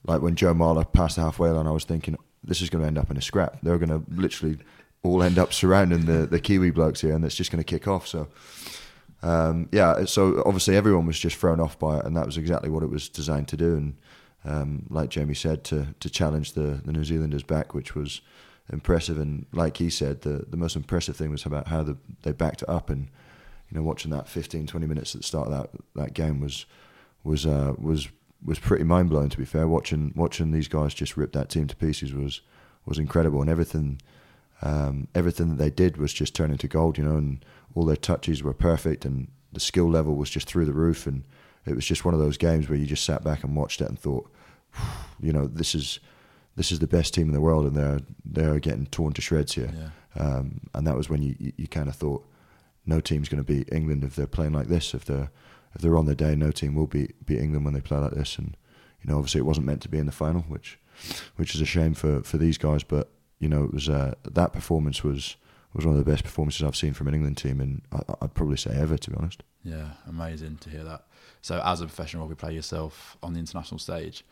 like 0.05 0.21
when 0.21 0.35
Joe 0.35 0.53
Marler 0.53 0.91
passed 0.91 1.15
the 1.15 1.21
halfway 1.21 1.49
line, 1.49 1.67
I 1.67 1.71
was 1.71 1.85
thinking 1.85 2.17
this 2.43 2.61
is 2.61 2.69
going 2.69 2.81
to 2.81 2.87
end 2.87 2.97
up 2.97 3.09
in 3.09 3.17
a 3.17 3.21
scrap. 3.21 3.57
They're 3.61 3.77
going 3.77 3.89
to 3.89 4.03
literally 4.11 4.57
all 5.01 5.23
end 5.23 5.37
up 5.37 5.53
surrounding 5.53 6.05
the 6.05 6.25
the 6.25 6.39
Kiwi 6.39 6.71
blokes 6.71 7.01
here, 7.01 7.13
and 7.13 7.23
it's 7.25 7.35
just 7.35 7.51
going 7.51 7.63
to 7.63 7.69
kick 7.69 7.87
off. 7.87 8.07
So. 8.07 8.27
Um, 9.21 9.69
yeah, 9.71 10.03
so 10.03 10.43
obviously 10.45 10.75
everyone 10.75 11.05
was 11.05 11.17
just 11.17 11.37
thrown 11.37 11.61
off 11.61 11.79
by 11.79 11.99
it, 11.99 12.05
and 12.05 12.17
that 12.17 12.25
was 12.25 12.37
exactly 12.37 12.69
what 12.69 12.83
it 12.83 12.89
was 12.89 13.07
designed 13.07 13.47
to 13.47 13.55
do. 13.55 13.77
And 13.77 13.95
um, 14.43 14.85
like 14.89 15.09
Jamie 15.09 15.33
said, 15.33 15.63
to 15.65 15.95
to 16.01 16.09
challenge 16.09 16.53
the, 16.53 16.81
the 16.83 16.91
New 16.91 17.05
Zealanders 17.05 17.43
back, 17.43 17.73
which 17.73 17.95
was 17.95 18.19
impressive. 18.71 19.17
And 19.17 19.45
like 19.51 19.77
he 19.77 19.89
said, 19.89 20.21
the, 20.21 20.45
the 20.47 20.57
most 20.57 20.75
impressive 20.75 21.15
thing 21.15 21.31
was 21.31 21.45
about 21.45 21.67
how 21.67 21.83
the, 21.83 21.97
they 22.23 22.31
backed 22.31 22.61
it 22.61 22.69
up. 22.69 22.89
And 22.89 23.09
you 23.69 23.77
know, 23.77 23.83
watching 23.83 24.11
that 24.11 24.27
15, 24.27 24.67
20 24.67 24.87
minutes 24.87 25.15
at 25.15 25.21
the 25.21 25.27
start 25.27 25.47
of 25.47 25.53
that 25.53 25.69
that 25.95 26.13
game 26.13 26.39
was 26.39 26.65
was 27.23 27.45
uh, 27.45 27.73
was 27.77 28.09
was 28.45 28.59
pretty 28.59 28.83
mind 28.83 29.09
blowing. 29.09 29.29
To 29.29 29.37
be 29.37 29.45
fair, 29.45 29.67
watching 29.67 30.13
watching 30.15 30.51
these 30.51 30.67
guys 30.67 30.93
just 30.93 31.17
rip 31.17 31.33
that 31.33 31.49
team 31.49 31.67
to 31.67 31.75
pieces 31.75 32.13
was 32.13 32.41
was 32.85 32.97
incredible, 32.99 33.41
and 33.41 33.49
everything 33.49 34.01
um, 34.61 35.07
everything 35.15 35.49
that 35.49 35.57
they 35.57 35.69
did 35.69 35.97
was 35.97 36.13
just 36.13 36.35
turn 36.35 36.51
into 36.51 36.67
gold. 36.67 36.97
You 36.97 37.05
know, 37.05 37.17
and 37.17 37.43
all 37.75 37.85
their 37.85 37.95
touches 37.95 38.43
were 38.43 38.53
perfect, 38.53 39.05
and 39.05 39.27
the 39.51 39.59
skill 39.59 39.89
level 39.89 40.15
was 40.15 40.29
just 40.29 40.47
through 40.47 40.65
the 40.65 40.73
roof. 40.73 41.07
And 41.07 41.23
it 41.65 41.75
was 41.75 41.85
just 41.85 42.05
one 42.05 42.13
of 42.13 42.19
those 42.19 42.37
games 42.37 42.69
where 42.69 42.77
you 42.77 42.85
just 42.85 43.05
sat 43.05 43.23
back 43.23 43.43
and 43.43 43.55
watched 43.55 43.81
it 43.81 43.87
and 43.87 43.97
thought, 43.97 44.29
you 45.21 45.31
know, 45.31 45.47
this 45.47 45.75
is 45.75 45.99
this 46.55 46.71
is 46.71 46.79
the 46.79 46.87
best 46.87 47.13
team 47.13 47.27
in 47.27 47.33
the 47.33 47.41
world, 47.41 47.65
and 47.65 47.75
they're 47.75 48.01
they're 48.25 48.59
getting 48.59 48.85
torn 48.87 49.13
to 49.13 49.21
shreds 49.21 49.53
here. 49.53 49.71
Yeah. 49.75 49.89
Um, 50.15 50.59
and 50.75 50.85
that 50.85 50.95
was 50.95 51.09
when 51.09 51.23
you, 51.23 51.35
you, 51.39 51.53
you 51.57 51.67
kind 51.67 51.89
of 51.89 51.95
thought, 51.95 52.23
no 52.85 52.99
team's 52.99 53.29
going 53.29 53.43
to 53.43 53.53
beat 53.53 53.71
England 53.71 54.03
if 54.03 54.15
they're 54.15 54.27
playing 54.27 54.53
like 54.53 54.67
this. 54.67 54.93
If 54.93 55.05
they're 55.05 55.31
if 55.75 55.81
they're 55.81 55.97
on 55.97 56.05
their 56.05 56.15
day, 56.15 56.35
no 56.35 56.51
team 56.51 56.75
will 56.75 56.87
beat 56.87 57.25
beat 57.25 57.39
England 57.39 57.65
when 57.65 57.73
they 57.73 57.81
play 57.81 57.97
like 57.97 58.13
this. 58.13 58.37
And 58.37 58.55
you 59.01 59.11
know, 59.11 59.17
obviously, 59.17 59.39
it 59.39 59.45
wasn't 59.45 59.67
meant 59.67 59.81
to 59.83 59.89
be 59.89 59.97
in 59.97 60.05
the 60.05 60.11
final, 60.11 60.41
which 60.43 60.79
which 61.35 61.55
is 61.55 61.61
a 61.61 61.65
shame 61.65 61.93
for, 61.93 62.21
for 62.23 62.37
these 62.37 62.57
guys. 62.57 62.83
But 62.83 63.09
you 63.39 63.49
know, 63.49 63.63
it 63.63 63.73
was 63.73 63.89
uh, 63.89 64.15
that 64.29 64.53
performance 64.53 65.03
was 65.03 65.35
was 65.73 65.85
one 65.85 65.97
of 65.97 66.05
the 66.05 66.09
best 66.09 66.23
performances 66.23 66.63
I've 66.63 66.75
seen 66.75 66.93
from 66.93 67.07
an 67.07 67.15
England 67.15 67.37
team, 67.37 67.59
and 67.59 67.81
I, 67.91 68.01
I'd 68.21 68.33
probably 68.33 68.57
say 68.57 68.71
ever, 68.75 68.97
to 68.97 69.09
be 69.09 69.17
honest. 69.17 69.43
Yeah, 69.63 69.89
amazing 70.07 70.57
to 70.61 70.69
hear 70.69 70.83
that. 70.83 71.05
So, 71.41 71.61
as 71.65 71.81
a 71.81 71.85
professional 71.85 72.23
rugby 72.23 72.35
player 72.35 72.53
yourself 72.53 73.17
on 73.23 73.33
the 73.33 73.39
international 73.39 73.79
stage, 73.79 74.23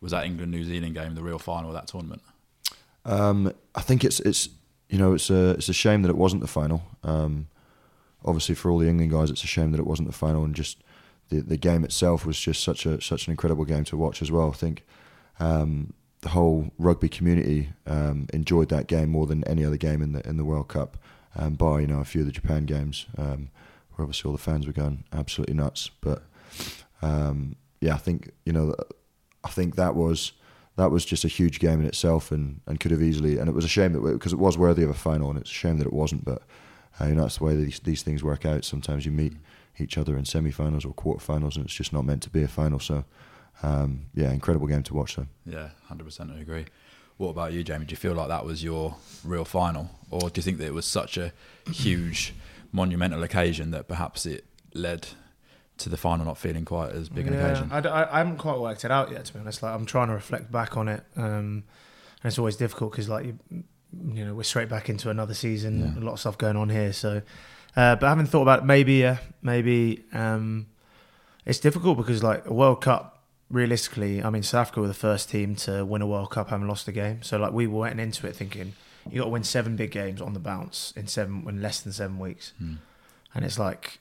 was 0.00 0.12
that 0.12 0.24
England 0.24 0.50
New 0.50 0.64
Zealand 0.64 0.94
game 0.94 1.14
the 1.14 1.22
real 1.22 1.38
final 1.38 1.70
of 1.70 1.74
that 1.74 1.86
tournament? 1.86 2.22
Um, 3.04 3.52
I 3.74 3.80
think 3.80 4.04
it's 4.04 4.20
it's 4.20 4.48
you 4.88 4.98
know 4.98 5.14
it's 5.14 5.30
a 5.30 5.50
it's 5.50 5.68
a 5.68 5.72
shame 5.72 6.02
that 6.02 6.10
it 6.10 6.16
wasn't 6.16 6.42
the 6.42 6.48
final. 6.48 6.82
Um, 7.04 7.46
obviously, 8.24 8.54
for 8.54 8.70
all 8.70 8.78
the 8.78 8.88
England 8.88 9.12
guys, 9.12 9.30
it's 9.30 9.44
a 9.44 9.48
shame 9.48 9.72
that 9.72 9.80
it 9.80 9.86
wasn't 9.86 10.08
the 10.08 10.14
final, 10.14 10.44
and 10.44 10.54
just 10.54 10.82
the 11.28 11.40
the 11.40 11.56
game 11.56 11.84
itself 11.84 12.26
was 12.26 12.38
just 12.38 12.62
such 12.62 12.86
a 12.86 13.00
such 13.00 13.26
an 13.26 13.30
incredible 13.30 13.64
game 13.64 13.84
to 13.84 13.96
watch 13.96 14.22
as 14.22 14.30
well. 14.30 14.50
I 14.50 14.54
think 14.54 14.84
um, 15.40 15.92
the 16.20 16.30
whole 16.30 16.70
rugby 16.78 17.08
community 17.08 17.70
um, 17.86 18.26
enjoyed 18.32 18.68
that 18.70 18.86
game 18.86 19.10
more 19.10 19.26
than 19.26 19.44
any 19.44 19.64
other 19.64 19.76
game 19.76 20.02
in 20.02 20.12
the 20.12 20.26
in 20.28 20.36
the 20.36 20.44
World 20.44 20.68
Cup, 20.68 20.96
um, 21.36 21.54
bar 21.54 21.80
you 21.80 21.86
know 21.86 22.00
a 22.00 22.04
few 22.04 22.22
of 22.22 22.26
the 22.26 22.32
Japan 22.32 22.64
games, 22.64 23.06
um, 23.18 23.50
where 23.94 24.04
obviously 24.04 24.28
all 24.28 24.36
the 24.36 24.42
fans 24.42 24.66
were 24.66 24.72
going 24.72 25.04
absolutely 25.12 25.54
nuts. 25.54 25.90
But 26.00 26.22
um, 27.02 27.56
yeah, 27.80 27.94
I 27.94 27.98
think 27.98 28.30
you 28.44 28.52
know 28.52 28.74
I 29.44 29.48
think 29.48 29.76
that 29.76 29.94
was 29.94 30.32
that 30.76 30.90
was 30.90 31.04
just 31.04 31.24
a 31.24 31.28
huge 31.28 31.60
game 31.60 31.80
in 31.80 31.86
itself, 31.86 32.32
and, 32.32 32.60
and 32.66 32.80
could 32.80 32.90
have 32.92 33.02
easily. 33.02 33.38
And 33.38 33.48
it 33.48 33.54
was 33.54 33.64
a 33.64 33.68
shame 33.68 33.92
that 33.92 34.00
because 34.00 34.32
it 34.32 34.38
was 34.38 34.56
worthy 34.56 34.82
of 34.82 34.90
a 34.90 34.94
final, 34.94 35.30
and 35.30 35.38
it's 35.38 35.50
a 35.50 35.54
shame 35.54 35.78
that 35.78 35.86
it 35.86 35.92
wasn't. 35.92 36.24
But 36.24 36.42
uh, 37.02 37.06
you 37.06 37.14
know 37.14 37.22
that's 37.22 37.38
the 37.38 37.44
way 37.44 37.56
these 37.56 37.80
these 37.80 38.02
things 38.02 38.22
work 38.22 38.46
out. 38.46 38.64
Sometimes 38.64 39.04
you 39.04 39.12
meet 39.12 39.34
each 39.78 39.98
other 39.98 40.16
in 40.16 40.24
semi-finals 40.24 40.84
or 40.84 40.92
quarter-finals, 40.92 41.56
and 41.56 41.64
it's 41.64 41.74
just 41.74 41.92
not 41.92 42.04
meant 42.04 42.22
to 42.22 42.30
be 42.30 42.42
a 42.42 42.48
final. 42.48 42.78
So 42.78 43.04
um, 43.62 44.06
yeah, 44.14 44.30
incredible 44.30 44.66
game 44.66 44.82
to 44.84 44.94
watch. 44.94 45.16
Though. 45.16 45.26
Yeah, 45.44 45.70
hundred 45.84 46.04
percent, 46.04 46.30
I 46.30 46.40
agree. 46.40 46.66
What 47.16 47.30
about 47.30 47.52
you, 47.52 47.62
Jamie? 47.62 47.84
Do 47.84 47.92
you 47.92 47.96
feel 47.96 48.14
like 48.14 48.28
that 48.28 48.44
was 48.44 48.64
your 48.64 48.96
real 49.24 49.44
final, 49.44 49.90
or 50.10 50.30
do 50.30 50.38
you 50.38 50.42
think 50.42 50.58
that 50.58 50.66
it 50.66 50.74
was 50.74 50.86
such 50.86 51.16
a 51.16 51.32
huge, 51.70 52.34
monumental 52.72 53.22
occasion 53.22 53.70
that 53.70 53.86
perhaps 53.86 54.26
it 54.26 54.44
led 54.74 55.08
to 55.78 55.88
the 55.88 55.96
final 55.96 56.24
not 56.24 56.38
feeling 56.38 56.64
quite 56.64 56.92
as 56.92 57.08
big 57.08 57.26
an 57.26 57.34
yeah, 57.34 57.46
occasion? 57.46 57.70
I, 57.72 58.18
haven't 58.18 58.38
quite 58.38 58.58
worked 58.58 58.84
it 58.84 58.90
out 58.90 59.10
yet, 59.10 59.24
to 59.26 59.34
be 59.34 59.40
honest. 59.40 59.62
Like 59.62 59.74
I'm 59.74 59.86
trying 59.86 60.08
to 60.08 60.14
reflect 60.14 60.50
back 60.50 60.76
on 60.76 60.88
it, 60.88 61.04
um, 61.16 61.64
and 62.22 62.24
it's 62.24 62.38
always 62.38 62.56
difficult 62.56 62.92
because, 62.92 63.08
like, 63.08 63.26
you, 63.26 63.38
you 64.14 64.24
know, 64.24 64.34
we're 64.34 64.42
straight 64.42 64.68
back 64.68 64.88
into 64.88 65.10
another 65.10 65.34
season. 65.34 65.80
Yeah. 65.80 66.00
A 66.00 66.04
lot 66.04 66.12
of 66.14 66.20
stuff 66.20 66.38
going 66.38 66.56
on 66.56 66.68
here. 66.70 66.92
So, 66.92 67.22
uh, 67.76 67.96
but 67.96 68.04
I 68.04 68.08
haven't 68.08 68.26
thought 68.26 68.42
about 68.42 68.60
it. 68.60 68.64
maybe, 68.64 69.04
uh, 69.04 69.16
maybe 69.42 70.04
um, 70.12 70.66
it's 71.44 71.58
difficult 71.58 71.96
because, 71.98 72.22
like, 72.22 72.46
a 72.46 72.52
World 72.52 72.80
Cup. 72.80 73.18
Realistically, 73.50 74.22
I 74.22 74.30
mean, 74.30 74.42
South 74.42 74.62
Africa 74.62 74.80
were 74.80 74.88
the 74.88 74.94
first 74.94 75.28
team 75.28 75.54
to 75.56 75.84
win 75.84 76.00
a 76.00 76.06
World 76.06 76.30
Cup 76.30 76.48
having 76.48 76.66
lost 76.68 76.88
a 76.88 76.92
game. 76.92 77.22
So, 77.22 77.36
like, 77.36 77.52
we 77.52 77.66
were 77.66 77.80
went 77.80 78.00
into 78.00 78.26
it 78.26 78.34
thinking 78.34 78.72
you 79.10 79.18
got 79.18 79.24
to 79.24 79.30
win 79.30 79.44
seven 79.44 79.76
big 79.76 79.90
games 79.90 80.22
on 80.22 80.32
the 80.32 80.40
bounce 80.40 80.92
in 80.96 81.06
seven 81.06 81.44
in 81.46 81.60
less 81.60 81.80
than 81.80 81.92
seven 81.92 82.18
weeks 82.20 82.52
Hmm. 82.58 82.74
and 83.34 83.44
it's 83.44 83.58
like 83.58 83.98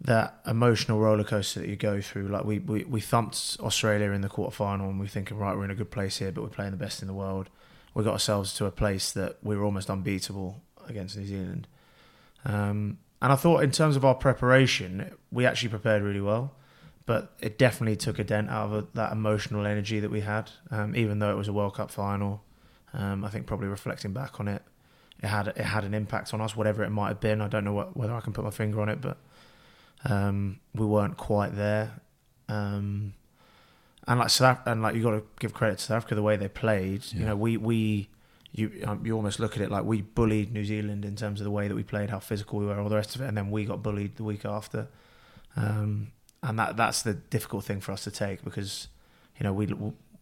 that 0.00 0.40
emotional 0.46 0.98
roller 0.98 1.24
coaster 1.24 1.60
that 1.60 1.68
you 1.68 1.76
go 1.76 2.00
through. 2.00 2.28
Like 2.28 2.44
we, 2.44 2.58
we, 2.58 2.84
we 2.84 3.00
thumped 3.00 3.56
Australia 3.60 4.10
in 4.12 4.20
the 4.22 4.28
quarterfinal, 4.28 4.88
and 4.88 4.98
we're 4.98 5.06
thinking, 5.06 5.36
right, 5.38 5.56
we're 5.56 5.64
in 5.64 5.70
a 5.70 5.74
good 5.74 5.90
place 5.90 6.18
here, 6.18 6.32
but 6.32 6.42
we're 6.42 6.48
playing 6.48 6.70
the 6.72 6.76
best 6.76 7.02
in 7.02 7.08
the 7.08 7.14
world. 7.14 7.48
We 7.94 8.04
got 8.04 8.12
ourselves 8.12 8.54
to 8.54 8.66
a 8.66 8.70
place 8.70 9.12
that 9.12 9.38
we 9.42 9.56
were 9.56 9.64
almost 9.64 9.90
unbeatable 9.90 10.62
against 10.86 11.16
New 11.16 11.26
Zealand. 11.26 11.66
Um, 12.44 12.98
and 13.22 13.32
I 13.32 13.36
thought, 13.36 13.62
in 13.62 13.70
terms 13.70 13.96
of 13.96 14.04
our 14.04 14.14
preparation, 14.14 15.10
we 15.30 15.44
actually 15.44 15.68
prepared 15.68 16.02
really 16.02 16.20
well, 16.20 16.54
but 17.04 17.34
it 17.40 17.58
definitely 17.58 17.96
took 17.96 18.18
a 18.18 18.24
dent 18.24 18.48
out 18.48 18.72
of 18.72 18.92
that 18.94 19.12
emotional 19.12 19.66
energy 19.66 20.00
that 20.00 20.10
we 20.10 20.20
had. 20.20 20.50
Um, 20.70 20.96
even 20.96 21.18
though 21.18 21.30
it 21.30 21.36
was 21.36 21.48
a 21.48 21.52
World 21.52 21.74
Cup 21.74 21.90
final, 21.90 22.42
um, 22.94 23.24
I 23.24 23.28
think 23.28 23.46
probably 23.46 23.68
reflecting 23.68 24.12
back 24.12 24.40
on 24.40 24.48
it, 24.48 24.62
it 25.22 25.26
had 25.26 25.48
it 25.48 25.58
had 25.58 25.84
an 25.84 25.92
impact 25.92 26.32
on 26.32 26.40
us, 26.40 26.56
whatever 26.56 26.82
it 26.82 26.90
might 26.90 27.08
have 27.08 27.20
been. 27.20 27.42
I 27.42 27.48
don't 27.48 27.64
know 27.64 27.74
what, 27.74 27.96
whether 27.96 28.14
I 28.14 28.20
can 28.20 28.32
put 28.32 28.44
my 28.44 28.50
finger 28.50 28.80
on 28.80 28.88
it, 28.88 29.00
but 29.02 29.18
um, 30.04 30.60
we 30.74 30.86
weren't 30.86 31.18
quite 31.18 31.54
there. 31.54 32.00
Um, 32.48 33.12
and 34.10 34.18
like 34.18 34.30
South, 34.30 34.58
and 34.66 34.82
like 34.82 34.96
you 34.96 35.02
got 35.04 35.12
to 35.12 35.22
give 35.38 35.54
credit 35.54 35.78
to 35.78 35.84
South 35.84 35.98
Africa 35.98 36.16
the 36.16 36.22
way 36.22 36.36
they 36.36 36.48
played. 36.48 37.04
You 37.12 37.24
know, 37.24 37.36
we 37.36 37.56
we 37.56 38.08
you 38.50 38.82
um, 38.84 39.06
you 39.06 39.14
almost 39.14 39.38
look 39.38 39.54
at 39.56 39.62
it 39.62 39.70
like 39.70 39.84
we 39.84 40.02
bullied 40.02 40.52
New 40.52 40.64
Zealand 40.64 41.04
in 41.04 41.14
terms 41.14 41.40
of 41.40 41.44
the 41.44 41.50
way 41.52 41.68
that 41.68 41.76
we 41.76 41.84
played, 41.84 42.10
how 42.10 42.18
physical 42.18 42.58
we 42.58 42.66
were, 42.66 42.80
all 42.80 42.88
the 42.88 42.96
rest 42.96 43.14
of 43.14 43.20
it, 43.20 43.28
and 43.28 43.36
then 43.36 43.52
we 43.52 43.64
got 43.64 43.84
bullied 43.84 44.16
the 44.16 44.24
week 44.24 44.44
after. 44.44 44.88
Um, 45.54 46.08
and 46.42 46.58
that 46.58 46.76
that's 46.76 47.02
the 47.02 47.14
difficult 47.14 47.64
thing 47.64 47.80
for 47.80 47.92
us 47.92 48.02
to 48.02 48.10
take 48.10 48.42
because 48.42 48.88
you 49.38 49.44
know 49.44 49.52
we 49.52 49.72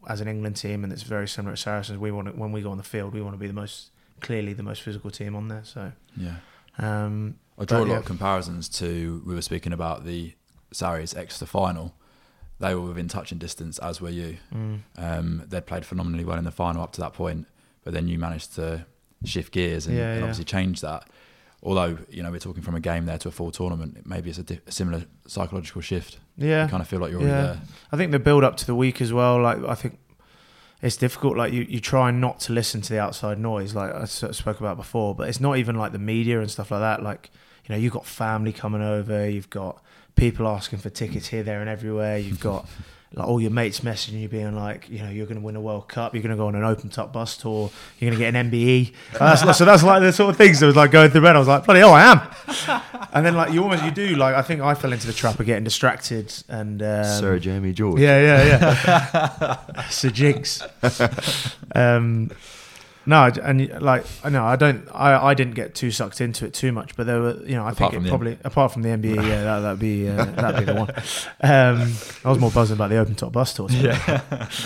as 0.06 0.20
an 0.20 0.28
England 0.28 0.56
team, 0.56 0.84
and 0.84 0.92
it's 0.92 1.02
very 1.02 1.26
similar 1.26 1.56
to 1.56 1.62
Saracens. 1.62 1.98
We 1.98 2.10
want 2.10 2.28
to, 2.28 2.34
when 2.34 2.52
we 2.52 2.60
go 2.60 2.70
on 2.70 2.76
the 2.76 2.82
field, 2.82 3.14
we 3.14 3.22
want 3.22 3.34
to 3.34 3.38
be 3.38 3.46
the 3.46 3.54
most 3.54 3.90
clearly 4.20 4.52
the 4.52 4.62
most 4.62 4.82
physical 4.82 5.10
team 5.10 5.34
on 5.34 5.48
there. 5.48 5.62
So. 5.64 5.92
Yeah. 6.14 6.36
Um, 6.76 7.38
I 7.58 7.64
draw 7.64 7.78
But, 7.78 7.84
a 7.84 7.88
lot 7.88 7.94
yeah. 7.94 7.98
of 8.00 8.04
comparisons 8.04 8.68
to 8.80 9.22
we 9.26 9.34
were 9.34 9.42
speaking 9.42 9.72
about 9.72 10.04
the 10.04 10.34
Sarries 10.72 11.14
Exeter 11.14 11.46
final. 11.46 11.94
They 12.60 12.74
were 12.74 12.80
within 12.82 13.06
touching 13.08 13.38
distance, 13.38 13.78
as 13.78 14.00
were 14.00 14.10
you. 14.10 14.38
mm, 14.54 14.80
Um, 14.96 15.44
they'd 15.48 15.64
played 15.66 15.84
phenomenally 15.84 16.24
well 16.24 16.38
in 16.38 16.44
the 16.44 16.50
final 16.50 16.82
up 16.82 16.92
to 16.94 17.00
that 17.02 17.12
point, 17.12 17.46
but 17.84 17.92
then 17.94 18.08
you 18.08 18.18
managed 18.18 18.54
to 18.56 18.84
shift 19.24 19.52
gears 19.52 19.86
and, 19.86 19.96
Yeah, 19.96 20.08
and 20.10 20.16
yeah. 20.18 20.22
obviously 20.24 20.44
change 20.44 20.80
that. 20.80 21.08
Although 21.62 21.98
you 22.08 22.22
know 22.22 22.30
we're 22.30 22.38
talking 22.38 22.62
from 22.62 22.74
a 22.76 22.80
game 22.80 23.06
there 23.06 23.18
to 23.18 23.28
a 23.28 23.30
full 23.32 23.50
tournament, 23.50 24.06
maybe 24.06 24.30
it's 24.30 24.38
a, 24.38 24.42
di- 24.44 24.60
a 24.66 24.70
similar 24.72 25.04
psychological 25.26 25.80
shift. 25.82 26.18
yeah, 26.36 26.64
You 26.64 26.68
kind 26.70 26.80
of 26.80 26.88
feel 26.88 27.00
like 27.00 27.10
you're 27.12 27.20
Yeah. 27.22 27.42
there. 27.42 27.60
I 27.92 27.96
think 27.96 28.12
the 28.12 28.18
build 28.20 28.44
up 28.44 28.56
to 28.58 28.66
the 28.66 28.74
week 28.76 29.00
as 29.00 29.12
well. 29.12 29.40
Like 29.40 29.58
I 29.64 29.74
think 29.74 29.98
it's 30.82 30.96
difficult. 30.96 31.36
Like 31.36 31.52
you, 31.52 31.62
you 31.68 31.80
try 31.80 32.10
not 32.12 32.38
to 32.40 32.52
listen 32.52 32.80
to 32.82 32.92
the 32.92 33.00
outside 33.00 33.38
noise, 33.40 33.74
like 33.74 33.92
I 33.92 34.04
sort 34.04 34.30
of 34.30 34.36
spoke 34.36 34.60
about 34.60 34.76
before. 34.76 35.14
But 35.16 35.28
it's 35.28 35.40
not 35.40 35.58
even 35.58 35.74
like 35.76 35.90
the 35.92 35.98
media 35.98 36.40
and 36.40 36.48
stuff 36.50 36.70
like 36.70 36.80
that. 36.80 37.02
Like 37.02 37.30
you 37.68 37.74
know, 37.74 37.80
you've 37.80 37.92
got 37.92 38.06
family 38.06 38.52
coming 38.52 38.80
over. 38.82 39.28
You've 39.28 39.50
got 39.50 39.82
people 40.18 40.46
asking 40.48 40.80
for 40.80 40.90
tickets 40.90 41.28
here, 41.28 41.42
there, 41.42 41.60
and 41.60 41.68
everywhere. 41.70 42.18
You've 42.18 42.40
got 42.40 42.68
like 43.14 43.26
all 43.26 43.40
your 43.40 43.50
mates 43.50 43.80
messaging 43.80 44.20
you, 44.20 44.28
being 44.28 44.54
like, 44.54 44.88
you 44.90 44.98
know, 44.98 45.08
you're 45.08 45.26
going 45.26 45.40
to 45.40 45.44
win 45.44 45.56
a 45.56 45.60
World 45.60 45.88
Cup. 45.88 46.14
You're 46.14 46.22
going 46.22 46.30
to 46.30 46.36
go 46.36 46.46
on 46.46 46.54
an 46.54 46.64
open 46.64 46.90
top 46.90 47.12
bus 47.12 47.36
tour. 47.36 47.70
You're 47.98 48.10
going 48.10 48.18
to 48.18 48.24
get 48.24 48.34
an 48.34 48.50
MBE. 48.50 48.92
That's, 49.18 49.56
so 49.56 49.64
that's 49.64 49.82
like 49.82 50.02
the 50.02 50.12
sort 50.12 50.30
of 50.30 50.36
things 50.36 50.60
that 50.60 50.66
was 50.66 50.76
like 50.76 50.90
going 50.90 51.10
through 51.10 51.22
my 51.22 51.28
head. 51.28 51.36
I 51.36 51.38
was 51.38 51.48
like, 51.48 51.64
bloody 51.64 51.80
hell, 51.80 51.94
I 51.94 52.02
am. 52.02 52.82
And 53.10 53.24
then 53.24 53.34
like 53.34 53.54
you 53.54 53.62
almost 53.62 53.82
you 53.84 53.90
do 53.90 54.16
like 54.16 54.34
I 54.34 54.42
think 54.42 54.60
I 54.60 54.74
fell 54.74 54.92
into 54.92 55.06
the 55.06 55.14
trap 55.14 55.40
of 55.40 55.46
getting 55.46 55.64
distracted 55.64 56.30
and 56.46 56.82
um, 56.82 57.04
Sir 57.04 57.38
Jamie 57.38 57.72
George. 57.72 57.98
yeah, 57.98 58.20
yeah, 58.20 59.56
yeah. 59.72 59.80
Sir 59.88 60.10
Jigs. 60.10 60.62
um, 61.74 62.30
no, 63.08 63.30
and 63.42 63.80
like 63.80 64.04
I 64.22 64.28
know 64.28 64.44
I 64.44 64.56
don't. 64.56 64.86
I, 64.92 65.28
I 65.30 65.34
didn't 65.34 65.54
get 65.54 65.74
too 65.74 65.90
sucked 65.90 66.20
into 66.20 66.44
it 66.44 66.52
too 66.52 66.72
much, 66.72 66.94
but 66.94 67.06
there 67.06 67.20
were 67.20 67.40
you 67.44 67.56
know 67.56 67.64
I 67.64 67.70
Apart 67.70 67.92
think 67.92 68.04
it 68.04 68.08
probably 68.08 68.38
apart 68.44 68.72
from 68.72 68.82
the 68.82 68.90
MBE, 68.90 69.16
yeah, 69.26 69.44
that 69.44 69.60
that'd 69.60 69.78
be 69.80 70.08
uh, 70.08 70.24
that'd 70.26 70.60
be 70.60 70.70
the 70.70 70.74
one. 70.78 70.90
Um, 71.40 71.94
I 72.24 72.28
was 72.28 72.38
more 72.38 72.50
buzzing 72.50 72.76
about 72.76 72.90
the 72.90 72.98
open 72.98 73.14
top 73.14 73.32
bus 73.32 73.54
tour. 73.54 73.68
Yeah. 73.70 74.20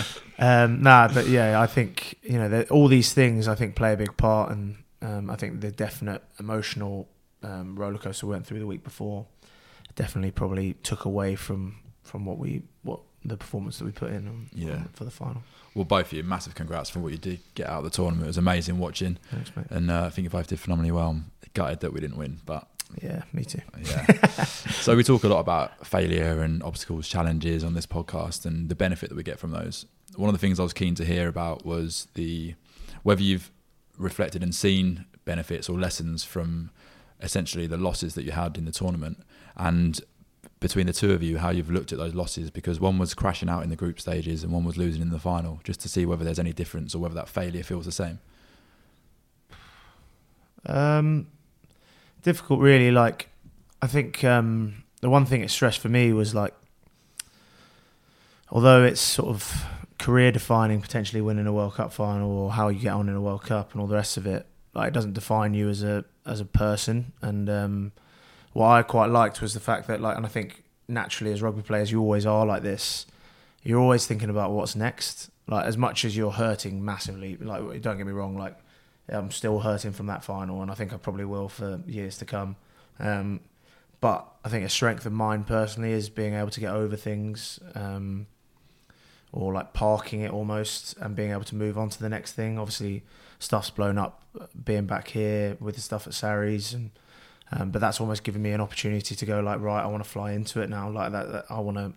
um, 0.38 0.82
nah, 0.82 1.06
but 1.06 1.28
yeah, 1.28 1.60
I 1.60 1.66
think 1.68 2.18
you 2.22 2.38
know 2.38 2.48
that 2.48 2.70
all 2.72 2.88
these 2.88 3.14
things 3.14 3.46
I 3.46 3.54
think 3.54 3.76
play 3.76 3.92
a 3.92 3.96
big 3.96 4.16
part, 4.16 4.50
and 4.50 4.76
um, 5.02 5.30
I 5.30 5.36
think 5.36 5.60
the 5.60 5.70
definite 5.70 6.22
emotional 6.40 7.08
um, 7.44 7.76
roller 7.76 7.98
coaster 7.98 8.26
we 8.26 8.32
went 8.32 8.44
through 8.46 8.58
the 8.58 8.66
week 8.66 8.82
before 8.82 9.26
definitely 9.94 10.32
probably 10.32 10.74
took 10.82 11.04
away 11.04 11.36
from 11.36 11.76
from 12.02 12.24
what 12.24 12.38
we 12.38 12.62
what 12.82 13.00
the 13.24 13.36
performance 13.36 13.78
that 13.78 13.84
we 13.84 13.92
put 13.92 14.10
in 14.10 14.26
on, 14.26 14.50
Yeah. 14.52 14.72
on- 14.72 14.88
for 14.94 15.04
the 15.04 15.10
final. 15.12 15.42
Well, 15.74 15.84
both 15.84 16.06
of 16.06 16.12
you, 16.12 16.22
massive 16.22 16.54
congrats 16.54 16.90
for 16.90 17.00
what 17.00 17.12
you 17.12 17.18
did 17.18 17.40
get 17.54 17.68
out 17.68 17.78
of 17.78 17.84
the 17.84 17.90
tournament. 17.90 18.24
It 18.24 18.28
was 18.28 18.38
amazing 18.38 18.78
watching, 18.78 19.18
Thanks, 19.30 19.50
and 19.70 19.90
uh, 19.90 20.04
I 20.04 20.10
think 20.10 20.24
you 20.24 20.30
both 20.30 20.46
did 20.48 20.60
phenomenally 20.60 20.92
well. 20.92 21.10
I'm 21.10 21.30
gutted 21.54 21.80
that 21.80 21.92
we 21.92 22.00
didn't 22.00 22.18
win, 22.18 22.40
but 22.44 22.68
Yeah, 23.02 23.22
me 23.32 23.44
too. 23.44 23.60
Yeah. 23.82 24.04
so 24.44 24.94
we 24.96 25.02
talk 25.02 25.24
a 25.24 25.28
lot 25.28 25.40
about 25.40 25.86
failure 25.86 26.42
and 26.42 26.62
obstacles, 26.62 27.08
challenges 27.08 27.64
on 27.64 27.72
this 27.74 27.86
podcast, 27.86 28.44
and 28.44 28.68
the 28.68 28.74
benefit 28.74 29.08
that 29.08 29.16
we 29.16 29.22
get 29.22 29.38
from 29.38 29.50
those. 29.52 29.86
One 30.16 30.28
of 30.28 30.34
the 30.34 30.38
things 30.38 30.60
I 30.60 30.62
was 30.62 30.74
keen 30.74 30.94
to 30.96 31.04
hear 31.06 31.26
about 31.28 31.64
was 31.64 32.06
the 32.14 32.54
whether 33.02 33.22
you've 33.22 33.50
reflected 33.98 34.42
and 34.42 34.54
seen 34.54 35.06
benefits 35.24 35.68
or 35.68 35.78
lessons 35.78 36.22
from 36.24 36.70
essentially 37.20 37.66
the 37.66 37.76
losses 37.76 38.14
that 38.14 38.24
you 38.24 38.32
had 38.32 38.58
in 38.58 38.64
the 38.66 38.72
tournament, 38.72 39.18
and 39.56 40.00
between 40.62 40.86
the 40.86 40.92
two 40.92 41.12
of 41.12 41.22
you, 41.22 41.38
how 41.38 41.50
you've 41.50 41.70
looked 41.70 41.92
at 41.92 41.98
those 41.98 42.14
losses 42.14 42.50
because 42.50 42.80
one 42.80 42.98
was 42.98 43.12
crashing 43.12 43.48
out 43.48 43.62
in 43.62 43.68
the 43.68 43.76
group 43.76 44.00
stages 44.00 44.42
and 44.42 44.52
one 44.52 44.64
was 44.64 44.78
losing 44.78 45.02
in 45.02 45.10
the 45.10 45.18
final, 45.18 45.60
just 45.64 45.80
to 45.80 45.88
see 45.88 46.06
whether 46.06 46.24
there's 46.24 46.38
any 46.38 46.52
difference 46.52 46.94
or 46.94 47.00
whether 47.00 47.14
that 47.14 47.28
failure 47.28 47.62
feels 47.62 47.84
the 47.84 47.92
same. 47.92 48.20
Um, 50.64 51.26
difficult, 52.22 52.60
really. 52.60 52.90
Like, 52.90 53.28
I 53.82 53.86
think 53.88 54.24
um, 54.24 54.84
the 55.00 55.10
one 55.10 55.26
thing 55.26 55.42
it 55.42 55.50
stressed 55.50 55.80
for 55.80 55.88
me 55.88 56.12
was 56.12 56.34
like, 56.34 56.54
although 58.50 58.84
it's 58.84 59.00
sort 59.00 59.28
of 59.28 59.64
career 59.98 60.32
defining, 60.32 60.80
potentially 60.80 61.20
winning 61.20 61.46
a 61.46 61.52
World 61.52 61.74
Cup 61.74 61.92
final 61.92 62.30
or 62.30 62.52
how 62.52 62.68
you 62.68 62.80
get 62.80 62.92
on 62.92 63.08
in 63.08 63.14
a 63.14 63.20
World 63.20 63.42
Cup 63.42 63.72
and 63.72 63.80
all 63.80 63.86
the 63.86 63.96
rest 63.96 64.16
of 64.16 64.26
it, 64.26 64.46
like 64.74 64.88
it 64.88 64.94
doesn't 64.94 65.12
define 65.12 65.54
you 65.54 65.68
as 65.68 65.82
a 65.82 66.04
as 66.24 66.40
a 66.40 66.44
person. 66.44 67.12
And 67.20 67.50
um, 67.50 67.92
what 68.52 68.68
I 68.68 68.82
quite 68.82 69.10
liked 69.10 69.40
was 69.40 69.54
the 69.54 69.60
fact 69.60 69.86
that, 69.88 70.00
like, 70.00 70.16
and 70.16 70.26
I 70.26 70.28
think 70.28 70.64
naturally 70.88 71.32
as 71.32 71.42
rugby 71.42 71.62
players, 71.62 71.90
you 71.90 72.00
always 72.00 72.26
are 72.26 72.44
like 72.44 72.62
this. 72.62 73.06
You're 73.62 73.80
always 73.80 74.06
thinking 74.06 74.30
about 74.30 74.50
what's 74.52 74.76
next. 74.76 75.30
Like 75.46 75.66
as 75.66 75.76
much 75.76 76.04
as 76.04 76.16
you're 76.16 76.30
hurting 76.32 76.84
massively, 76.84 77.36
like 77.36 77.82
don't 77.82 77.96
get 77.96 78.06
me 78.06 78.12
wrong, 78.12 78.36
like 78.36 78.56
I'm 79.08 79.30
still 79.30 79.60
hurting 79.60 79.92
from 79.92 80.06
that 80.06 80.24
final, 80.24 80.62
and 80.62 80.70
I 80.70 80.74
think 80.74 80.92
I 80.92 80.96
probably 80.96 81.24
will 81.24 81.48
for 81.48 81.80
years 81.86 82.16
to 82.18 82.24
come. 82.24 82.56
Um, 82.98 83.40
but 84.00 84.26
I 84.44 84.48
think 84.48 84.64
a 84.64 84.68
strength 84.68 85.06
of 85.06 85.12
mine 85.12 85.44
personally 85.44 85.92
is 85.92 86.08
being 86.08 86.34
able 86.34 86.50
to 86.50 86.60
get 86.60 86.72
over 86.72 86.96
things, 86.96 87.60
um, 87.74 88.26
or 89.32 89.52
like 89.52 89.72
parking 89.72 90.20
it 90.20 90.32
almost, 90.32 90.96
and 90.98 91.16
being 91.16 91.30
able 91.30 91.44
to 91.44 91.54
move 91.54 91.76
on 91.78 91.88
to 91.90 92.00
the 92.00 92.08
next 92.08 92.32
thing. 92.32 92.58
Obviously, 92.58 93.04
stuff's 93.38 93.70
blown 93.70 93.98
up, 93.98 94.22
being 94.64 94.86
back 94.86 95.08
here 95.08 95.56
with 95.60 95.74
the 95.74 95.80
stuff 95.80 96.06
at 96.06 96.14
Sarries, 96.14 96.72
and 96.72 96.90
um, 97.52 97.70
but 97.70 97.80
that's 97.80 98.00
almost 98.00 98.24
given 98.24 98.42
me 98.42 98.52
an 98.52 98.60
opportunity 98.60 99.14
to 99.14 99.26
go 99.26 99.40
like, 99.40 99.60
right, 99.60 99.82
I 99.82 99.86
want 99.86 100.02
to 100.02 100.08
fly 100.08 100.32
into 100.32 100.60
it 100.62 100.70
now, 100.70 100.88
like 100.88 101.12
that. 101.12 101.32
that 101.32 101.44
I 101.50 101.60
want 101.60 101.76
to 101.76 101.92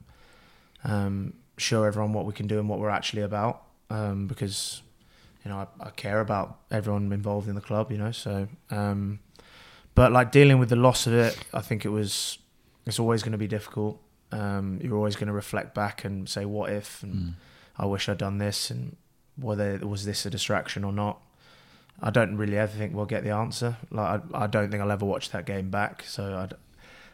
um, 0.84 1.34
show 1.58 1.84
everyone 1.84 2.14
what 2.14 2.26
we 2.26 2.34
can 2.34 2.47
do 2.47 2.60
and 2.60 2.68
what 2.68 2.80
we're 2.80 2.89
actually 2.89 3.22
about, 3.22 3.64
um, 3.89 4.28
because 4.28 4.82
you 5.43 5.51
know 5.51 5.58
I, 5.58 5.88
I, 5.88 5.89
care 5.91 6.20
about 6.20 6.60
everyone 6.72 7.12
involved 7.14 7.47
in 7.47 7.56
the 7.56 7.62
club, 7.62 7.91
you 7.91 7.97
know. 7.97 8.12
So, 8.12 8.47
um, 8.70 9.20
but 9.93 10.12
like 10.12 10.32
dealing 10.32 10.60
with 10.60 10.70
the 10.70 10.76
loss 10.76 11.08
of 11.08 11.14
it, 11.14 11.38
I 11.53 11.62
think 11.62 11.86
it 11.86 11.89
was. 11.89 12.38
It's 12.86 12.99
always 12.99 13.24
going 13.24 13.32
to 13.32 13.38
be 13.39 13.47
difficult. 13.47 13.99
Um, 14.32 14.80
you're 14.84 14.95
always 14.95 15.16
going 15.16 15.28
to 15.28 15.34
reflect 15.34 15.74
back 15.74 16.03
and 16.03 16.28
say, 16.28 16.45
"What 16.45 16.72
if?" 16.72 17.01
and 17.01 17.16
mm. 17.16 17.34
"I 17.78 17.86
wish 17.86 18.10
I'd 18.10 18.18
done 18.18 18.38
this," 18.38 18.70
and 18.70 18.97
whether 19.38 19.78
was 19.80 20.06
this 20.06 20.26
a 20.26 20.30
distraction 20.30 20.84
or 20.84 20.91
not. 20.91 21.22
I 22.02 22.10
don't 22.10 22.38
really 22.38 22.58
ever 22.58 22.72
think 22.72 22.93
we'll 22.93 23.06
get 23.06 23.24
the 23.24 23.32
answer. 23.32 23.78
Like 23.89 24.22
I, 24.34 24.43
I 24.43 24.48
don't 24.48 24.70
think 24.70 24.82
I'll 24.82 24.91
ever 24.91 25.06
watch 25.06 25.32
that 25.32 25.46
game 25.46 25.70
back. 25.70 26.04
So 26.04 26.36
I, 26.36 26.56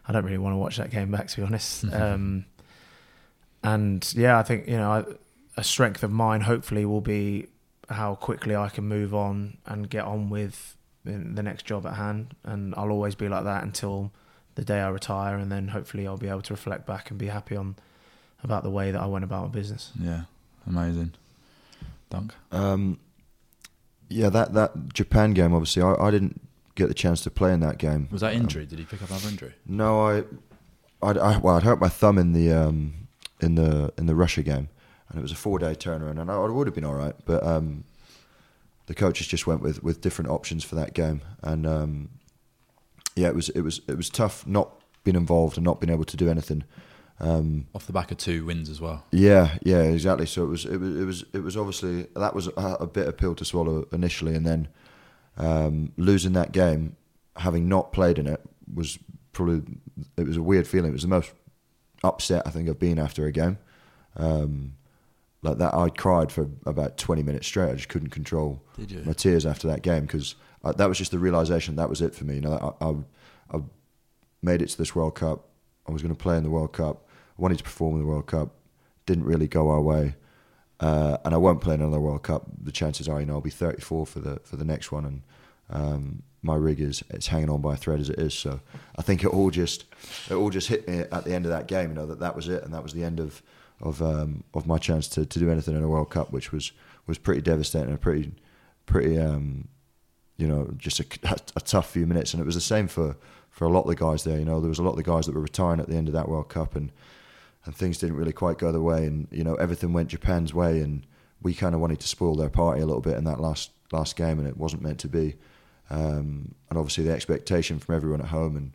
I 0.07 0.13
don't 0.13 0.25
really 0.25 0.37
want 0.37 0.53
to 0.53 0.57
watch 0.57 0.77
that 0.77 0.91
game 0.91 1.11
back 1.11 1.27
to 1.27 1.37
be 1.37 1.43
honest. 1.43 1.85
Mm-hmm. 1.85 2.01
Um, 2.01 2.45
and 3.63 4.11
yeah, 4.15 4.39
I 4.39 4.43
think 4.43 4.67
you 4.67 4.77
know 4.77 5.05
a 5.55 5.63
strength 5.63 6.01
of 6.01 6.11
mine 6.11 6.41
hopefully 6.41 6.83
will 6.83 7.01
be 7.01 7.47
how 7.89 8.15
quickly 8.15 8.55
I 8.55 8.69
can 8.69 8.85
move 8.85 9.13
on 9.13 9.57
and 9.65 9.87
get 9.89 10.03
on 10.03 10.29
with 10.29 10.75
the 11.03 11.43
next 11.43 11.65
job 11.65 11.85
at 11.85 11.95
hand. 11.95 12.35
And 12.43 12.73
I'll 12.75 12.89
always 12.89 13.15
be 13.15 13.27
like 13.27 13.43
that 13.43 13.63
until 13.63 14.11
the 14.55 14.65
day 14.65 14.79
I 14.79 14.89
retire, 14.89 15.37
and 15.37 15.51
then 15.51 15.69
hopefully 15.69 16.07
I'll 16.07 16.17
be 16.17 16.27
able 16.27 16.41
to 16.43 16.53
reflect 16.53 16.85
back 16.85 17.09
and 17.09 17.19
be 17.19 17.27
happy 17.27 17.55
on 17.55 17.75
about 18.43 18.63
the 18.63 18.69
way 18.69 18.91
that 18.91 19.01
I 19.01 19.05
went 19.05 19.23
about 19.23 19.43
my 19.43 19.49
business. 19.49 19.91
Yeah, 19.99 20.23
amazing. 20.65 21.13
Dunk. 22.09 22.33
Um, 22.51 22.99
yeah, 24.11 24.29
that 24.29 24.53
that 24.53 24.93
Japan 24.93 25.33
game. 25.33 25.53
Obviously, 25.53 25.81
I, 25.81 25.93
I 25.95 26.11
didn't 26.11 26.41
get 26.75 26.87
the 26.87 26.93
chance 26.93 27.21
to 27.21 27.31
play 27.31 27.53
in 27.53 27.59
that 27.61 27.77
game. 27.77 28.07
Was 28.11 28.21
that 28.21 28.33
injury? 28.33 28.63
Um, 28.63 28.69
Did 28.69 28.79
he 28.79 28.85
pick 28.85 29.01
up 29.01 29.09
another 29.09 29.29
injury? 29.29 29.53
No, 29.65 30.07
I, 30.07 30.23
I, 31.01 31.11
I 31.11 31.37
well, 31.37 31.55
I'd 31.57 31.63
hurt 31.63 31.79
my 31.79 31.89
thumb 31.89 32.17
in 32.17 32.33
the 32.33 32.51
um, 32.51 33.07
in 33.39 33.55
the 33.55 33.93
in 33.97 34.05
the 34.05 34.15
Russia 34.15 34.43
game, 34.43 34.69
and 35.09 35.19
it 35.19 35.21
was 35.21 35.31
a 35.31 35.35
four 35.35 35.59
day 35.59 35.73
turnaround, 35.73 36.19
and 36.19 36.29
I, 36.31 36.35
I 36.35 36.47
would 36.47 36.67
have 36.67 36.75
been 36.75 36.85
all 36.85 36.95
right, 36.95 37.15
but 37.25 37.43
um, 37.45 37.83
the 38.87 38.93
coaches 38.95 39.27
just 39.27 39.47
went 39.47 39.61
with, 39.61 39.83
with 39.83 40.01
different 40.01 40.29
options 40.29 40.63
for 40.63 40.75
that 40.75 40.93
game, 40.93 41.21
and 41.41 41.65
um, 41.65 42.09
yeah, 43.15 43.29
it 43.29 43.35
was 43.35 43.49
it 43.49 43.61
was 43.61 43.81
it 43.87 43.95
was 43.97 44.09
tough 44.09 44.45
not 44.45 44.71
being 45.03 45.15
involved 45.17 45.57
and 45.57 45.65
not 45.65 45.79
being 45.79 45.91
able 45.91 46.05
to 46.05 46.17
do 46.17 46.29
anything. 46.29 46.63
Um, 47.23 47.67
Off 47.75 47.85
the 47.85 47.93
back 47.93 48.11
of 48.11 48.17
two 48.17 48.45
wins 48.45 48.67
as 48.67 48.81
well. 48.81 49.05
Yeah, 49.11 49.57
yeah, 49.61 49.83
exactly. 49.83 50.25
So 50.25 50.43
it 50.43 50.47
was 50.47 50.65
it 50.65 50.77
was 50.77 50.97
it 50.97 51.05
was 51.05 51.25
it 51.33 51.39
was 51.43 51.55
obviously 51.55 52.07
that 52.15 52.33
was 52.33 52.47
a, 52.47 52.77
a 52.79 52.87
bit 52.87 53.07
of 53.07 53.15
pill 53.15 53.35
to 53.35 53.45
swallow 53.45 53.87
initially, 53.91 54.33
and 54.33 54.45
then 54.45 54.67
um, 55.37 55.93
losing 55.97 56.33
that 56.33 56.51
game, 56.51 56.95
having 57.35 57.69
not 57.69 57.93
played 57.93 58.17
in 58.17 58.25
it, 58.25 58.41
was 58.73 58.97
probably 59.33 59.61
it 60.17 60.25
was 60.25 60.35
a 60.35 60.41
weird 60.41 60.67
feeling. 60.67 60.89
It 60.89 60.93
was 60.93 61.03
the 61.03 61.09
most 61.09 61.31
upset 62.03 62.41
I 62.47 62.49
think 62.49 62.67
I've 62.67 62.79
been 62.79 62.97
after 62.97 63.27
a 63.27 63.31
game. 63.31 63.59
Um, 64.17 64.73
like 65.43 65.59
that, 65.59 65.75
I 65.75 65.89
cried 65.89 66.31
for 66.31 66.49
about 66.65 66.97
twenty 66.97 67.21
minutes 67.21 67.45
straight. 67.45 67.69
I 67.69 67.75
just 67.75 67.89
couldn't 67.89 68.09
control 68.09 68.63
my 69.05 69.13
tears 69.13 69.45
after 69.45 69.67
that 69.67 69.83
game 69.83 70.07
because 70.07 70.33
that 70.63 70.89
was 70.89 70.97
just 70.97 71.11
the 71.11 71.19
realization 71.19 71.75
that 71.75 71.89
was 71.89 72.01
it 72.01 72.15
for 72.15 72.25
me. 72.25 72.35
You 72.35 72.41
know, 72.41 72.75
I, 72.81 72.85
I, 72.85 73.57
I 73.57 73.61
made 74.41 74.63
it 74.63 74.69
to 74.69 74.77
this 74.77 74.95
World 74.95 75.13
Cup. 75.13 75.49
I 75.87 75.91
was 75.91 76.01
going 76.01 76.15
to 76.15 76.19
play 76.23 76.35
in 76.37 76.43
the 76.43 76.49
World 76.49 76.73
Cup. 76.73 77.07
Wanted 77.37 77.57
to 77.59 77.63
perform 77.63 77.93
in 77.95 78.01
the 78.01 78.07
World 78.07 78.27
Cup. 78.27 78.55
Didn't 79.05 79.25
really 79.25 79.47
go 79.47 79.69
our 79.69 79.81
way, 79.81 80.15
uh, 80.79 81.17
and 81.25 81.33
I 81.33 81.37
won't 81.37 81.61
play 81.61 81.75
another 81.75 81.99
World 81.99 82.23
Cup. 82.23 82.45
The 82.61 82.71
chances 82.71 83.09
are, 83.09 83.19
you 83.19 83.25
know, 83.25 83.33
I'll 83.33 83.41
be 83.41 83.49
34 83.49 84.05
for 84.05 84.19
the 84.19 84.39
for 84.43 84.57
the 84.57 84.65
next 84.65 84.91
one, 84.91 85.05
and 85.05 85.21
um, 85.69 86.23
my 86.43 86.55
rig 86.55 86.79
is 86.79 87.03
it's 87.09 87.27
hanging 87.27 87.49
on 87.49 87.61
by 87.61 87.73
a 87.73 87.77
thread 87.77 87.99
as 87.99 88.09
it 88.09 88.19
is. 88.19 88.33
So 88.33 88.61
I 88.95 89.01
think 89.01 89.23
it 89.23 89.27
all 89.27 89.49
just 89.49 89.85
it 90.29 90.33
all 90.33 90.49
just 90.49 90.67
hit 90.67 90.87
me 90.87 90.99
at 90.99 91.23
the 91.23 91.33
end 91.33 91.45
of 91.45 91.51
that 91.51 91.67
game. 91.67 91.89
You 91.89 91.95
know 91.95 92.05
that 92.07 92.19
that 92.19 92.35
was 92.35 92.47
it, 92.47 92.63
and 92.63 92.73
that 92.73 92.83
was 92.83 92.93
the 92.93 93.03
end 93.03 93.19
of 93.19 93.41
of 93.81 94.01
um, 94.01 94.43
of 94.53 94.67
my 94.67 94.77
chance 94.77 95.07
to, 95.09 95.25
to 95.25 95.39
do 95.39 95.49
anything 95.49 95.75
in 95.75 95.83
a 95.83 95.87
World 95.87 96.09
Cup, 96.09 96.31
which 96.31 96.51
was 96.51 96.71
was 97.07 97.17
pretty 97.17 97.41
devastating 97.41 97.89
and 97.89 98.01
pretty 98.01 98.31
pretty 98.85 99.19
um, 99.19 99.67
you 100.37 100.47
know 100.47 100.73
just 100.77 100.99
a, 100.99 101.05
a, 101.55 101.61
tough 101.61 101.91
few 101.91 102.05
minutes. 102.05 102.33
And 102.33 102.41
it 102.41 102.45
was 102.45 102.55
the 102.55 102.61
same 102.61 102.87
for 102.87 103.15
for 103.49 103.65
a 103.65 103.69
lot 103.69 103.81
of 103.81 103.87
the 103.87 103.95
guys 103.95 104.23
there. 104.23 104.39
You 104.39 104.45
know, 104.45 104.59
there 104.59 104.69
was 104.69 104.79
a 104.79 104.83
lot 104.83 104.91
of 104.91 104.97
the 104.97 105.03
guys 105.03 105.25
that 105.25 105.35
were 105.35 105.41
retiring 105.41 105.79
at 105.79 105.87
the 105.87 105.95
end 105.95 106.07
of 106.07 106.13
that 106.13 106.29
World 106.29 106.49
Cup, 106.49 106.75
and 106.75 106.91
and 107.65 107.75
things 107.75 107.97
didn't 107.97 108.15
really 108.15 108.33
quite 108.33 108.57
go 108.57 108.71
the 108.71 108.81
way, 108.81 109.05
and 109.05 109.27
you 109.31 109.43
know 109.43 109.55
everything 109.55 109.93
went 109.93 110.09
Japan's 110.09 110.53
way, 110.53 110.79
and 110.79 111.05
we 111.41 111.53
kind 111.53 111.75
of 111.75 111.81
wanted 111.81 111.99
to 111.99 112.07
spoil 112.07 112.35
their 112.35 112.49
party 112.49 112.81
a 112.81 112.85
little 112.85 113.01
bit 113.01 113.17
in 113.17 113.23
that 113.25 113.39
last 113.39 113.71
last 113.91 114.15
game, 114.15 114.39
and 114.39 114.47
it 114.47 114.57
wasn't 114.57 114.81
meant 114.81 114.99
to 114.99 115.07
be. 115.07 115.35
Um, 115.89 116.55
and 116.69 116.79
obviously 116.79 117.03
the 117.03 117.11
expectation 117.11 117.77
from 117.77 117.95
everyone 117.95 118.21
at 118.21 118.27
home 118.27 118.55
and 118.55 118.71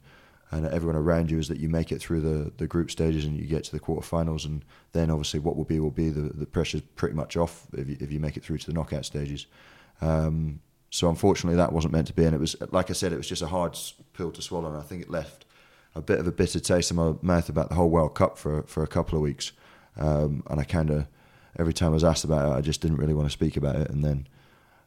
and 0.50 0.66
everyone 0.66 0.96
around 0.96 1.30
you 1.30 1.38
is 1.38 1.48
that 1.48 1.58
you 1.58 1.68
make 1.68 1.90
it 1.90 2.00
through 2.00 2.20
the, 2.20 2.52
the 2.58 2.66
group 2.66 2.90
stages 2.90 3.24
and 3.24 3.36
you 3.36 3.46
get 3.46 3.64
to 3.64 3.72
the 3.72 3.80
quarterfinals 3.80 4.44
and 4.44 4.64
then 4.92 5.10
obviously 5.10 5.40
what 5.40 5.56
will 5.56 5.64
be 5.64 5.80
will 5.80 5.90
be 5.90 6.08
the, 6.08 6.32
the 6.34 6.46
pressure's 6.46 6.82
pretty 6.94 7.14
much 7.14 7.36
off 7.36 7.66
if 7.72 7.88
you, 7.88 7.96
if 8.00 8.12
you 8.12 8.20
make 8.20 8.36
it 8.36 8.44
through 8.44 8.58
to 8.58 8.66
the 8.66 8.72
knockout 8.72 9.04
stages 9.04 9.46
um, 10.00 10.60
so 10.90 11.08
unfortunately 11.08 11.56
that 11.56 11.72
wasn't 11.72 11.92
meant 11.92 12.06
to 12.06 12.12
be 12.12 12.24
and 12.24 12.34
it 12.34 12.38
was 12.38 12.54
like 12.70 12.90
I 12.90 12.92
said 12.92 13.12
it 13.12 13.16
was 13.16 13.28
just 13.28 13.42
a 13.42 13.48
hard 13.48 13.76
pill 14.12 14.30
to 14.30 14.42
swallow 14.42 14.68
and 14.68 14.76
I 14.76 14.82
think 14.82 15.02
it 15.02 15.10
left 15.10 15.45
a 15.96 16.02
bit 16.02 16.18
of 16.18 16.26
a 16.26 16.32
bitter 16.32 16.60
taste 16.60 16.90
in 16.90 16.96
my 16.96 17.14
mouth 17.22 17.48
about 17.48 17.68
the 17.68 17.74
whole 17.74 17.90
World 17.90 18.14
Cup 18.14 18.38
for, 18.38 18.62
for 18.64 18.82
a 18.82 18.88
couple 18.88 19.16
of 19.16 19.22
weeks 19.22 19.52
um, 19.96 20.42
and 20.48 20.60
I 20.60 20.64
kind 20.64 20.90
of 20.90 21.06
every 21.58 21.72
time 21.72 21.90
I 21.90 21.94
was 21.94 22.04
asked 22.04 22.24
about 22.24 22.50
it 22.50 22.56
I 22.56 22.60
just 22.60 22.80
didn't 22.80 22.98
really 22.98 23.14
want 23.14 23.26
to 23.26 23.32
speak 23.32 23.56
about 23.56 23.76
it 23.76 23.90
and 23.90 24.04
then 24.04 24.28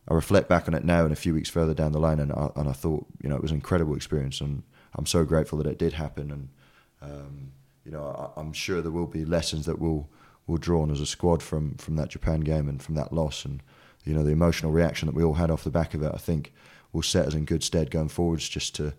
I 0.09 0.15
reflect 0.15 0.49
back 0.49 0.67
on 0.67 0.73
it 0.73 0.83
now 0.83 1.03
and 1.03 1.13
a 1.13 1.15
few 1.15 1.35
weeks 1.35 1.49
further 1.49 1.75
down 1.75 1.91
the 1.91 1.99
line, 1.99 2.19
and 2.19 2.31
I, 2.31 2.49
and 2.55 2.67
I 2.67 2.71
thought, 2.71 3.05
you 3.21 3.29
know, 3.29 3.35
it 3.35 3.41
was 3.43 3.51
an 3.51 3.57
incredible 3.57 3.95
experience, 3.95 4.41
and 4.41 4.63
I'm 4.95 5.05
so 5.05 5.23
grateful 5.23 5.59
that 5.59 5.67
it 5.67 5.77
did 5.77 5.93
happen. 5.93 6.31
And 6.31 6.49
um, 7.01 7.51
you 7.85 7.91
know, 7.91 8.31
I, 8.35 8.39
am 8.39 8.51
sure 8.51 8.81
there 8.81 8.91
will 8.91 9.05
be 9.05 9.23
lessons 9.23 9.67
that 9.67 9.77
we'll 9.79 10.09
we'll 10.47 10.57
draw 10.57 10.81
on 10.81 10.89
as 10.89 10.99
a 10.99 11.05
squad 11.05 11.43
from 11.43 11.75
from 11.75 11.95
that 11.97 12.09
Japan 12.09 12.39
game 12.39 12.67
and 12.67 12.81
from 12.81 12.95
that 12.95 13.13
loss, 13.13 13.45
and 13.45 13.61
you 14.03 14.15
know, 14.15 14.23
the 14.23 14.31
emotional 14.31 14.71
reaction 14.71 15.05
that 15.05 15.15
we 15.15 15.23
all 15.23 15.35
had 15.35 15.51
off 15.51 15.63
the 15.63 15.69
back 15.69 15.93
of 15.93 16.01
it. 16.01 16.11
I 16.13 16.17
think 16.17 16.53
will 16.91 17.03
set 17.03 17.27
us 17.27 17.35
in 17.35 17.45
good 17.45 17.63
stead 17.63 17.91
going 17.91 18.09
forwards, 18.09 18.49
just 18.49 18.73
to 18.75 18.95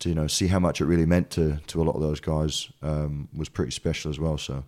to 0.00 0.08
you 0.08 0.14
know 0.14 0.26
see 0.26 0.48
how 0.48 0.58
much 0.58 0.80
it 0.80 0.86
really 0.86 1.06
meant 1.06 1.30
to 1.30 1.58
to 1.68 1.80
a 1.80 1.84
lot 1.84 1.94
of 1.94 2.02
those 2.02 2.20
guys 2.20 2.68
um, 2.82 3.28
was 3.34 3.48
pretty 3.48 3.70
special 3.72 4.10
as 4.10 4.18
well. 4.18 4.38
So. 4.38 4.64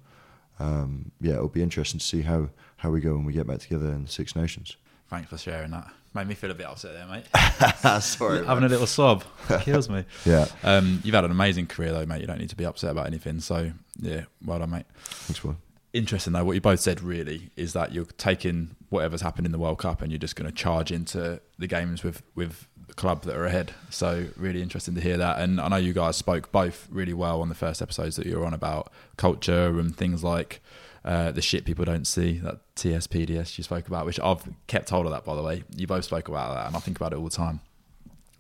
Um, 0.61 1.11
yeah, 1.21 1.33
it'll 1.35 1.49
be 1.49 1.63
interesting 1.63 1.99
to 1.99 2.07
see 2.07 2.23
how, 2.23 2.49
how 2.77 2.91
we 2.91 3.01
go 3.01 3.15
when 3.15 3.25
we 3.25 3.33
get 3.33 3.49
back 3.49 3.59
together 3.59 3.87
in 3.87 4.05
the 4.05 4.09
Six 4.11 4.37
Nations. 4.37 4.77
Thanks 5.09 5.29
for 5.29 5.37
sharing 5.37 5.73
that. 5.73 5.89
Made 6.15 6.29
me 6.29 6.35
feel 6.35 6.51
a 6.51 6.55
bit 6.55 6.67
upset 6.67 6.93
there, 6.93 7.07
mate. 7.07 8.03
Sorry. 8.03 8.45
Having 8.45 8.65
a 8.65 8.69
little 8.69 8.87
sob 8.87 9.25
kills 9.63 9.89
me. 9.89 10.05
yeah. 10.25 10.47
Um, 10.63 11.01
you've 11.03 11.15
had 11.15 11.25
an 11.25 11.31
amazing 11.31 11.67
career, 11.67 11.93
though, 11.93 12.07
mate. 12.07 12.21
You 12.21 12.27
don't 12.27 12.39
need 12.39 12.51
to 12.51 12.57
be 12.57 12.67
upset 12.67 12.91
about 12.91 13.07
anything. 13.07 13.41
So, 13.41 13.73
yeah, 13.99 14.25
well 14.45 14.59
done, 14.59 14.71
mate. 14.71 14.87
Thanks, 15.05 15.43
man. 15.43 15.57
Interesting, 15.93 16.33
though, 16.33 16.45
what 16.45 16.53
you 16.53 16.61
both 16.61 16.81
said 16.81 17.03
really 17.03 17.51
is 17.57 17.73
that 17.73 17.93
you're 17.93 18.05
taking 18.05 18.77
whatever's 18.89 19.23
happened 19.23 19.47
in 19.47 19.53
the 19.53 19.59
World 19.59 19.79
Cup 19.79 20.01
and 20.01 20.13
you're 20.13 20.19
just 20.19 20.37
going 20.37 20.49
to 20.49 20.55
charge 20.55 20.93
into 20.93 21.41
the 21.59 21.67
games 21.67 22.03
with, 22.05 22.23
with 22.35 22.69
club 22.97 23.23
that 23.23 23.37
are 23.37 23.45
ahead. 23.45 23.73
So, 23.91 24.27
really 24.37 24.63
interesting 24.63 24.95
to 24.95 25.01
hear 25.01 25.17
that. 25.17 25.39
And 25.39 25.61
I 25.61 25.69
know 25.69 25.77
you 25.77 25.93
guys 25.93 26.17
spoke 26.17 26.53
both 26.53 26.89
really 26.91 27.15
well 27.15 27.41
on 27.41 27.49
the 27.49 27.55
first 27.55 27.83
episodes 27.83 28.17
that 28.17 28.27
you 28.27 28.39
were 28.39 28.47
on 28.47 28.55
about 28.55 28.93
culture 29.17 29.79
and 29.79 29.97
things 29.97 30.23
like 30.23 30.61
uh, 31.05 31.33
the 31.33 31.43
shit 31.43 31.65
people 31.65 31.85
don't 31.85 32.07
see, 32.07 32.39
that 32.39 32.59
TSPDS 32.77 33.59
you 33.59 33.65
spoke 33.65 33.89
about, 33.89 34.07
which 34.07 34.21
I've 34.21 34.43
kept 34.67 34.91
hold 34.91 35.07
of 35.07 35.13
that, 35.13 35.25
by 35.25 35.35
the 35.35 35.43
way. 35.43 35.65
You 35.75 35.87
both 35.87 36.05
spoke 36.05 36.29
about 36.29 36.55
that, 36.55 36.67
and 36.69 36.77
I 36.77 36.81
think 36.81 36.97
about 36.97 37.13
it 37.13 37.17
all 37.17 37.25
the 37.25 37.31
time. 37.31 37.61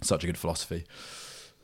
Such 0.00 0.22
a 0.22 0.26
good 0.26 0.38
philosophy. 0.38 0.84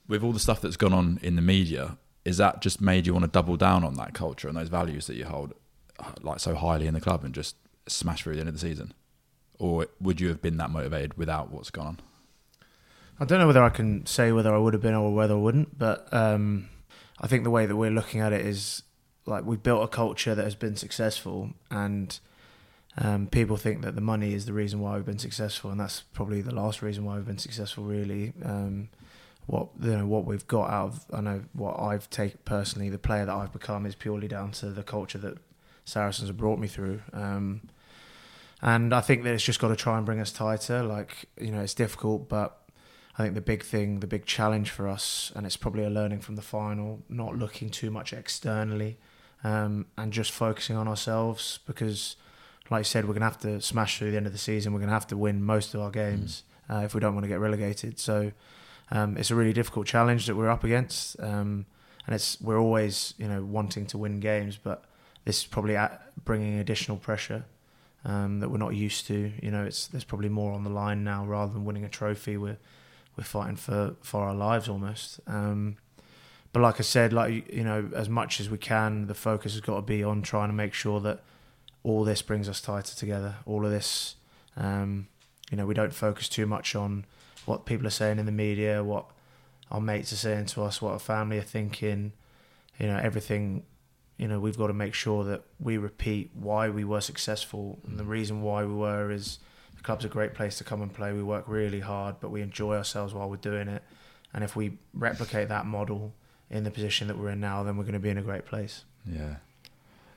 With 0.08 0.24
all 0.24 0.32
the 0.32 0.40
stuff 0.40 0.60
that's 0.60 0.76
gone 0.76 0.92
on 0.92 1.20
in 1.22 1.36
the 1.36 1.42
media, 1.42 1.98
is 2.24 2.36
that 2.38 2.60
just 2.60 2.80
made 2.80 3.06
you 3.06 3.12
want 3.12 3.24
to 3.24 3.30
double 3.30 3.56
down 3.56 3.84
on 3.84 3.94
that 3.94 4.12
culture 4.14 4.48
and 4.48 4.56
those 4.56 4.68
values 4.68 5.06
that 5.06 5.14
you 5.14 5.24
hold 5.24 5.54
uh, 5.98 6.12
like 6.20 6.40
so 6.40 6.54
highly 6.54 6.86
in 6.86 6.94
the 6.94 7.00
club 7.00 7.24
and 7.24 7.34
just 7.34 7.56
smash 7.86 8.22
through 8.22 8.34
the 8.34 8.40
end 8.40 8.48
of 8.48 8.54
the 8.54 8.60
season? 8.60 8.92
Or 9.58 9.86
would 10.00 10.20
you 10.20 10.28
have 10.28 10.42
been 10.42 10.56
that 10.58 10.70
motivated 10.70 11.16
without 11.16 11.50
what's 11.50 11.70
gone 11.70 11.86
on? 11.86 11.98
I 13.20 13.24
don't 13.24 13.38
know 13.38 13.46
whether 13.46 13.62
I 13.62 13.70
can 13.70 14.06
say 14.06 14.32
whether 14.32 14.54
I 14.54 14.58
would 14.58 14.74
have 14.74 14.82
been 14.82 14.94
or 14.94 15.12
whether 15.12 15.34
I 15.34 15.38
wouldn't, 15.38 15.78
but 15.78 16.12
um, 16.12 16.68
I 17.20 17.26
think 17.26 17.44
the 17.44 17.50
way 17.50 17.66
that 17.66 17.76
we're 17.76 17.90
looking 17.90 18.20
at 18.20 18.32
it 18.32 18.46
is 18.46 18.82
like 19.26 19.44
we've 19.44 19.62
built 19.62 19.82
a 19.82 19.88
culture 19.88 20.34
that 20.34 20.44
has 20.44 20.54
been 20.54 20.76
successful 20.76 21.50
and 21.70 22.18
um, 22.96 23.26
people 23.26 23.56
think 23.56 23.82
that 23.82 23.94
the 23.94 24.00
money 24.00 24.34
is 24.34 24.46
the 24.46 24.52
reason 24.52 24.80
why 24.80 24.96
we've 24.96 25.04
been 25.04 25.18
successful 25.18 25.70
and 25.70 25.78
that's 25.78 26.00
probably 26.00 26.40
the 26.40 26.54
last 26.54 26.80
reason 26.80 27.04
why 27.04 27.16
we've 27.16 27.26
been 27.26 27.38
successful 27.38 27.84
really 27.84 28.32
um, 28.44 28.88
what 29.46 29.68
you 29.80 29.96
know 29.96 30.06
what 30.06 30.24
we've 30.24 30.46
got 30.46 30.70
out 30.70 30.88
of 30.88 31.04
I 31.12 31.20
know 31.20 31.42
what 31.52 31.78
I've 31.78 32.08
taken 32.08 32.38
personally 32.44 32.88
the 32.88 32.98
player 32.98 33.26
that 33.26 33.34
I've 33.34 33.52
become 33.52 33.84
is 33.84 33.94
purely 33.94 34.28
down 34.28 34.52
to 34.52 34.70
the 34.70 34.82
culture 34.82 35.18
that 35.18 35.38
Saracens 35.84 36.28
have 36.28 36.36
brought 36.36 36.58
me 36.58 36.66
through 36.66 37.02
um, 37.12 37.60
and 38.60 38.92
I 38.92 39.00
think 39.00 39.22
that 39.24 39.34
it's 39.34 39.44
just 39.44 39.60
got 39.60 39.68
to 39.68 39.76
try 39.76 39.96
and 39.96 40.06
bring 40.06 40.20
us 40.20 40.32
tighter. 40.32 40.82
Like 40.82 41.26
you 41.40 41.50
know, 41.50 41.60
it's 41.60 41.74
difficult, 41.74 42.28
but 42.28 42.60
I 43.18 43.22
think 43.22 43.34
the 43.34 43.40
big 43.40 43.64
thing, 43.64 43.98
the 43.98 44.06
big 44.06 44.26
challenge 44.26 44.70
for 44.70 44.86
us, 44.86 45.32
and 45.34 45.44
it's 45.44 45.56
probably 45.56 45.82
a 45.82 45.90
learning 45.90 46.20
from 46.20 46.36
the 46.36 46.42
final, 46.42 47.02
not 47.08 47.36
looking 47.36 47.68
too 47.68 47.90
much 47.90 48.12
externally, 48.12 48.96
um, 49.42 49.86
and 49.96 50.12
just 50.12 50.30
focusing 50.30 50.76
on 50.76 50.86
ourselves 50.86 51.58
because, 51.66 52.14
like 52.70 52.80
I 52.80 52.82
said, 52.82 53.06
we're 53.06 53.14
gonna 53.14 53.24
have 53.24 53.40
to 53.40 53.60
smash 53.60 53.98
through 53.98 54.12
the 54.12 54.16
end 54.16 54.26
of 54.26 54.32
the 54.32 54.38
season. 54.38 54.72
We're 54.72 54.78
gonna 54.78 54.92
have 54.92 55.08
to 55.08 55.16
win 55.16 55.42
most 55.42 55.74
of 55.74 55.80
our 55.80 55.90
games 55.90 56.44
uh, 56.70 56.82
if 56.84 56.94
we 56.94 57.00
don't 57.00 57.14
want 57.14 57.24
to 57.24 57.28
get 57.28 57.40
relegated. 57.40 57.98
So 57.98 58.30
um, 58.92 59.16
it's 59.16 59.32
a 59.32 59.34
really 59.34 59.52
difficult 59.52 59.88
challenge 59.88 60.26
that 60.26 60.36
we're 60.36 60.48
up 60.48 60.62
against, 60.62 61.18
um, 61.18 61.66
and 62.06 62.14
it's 62.14 62.40
we're 62.40 62.58
always 62.58 63.14
you 63.18 63.26
know 63.26 63.44
wanting 63.44 63.86
to 63.86 63.98
win 63.98 64.20
games, 64.20 64.56
but 64.62 64.84
this 65.24 65.40
is 65.40 65.46
probably 65.46 65.76
bringing 66.24 66.60
additional 66.60 66.98
pressure 66.98 67.44
um, 68.04 68.38
that 68.38 68.48
we're 68.48 68.58
not 68.58 68.76
used 68.76 69.08
to. 69.08 69.32
You 69.42 69.50
know, 69.50 69.64
it's 69.64 69.88
there's 69.88 70.04
probably 70.04 70.28
more 70.28 70.52
on 70.52 70.62
the 70.62 70.70
line 70.70 71.02
now 71.02 71.24
rather 71.24 71.52
than 71.52 71.64
winning 71.64 71.84
a 71.84 71.88
trophy. 71.88 72.36
We're 72.36 72.58
we're 73.18 73.24
fighting 73.24 73.56
for 73.56 73.96
for 74.00 74.22
our 74.22 74.34
lives 74.34 74.68
almost. 74.68 75.20
Um, 75.26 75.76
but 76.52 76.60
like 76.60 76.78
I 76.78 76.82
said, 76.82 77.12
like 77.12 77.52
you 77.52 77.64
know, 77.64 77.90
as 77.94 78.08
much 78.08 78.40
as 78.40 78.48
we 78.48 78.56
can, 78.56 79.08
the 79.08 79.14
focus 79.14 79.52
has 79.52 79.60
got 79.60 79.76
to 79.76 79.82
be 79.82 80.02
on 80.02 80.22
trying 80.22 80.48
to 80.48 80.54
make 80.54 80.72
sure 80.72 81.00
that 81.00 81.20
all 81.82 82.04
this 82.04 82.22
brings 82.22 82.48
us 82.48 82.60
tighter 82.60 82.94
together. 82.94 83.34
All 83.44 83.66
of 83.66 83.70
this, 83.70 84.14
um, 84.56 85.08
you 85.50 85.56
know, 85.56 85.66
we 85.66 85.74
don't 85.74 85.92
focus 85.92 86.28
too 86.28 86.46
much 86.46 86.74
on 86.74 87.04
what 87.44 87.66
people 87.66 87.86
are 87.86 87.90
saying 87.90 88.18
in 88.18 88.26
the 88.26 88.32
media, 88.32 88.82
what 88.84 89.06
our 89.70 89.80
mates 89.80 90.12
are 90.12 90.16
saying 90.16 90.46
to 90.46 90.62
us, 90.62 90.80
what 90.80 90.92
our 90.92 90.98
family 90.98 91.38
are 91.38 91.42
thinking. 91.42 92.12
You 92.78 92.86
know, 92.86 92.96
everything 92.98 93.64
you 94.18 94.26
know, 94.26 94.40
we've 94.40 94.58
got 94.58 94.66
to 94.66 94.74
make 94.74 94.94
sure 94.94 95.24
that 95.24 95.42
we 95.60 95.78
repeat 95.78 96.30
why 96.34 96.68
we 96.68 96.84
were 96.84 97.00
successful. 97.00 97.78
And 97.86 97.98
the 97.98 98.04
mm. 98.04 98.08
reason 98.08 98.42
why 98.42 98.64
we 98.64 98.74
were 98.74 99.10
is 99.10 99.38
club's 99.88 100.04
a 100.04 100.08
great 100.08 100.34
place 100.34 100.58
to 100.58 100.64
come 100.64 100.82
and 100.82 100.92
play. 100.92 101.14
We 101.14 101.22
work 101.22 101.44
really 101.46 101.80
hard, 101.80 102.16
but 102.20 102.28
we 102.28 102.42
enjoy 102.42 102.76
ourselves 102.76 103.14
while 103.14 103.30
we're 103.30 103.36
doing 103.36 103.68
it. 103.68 103.82
And 104.34 104.44
if 104.44 104.54
we 104.54 104.76
replicate 104.92 105.48
that 105.48 105.64
model 105.64 106.12
in 106.50 106.64
the 106.64 106.70
position 106.70 107.08
that 107.08 107.16
we're 107.16 107.30
in 107.30 107.40
now, 107.40 107.62
then 107.62 107.78
we're 107.78 107.84
going 107.84 107.94
to 107.94 107.98
be 107.98 108.10
in 108.10 108.18
a 108.18 108.22
great 108.22 108.44
place. 108.44 108.84
Yeah. 109.06 109.36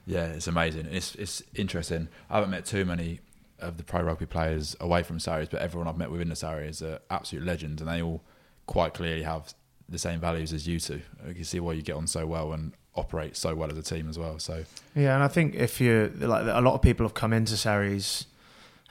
Yeah, 0.06 0.26
it's 0.26 0.48
amazing. 0.48 0.88
It's 0.92 1.16
it's 1.16 1.42
interesting. 1.56 2.10
I 2.30 2.36
haven't 2.36 2.50
met 2.50 2.66
too 2.66 2.84
many 2.84 3.22
of 3.60 3.78
the 3.78 3.84
pro 3.84 4.02
rugby 4.02 4.26
players 4.26 4.76
away 4.82 5.04
from 5.04 5.20
Sarries, 5.20 5.48
but 5.48 5.62
everyone 5.62 5.88
I've 5.88 5.98
met 5.98 6.12
within 6.12 6.28
the 6.28 6.36
Sarries 6.36 6.82
are 6.82 7.00
absolute 7.10 7.46
legends, 7.46 7.82
and 7.82 7.90
they 7.90 8.02
all 8.02 8.22
quite 8.66 8.94
clearly 8.94 9.24
have 9.24 9.54
the 9.88 10.00
same 10.00 10.20
values 10.20 10.52
as 10.52 10.68
you 10.68 10.82
two. 10.82 11.02
You 11.26 11.34
can 11.34 11.46
see 11.46 11.62
why 11.62 11.74
you 11.74 11.82
get 11.82 11.96
on 11.96 12.08
so 12.08 12.28
well, 12.28 12.52
and 12.52 12.74
operate 12.96 13.38
so 13.38 13.56
well 13.56 13.72
as 13.72 13.78
a 13.78 13.84
team 13.84 14.10
as 14.10 14.20
well. 14.20 14.38
So 14.38 14.66
yeah, 14.96 15.16
and 15.16 15.24
I 15.24 15.30
think 15.30 15.56
if 15.56 15.80
you 15.80 16.12
like, 16.20 16.46
a 16.46 16.60
lot 16.60 16.74
of 16.74 16.82
people 16.82 17.06
have 17.06 17.14
come 17.14 17.32
into 17.32 17.56
Sarries, 17.56 18.26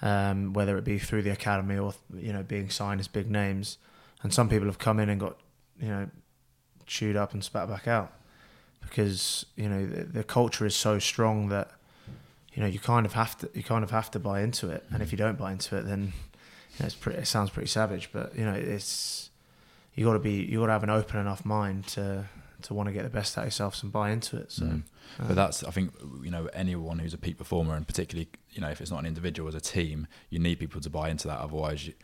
um, 0.03 0.53
whether 0.53 0.77
it 0.79 0.85
be 0.85 0.99
through 0.99 1.23
the 1.23 1.31
academy 1.31 1.79
or 1.79 1.95
you 2.15 2.33
know 2.33 2.43
being 2.43 2.71
signed 2.71 3.01
as 3.01 3.09
big 3.09 3.31
names, 3.31 3.79
and 4.23 4.33
some 4.33 4.49
people 4.49 4.67
have 4.67 4.79
come 4.79 4.99
in 5.01 5.09
and 5.09 5.21
got 5.21 5.37
you 5.81 5.89
know 5.89 6.09
chewed 6.87 7.17
up 7.17 7.33
and 7.33 7.45
spat 7.45 7.69
back 7.69 7.87
out 7.87 8.13
because 8.81 9.47
you 9.57 9.69
know 9.69 9.87
the, 9.87 10.05
the 10.05 10.25
culture 10.25 10.67
is 10.67 10.75
so 10.75 10.99
strong 10.99 11.49
that 11.49 11.71
you 12.53 12.63
know 12.63 12.69
you 12.69 12.79
kind 12.79 13.07
of 13.07 13.13
have 13.13 13.37
to 13.39 13.49
you 13.55 13.63
kind 13.63 13.85
of 13.85 13.91
have 13.91 14.11
to 14.11 14.19
buy 14.19 14.41
into 14.41 14.69
it, 14.71 14.85
and 14.91 15.03
if 15.03 15.13
you 15.13 15.19
don't 15.19 15.39
buy 15.39 15.53
into 15.53 15.77
it, 15.77 15.83
then 15.83 16.01
you 16.01 16.81
know, 16.81 16.87
it's 16.87 16.95
pretty, 16.95 17.19
it 17.19 17.27
sounds 17.27 17.51
pretty 17.51 17.69
savage, 17.69 18.11
but 18.13 18.35
you 18.37 18.45
know 18.45 18.55
it's 18.55 19.31
you 19.95 20.05
got 20.05 20.15
to 20.15 20.19
be 20.19 20.43
you 20.43 20.61
got 20.61 20.67
to 20.67 20.73
have 20.73 20.83
an 20.83 20.91
open 20.91 21.21
enough 21.21 21.45
mind 21.45 21.87
to 21.89 22.27
to 22.63 22.75
want 22.75 22.89
to 22.89 22.93
get 22.93 23.03
the 23.03 23.11
best 23.11 23.37
out 23.37 23.43
of 23.43 23.47
yourself 23.47 23.83
and 23.83 23.93
buy 23.93 24.11
into 24.11 24.37
it. 24.37 24.53
So, 24.53 24.65
mm. 24.65 24.83
uh, 25.19 25.25
but 25.29 25.37
that's 25.37 25.65
I 25.65 25.71
think 25.71 25.93
you 26.23 26.31
know 26.31 26.49
anyone 26.53 26.99
who's 26.99 27.15
a 27.15 27.19
peak 27.19 27.39
performer, 27.39 27.75
and 27.75 27.87
particularly 27.87 28.29
you 28.51 28.61
know 28.61 28.69
if 28.69 28.81
it's 28.81 28.91
not 28.91 29.01
an 29.01 29.07
individual 29.07 29.49
as 29.49 29.55
a 29.55 29.61
team, 29.61 30.07
you 30.29 30.39
need 30.39 30.59
people 30.59 30.81
to 30.81 30.91
buy 30.91 31.09
into 31.09 31.29
that. 31.29 31.39
Otherwise, 31.39 31.87
you, 31.87 31.95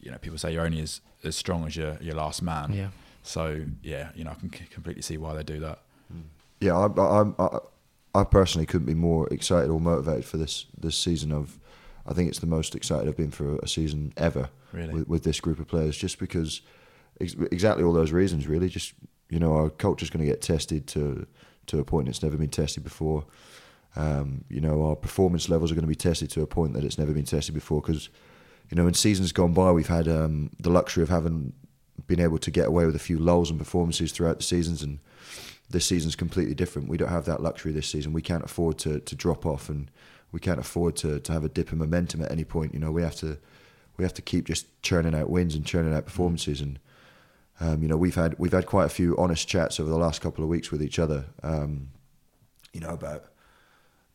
you 0.00 0.10
know 0.10 0.18
people 0.18 0.38
say 0.38 0.52
you're 0.52 0.64
only 0.64 0.80
as, 0.80 1.00
as 1.24 1.36
strong 1.36 1.66
as 1.66 1.76
your 1.76 1.96
your 2.00 2.14
last 2.14 2.42
man. 2.42 2.72
Yeah. 2.72 2.88
So 3.22 3.64
yeah, 3.82 4.10
you 4.14 4.24
know 4.24 4.30
I 4.30 4.34
can 4.34 4.50
completely 4.50 5.02
see 5.02 5.16
why 5.16 5.34
they 5.34 5.42
do 5.42 5.60
that. 5.60 5.80
Mm. 6.12 6.22
Yeah, 6.60 6.76
I, 6.76 7.00
I, 7.00 7.32
I, 7.38 7.58
I 8.20 8.24
personally 8.24 8.66
couldn't 8.66 8.86
be 8.86 8.94
more 8.94 9.28
excited 9.28 9.70
or 9.70 9.80
motivated 9.80 10.24
for 10.24 10.36
this 10.36 10.66
this 10.78 10.96
season 10.96 11.32
of. 11.32 11.58
I 12.04 12.14
think 12.14 12.28
it's 12.28 12.40
the 12.40 12.48
most 12.48 12.74
excited 12.74 13.06
I've 13.06 13.16
been 13.16 13.30
for 13.30 13.58
a 13.58 13.68
season 13.68 14.12
ever 14.16 14.50
really? 14.72 14.92
with, 14.92 15.08
with 15.08 15.22
this 15.22 15.38
group 15.40 15.60
of 15.60 15.68
players, 15.68 15.96
just 15.96 16.18
because 16.18 16.60
ex- 17.20 17.36
exactly 17.52 17.84
all 17.84 17.92
those 17.92 18.10
reasons. 18.10 18.48
Really, 18.48 18.68
just 18.68 18.94
you 19.32 19.38
know, 19.38 19.56
our 19.56 19.70
culture's 19.70 20.10
going 20.10 20.24
to 20.24 20.30
get 20.30 20.42
tested 20.42 20.86
to 20.88 21.26
to 21.68 21.78
a 21.78 21.84
point 21.84 22.06
it's 22.08 22.22
never 22.22 22.36
been 22.36 22.50
tested 22.50 22.84
before. 22.84 23.24
Um, 23.96 24.44
you 24.50 24.60
know, 24.60 24.86
our 24.86 24.94
performance 24.94 25.48
levels 25.48 25.72
are 25.72 25.74
going 25.74 25.84
to 25.84 25.88
be 25.88 25.94
tested 25.94 26.30
to 26.32 26.42
a 26.42 26.46
point 26.46 26.74
that 26.74 26.84
it's 26.84 26.98
never 26.98 27.12
been 27.12 27.24
tested 27.24 27.54
before. 27.54 27.80
Because, 27.80 28.10
you 28.68 28.76
know, 28.76 28.86
in 28.86 28.92
seasons 28.92 29.32
gone 29.32 29.54
by, 29.54 29.70
we've 29.72 29.88
had 29.88 30.06
um, 30.06 30.50
the 30.60 30.68
luxury 30.68 31.02
of 31.02 31.08
having 31.08 31.54
been 32.06 32.20
able 32.20 32.38
to 32.38 32.50
get 32.50 32.66
away 32.66 32.84
with 32.84 32.94
a 32.94 32.98
few 32.98 33.18
lulls 33.18 33.48
and 33.48 33.58
performances 33.58 34.12
throughout 34.12 34.36
the 34.36 34.42
seasons, 34.42 34.82
and 34.82 34.98
this 35.70 35.86
season's 35.86 36.14
completely 36.14 36.54
different. 36.54 36.88
We 36.88 36.98
don't 36.98 37.08
have 37.08 37.24
that 37.24 37.42
luxury 37.42 37.72
this 37.72 37.88
season. 37.88 38.12
We 38.12 38.22
can't 38.22 38.44
afford 38.44 38.76
to 38.80 39.00
to 39.00 39.14
drop 39.14 39.46
off, 39.46 39.70
and 39.70 39.90
we 40.30 40.40
can't 40.40 40.60
afford 40.60 40.94
to 40.96 41.20
to 41.20 41.32
have 41.32 41.44
a 41.44 41.48
dip 41.48 41.72
in 41.72 41.78
momentum 41.78 42.20
at 42.20 42.30
any 42.30 42.44
point. 42.44 42.74
You 42.74 42.80
know, 42.80 42.92
we 42.92 43.02
have 43.02 43.16
to 43.16 43.38
we 43.96 44.04
have 44.04 44.14
to 44.14 44.22
keep 44.22 44.44
just 44.44 44.66
churning 44.82 45.14
out 45.14 45.30
wins 45.30 45.54
and 45.54 45.64
churning 45.64 45.94
out 45.94 46.04
performances 46.04 46.60
and 46.60 46.78
um, 47.62 47.80
you 47.80 47.88
know, 47.88 47.96
we've 47.96 48.16
had 48.16 48.34
we've 48.38 48.52
had 48.52 48.66
quite 48.66 48.86
a 48.86 48.88
few 48.88 49.16
honest 49.16 49.46
chats 49.46 49.78
over 49.78 49.88
the 49.88 49.96
last 49.96 50.20
couple 50.20 50.42
of 50.42 50.50
weeks 50.50 50.72
with 50.72 50.82
each 50.82 50.98
other. 50.98 51.26
Um, 51.44 51.90
you 52.72 52.80
know 52.80 52.90
about 52.90 53.26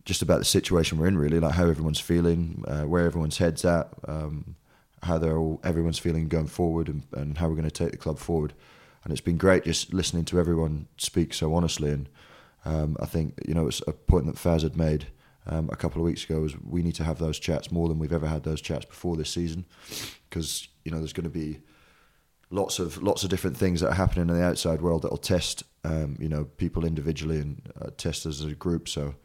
just 0.03 0.21
about 0.21 0.39
the 0.39 0.45
situation 0.45 0.97
we're 0.97 1.07
in, 1.07 1.17
really, 1.17 1.39
like 1.39 1.53
how 1.53 1.67
everyone's 1.67 1.99
feeling, 1.99 2.63
uh, 2.67 2.83
where 2.83 3.05
everyone's 3.05 3.37
heads 3.37 3.63
at, 3.63 3.89
um, 4.05 4.55
how 5.03 5.17
they're 5.17 5.37
all 5.37 5.61
everyone's 5.63 5.99
feeling 5.99 6.27
going 6.27 6.47
forward, 6.47 6.89
and, 6.89 7.03
and 7.13 7.37
how 7.37 7.47
we're 7.47 7.55
going 7.55 7.69
to 7.69 7.71
take 7.71 7.91
the 7.91 7.97
club 7.97 8.19
forward. 8.19 8.53
And 9.03 9.13
it's 9.13 9.21
been 9.21 9.37
great 9.37 9.63
just 9.63 9.93
listening 9.93 10.25
to 10.25 10.39
everyone 10.39 10.87
speak 10.97 11.33
so 11.33 11.53
honestly. 11.53 11.91
And 11.91 12.09
um, 12.65 12.97
I 12.99 13.05
think 13.05 13.39
you 13.47 13.53
know 13.53 13.67
it's 13.67 13.81
a 13.87 13.93
point 13.93 14.25
that 14.25 14.35
Faz 14.35 14.63
had 14.63 14.75
made 14.75 15.07
um, 15.45 15.69
a 15.71 15.77
couple 15.77 16.01
of 16.01 16.05
weeks 16.05 16.25
ago 16.25 16.43
is 16.43 16.59
we 16.61 16.83
need 16.83 16.95
to 16.95 17.05
have 17.05 17.19
those 17.19 17.39
chats 17.39 17.71
more 17.71 17.87
than 17.87 17.97
we've 17.97 18.11
ever 18.11 18.27
had 18.27 18.43
those 18.43 18.59
chats 18.59 18.83
before 18.83 19.15
this 19.15 19.29
season, 19.29 19.65
because 20.29 20.67
you 20.83 20.91
know 20.91 20.97
there's 20.97 21.13
going 21.13 21.23
to 21.23 21.29
be 21.29 21.59
lots 22.49 22.79
of 22.79 23.01
lots 23.01 23.23
of 23.23 23.29
different 23.29 23.57
things 23.57 23.81
that 23.81 23.89
are 23.89 23.95
happening 23.95 24.29
in 24.29 24.35
the 24.35 24.43
outside 24.43 24.81
world 24.81 25.01
that 25.01 25.11
will 25.11 25.17
test 25.17 25.63
um, 25.83 26.17
you 26.19 26.29
know 26.29 26.45
people 26.45 26.85
individually 26.85 27.39
and 27.39 27.61
uh, 27.81 27.89
test 27.97 28.25
us 28.25 28.41
as 28.41 28.51
a 28.51 28.55
group. 28.55 28.87
So 28.87 29.15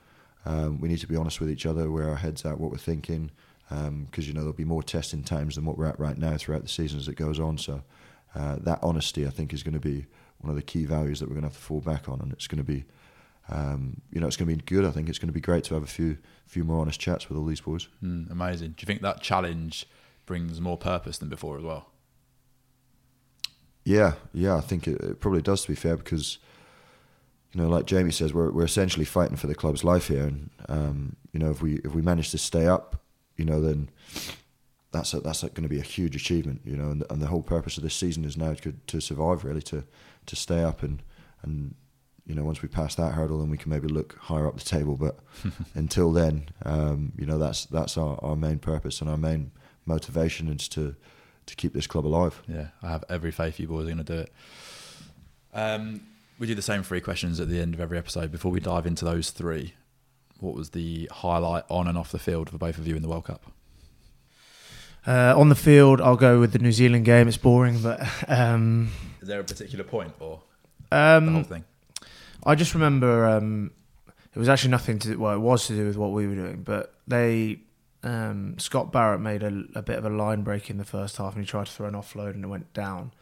um, 0.45 0.81
we 0.81 0.89
need 0.89 0.99
to 0.99 1.07
be 1.07 1.17
honest 1.17 1.41
with 1.41 1.51
each 1.51 1.67
other, 1.67 1.91
where 1.91 2.09
our 2.09 2.17
heads 2.17 2.45
at, 2.45 2.59
what 2.59 2.71
we're 2.71 2.79
thinking, 2.79 3.31
because 3.69 3.89
um, 3.89 4.09
you 4.17 4.33
know 4.33 4.41
there'll 4.41 4.53
be 4.53 4.65
more 4.65 4.83
testing 4.83 5.23
times 5.23 5.55
than 5.55 5.65
what 5.65 5.79
we're 5.79 5.87
at 5.87 6.01
right 6.01 6.19
now 6.19 6.37
throughout 6.37 6.63
the 6.63 6.69
season 6.69 6.99
as 6.99 7.09
it 7.09 7.17
goes 7.17 7.39
on. 7.39 7.59
So 7.59 7.83
uh, 8.35 8.57
that 8.61 8.81
honesty, 8.83 9.27
I 9.27 9.31
think, 9.31 9.53
is 9.53 9.63
going 9.63 9.75
to 9.75 9.81
be 9.81 10.07
one 10.39 10.51
of 10.51 10.57
the 10.57 10.63
key 10.63 10.85
values 10.85 11.21
that 11.21 11.29
we're 11.29 11.35
going 11.35 11.43
to 11.43 11.49
have 11.49 11.57
to 11.57 11.63
fall 11.63 11.81
back 11.81 12.09
on, 12.09 12.21
and 12.21 12.33
it's 12.33 12.47
going 12.47 12.65
to 12.65 12.65
be. 12.65 12.85
Um, 13.49 14.01
you 14.13 14.21
know, 14.21 14.29
it's 14.29 14.37
going 14.37 14.49
to 14.49 14.55
be 14.55 14.63
good. 14.63 14.85
I 14.85 14.93
think 14.93 15.09
it's 15.09 15.19
going 15.19 15.29
to 15.29 15.33
be 15.33 15.41
great 15.41 15.65
to 15.65 15.75
have 15.75 15.83
a 15.83 15.87
few, 15.87 16.17
few 16.47 16.63
more 16.63 16.81
honest 16.81 17.01
chats 17.01 17.29
with 17.29 17.37
all 17.37 17.45
these 17.45 17.61
boys. 17.61 17.89
Mm, 18.03 18.31
amazing. 18.31 18.69
Do 18.69 18.83
you 18.83 18.87
think 18.87 19.03
that 19.03 19.21
challenge 19.21 19.85
brings 20.27 20.61
more 20.61 20.79
purpose 20.79 21.19
than 21.19 21.29
before 21.29 21.59
as 21.59 21.65
well? 21.65 21.92
Yeah, 23.85 24.15
yeah, 24.33 24.57
I 24.57 24.61
think 24.61 24.87
it, 24.87 25.01
it, 25.01 25.21
probably 25.21 25.43
does. 25.43 25.63
To 25.63 25.69
be 25.69 25.75
fair, 25.75 25.97
because 25.97 26.39
you 27.53 27.61
know, 27.61 27.69
like 27.69 27.87
Jamie 27.87 28.13
says, 28.13 28.33
we're 28.33 28.51
we're 28.51 28.65
essentially 28.65 29.05
fighting 29.05 29.37
for 29.37 29.47
the 29.47 29.55
club's 29.55 29.83
life 29.83 30.09
here, 30.09 30.25
and 30.25 30.51
um, 30.69 31.17
you 31.33 31.41
know, 31.41 31.51
if 31.51 31.63
we 31.63 31.77
if 31.85 31.95
we 31.95 32.03
manage 32.03 32.31
to 32.31 32.39
stay 32.39 32.67
up, 32.67 33.01
you 33.37 33.45
know, 33.45 33.61
then 33.61 33.89
that's 34.93 35.15
a, 35.15 35.21
that's 35.21 35.43
going 35.43 35.63
to 35.63 35.69
be 35.69 35.81
a 35.81 35.83
huge 35.83 36.15
achievement. 36.15 36.61
You 36.65 36.77
know, 36.77 36.91
and, 36.91 37.05
and 37.11 37.21
the 37.21 37.27
whole 37.27 37.43
purpose 37.43 37.77
of 37.77 37.83
this 37.83 37.95
season 37.95 38.25
is 38.25 38.37
now 38.37 38.55
to 38.55 38.73
to 38.87 39.01
survive, 39.01 39.45
really, 39.45 39.63
to 39.63 39.85
to 40.27 40.37
stay 40.37 40.63
up, 40.63 40.83
and 40.83 41.03
and 41.43 41.75
you 42.27 42.35
know, 42.35 42.45
once 42.45 42.63
we 42.63 42.69
pass 42.69 42.95
that 42.95 43.13
hurdle, 43.13 43.41
then 43.41 43.51
we 43.51 43.57
can 43.57 43.71
maybe 43.71 43.89
look 43.89 44.17
higher 44.19 44.47
up 44.47 44.57
the 44.57 44.65
table. 44.65 44.97
But 44.97 45.19
until 45.75 46.13
then, 46.13 46.49
um, 46.65 47.13
you 47.19 47.27
know, 47.27 47.39
that's 47.39 47.67
that's 47.67 47.97
our, 47.97 48.19
our 48.23 48.37
main 48.37 48.59
purpose 48.59 49.01
and 49.01 49.11
our 49.11 49.17
main 49.17 49.51
motivation 49.87 50.49
is 50.49 50.69
to 50.69 50.95
to 51.47 51.57
keep 51.57 51.73
this 51.73 51.87
club 51.87 52.07
alive. 52.07 52.43
Yeah, 52.49 52.69
I 52.83 52.91
have 52.91 53.05
every 53.09 53.31
faith 53.31 53.59
you 53.59 53.69
boys 53.69 53.85
are 53.85 53.95
going 53.95 54.05
to 54.05 54.05
do 54.05 54.19
it. 54.21 54.33
Um, 55.55 56.03
we 56.39 56.47
do 56.47 56.55
the 56.55 56.63
same 56.63 56.83
three 56.83 57.01
questions 57.01 57.41
at 57.41 57.49
the 57.49 57.61
end 57.61 57.75
of 57.75 57.81
every 57.81 57.99
episode. 57.99 58.33
Before 58.33 58.51
we 58.51 58.61
dive 58.61 58.87
into 58.87 59.05
those 59.05 59.31
three, 59.31 59.75
what 60.41 60.55
was 60.55 60.71
the 60.71 61.09
highlight 61.13 61.65
on 61.69 61.87
and 61.87 61.97
off 61.97 62.11
the 62.11 62.19
field 62.19 62.51
for 62.51 62.59
both 62.59 62.79
of 62.79 62.87
you 62.87 62.97
in 62.97 63.03
the 63.03 63.09
World 63.09 63.25
Cup? 63.25 63.45
Uh, 65.07 65.35
on 65.37 65.49
the 65.49 65.55
field, 65.55 66.01
I'll 66.01 66.17
go 66.17 66.39
with 66.39 66.53
the 66.53 66.59
New 66.59 66.73
Zealand 66.73 67.05
game. 67.05 67.27
It's 67.27 67.37
boring, 67.37 67.83
but 67.83 68.01
um, 68.29 68.91
is 69.21 69.29
there 69.29 69.41
a 69.41 69.45
particular 69.45 69.85
point 69.85 70.15
or 70.21 70.41
um, 70.93 71.27
the 71.27 71.33
whole 71.33 71.43
thing? 71.43 71.65
I 72.45 72.55
just 72.55 72.75
remember 72.75 73.27
um, 73.27 73.73
it 74.35 74.39
was 74.39 74.49
actually 74.49 74.71
nothing 74.71 74.99
to 75.01 75.17
well, 75.17 75.35
it 75.35 75.41
was 75.41 75.67
to 75.67 75.75
do 75.75 75.87
with 75.87 75.97
what 75.97 76.13
we 76.13 76.27
were 76.27 76.35
doing, 76.35 76.63
but 76.63 76.95
they 77.07 77.61
um, 78.03 78.59
Scott 78.59 78.93
Barrett 78.93 79.21
made 79.21 79.43
a, 79.43 79.65
a, 79.75 79.83
bit 79.83 79.99
of 79.99 80.05
a 80.05 80.11
line 80.11 80.43
break 80.43 80.71
in 80.71 80.79
the 80.79 80.85
first 80.85 81.17
half, 81.17 81.35
and 81.35 81.45
he 81.45 81.49
tried 81.49 81.67
to 81.67 81.73
throw 81.73 81.87
an 81.87 81.95
offload, 81.95 82.35
and 82.35 82.45
it 82.45 82.49
went 82.49 82.73
down. 82.73 83.13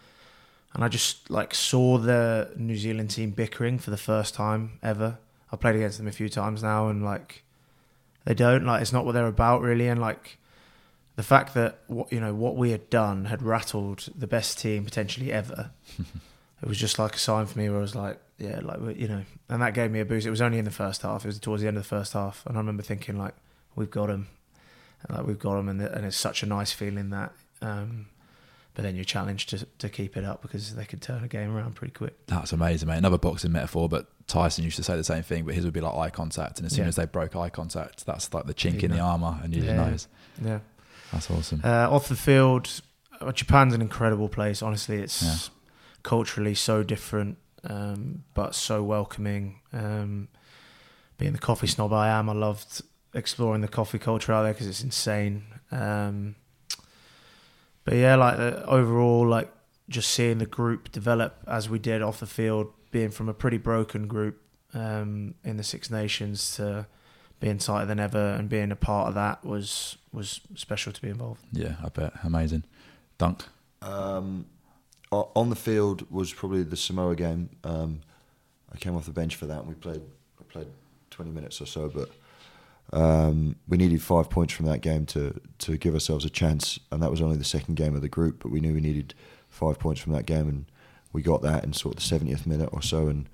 And 0.72 0.84
I 0.84 0.88
just 0.88 1.28
like 1.30 1.54
saw 1.54 1.98
the 1.98 2.50
New 2.56 2.76
Zealand 2.76 3.10
team 3.10 3.30
bickering 3.30 3.78
for 3.78 3.90
the 3.90 3.96
first 3.96 4.34
time 4.34 4.78
ever. 4.82 5.18
I 5.52 5.56
played 5.56 5.76
against 5.76 5.98
them 5.98 6.06
a 6.06 6.12
few 6.12 6.28
times 6.28 6.62
now, 6.62 6.88
and 6.88 7.04
like 7.04 7.42
they 8.24 8.34
don't 8.34 8.64
like 8.64 8.80
it's 8.80 8.92
not 8.92 9.04
what 9.04 9.12
they're 9.12 9.26
about 9.26 9.62
really. 9.62 9.88
And 9.88 10.00
like 10.00 10.38
the 11.16 11.22
fact 11.22 11.54
that 11.54 11.80
what 11.88 12.12
you 12.12 12.20
know 12.20 12.34
what 12.34 12.56
we 12.56 12.70
had 12.70 12.88
done 12.88 13.26
had 13.26 13.42
rattled 13.42 14.08
the 14.16 14.26
best 14.28 14.58
team 14.58 14.84
potentially 14.84 15.32
ever. 15.32 15.72
it 16.62 16.68
was 16.68 16.78
just 16.78 16.98
like 16.98 17.16
a 17.16 17.18
sign 17.18 17.46
for 17.46 17.58
me 17.58 17.68
where 17.68 17.78
I 17.78 17.82
was 17.82 17.96
like, 17.96 18.20
yeah, 18.38 18.60
like 18.62 18.96
you 18.96 19.08
know, 19.08 19.24
and 19.48 19.60
that 19.60 19.74
gave 19.74 19.90
me 19.90 20.00
a 20.00 20.04
boost. 20.04 20.26
It 20.26 20.30
was 20.30 20.40
only 20.40 20.58
in 20.58 20.64
the 20.64 20.70
first 20.70 21.02
half. 21.02 21.24
It 21.24 21.28
was 21.28 21.38
towards 21.38 21.62
the 21.62 21.68
end 21.68 21.76
of 21.76 21.82
the 21.82 21.88
first 21.88 22.12
half, 22.12 22.44
and 22.46 22.56
I 22.56 22.60
remember 22.60 22.82
thinking 22.82 23.18
like, 23.18 23.34
we've 23.74 23.90
got 23.90 24.06
them, 24.06 24.28
like 25.08 25.26
we've 25.26 25.38
got 25.38 25.56
them, 25.56 25.68
and, 25.68 25.80
and 25.80 26.04
it's 26.04 26.16
such 26.16 26.42
a 26.42 26.46
nice 26.46 26.72
feeling 26.72 27.10
that. 27.10 27.32
Um, 27.62 28.06
but 28.74 28.82
then 28.82 28.94
you're 28.94 29.04
challenged 29.04 29.48
to 29.50 29.66
to 29.78 29.88
keep 29.88 30.16
it 30.16 30.24
up 30.24 30.42
because 30.42 30.74
they 30.76 30.84
could 30.84 31.02
turn 31.02 31.24
a 31.24 31.28
game 31.28 31.54
around 31.54 31.74
pretty 31.74 31.92
quick. 31.92 32.26
That's 32.26 32.52
amazing, 32.52 32.88
mate. 32.88 32.98
Another 32.98 33.18
boxing 33.18 33.52
metaphor, 33.52 33.88
but 33.88 34.06
Tyson 34.28 34.64
used 34.64 34.76
to 34.76 34.82
say 34.82 34.96
the 34.96 35.04
same 35.04 35.22
thing, 35.22 35.44
but 35.44 35.54
his 35.54 35.64
would 35.64 35.74
be 35.74 35.80
like 35.80 35.94
eye 35.94 36.10
contact. 36.10 36.58
And 36.58 36.66
as 36.66 36.72
soon 36.72 36.84
Yeah. 36.84 36.88
as 36.88 36.96
they 36.96 37.04
broke 37.06 37.34
eye 37.34 37.48
contact, 37.50 38.06
that's 38.06 38.32
like 38.32 38.46
the 38.46 38.54
chink 38.54 38.82
You 38.82 38.88
in 38.88 38.90
the 38.92 39.00
armour, 39.00 39.40
and 39.42 39.54
you 39.54 39.64
Yeah. 39.64 39.76
know. 39.76 39.96
Yeah. 40.42 40.58
That's 41.12 41.30
awesome. 41.30 41.60
Uh, 41.64 41.90
off 41.90 42.08
the 42.08 42.14
field, 42.16 42.80
uh, 43.20 43.32
Japan's 43.32 43.74
an 43.74 43.80
incredible 43.82 44.28
place. 44.28 44.62
Honestly, 44.62 44.98
it's 44.98 45.22
Yeah. 45.22 45.36
culturally 46.04 46.54
so 46.54 46.82
different, 46.84 47.36
um, 47.64 48.22
but 48.34 48.54
so 48.54 48.82
welcoming. 48.84 49.60
Um, 49.72 50.28
being 51.18 51.32
the 51.32 51.38
coffee 51.38 51.66
snob 51.66 51.92
I 51.92 52.08
am, 52.08 52.30
I 52.30 52.34
loved 52.34 52.82
exploring 53.14 53.60
the 53.60 53.68
coffee 53.68 53.98
culture 53.98 54.32
out 54.32 54.42
there 54.42 54.52
because 54.52 54.66
it's 54.66 54.82
insane. 54.82 55.44
Um, 55.70 56.36
but 57.84 57.94
yeah, 57.94 58.16
like 58.16 58.38
uh, 58.38 58.62
overall, 58.66 59.26
like 59.26 59.52
just 59.88 60.10
seeing 60.10 60.38
the 60.38 60.46
group 60.46 60.92
develop 60.92 61.36
as 61.46 61.68
we 61.68 61.78
did 61.78 62.02
off 62.02 62.20
the 62.20 62.26
field, 62.26 62.72
being 62.90 63.10
from 63.10 63.28
a 63.28 63.34
pretty 63.34 63.58
broken 63.58 64.06
group 64.06 64.40
um, 64.74 65.34
in 65.44 65.56
the 65.56 65.64
Six 65.64 65.90
Nations 65.90 66.56
to 66.56 66.86
being 67.40 67.58
tighter 67.58 67.86
than 67.86 67.98
ever 67.98 68.34
and 68.34 68.48
being 68.48 68.70
a 68.70 68.76
part 68.76 69.08
of 69.08 69.14
that 69.14 69.44
was 69.44 69.96
was 70.12 70.40
special 70.54 70.92
to 70.92 71.00
be 71.00 71.08
involved. 71.08 71.40
Yeah, 71.52 71.76
I 71.82 71.88
bet. 71.88 72.12
Amazing. 72.22 72.64
Dunk. 73.18 73.44
Um, 73.82 74.46
on 75.10 75.50
the 75.50 75.56
field 75.56 76.10
was 76.10 76.32
probably 76.32 76.62
the 76.62 76.76
Samoa 76.76 77.16
game. 77.16 77.50
Um, 77.64 78.02
I 78.72 78.76
came 78.76 78.94
off 78.96 79.06
the 79.06 79.12
bench 79.12 79.36
for 79.36 79.46
that, 79.46 79.60
and 79.60 79.68
we 79.68 79.74
played. 79.74 80.02
I 80.38 80.44
played 80.52 80.68
twenty 81.10 81.30
minutes 81.30 81.60
or 81.60 81.66
so, 81.66 81.88
but 81.88 82.10
um, 82.92 83.56
we 83.68 83.76
needed 83.76 84.02
five 84.02 84.30
points 84.30 84.52
from 84.52 84.66
that 84.66 84.80
game 84.80 85.06
to 85.06 85.40
to 85.58 85.76
give 85.76 85.94
ourselves 85.94 86.24
a 86.24 86.30
chance, 86.30 86.78
and 86.90 87.02
that 87.02 87.10
was 87.10 87.20
only 87.20 87.36
the 87.36 87.44
second 87.44 87.76
game 87.76 87.94
of 87.94 88.02
the 88.02 88.08
group. 88.08 88.42
But 88.42 88.50
we 88.50 88.60
knew 88.60 88.74
we 88.74 88.80
needed 88.80 89.14
five 89.48 89.78
points 89.78 90.00
from 90.00 90.12
that 90.12 90.26
game, 90.26 90.48
and 90.48 90.66
we 91.12 91.22
got 91.22 91.42
that 91.42 91.64
in 91.64 91.72
sort 91.72 91.94
of 91.94 92.00
the 92.00 92.06
seventieth 92.06 92.46
minute 92.46 92.70
or 92.72 92.82
so, 92.82 93.08
and 93.08 93.28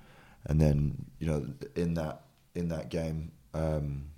and 0.45 0.61
then 0.61 1.05
you 1.19 1.27
know 1.27 1.47
in 1.75 1.95
that 1.95 2.21
in 2.55 2.69
that 2.69 2.89
game. 2.89 3.31
Um, 3.53 4.09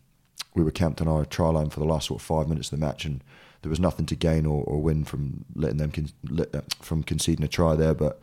we 0.56 0.64
were 0.64 0.72
camped 0.72 1.00
on 1.00 1.08
our 1.08 1.26
try 1.26 1.48
line 1.50 1.70
for 1.70 1.80
the 1.80 1.86
last 1.86 2.08
sort 2.08 2.20
of 2.20 2.26
five 2.26 2.50
minutes 2.50 2.72
of 2.72 2.80
the 2.80 2.86
match, 2.86 3.06
and 3.06 3.24
there 3.62 3.70
was 3.70 3.80
nothing 3.80 4.06
to 4.08 4.16
gain 4.16 4.46
or, 4.46 4.64
or 4.64 4.82
win 4.82 5.04
from 5.04 5.46
letting 5.56 5.78
them 5.78 5.92
con- 5.92 6.10
let, 6.28 6.54
uh, 6.54 6.62
from 6.82 7.04
conceding 7.04 7.46
a 7.46 7.48
try 7.48 7.76
there. 7.76 7.94
But 7.94 8.20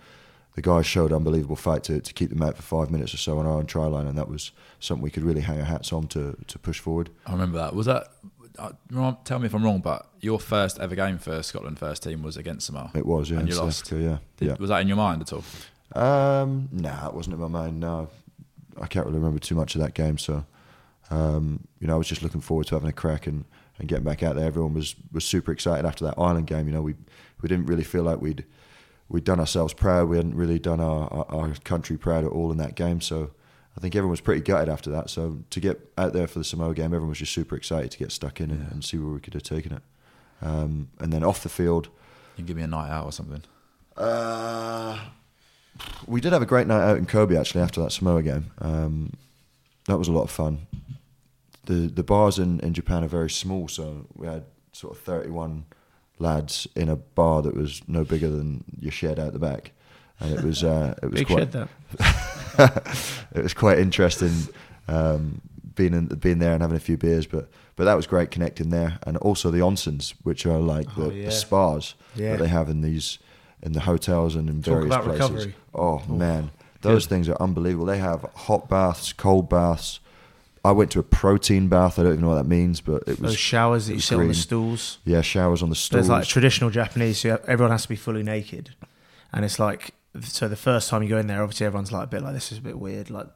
the 0.56 0.62
guys 0.62 0.84
showed 0.86 1.12
unbelievable 1.12 1.54
fight 1.56 1.84
to, 1.84 2.00
to 2.00 2.12
keep 2.12 2.30
them 2.30 2.42
out 2.42 2.56
for 2.56 2.62
five 2.62 2.90
minutes 2.90 3.14
or 3.14 3.18
so 3.18 3.38
on 3.38 3.46
our 3.46 3.52
own 3.52 3.66
try 3.66 3.86
line, 3.86 4.06
and 4.08 4.18
that 4.18 4.28
was 4.28 4.50
something 4.80 5.02
we 5.02 5.10
could 5.10 5.22
really 5.22 5.42
hang 5.42 5.58
our 5.60 5.64
hats 5.66 5.92
on 5.92 6.08
to 6.08 6.36
to 6.48 6.58
push 6.58 6.80
forward. 6.80 7.10
I 7.26 7.32
remember 7.32 7.58
that. 7.58 7.74
Was 7.74 7.86
that? 7.86 8.08
Uh, 8.58 8.72
tell 9.24 9.38
me 9.38 9.44
if 9.46 9.54
I'm 9.54 9.62
wrong, 9.62 9.80
but 9.80 10.06
your 10.20 10.40
first 10.40 10.80
ever 10.80 10.94
game 10.94 11.18
for 11.18 11.42
Scotland 11.42 11.78
first 11.78 12.02
team 12.02 12.22
was 12.22 12.38
against 12.38 12.66
Samoa. 12.66 12.90
It 12.94 13.04
was, 13.04 13.30
yeah, 13.30 13.38
And 13.40 13.48
you 13.48 13.54
South 13.54 13.64
lost. 13.66 13.86
Africa, 13.92 14.02
yeah, 14.02 14.48
Did- 14.48 14.58
Was 14.58 14.70
that 14.70 14.80
in 14.80 14.88
your 14.88 14.96
mind 14.96 15.20
at 15.20 15.32
all? 15.34 15.44
yeah. 15.94 16.40
Um, 16.40 16.68
nah, 16.72 17.06
it 17.08 17.14
wasn't 17.14 17.34
in 17.34 17.40
my 17.40 17.48
mind. 17.48 17.80
No, 17.80 18.08
I 18.80 18.86
can't 18.86 19.04
really 19.04 19.18
remember 19.18 19.38
too 19.40 19.54
much 19.54 19.74
of 19.74 19.82
that 19.82 19.92
game. 19.92 20.16
So, 20.16 20.46
um, 21.10 21.66
you 21.80 21.86
know, 21.86 21.94
I 21.94 21.98
was 21.98 22.08
just 22.08 22.22
looking 22.22 22.40
forward 22.40 22.66
to 22.68 22.74
having 22.76 22.88
a 22.88 22.92
crack 22.94 23.26
and, 23.26 23.44
and 23.78 23.88
getting 23.88 24.04
back 24.04 24.22
out 24.22 24.36
there. 24.36 24.46
Everyone 24.46 24.72
was, 24.72 24.94
was 25.12 25.24
super 25.26 25.52
excited 25.52 25.84
after 25.84 26.04
that 26.06 26.14
Ireland 26.16 26.46
game. 26.46 26.66
You 26.66 26.72
know, 26.72 26.82
we 26.82 26.94
we 27.42 27.48
didn't 27.50 27.66
really 27.66 27.84
feel 27.84 28.04
like 28.04 28.22
we'd 28.22 28.44
we'd 29.08 29.24
done 29.24 29.40
ourselves 29.40 29.72
proud. 29.74 30.08
We 30.08 30.16
hadn't 30.16 30.34
really 30.34 30.58
done 30.58 30.80
our, 30.80 31.08
our, 31.12 31.26
our 31.30 31.54
country 31.64 31.96
proud 31.96 32.24
at 32.24 32.30
all 32.30 32.50
in 32.50 32.58
that 32.58 32.74
game. 32.74 33.00
So 33.00 33.30
I 33.76 33.80
think 33.80 33.94
everyone 33.94 34.10
was 34.12 34.20
pretty 34.20 34.40
gutted 34.40 34.68
after 34.68 34.90
that. 34.90 35.10
So 35.10 35.38
to 35.50 35.60
get 35.60 35.92
out 35.98 36.12
there 36.12 36.26
for 36.26 36.38
the 36.38 36.44
Samoa 36.44 36.74
game, 36.74 36.86
everyone 36.86 37.10
was 37.10 37.18
just 37.18 37.32
super 37.32 37.56
excited 37.56 37.90
to 37.92 37.98
get 37.98 38.10
stuck 38.12 38.40
in 38.40 38.50
and, 38.50 38.60
Yeah. 38.60 38.70
and 38.70 38.84
see 38.84 38.96
where 38.98 39.12
we 39.12 39.20
could 39.20 39.34
have 39.34 39.42
taken 39.42 39.72
it. 39.72 39.82
Um, 40.42 40.88
and 40.98 41.12
then 41.12 41.22
off 41.24 41.42
the 41.42 41.48
field, 41.48 41.86
You 42.36 42.38
can 42.38 42.46
give 42.46 42.56
me 42.56 42.62
a 42.62 42.66
night 42.66 42.90
out 42.90 43.04
or 43.06 43.12
something. 43.12 43.42
uh, 43.96 44.98
we 46.06 46.20
did 46.20 46.32
have 46.32 46.42
a 46.42 46.46
great 46.46 46.66
night 46.66 46.82
out 46.82 46.96
in 46.96 47.06
Kobe 47.06 47.36
actually 47.36 47.60
after 47.62 47.80
that 47.82 47.92
Samoa 47.92 48.22
game. 48.22 48.50
Um, 48.60 49.12
that 49.86 49.98
was 49.98 50.08
a 50.08 50.12
lot 50.12 50.22
of 50.22 50.30
fun. 50.30 50.66
The 51.66 51.88
the 51.88 52.02
bars 52.02 52.38
in, 52.38 52.60
in 52.60 52.72
Japan 52.74 53.04
are 53.04 53.08
very 53.08 53.28
small, 53.30 53.68
so 53.68 54.06
we 54.14 54.26
had 54.26 54.44
sort 54.72 54.94
of 54.96 55.02
thirty 55.02 55.30
one 55.30 55.64
lads 56.18 56.66
in 56.74 56.88
a 56.88 56.96
bar 56.96 57.42
that 57.42 57.54
was 57.54 57.82
no 57.88 58.04
bigger 58.04 58.28
than 58.30 58.64
your 58.80 58.92
shed 58.92 59.18
out 59.18 59.32
the 59.32 59.38
back, 59.38 59.72
and 60.20 60.32
it 60.34 60.42
was 60.44 60.64
uh, 60.64 60.94
it 61.02 61.10
was 61.10 61.20
Big 61.20 61.26
quite 61.26 61.52
shed 61.52 61.68
it 63.34 63.42
was 63.42 63.54
quite 63.54 63.78
interesting 63.78 64.32
um, 64.88 65.40
being 65.74 65.94
in, 65.94 66.06
being 66.06 66.38
there 66.38 66.52
and 66.52 66.62
having 66.62 66.76
a 66.76 66.80
few 66.80 66.96
beers, 66.96 67.26
but 67.26 67.48
but 67.76 67.84
that 67.84 67.94
was 67.94 68.06
great 68.06 68.30
connecting 68.30 68.70
there, 68.70 68.98
and 69.06 69.16
also 69.18 69.50
the 69.50 69.58
onsens, 69.58 70.14
which 70.22 70.46
are 70.46 70.58
like 70.58 70.86
the, 70.94 71.04
Oh, 71.06 71.10
yeah. 71.10 71.26
the 71.26 71.30
spas 71.32 71.94
Yeah. 72.14 72.32
that 72.32 72.38
they 72.38 72.48
have 72.48 72.68
in 72.70 72.80
these 72.80 73.18
in 73.62 73.72
the 73.72 73.80
hotels 73.80 74.34
and 74.36 74.48
in 74.48 74.62
Talk 74.62 74.74
various 74.74 74.86
about 74.86 75.04
places. 75.04 75.20
recovery. 75.30 75.54
Oh 75.74 75.96
Oof. 75.96 76.08
man, 76.08 76.50
those 76.82 77.04
Good. 77.04 77.10
things 77.10 77.28
are 77.28 77.36
unbelievable. 77.40 77.86
They 77.86 77.98
have 77.98 78.22
hot 78.34 78.68
baths, 78.68 79.12
cold 79.12 79.48
baths. 79.48 80.00
I 80.66 80.72
went 80.72 80.90
to 80.92 80.98
a 80.98 81.02
protein 81.02 81.68
bath. 81.68 81.98
I 81.98 82.02
don't 82.02 82.12
even 82.12 82.22
know 82.22 82.28
what 82.28 82.36
that 82.42 82.48
means, 82.48 82.80
but 82.80 83.02
it 83.06 83.20
was 83.20 83.32
Those 83.32 83.38
showers 83.38 83.86
that 83.86 83.94
you 83.94 84.00
sit 84.00 84.18
on 84.18 84.28
the 84.28 84.34
stools. 84.34 84.98
yeah 85.04 85.20
showers 85.20 85.62
on 85.62 85.68
the 85.68 85.74
stools. 85.76 86.08
There's 86.08 86.08
like 86.08 86.26
traditional 86.26 86.70
Japanese, 86.70 87.18
so 87.18 87.40
everyone 87.46 87.70
has 87.70 87.82
to 87.82 87.88
be 87.88 87.96
fully 87.96 88.22
naked, 88.22 88.74
and 89.32 89.44
it's 89.44 89.58
like 89.58 89.92
so. 90.22 90.48
The 90.48 90.56
first 90.56 90.90
time 90.90 91.02
you 91.02 91.08
go 91.08 91.18
in 91.18 91.26
there, 91.28 91.42
obviously 91.42 91.66
everyone's 91.66 91.92
like 91.92 92.04
a 92.04 92.08
bit 92.08 92.22
like 92.22 92.34
this 92.34 92.50
is 92.52 92.58
a 92.58 92.62
bit 92.62 92.78
weird. 92.78 93.10
Like 93.10 93.28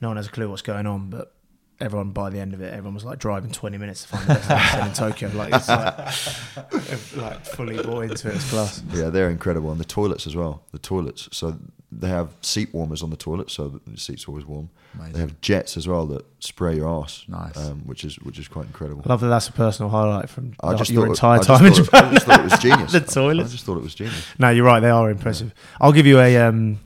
no 0.00 0.08
one 0.08 0.16
has 0.16 0.26
a 0.26 0.30
clue 0.30 0.48
what's 0.50 0.62
going 0.62 0.86
on, 0.86 1.08
but 1.10 1.32
everyone 1.80 2.10
by 2.10 2.30
the 2.30 2.38
end 2.38 2.54
of 2.54 2.60
it, 2.60 2.72
everyone 2.72 2.94
was 2.94 3.04
like 3.04 3.18
driving 3.18 3.50
20 3.50 3.78
minutes 3.78 4.02
to 4.02 4.08
find 4.08 4.26
the 4.28 4.34
destination 4.34 4.86
in 4.86 4.92
Tokyo. 4.94 5.28
Like 5.30 5.52
it's 5.54 5.68
like, 5.68 7.16
like 7.16 7.44
fully 7.44 7.82
bought 7.82 8.04
into 8.04 8.28
it. 8.28 8.36
It's 8.36 8.50
class. 8.50 8.82
Yeah, 8.92 9.10
they're 9.10 9.30
incredible, 9.30 9.70
and 9.70 9.80
the 9.80 9.84
toilets 9.84 10.26
as 10.26 10.34
well. 10.36 10.62
The 10.72 10.78
toilets, 10.78 11.28
so 11.32 11.56
they 11.92 12.08
have 12.08 12.30
seat 12.42 12.72
warmers 12.74 13.02
on 13.02 13.10
the 13.10 13.16
toilet, 13.16 13.50
so 13.50 13.80
the 13.86 13.98
seats 13.98 14.24
are 14.26 14.30
always 14.32 14.44
warm. 14.44 14.70
Amazing. 14.94 15.12
They 15.12 15.20
have 15.20 15.40
jets 15.40 15.76
as 15.76 15.86
well 15.86 16.06
that 16.06 16.24
spray 16.40 16.76
your 16.76 16.88
ass, 16.88 17.24
Nice. 17.28 17.56
um, 17.56 17.80
which 17.86 18.04
is 18.04 18.16
which 18.20 18.38
is 18.38 18.48
quite 18.48 18.66
incredible. 18.66 19.02
I 19.04 19.10
love 19.10 19.20
that. 19.20 19.28
That's 19.28 19.48
a 19.48 19.52
personal 19.52 19.90
highlight 19.90 20.28
from 20.28 20.54
I 20.60 20.74
just 20.74 20.90
your 20.90 21.06
entire 21.06 21.34
I 21.34 21.42
just 21.42 21.48
time 21.48 21.66
in 21.66 21.74
Japan. 21.74 22.04
I 22.06 22.12
just 22.14 22.26
thought 22.26 22.40
it 22.40 22.50
was 22.50 22.58
genius. 22.60 22.92
The 22.92 23.00
toilets. 23.00 23.50
I 23.50 23.52
just 23.52 23.64
thought 23.64 23.76
it 23.76 23.82
was 23.82 23.94
genius. 23.94 24.26
No, 24.38 24.50
you're 24.50 24.64
right. 24.64 24.80
They 24.80 24.90
are 24.90 25.10
impressive. 25.10 25.52
I'll 25.80 25.92
give 25.92 26.06
you 26.06 26.18
a. 26.18 26.36
Um, 26.38 26.80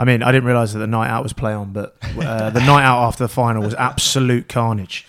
I 0.00 0.04
mean, 0.04 0.22
I 0.22 0.32
didn't 0.32 0.46
realise 0.46 0.72
that 0.72 0.78
the 0.78 0.86
night 0.86 1.10
out 1.10 1.22
was 1.22 1.34
play 1.34 1.52
on, 1.52 1.74
but 1.74 1.94
uh, 2.18 2.48
the 2.48 2.60
night 2.60 2.84
out 2.84 3.06
after 3.06 3.22
the 3.22 3.28
final 3.28 3.62
was 3.62 3.74
absolute 3.74 4.48
carnage, 4.48 5.06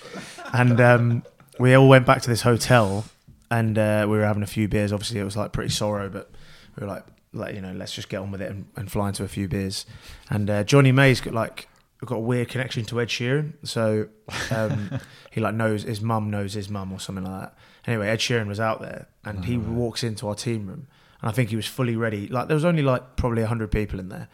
and 0.51 0.81
um, 0.81 1.23
we 1.57 1.73
all 1.75 1.87
went 1.87 2.05
back 2.05 2.21
to 2.23 2.29
this 2.29 2.41
hotel, 2.41 3.05
and 3.49 3.77
uh, 3.77 4.05
we 4.09 4.17
were 4.17 4.25
having 4.25 4.43
a 4.43 4.47
few 4.47 4.67
beers. 4.67 4.91
Obviously, 4.91 5.21
it 5.21 5.23
was 5.23 5.37
like 5.37 5.53
pretty 5.53 5.69
sorrow, 5.69 6.09
but 6.09 6.29
we 6.75 6.81
were 6.85 6.91
like, 6.91 7.05
like 7.31 7.55
you 7.55 7.61
know, 7.61 7.71
let's 7.71 7.93
just 7.93 8.09
get 8.09 8.17
on 8.17 8.31
with 8.31 8.41
it 8.41 8.51
and, 8.51 8.65
and 8.75 8.91
fly 8.91 9.07
into 9.07 9.23
a 9.23 9.29
few 9.29 9.47
beers. 9.47 9.85
And 10.29 10.49
uh, 10.49 10.65
Jonny 10.65 10.91
May's 10.91 11.21
got 11.21 11.33
like 11.33 11.69
got 12.03 12.15
a 12.15 12.19
weird 12.19 12.49
connection 12.49 12.83
to 12.83 12.99
Ed 12.99 13.07
Sheeran, 13.07 13.53
so 13.63 14.09
um, 14.53 14.99
he 15.31 15.39
like 15.39 15.55
knows 15.55 15.83
his 15.83 16.01
mum 16.01 16.29
knows 16.29 16.51
his 16.53 16.67
mum 16.67 16.91
or 16.91 16.99
something 16.99 17.23
like 17.23 17.43
that. 17.43 17.55
Anyway, 17.87 18.09
Ed 18.09 18.19
Sheeran 18.19 18.47
was 18.47 18.59
out 18.59 18.81
there, 18.81 19.07
and 19.23 19.45
he 19.45 19.57
walks 19.57 20.03
into 20.03 20.27
our 20.27 20.35
team 20.35 20.67
room, 20.67 20.87
and 21.21 21.29
I 21.29 21.31
think 21.31 21.49
he 21.49 21.55
was 21.55 21.65
fully 21.65 21.95
ready. 21.95 22.27
Like 22.27 22.49
there 22.49 22.55
was 22.55 22.65
only 22.65 22.83
like 22.83 23.15
probably 23.15 23.43
hundred 23.43 23.71
people 23.71 23.97
in 23.97 24.09
there, 24.09 24.27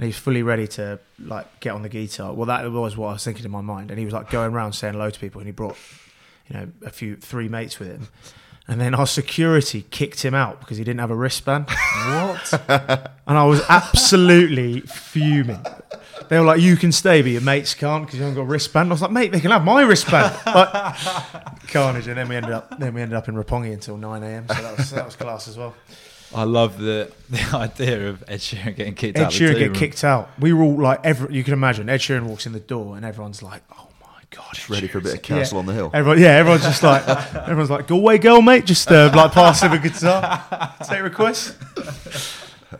and 0.00 0.06
he 0.06 0.08
was 0.08 0.16
fully 0.16 0.42
ready 0.42 0.66
to 0.66 0.98
like 1.18 1.60
get 1.60 1.74
on 1.74 1.82
the 1.82 1.88
guitar. 1.90 2.32
Well, 2.32 2.46
that 2.46 2.72
was 2.72 2.96
what 2.96 3.08
I 3.08 3.12
was 3.12 3.22
thinking 3.22 3.44
in 3.44 3.50
my 3.50 3.60
mind, 3.60 3.90
and 3.90 3.98
he 3.98 4.06
was 4.06 4.14
like 4.14 4.30
going 4.30 4.54
around 4.54 4.72
saying 4.72 4.94
hello 4.94 5.10
to 5.10 5.20
people, 5.20 5.42
and 5.42 5.46
he 5.46 5.52
brought 5.52 5.76
you 6.48 6.56
know 6.56 6.68
a 6.86 6.88
few 6.88 7.16
three 7.16 7.50
mates 7.50 7.78
with 7.78 7.88
him. 7.88 8.08
And 8.66 8.80
then 8.80 8.94
our 8.94 9.06
security 9.06 9.84
kicked 9.90 10.22
him 10.24 10.32
out 10.32 10.60
because 10.60 10.78
he 10.78 10.84
didn't 10.84 11.00
have 11.00 11.10
a 11.10 11.14
wristband. 11.14 11.68
What? 11.68 12.62
and 13.26 13.36
I 13.36 13.44
was 13.44 13.60
absolutely 13.68 14.80
fuming. 14.80 15.62
They 16.30 16.38
were 16.38 16.46
like, 16.46 16.62
"You 16.62 16.76
can 16.76 16.92
stay, 16.92 17.20
but 17.20 17.30
your 17.30 17.42
mates 17.42 17.74
can't 17.74 18.06
because 18.06 18.18
you 18.18 18.24
haven't 18.24 18.36
got 18.36 18.48
a 18.48 18.50
wristband." 18.50 18.88
I 18.88 18.92
was 18.92 19.02
like, 19.02 19.10
"Mate, 19.10 19.32
they 19.32 19.40
can 19.40 19.50
have 19.50 19.64
my 19.64 19.82
wristband." 19.82 20.34
Like, 20.46 21.68
carnage. 21.68 22.06
And 22.06 22.16
then 22.16 22.26
we 22.26 22.36
ended 22.36 22.52
up, 22.52 22.78
then 22.78 22.94
we 22.94 23.02
ended 23.02 23.18
up 23.18 23.28
in 23.28 23.34
Roppongi 23.34 23.74
until 23.74 23.98
nine 23.98 24.22
a.m. 24.22 24.48
So 24.48 24.54
that 24.54 24.76
was 24.78 24.90
that 24.92 25.04
was 25.04 25.16
class 25.16 25.46
as 25.46 25.58
well. 25.58 25.74
I 26.34 26.44
love 26.44 26.78
the 26.78 27.10
the 27.30 27.40
idea 27.56 28.08
of 28.08 28.22
Ed 28.28 28.38
Sheeran 28.40 28.76
getting 28.76 28.94
kicked 28.94 29.18
Ed 29.18 29.24
out. 29.24 29.32
Sheeran 29.32 29.50
of 29.52 29.58
get 29.58 29.64
team 29.66 29.74
kicked 29.74 30.04
out. 30.04 30.28
We 30.38 30.52
were 30.52 30.62
all 30.62 30.80
like, 30.80 31.00
every, 31.04 31.34
you 31.34 31.42
can 31.44 31.52
imagine. 31.52 31.88
Ed 31.88 31.98
Sheeran 31.98 32.22
walks 32.24 32.46
in 32.46 32.52
the 32.52 32.60
door, 32.60 32.96
and 32.96 33.04
everyone's 33.04 33.42
like, 33.42 33.62
"Oh 33.76 33.88
my 34.00 34.22
god!" 34.30 34.56
Ed 34.58 34.70
Ready 34.70 34.86
for 34.88 34.98
a 34.98 35.00
bit 35.00 35.14
of 35.14 35.18
Sheeran's- 35.22 35.26
Castle 35.26 35.56
Yeah. 35.56 35.60
on 35.60 35.66
the 35.66 35.72
Hill. 35.74 35.90
Everyone, 35.92 36.20
yeah, 36.20 36.28
everyone's 36.36 36.62
just 36.62 36.82
like, 36.84 37.08
everyone's 37.34 37.70
like, 37.70 37.88
Galway 37.88 38.18
Girl, 38.18 38.42
mate. 38.42 38.64
Just 38.64 38.90
uh, 38.92 39.10
like 39.14 39.32
pass 39.32 39.62
him 39.62 39.72
a 39.72 39.78
guitar, 39.78 40.74
take 40.84 41.02
requests. 41.02 41.56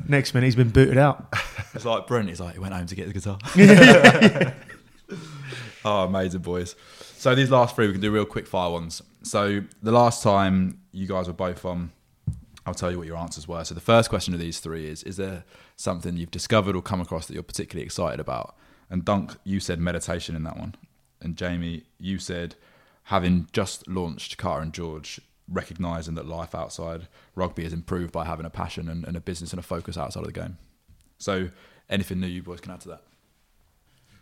Next 0.07 0.33
minute, 0.35 0.47
he's 0.47 0.55
been 0.57 0.71
booted 0.71 0.99
out. 0.99 1.27
It's 1.75 1.85
like 1.85 2.07
Brent. 2.07 2.29
He's 2.29 2.41
like 2.41 2.55
he 2.55 2.61
went 2.61 2.73
home 2.75 2.87
to 2.87 2.95
get 2.95 3.09
the 3.09 3.13
guitar. 3.13 3.39
oh, 5.85 6.05
amazing 6.05 6.43
boys! 6.43 6.77
So 7.17 7.35
these 7.35 7.51
last 7.51 7.75
three 7.75 7.87
we 7.87 7.93
can 7.93 8.01
do 8.01 8.11
real 8.11 8.25
quick 8.25 8.47
fire 8.47 8.71
ones. 8.71 9.03
So 9.23 9.63
the 9.83 9.93
last 9.93 10.23
time 10.23 10.79
you 10.93 11.07
guys 11.07 11.27
were 11.27 11.33
both 11.35 11.65
on, 11.65 11.91
I'll 12.67 12.75
tell 12.75 12.91
you 12.91 12.99
what 12.99 13.07
your 13.07 13.17
answers 13.17 13.49
were. 13.49 13.65
So 13.65 13.75
the 13.75 13.81
first 13.81 14.11
question 14.11 14.35
of 14.35 14.41
these 14.41 14.61
three 14.61 14.87
is: 14.89 15.03
Is 15.03 15.17
there 15.17 15.45
something 15.77 16.17
you've 16.17 16.31
discovered 16.31 16.77
or 16.77 16.83
come 16.83 17.01
across 17.01 17.27
that 17.27 17.35
you're 17.35 17.43
particularly 17.43 17.85
excited 17.85 18.21
about? 18.21 18.55
And 18.89 19.05
Dunk, 19.05 19.37
you 19.45 19.61
said 19.61 19.79
meditation 19.79 20.35
in 20.35 20.43
that 20.45 20.59
one, 20.59 20.75
and 21.21 21.37
Jamie, 21.37 21.85
you 21.99 22.19
said 22.19 22.57
having 23.05 23.49
just 23.53 23.89
launched 23.89 24.37
Carter 24.37 24.63
and 24.63 24.73
George, 24.73 25.21
recognizing 25.49 26.15
that 26.15 26.27
life 26.27 26.55
outside 26.55 27.09
rugby 27.35 27.65
is 27.65 27.73
improved 27.73 28.13
by 28.13 28.25
having 28.25 28.47
a 28.47 28.51
passion 28.51 28.89
and, 28.89 29.05
and 29.05 29.17
a 29.17 29.21
business 29.21 29.53
and 29.53 29.59
a 29.59 29.63
focus 29.63 29.97
outside 29.99 30.21
of 30.21 30.27
the 30.27 30.33
game. 30.33 30.59
So 31.19 31.49
anything 31.89 32.21
new 32.21 32.27
you 32.27 32.43
boys 32.43 32.61
can 32.61 32.73
add 32.73 32.81
to 32.83 32.89
that? 32.91 33.03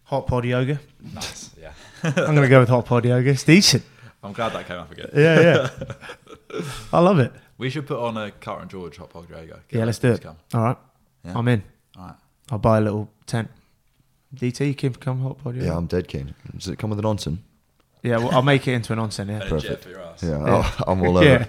Hot 0.05 0.27
pod 0.27 0.47
yoga. 0.47 0.81
Nice, 1.15 1.51
yeah. 1.60 1.73
I'm 2.02 2.15
going 2.35 2.36
to 2.36 2.48
go 2.48 2.60
with 2.60 2.70
hot 2.70 2.86
pod 2.86 3.05
yoga. 3.05 3.31
It's 3.31 3.44
decent. 3.44 3.85
I'm 4.23 4.32
glad 4.32 4.52
that 4.55 4.66
came 4.66 4.78
up 4.78 4.90
again. 4.90 5.10
Yeah, 5.15 5.40
yeah. 5.40 6.62
I 6.93 7.01
love 7.01 7.19
it. 7.19 7.32
We 7.59 7.70
should 7.70 7.86
put 7.86 7.98
on 7.98 8.16
a 8.16 8.30
Carter 8.30 8.62
and 8.62 8.70
George 8.70 8.97
hot 8.97 9.10
pod 9.10 9.28
yoga. 9.28 9.60
Get 9.68 9.78
Yeah, 9.78 9.85
let's 9.85 9.98
do 9.98 10.12
it. 10.12 10.22
Come. 10.22 10.36
All 10.55 10.62
right. 10.62 10.76
Yeah. 11.24 11.36
I'm 11.36 11.48
in. 11.48 11.62
All 11.98 12.06
right. 12.06 12.14
I'll 12.51 12.59
buy 12.59 12.78
a 12.78 12.80
little 12.80 13.10
tent. 13.26 13.51
DT, 14.35 14.68
you 14.68 14.74
can 14.74 14.94
come 14.94 15.20
hot 15.22 15.39
pod 15.43 15.56
yoga? 15.56 15.66
Yeah, 15.66 15.76
I'm 15.76 15.86
dead 15.86 16.06
keen. 16.09 16.35
Does 16.56 16.68
it 16.68 16.78
come 16.78 16.90
with 16.90 16.98
an 17.01 17.05
onsen? 17.05 17.39
Yeah, 18.02 18.18
well, 18.18 18.30
I'll 18.30 18.43
make 18.43 18.68
it 18.68 18.74
into 18.74 18.93
an 18.93 19.01
onsen, 19.01 19.28
yeah. 19.28 19.43
And 19.43 19.52
a 19.55 19.60
jet 19.60 19.82
for 19.82 19.89
your 19.90 20.01
ass. 20.01 20.22
Yeah, 20.22 20.39
Yeah. 20.39 20.55
I'll- 20.78 20.85
I'm 20.93 21.02
all 21.02 21.16
over. 21.18 21.24
Yeah, 21.26 21.47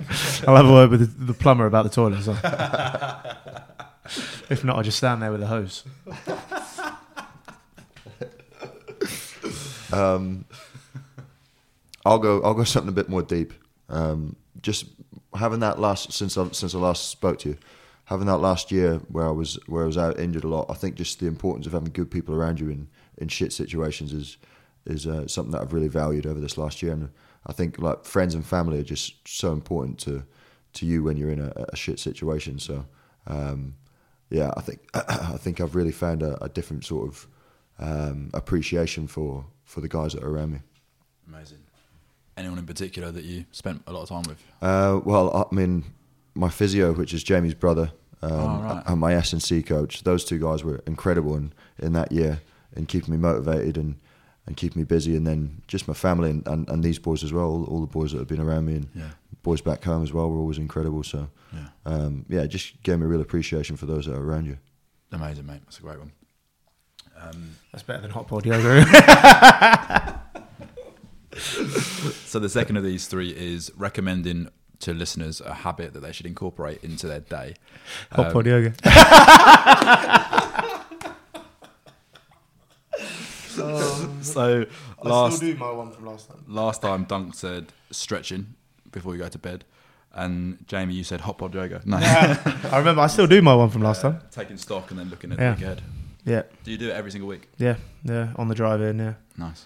I'll 0.47 0.55
have 0.55 0.65
a 0.65 0.71
word 0.73 0.89
with 0.89 1.01
the, 1.19 1.25
the 1.25 1.33
plumber 1.33 1.67
about 1.67 1.83
the 1.83 1.89
toilet 1.91 2.17
as 2.19 2.27
well. 2.27 2.37
if 4.49 4.63
not, 4.63 4.77
I'll 4.77 4.83
just 4.83 4.97
stand 4.97 5.21
there 5.21 5.31
with 5.31 5.43
a 5.43 5.47
hose. 5.47 5.83
Um, 9.91 10.45
I'll 12.05 12.19
go. 12.19 12.41
I'll 12.43 12.53
go 12.53 12.63
something 12.63 12.89
a 12.89 12.93
bit 12.93 13.09
more 13.09 13.21
deep. 13.21 13.53
Um, 13.89 14.35
just 14.61 14.85
having 15.35 15.59
that 15.59 15.79
last 15.79 16.11
since 16.11 16.37
I 16.37 16.47
since 16.51 16.73
I 16.73 16.79
last 16.79 17.09
spoke 17.09 17.39
to 17.39 17.49
you, 17.49 17.57
having 18.05 18.27
that 18.27 18.37
last 18.37 18.71
year 18.71 18.95
where 19.09 19.27
I 19.27 19.31
was 19.31 19.59
where 19.67 19.83
I 19.83 19.85
was 19.85 19.97
out 19.97 20.19
injured 20.19 20.43
a 20.43 20.47
lot. 20.47 20.65
I 20.69 20.73
think 20.73 20.95
just 20.95 21.19
the 21.19 21.27
importance 21.27 21.67
of 21.67 21.73
having 21.73 21.91
good 21.91 22.09
people 22.09 22.35
around 22.35 22.59
you 22.59 22.69
in, 22.69 22.87
in 23.17 23.27
shit 23.27 23.53
situations 23.53 24.13
is 24.13 24.37
is 24.85 25.05
uh, 25.05 25.27
something 25.27 25.51
that 25.51 25.61
I've 25.61 25.73
really 25.73 25.87
valued 25.87 26.25
over 26.25 26.39
this 26.39 26.57
last 26.57 26.81
year. 26.81 26.93
And 26.93 27.09
I 27.45 27.53
think 27.53 27.79
like 27.79 28.05
friends 28.05 28.33
and 28.33 28.45
family 28.45 28.79
are 28.79 28.83
just 28.83 29.27
so 29.27 29.51
important 29.53 29.99
to 29.99 30.23
to 30.73 30.85
you 30.85 31.03
when 31.03 31.17
you're 31.17 31.31
in 31.31 31.39
a, 31.39 31.65
a 31.69 31.75
shit 31.75 31.99
situation. 31.99 32.59
So 32.59 32.85
um, 33.27 33.75
yeah, 34.29 34.51
I 34.57 34.61
think 34.61 34.79
I 34.93 35.37
think 35.37 35.61
I've 35.61 35.75
really 35.75 35.91
found 35.91 36.23
a, 36.23 36.43
a 36.43 36.49
different 36.49 36.85
sort 36.85 37.09
of 37.09 37.27
um, 37.77 38.31
appreciation 38.33 39.07
for 39.07 39.45
for 39.63 39.81
the 39.81 39.87
guys 39.87 40.13
that 40.13 40.23
are 40.23 40.29
around 40.29 40.53
me. 40.53 40.59
Amazing. 41.27 41.59
Anyone 42.39 42.57
in 42.57 42.65
particular 42.65 43.11
that 43.11 43.25
you 43.25 43.43
spent 43.51 43.83
a 43.85 43.91
lot 43.91 44.03
of 44.03 44.09
time 44.09 44.23
with? 44.27 44.41
Uh, 44.61 45.01
well, 45.03 45.45
I 45.51 45.53
mean, 45.53 45.83
my 46.35 46.47
physio, 46.49 46.93
which 46.93 47.13
is 47.13 47.21
Jamie's 47.21 47.53
brother, 47.53 47.91
um, 48.21 48.31
Oh, 48.31 48.61
right. 48.63 48.83
and 48.87 48.99
my 48.99 49.13
S 49.13 49.33
and 49.33 49.43
C 49.43 49.61
coach. 49.61 50.03
Those 50.03 50.23
two 50.23 50.39
guys 50.39 50.63
were 50.63 50.81
incredible 50.87 51.35
in, 51.35 51.51
in 51.79 51.91
that 51.93 52.11
year 52.13 52.39
in 52.77 52.85
keeping 52.85 53.11
me 53.13 53.17
motivated 53.17 53.77
and, 53.77 53.95
and 54.45 54.55
keeping 54.55 54.79
me 54.81 54.85
busy. 54.85 55.17
And 55.17 55.27
then 55.27 55.61
just 55.67 55.85
my 55.87 55.93
family 55.93 56.29
and, 56.29 56.47
and, 56.47 56.69
and 56.69 56.81
these 56.81 56.97
boys 56.97 57.23
as 57.25 57.33
well. 57.33 57.45
All, 57.47 57.65
all 57.65 57.81
the 57.81 57.87
boys 57.87 58.13
that 58.13 58.19
have 58.19 58.27
been 58.29 58.39
around 58.39 58.65
me 58.67 58.75
and 58.77 58.87
Yeah. 58.95 59.09
boys 59.43 59.59
back 59.59 59.83
home 59.83 60.01
as 60.01 60.13
well 60.13 60.29
were 60.29 60.39
always 60.39 60.57
incredible. 60.59 61.03
So 61.03 61.29
Yeah. 61.53 61.67
um, 61.85 62.25
yeah, 62.29 62.45
just 62.45 62.81
gave 62.83 62.99
me 62.99 63.05
a 63.05 63.09
real 63.09 63.21
appreciation 63.21 63.75
for 63.75 63.85
those 63.85 64.05
that 64.05 64.15
are 64.15 64.23
around 64.23 64.45
you. 64.45 64.57
Amazing, 65.11 65.45
mate. 65.45 65.59
That's 65.65 65.79
a 65.79 65.81
great 65.81 65.99
one. 65.99 66.13
Um, 67.21 67.49
That's 67.73 67.83
better 67.83 68.01
than 68.01 68.11
hot 68.11 68.29
pod 68.29 68.45
yoga. 68.45 68.85
so 71.37 72.39
the 72.39 72.49
second 72.49 72.77
of 72.77 72.83
these 72.83 73.07
three 73.07 73.29
is 73.29 73.71
recommending 73.77 74.49
to 74.79 74.93
listeners 74.93 75.41
a 75.41 75.53
habit 75.53 75.93
that 75.93 75.99
they 75.99 76.11
should 76.11 76.25
incorporate 76.25 76.83
into 76.83 77.05
their 77.07 77.19
day. 77.19 77.53
hot 78.11 78.27
Um, 78.27 78.33
pod 78.33 78.45
yoga. 78.47 78.73
So 84.21 84.65
last 85.03 85.39
do 85.39 85.55
my 85.55 85.71
one 85.71 85.91
from 85.91 86.05
last 86.05 86.29
time. 86.29 86.43
last 86.47 86.81
time 86.81 87.03
Dunk 87.05 87.33
said 87.35 87.71
stretching 87.91 88.55
before 88.91 89.13
you 89.13 89.19
go 89.19 89.27
to 89.29 89.37
bed, 89.37 89.65
and 90.13 90.63
Jamie 90.67 90.93
you 90.95 91.03
said 91.03 91.21
hot 91.21 91.37
pod 91.37 91.53
yoga. 91.55 91.81
No, 91.85 91.97
I 91.97 92.77
remember. 92.77 93.01
I 93.01 93.07
still 93.07 93.27
do 93.27 93.41
my 93.41 93.55
one 93.55 93.69
from 93.69 93.81
last 93.81 94.01
time. 94.01 94.19
taking 94.31 94.57
stock 94.57 94.91
and 94.91 94.99
then 94.99 95.09
looking 95.09 95.31
at 95.31 95.39
Yeah. 95.39 95.49
the 95.51 95.55
week 95.55 95.63
ahead. 95.65 95.81
Yeah, 96.25 96.41
Do 96.63 96.71
you 96.71 96.77
do 96.77 96.89
it 96.89 96.93
every 96.95 97.11
single 97.11 97.27
week? 97.29 97.47
yeah, 97.57 97.75
yeah. 98.03 98.33
On 98.35 98.47
the 98.49 98.55
drive 98.55 98.81
in, 98.81 98.99
yeah. 98.99 99.13
Nice. 99.37 99.65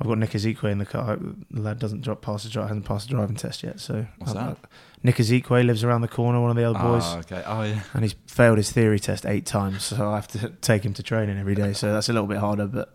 I've 0.00 0.08
got 0.08 0.18
Nick 0.18 0.30
Isiekwe 0.30 0.72
in 0.72 0.78
the 0.78 0.86
car. 0.86 1.16
The 1.50 1.60
lad 1.60 1.78
doesn't 1.78 2.00
drop 2.00 2.20
past 2.20 2.44
the 2.44 2.50
drive, 2.50 2.68
hasn't 2.68 2.84
passed 2.84 3.08
the 3.08 3.14
driving 3.14 3.36
test 3.36 3.62
yet. 3.62 3.78
So 3.80 4.06
What's 4.18 4.34
I've- 4.34 4.54
that? 4.60 4.68
Nick 5.04 5.16
Isiekwe 5.16 5.64
lives 5.66 5.84
around 5.84 6.00
the 6.00 6.08
corner, 6.08 6.40
one 6.40 6.50
of 6.50 6.56
the 6.56 6.64
old 6.64 6.78
boys, 6.78 7.02
Ah, 7.04 7.18
okay. 7.18 7.42
Oh 7.46 7.62
yeah. 7.62 7.80
and 7.92 8.02
he's 8.02 8.14
failed 8.26 8.56
his 8.56 8.72
theory 8.72 8.98
test 8.98 9.26
eight 9.26 9.44
times. 9.46 9.84
So 9.84 10.10
I 10.10 10.14
have 10.14 10.28
to 10.28 10.48
take 10.62 10.82
him 10.84 10.94
to 10.94 11.02
training 11.02 11.38
every 11.38 11.54
day. 11.54 11.74
So 11.74 11.92
that's 11.92 12.08
a 12.08 12.12
little 12.12 12.26
bit 12.26 12.38
harder, 12.38 12.66
but 12.66 12.92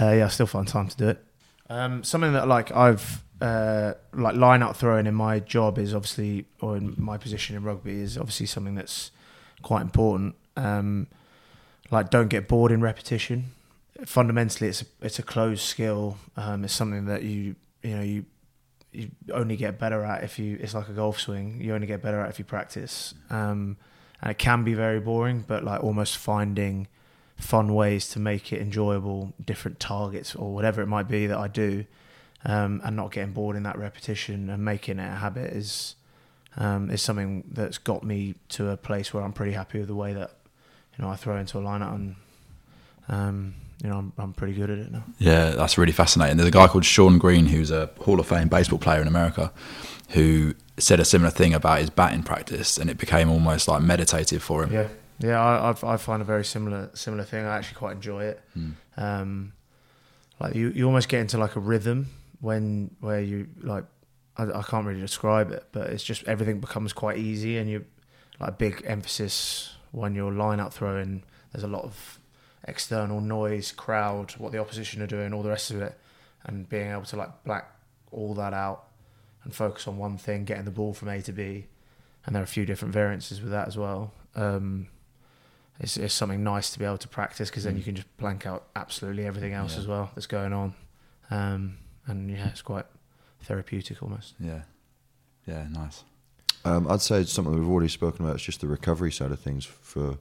uh, 0.00 0.10
yeah, 0.10 0.24
I 0.24 0.28
still 0.28 0.46
find 0.46 0.66
time 0.66 0.88
to 0.88 0.96
do 0.96 1.08
it. 1.10 1.24
Um, 1.70 2.02
something 2.04 2.32
that 2.32 2.46
like 2.48 2.72
I've 2.72 3.22
uh, 3.40 3.94
like 4.12 4.34
line 4.36 4.62
out 4.62 4.76
throwing 4.76 5.06
in 5.06 5.14
my 5.14 5.38
job 5.38 5.78
is 5.78 5.94
obviously, 5.94 6.46
or 6.60 6.76
in 6.76 6.94
my 6.98 7.16
position 7.18 7.54
in 7.56 7.62
rugby 7.62 8.00
is 8.00 8.18
obviously 8.18 8.46
something 8.46 8.74
that's 8.74 9.12
quite 9.62 9.82
important. 9.82 10.34
Um, 10.56 11.06
like 11.90 12.10
don't 12.10 12.28
get 12.28 12.48
bored 12.48 12.72
in 12.72 12.80
repetition. 12.80 13.52
Fundamentally, 14.04 14.68
it's 14.68 14.82
a, 14.82 14.86
it's 15.02 15.18
a 15.18 15.22
closed 15.22 15.62
skill. 15.62 16.18
Um, 16.36 16.64
it's 16.64 16.74
something 16.74 17.06
that 17.06 17.22
you 17.22 17.56
you 17.82 17.96
know 17.96 18.02
you 18.02 18.24
you 18.92 19.10
only 19.32 19.56
get 19.56 19.78
better 19.78 20.04
at 20.04 20.24
if 20.24 20.38
you. 20.38 20.58
It's 20.60 20.74
like 20.74 20.88
a 20.88 20.92
golf 20.92 21.20
swing. 21.20 21.60
You 21.60 21.74
only 21.74 21.86
get 21.86 22.02
better 22.02 22.20
at 22.20 22.30
if 22.30 22.38
you 22.38 22.44
practice. 22.44 23.14
Um, 23.30 23.76
and 24.20 24.30
it 24.30 24.38
can 24.38 24.64
be 24.64 24.74
very 24.74 25.00
boring, 25.00 25.44
but 25.46 25.64
like 25.64 25.82
almost 25.84 26.16
finding 26.16 26.88
fun 27.36 27.74
ways 27.74 28.08
to 28.10 28.18
make 28.18 28.52
it 28.52 28.60
enjoyable, 28.60 29.34
different 29.44 29.80
targets 29.80 30.34
or 30.34 30.54
whatever 30.54 30.80
it 30.80 30.86
might 30.86 31.08
be 31.08 31.26
that 31.26 31.36
I 31.36 31.48
do, 31.48 31.84
um, 32.44 32.80
and 32.84 32.96
not 32.96 33.12
getting 33.12 33.32
bored 33.32 33.56
in 33.56 33.64
that 33.64 33.78
repetition 33.78 34.48
and 34.48 34.64
making 34.64 34.98
it 34.98 35.08
a 35.08 35.16
habit 35.16 35.52
is 35.52 35.96
um, 36.56 36.90
is 36.90 37.02
something 37.02 37.44
that's 37.50 37.78
got 37.78 38.04
me 38.04 38.34
to 38.50 38.70
a 38.70 38.76
place 38.76 39.12
where 39.12 39.22
I'm 39.22 39.32
pretty 39.32 39.52
happy 39.52 39.78
with 39.78 39.88
the 39.88 39.94
way 39.94 40.12
that 40.12 40.30
you 40.96 41.04
know 41.04 41.10
I 41.10 41.16
throw 41.16 41.36
into 41.36 41.58
a 41.58 41.62
lineup 41.62 41.94
and 41.94 42.16
um, 43.08 43.54
you 43.84 43.90
know 43.90 43.98
I'm, 43.98 44.12
I'm 44.16 44.32
pretty 44.32 44.54
good 44.54 44.70
at 44.70 44.78
it 44.78 44.90
now. 44.90 45.04
Yeah, 45.18 45.50
that's 45.50 45.76
really 45.76 45.92
fascinating. 45.92 46.38
There's 46.38 46.48
a 46.48 46.52
guy 46.52 46.66
called 46.66 46.86
Shawn 46.86 47.18
Green 47.18 47.46
who's 47.46 47.70
a 47.70 47.90
Hall 48.00 48.18
of 48.18 48.26
Fame 48.26 48.48
baseball 48.48 48.78
player 48.78 49.02
in 49.02 49.06
America 49.06 49.52
who 50.10 50.54
said 50.78 51.00
a 51.00 51.04
similar 51.04 51.30
thing 51.30 51.52
about 51.52 51.80
his 51.80 51.90
batting 51.90 52.22
practice 52.22 52.78
and 52.78 52.88
it 52.88 52.96
became 52.96 53.30
almost 53.30 53.68
like 53.68 53.82
meditative 53.82 54.42
for 54.42 54.64
him. 54.64 54.72
Yeah, 54.72 54.88
yeah, 55.18 55.40
I, 55.40 55.70
I 55.70 55.94
I 55.94 55.96
find 55.98 56.22
a 56.22 56.24
very 56.24 56.46
similar 56.46 56.90
similar 56.94 57.24
thing. 57.24 57.44
I 57.44 57.58
actually 57.58 57.76
quite 57.76 57.96
enjoy 57.96 58.24
it. 58.24 58.40
Hmm. 58.54 58.70
Um, 58.96 59.52
like 60.40 60.54
you, 60.54 60.70
you 60.70 60.86
almost 60.86 61.08
get 61.08 61.20
into 61.20 61.36
like 61.36 61.54
a 61.54 61.60
rhythm 61.60 62.08
when 62.40 62.90
where 63.00 63.20
you 63.20 63.48
like 63.60 63.84
I, 64.38 64.44
I 64.44 64.62
can't 64.62 64.86
really 64.86 65.02
describe 65.02 65.50
it, 65.50 65.66
but 65.72 65.90
it's 65.90 66.02
just 66.02 66.24
everything 66.24 66.58
becomes 66.58 66.94
quite 66.94 67.18
easy 67.18 67.58
and 67.58 67.68
you 67.68 67.84
like 68.40 68.56
big 68.56 68.82
emphasis 68.86 69.76
when 69.92 70.14
you're 70.14 70.32
line 70.32 70.58
out 70.58 70.72
throwing. 70.72 71.22
There's 71.52 71.64
a 71.64 71.68
lot 71.68 71.84
of 71.84 72.18
external 72.66 73.20
noise, 73.20 73.72
crowd, 73.72 74.32
what 74.38 74.52
the 74.52 74.58
opposition 74.58 75.02
are 75.02 75.06
doing, 75.06 75.32
all 75.32 75.42
the 75.42 75.48
rest 75.50 75.70
of 75.70 75.80
it, 75.82 75.98
and 76.44 76.68
being 76.68 76.90
able 76.90 77.02
to 77.04 77.16
like 77.16 77.44
black 77.44 77.70
all 78.10 78.34
that 78.34 78.54
out 78.54 78.84
and 79.42 79.54
focus 79.54 79.86
on 79.88 79.98
one 79.98 80.16
thing, 80.16 80.44
getting 80.44 80.64
the 80.64 80.70
ball 80.70 80.94
from 80.94 81.08
A 81.08 81.20
to 81.22 81.32
B. 81.32 81.66
And 82.24 82.34
there 82.34 82.42
are 82.42 82.44
a 82.44 82.46
few 82.48 82.64
different 82.64 82.94
variances 82.94 83.42
with 83.42 83.50
that 83.50 83.68
as 83.68 83.76
well. 83.76 84.12
Um, 84.34 84.86
it's, 85.80 85.96
it's 85.96 86.14
something 86.14 86.42
nice 86.42 86.70
to 86.70 86.78
be 86.78 86.84
able 86.84 86.98
to 86.98 87.08
practice 87.08 87.50
because 87.50 87.64
then 87.64 87.74
Mm. 87.74 87.78
you 87.78 87.82
can 87.84 87.94
just 87.96 88.16
blank 88.16 88.46
out 88.46 88.64
absolutely 88.76 89.26
everything 89.26 89.52
else 89.52 89.74
Yeah. 89.74 89.80
as 89.80 89.86
well 89.86 90.10
that's 90.14 90.26
going 90.26 90.52
on. 90.52 90.74
Um, 91.30 91.78
and 92.06 92.30
yeah, 92.30 92.48
it's 92.48 92.62
quite 92.62 92.86
therapeutic 93.42 94.02
almost. 94.02 94.34
Yeah. 94.40 94.62
Yeah, 95.46 95.66
nice. 95.70 96.04
Um, 96.64 96.88
I'd 96.90 97.02
say 97.02 97.20
it's 97.20 97.32
something 97.32 97.52
we've 97.54 97.68
already 97.68 97.88
spoken 97.88 98.24
about. 98.24 98.36
It's 98.36 98.44
just 98.44 98.60
the 98.62 98.68
recovery 98.68 99.12
side 99.12 99.30
of 99.32 99.40
things 99.40 99.64
for 99.66 100.16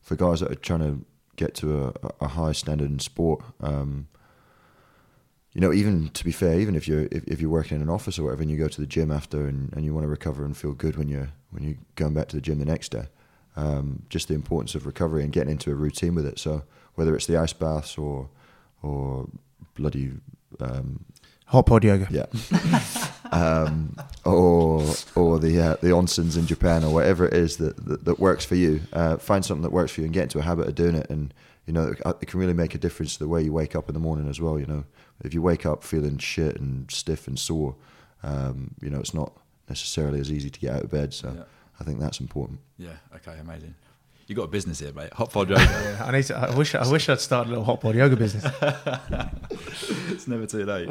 for 0.00 0.14
guys 0.14 0.40
that 0.40 0.52
are 0.52 0.54
trying 0.54 0.80
to 0.80 1.04
get 1.38 1.54
to 1.54 1.86
a, 1.86 1.92
a 2.20 2.28
high 2.28 2.52
standard 2.52 2.90
in 2.90 2.98
sport. 2.98 3.42
Um, 3.60 4.08
you 5.54 5.62
know, 5.62 5.72
even 5.72 6.10
to 6.10 6.24
be 6.24 6.32
fair, 6.32 6.60
even 6.60 6.74
if 6.76 6.86
you're 6.86 7.08
if, 7.10 7.24
if 7.26 7.40
you're 7.40 7.50
working 7.50 7.76
in 7.76 7.82
an 7.82 7.88
office 7.88 8.18
or 8.18 8.24
whatever, 8.24 8.42
and 8.42 8.50
you 8.50 8.58
go 8.58 8.68
to 8.68 8.80
the 8.80 8.86
gym 8.86 9.10
after 9.10 9.46
and, 9.48 9.72
and 9.72 9.84
you 9.84 9.94
want 9.94 10.04
to 10.04 10.08
recover 10.08 10.44
and 10.44 10.56
feel 10.56 10.72
good 10.72 10.96
when 10.96 11.08
you're 11.08 11.30
when 11.50 11.62
you're 11.64 11.78
going 11.94 12.12
back 12.14 12.28
to 12.28 12.36
the 12.36 12.42
gym 12.42 12.58
the 12.58 12.64
next 12.66 12.90
day, 12.90 13.06
um, 13.56 14.02
just 14.10 14.28
the 14.28 14.34
importance 14.34 14.74
of 14.74 14.84
recovery 14.84 15.22
and 15.24 15.32
getting 15.32 15.50
into 15.50 15.70
a 15.70 15.74
routine 15.74 16.14
with 16.14 16.26
it. 16.26 16.38
So 16.38 16.64
whether 16.94 17.16
it's 17.16 17.26
the 17.26 17.36
ice 17.38 17.54
baths 17.54 17.96
or 17.96 18.28
or 18.82 19.28
bloody 19.74 20.12
um, 20.60 21.04
Hot 21.46 21.64
pod 21.64 21.82
yoga. 21.82 22.06
yeah. 22.10 22.26
um, 23.32 23.96
or 24.24 24.84
or 25.14 25.38
the 25.38 25.60
uh, 25.60 25.76
the 25.80 25.88
onsens 25.88 26.36
in 26.36 26.46
Japan 26.46 26.84
or 26.84 26.92
whatever 26.92 27.26
it 27.26 27.34
is 27.34 27.56
that 27.58 27.76
that, 27.86 28.04
that 28.04 28.18
works 28.18 28.44
for 28.44 28.54
you. 28.54 28.80
Uh, 28.92 29.16
find 29.16 29.44
something 29.44 29.62
that 29.62 29.72
works 29.72 29.92
for 29.92 30.00
you 30.00 30.06
and 30.06 30.14
get 30.14 30.24
into 30.24 30.38
a 30.38 30.42
habit 30.42 30.68
of 30.68 30.74
doing 30.74 30.94
it. 30.94 31.08
And 31.10 31.32
you 31.66 31.72
know 31.72 31.88
it, 31.88 32.00
it 32.22 32.26
can 32.26 32.40
really 32.40 32.54
make 32.54 32.74
a 32.74 32.78
difference 32.78 33.14
to 33.14 33.18
the 33.20 33.28
way 33.28 33.42
you 33.42 33.52
wake 33.52 33.74
up 33.76 33.88
in 33.88 33.94
the 33.94 34.00
morning 34.00 34.28
as 34.28 34.40
well. 34.40 34.58
You 34.58 34.66
know, 34.66 34.84
if 35.24 35.34
you 35.34 35.42
wake 35.42 35.66
up 35.66 35.82
feeling 35.84 36.18
shit 36.18 36.58
and 36.60 36.90
stiff 36.90 37.26
and 37.28 37.38
sore, 37.38 37.76
um, 38.22 38.74
you 38.80 38.90
know, 38.90 38.98
it's 39.00 39.14
not 39.14 39.32
necessarily 39.68 40.20
as 40.20 40.32
easy 40.32 40.50
to 40.50 40.60
get 40.60 40.74
out 40.74 40.84
of 40.84 40.90
bed. 40.90 41.12
So 41.12 41.32
Yeah. 41.36 41.44
I 41.80 41.84
think 41.84 42.00
that's 42.00 42.20
important. 42.20 42.58
Yeah. 42.76 42.96
Okay. 43.14 43.38
Amazing. 43.38 43.74
You 44.28 44.34
got 44.34 44.42
a 44.42 44.48
business 44.48 44.78
here, 44.78 44.92
mate. 44.92 45.12
Hot 45.14 45.32
pod 45.32 45.48
yoga. 45.48 45.62
Yeah, 45.62 46.04
I 46.06 46.12
need 46.12 46.22
to. 46.24 46.36
I 46.36 46.54
wish. 46.54 46.74
I 46.74 46.86
wish 46.90 47.08
I'd 47.08 47.18
started 47.18 47.48
a 47.48 47.52
little 47.52 47.64
hot 47.64 47.80
pod 47.80 47.94
yoga 47.94 48.14
business. 48.14 48.44
it's 50.10 50.28
never 50.28 50.46
too 50.46 50.64
late. 50.64 50.88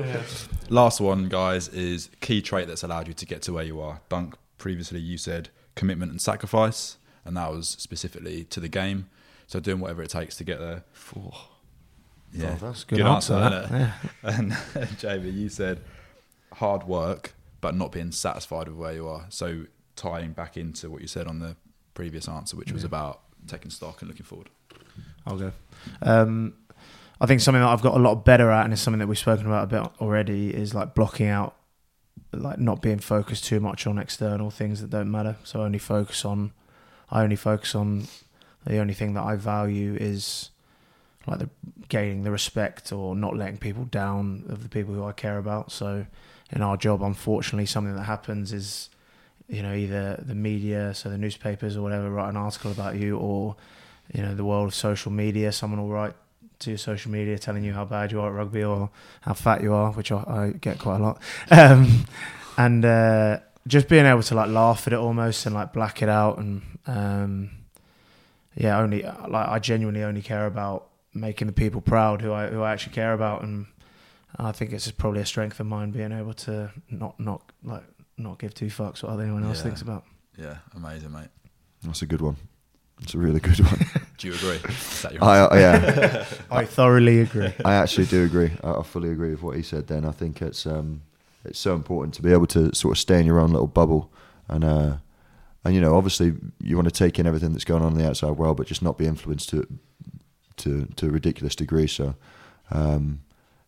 Last 0.70 1.00
one, 1.00 1.30
guys, 1.30 1.68
is 1.70 2.10
key 2.20 2.42
trait 2.42 2.68
that's 2.68 2.84
allowed 2.84 3.08
you 3.08 3.14
to 3.14 3.26
get 3.26 3.42
to 3.44 3.54
where 3.54 3.64
you 3.64 3.80
are. 3.80 4.02
Dunk. 4.10 4.36
Previously, 4.58 5.00
you 5.00 5.20
said 5.20 5.50
commitment 5.76 6.12
and 6.12 6.20
sacrifice, 6.20 6.98
and 7.26 7.38
that 7.38 7.52
was 7.52 7.70
specifically 7.70 8.44
to 8.46 8.60
the 8.60 8.68
game. 8.68 9.08
So 9.46 9.60
doing 9.60 9.80
whatever 9.80 10.02
it 10.02 10.10
takes 10.10 10.36
to 10.38 10.44
get 10.44 10.60
there. 10.60 10.84
Four. 10.92 11.32
Yeah, 12.34 12.56
Oh, 12.60 12.66
that's 12.66 12.84
Good, 12.86 13.02
answer. 13.02 13.34
innit? 13.36 13.70
that. 13.70 13.72
Yeah. 14.24 14.38
And 14.38 14.54
uh, 14.76 14.86
Jamie, 14.98 15.30
you 15.30 15.48
said 15.48 15.82
hard 16.54 16.84
work, 16.88 17.34
but 17.62 17.76
not 17.76 17.92
being 17.92 18.12
satisfied 18.12 18.68
with 18.68 18.78
where 18.78 18.94
you 18.94 19.08
are. 19.08 19.28
So 19.30 19.66
tying 19.96 20.32
back 20.32 20.58
into 20.58 20.90
what 20.90 21.02
you 21.02 21.08
said 21.08 21.28
on 21.28 21.38
the 21.40 21.56
previous 21.94 22.28
answer, 22.28 22.58
which 22.58 22.72
was 22.72 22.84
about 22.84 23.22
taking 23.48 23.72
stock 23.72 24.02
and 24.02 24.10
looking 24.10 24.26
forward. 24.26 24.50
I'll 25.26 25.38
go. 25.38 25.52
Um, 26.02 26.54
I 27.20 27.26
think 27.26 27.42
something 27.42 27.62
that 27.62 27.70
I've 27.70 27.82
got 27.82 27.96
a 27.96 28.00
lot 28.00 28.24
better 28.26 28.52
at, 28.52 28.64
and 28.64 28.74
it's 28.74 28.82
something 28.82 29.00
that 29.00 29.08
we've 29.08 29.18
spoken 29.18 29.46
about 29.48 29.64
a 29.64 29.68
bit 29.68 29.92
already, 30.00 30.54
is 30.54 30.74
like 30.76 30.94
blocking 30.94 31.28
out, 31.28 31.56
like 32.32 32.60
not 32.60 32.82
being 32.82 33.00
focused 33.00 33.46
too 33.46 33.60
much 33.60 33.88
on 33.88 33.98
external 33.98 34.52
things 34.52 34.82
that 34.82 34.90
don't 34.90 35.10
matter. 35.10 35.38
So 35.44 35.62
I 35.62 35.66
only 35.66 35.80
focus 35.80 36.26
on, 36.26 36.54
I 37.10 37.24
only 37.24 37.36
focus 37.36 37.74
on 37.74 38.08
the 38.66 38.78
only 38.78 38.94
thing 38.94 39.14
that 39.14 39.24
I 39.24 39.36
value 39.36 39.98
is 40.00 40.52
like 41.26 41.40
the 41.40 41.50
gaining 41.90 42.24
the 42.24 42.32
respect 42.32 42.92
or 42.92 43.16
not 43.16 43.36
letting 43.36 43.58
people 43.58 43.86
down 43.86 44.46
of 44.50 44.64
the 44.64 44.70
people 44.70 44.94
who 44.94 45.04
I 45.04 45.12
care 45.12 45.38
about. 45.38 45.72
So 45.72 46.06
in 46.52 46.62
our 46.62 46.78
job, 46.78 47.02
unfortunately, 47.02 47.66
something 47.66 47.96
that 47.96 48.04
happens 48.04 48.54
is, 48.54 48.90
you 49.48 49.62
know, 49.64 49.74
either 49.74 50.22
the 50.26 50.36
media, 50.36 50.94
so 50.94 51.10
the 51.10 51.18
newspapers 51.18 51.78
or 51.78 51.82
whatever, 51.82 52.10
write 52.10 52.30
an 52.30 52.38
article 52.38 52.72
about 52.72 52.96
you, 52.96 53.18
or 53.18 53.56
you 54.14 54.22
know, 54.22 54.36
the 54.36 54.46
world 54.46 54.68
of 54.68 54.76
social 54.76 55.12
media. 55.12 55.52
Someone 55.52 55.82
will 55.82 55.90
write 55.90 56.14
to 56.60 56.72
your 56.72 56.78
social 56.78 57.12
media 57.12 57.38
telling 57.38 57.64
you 57.64 57.74
how 57.74 57.86
bad 57.86 58.12
you 58.12 58.20
are 58.20 58.30
at 58.30 58.36
rugby 58.36 58.64
or 58.64 58.90
how 59.22 59.34
fat 59.34 59.62
you 59.62 59.74
are, 59.74 59.92
which 59.92 60.12
I, 60.12 60.18
I 60.28 60.50
get 60.60 60.80
quite 60.80 61.00
a 61.00 61.04
lot. 61.04 61.22
Um, 61.52 62.06
and 62.60 62.84
uh, 62.84 63.40
just 63.68 63.88
being 63.88 64.08
able 64.08 64.24
to 64.24 64.34
like 64.34 64.50
laugh 64.50 64.88
at 64.88 64.94
it 64.94 65.00
almost 65.00 65.46
and 65.46 65.54
like 65.54 65.74
black 65.74 66.02
it 66.02 66.10
out 66.10 66.40
and 66.40 66.64
um, 66.88 67.52
yeah, 68.56 68.80
only 68.80 69.04
like 69.04 69.48
I 69.48 69.60
genuinely 69.60 70.04
only 70.04 70.22
care 70.22 70.48
about 70.48 70.88
making 71.14 71.48
the 71.48 71.54
people 71.54 71.80
proud 71.82 72.22
who 72.22 72.34
I 72.34 72.48
who 72.48 72.64
I 72.64 72.74
actually 72.74 72.94
care 72.94 73.14
about, 73.14 73.44
and 73.44 73.68
I 74.36 74.52
think 74.52 74.74
it's 74.74 74.90
probably 74.92 75.22
a 75.22 75.26
strength 75.26 75.60
of 75.60 75.68
mine 75.68 75.92
being 75.92 76.12
able 76.12 76.34
to 76.34 76.72
not 76.90 77.20
not 77.20 77.44
like 77.64 77.84
not 78.18 78.40
give 78.40 78.54
two 78.54 78.68
fucks 78.68 79.04
what 79.04 79.20
anyone 79.20 79.44
else 79.44 79.58
Yeah. 79.58 79.64
thinks 79.64 79.82
about. 79.82 80.04
Yeah, 80.38 80.58
amazing, 80.76 81.12
mate. 81.12 81.30
That's 81.84 82.02
a 82.02 82.06
good 82.06 82.22
one. 82.22 82.38
It's 83.02 83.14
a 83.14 83.18
really 83.20 83.40
good 83.40 83.60
one. 83.60 83.80
Do 84.18 84.28
you 84.28 84.34
agree? 84.34 84.60
Is 84.72 85.02
that 85.04 85.14
your 85.14 85.24
I, 85.24 85.38
answer? 85.40 85.54
I, 85.54 85.60
yeah, 85.60 86.26
I 86.52 86.66
thoroughly 86.66 87.20
agree. 87.22 87.54
I 87.64 87.76
actually 87.76 88.08
do 88.08 88.24
agree. 88.24 88.52
I, 88.64 88.72
I 88.74 88.84
fully 88.84 89.12
agree 89.12 89.30
with 89.30 89.44
what 89.44 89.56
he 89.56 89.62
said. 89.62 89.86
Then 89.86 90.04
I 90.06 90.12
think 90.12 90.42
it's 90.42 90.66
um, 90.66 91.04
it's 91.46 91.60
so 91.60 91.76
important 91.76 92.16
to 92.16 92.24
be 92.24 92.32
able 92.34 92.48
to 92.48 92.74
sort 92.74 92.94
of 92.94 93.00
stay 93.00 93.20
in 93.20 93.28
your 93.28 93.40
own 93.40 93.52
little 93.52 93.68
bubble, 93.68 94.12
and 94.48 94.64
uh, 94.64 94.98
and 95.64 95.76
you 95.76 95.82
know, 95.82 95.96
obviously, 95.96 96.34
you 96.64 96.76
want 96.76 96.88
to 96.88 96.92
take 96.92 97.20
in 97.20 97.28
everything 97.28 97.52
that's 97.52 97.64
going 97.66 97.84
on 97.84 97.92
in 97.92 97.98
the 98.00 98.08
outside 98.08 98.32
world, 98.32 98.58
but 98.58 98.66
just 98.66 98.82
not 98.82 98.98
be 98.98 99.06
influenced 99.06 99.50
to 99.50 99.68
to 100.58 100.86
to 100.96 101.06
a 101.06 101.10
ridiculous 101.12 101.56
degree. 101.56 101.86
So, 101.86 102.16
um, 102.72 103.20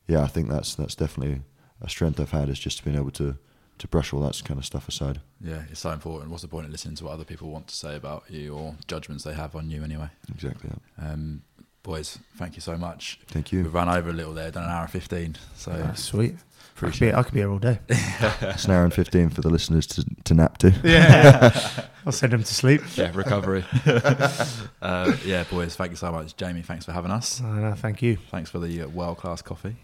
yeah, 0.08 0.24
I 0.24 0.28
think 0.28 0.50
that's 0.50 0.74
that's 0.74 0.96
definitely 0.96 1.42
a 1.82 1.90
strength 1.90 2.20
I've 2.20 2.32
had 2.32 2.50
is 2.50 2.58
just 2.58 2.84
being 2.84 2.96
able 2.96 3.12
to 3.12 3.38
to 3.80 3.88
brush 3.88 4.14
all 4.14 4.22
that 4.22 4.42
kind 4.46 4.58
of 4.60 4.66
stuff 4.66 4.88
aside. 4.88 5.20
Yeah, 5.42 5.64
it's 5.72 5.80
so 5.80 5.92
important. 5.92 6.30
What's 6.30 6.44
the 6.44 6.48
point 6.50 6.66
of 6.66 6.72
listening 6.72 6.96
to 6.96 7.06
what 7.06 7.14
other 7.14 7.24
people 7.26 7.50
want 7.50 7.68
to 7.68 7.76
say 7.76 7.96
about 7.96 8.24
you 8.30 8.54
or 8.56 8.76
judgments 8.88 9.24
they 9.24 9.34
have 9.34 9.56
on 9.56 9.70
you 9.70 9.84
anyway? 9.84 10.10
Exactly. 10.34 10.70
Yeah. 11.02 11.12
Um, 11.12 11.42
boys, 11.84 12.20
thank 12.38 12.56
you 12.56 12.62
so 12.62 12.78
much. 12.78 13.20
Thank 13.28 13.52
you. 13.52 13.64
We've 13.64 13.74
run 13.74 13.90
over 13.90 14.10
a 14.10 14.14
little 14.14 14.34
there, 14.34 14.52
done 14.52 14.64
an 14.66 14.70
hour 14.70 14.84
and 14.84 14.92
15. 14.92 15.36
So 15.56 15.72
Ah, 15.90 15.94
sweet. 15.94 16.36
I 16.82 16.90
could, 16.92 17.00
be, 17.00 17.14
I 17.14 17.24
could 17.24 17.34
be 17.34 17.40
here 17.42 17.52
all 17.52 17.60
day. 17.60 17.80
It's 17.90 18.64
an 18.64 18.72
hour 18.72 18.86
and 18.86 18.94
fifteen 18.94 19.30
for 19.30 19.42
the 19.42 19.50
listeners 19.50 19.86
to 19.88 20.06
to 20.24 20.34
nap 20.34 20.58
to. 20.60 20.74
Yeah, 20.82 21.52
I'll 22.06 22.14
send 22.14 22.32
them 22.32 22.42
to 22.44 22.54
sleep. 22.54 22.82
Yeah, 22.96 23.12
recovery. 23.14 23.66
uh, 24.82 25.14
yeah, 25.26 25.44
boys, 25.50 25.76
thank 25.76 25.92
you 25.92 25.98
so 25.98 26.10
much. 26.12 26.38
Jamie, 26.38 26.62
thanks 26.62 26.86
for 26.86 26.94
having 26.94 27.12
us. 27.12 27.42
Uh, 27.42 27.48
no, 27.48 27.74
thank 27.74 28.02
you. 28.02 28.18
Thanks 28.32 28.50
for 28.50 28.60
the 28.60 28.84
uh, 28.84 28.88
world 28.88 29.18
class 29.18 29.42
coffee. 29.42 29.76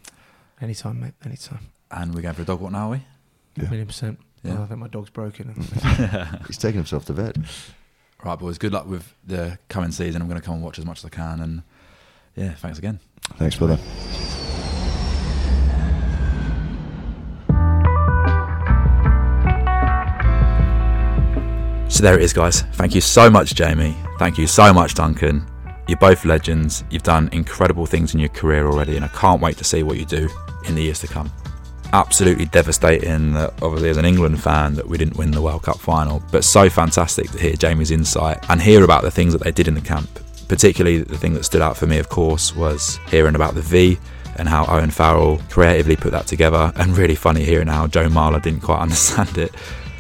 Anytime, 0.61 1.01
mate. 1.01 1.13
Anytime. 1.25 1.59
And 1.91 2.15
we're 2.15 2.21
going 2.21 2.35
for 2.35 2.43
a 2.43 2.45
dog 2.45 2.61
walk 2.61 2.71
now, 2.71 2.87
are 2.87 2.91
we? 2.91 3.01
Yeah. 3.55 3.69
Million 3.69 3.87
percent. 3.87 4.19
Yeah. 4.43 4.57
Oh, 4.59 4.63
I 4.63 4.65
think 4.67 4.79
my 4.79 4.87
dog's 4.87 5.09
broken. 5.09 5.53
He's 6.47 6.57
taking 6.57 6.77
himself 6.77 7.05
to 7.05 7.13
vet. 7.13 7.37
Right, 8.23 8.39
boys, 8.39 8.57
good 8.57 8.73
luck 8.73 8.87
with 8.87 9.13
the 9.25 9.57
coming 9.69 9.91
season. 9.91 10.21
I'm 10.21 10.27
going 10.27 10.39
to 10.39 10.45
come 10.45 10.55
and 10.55 10.63
watch 10.63 10.79
as 10.79 10.85
much 10.85 10.99
as 10.99 11.05
I 11.05 11.09
can. 11.09 11.39
And 11.39 11.63
yeah, 12.35 12.53
thanks 12.53 12.77
again. 12.79 12.99
Thanks, 13.37 13.55
brother. 13.55 13.77
So 21.87 22.03
there 22.03 22.15
it 22.15 22.23
is, 22.23 22.33
guys. 22.33 22.61
Thank 22.73 22.93
you 22.93 23.01
so 23.01 23.29
much, 23.29 23.55
Jamie. 23.55 23.95
Thank 24.19 24.37
you 24.37 24.47
so 24.47 24.73
much, 24.73 24.95
Duncan. 24.95 25.45
You're 25.87 25.97
both 25.99 26.25
legends. 26.25 26.83
You've 26.89 27.03
done 27.03 27.29
incredible 27.31 27.85
things 27.85 28.13
in 28.13 28.19
your 28.19 28.29
career 28.29 28.67
already, 28.67 28.95
and 28.95 29.05
I 29.05 29.07
can't 29.09 29.39
wait 29.41 29.55
to 29.57 29.63
see 29.63 29.83
what 29.83 29.97
you 29.97 30.05
do 30.05 30.27
in 30.67 30.75
the 30.75 30.81
years 30.81 30.99
to 31.01 31.07
come. 31.07 31.31
Absolutely 31.93 32.45
devastating, 32.45 33.33
that 33.33 33.53
obviously, 33.61 33.89
as 33.89 33.97
an 33.97 34.05
England 34.05 34.41
fan, 34.41 34.73
that 34.75 34.87
we 34.87 34.97
didn't 34.97 35.17
win 35.17 35.31
the 35.31 35.41
World 35.41 35.63
Cup 35.63 35.79
final, 35.79 36.21
but 36.31 36.43
so 36.43 36.69
fantastic 36.69 37.31
to 37.31 37.37
hear 37.37 37.53
Jamie's 37.53 37.91
insight 37.91 38.37
and 38.49 38.61
hear 38.61 38.83
about 38.83 39.03
the 39.03 39.11
things 39.11 39.31
that 39.33 39.41
they 39.41 39.51
did 39.51 39.67
in 39.67 39.73
the 39.73 39.81
camp. 39.81 40.09
Particularly, 40.47 40.99
the 40.99 41.17
thing 41.17 41.33
that 41.33 41.45
stood 41.45 41.61
out 41.61 41.77
for 41.77 41.87
me, 41.87 41.97
of 41.97 42.09
course, 42.09 42.55
was 42.55 42.99
hearing 43.09 43.35
about 43.35 43.55
the 43.55 43.61
V 43.61 43.97
and 44.37 44.49
how 44.49 44.65
Owen 44.65 44.91
Farrell 44.91 45.39
creatively 45.49 45.95
put 45.95 46.11
that 46.11 46.27
together, 46.27 46.73
and 46.75 46.97
really 46.97 47.15
funny 47.15 47.43
hearing 47.43 47.67
how 47.67 47.87
Joe 47.87 48.09
Marler 48.09 48.41
didn't 48.41 48.61
quite 48.61 48.79
understand 48.81 49.37
it. 49.37 49.55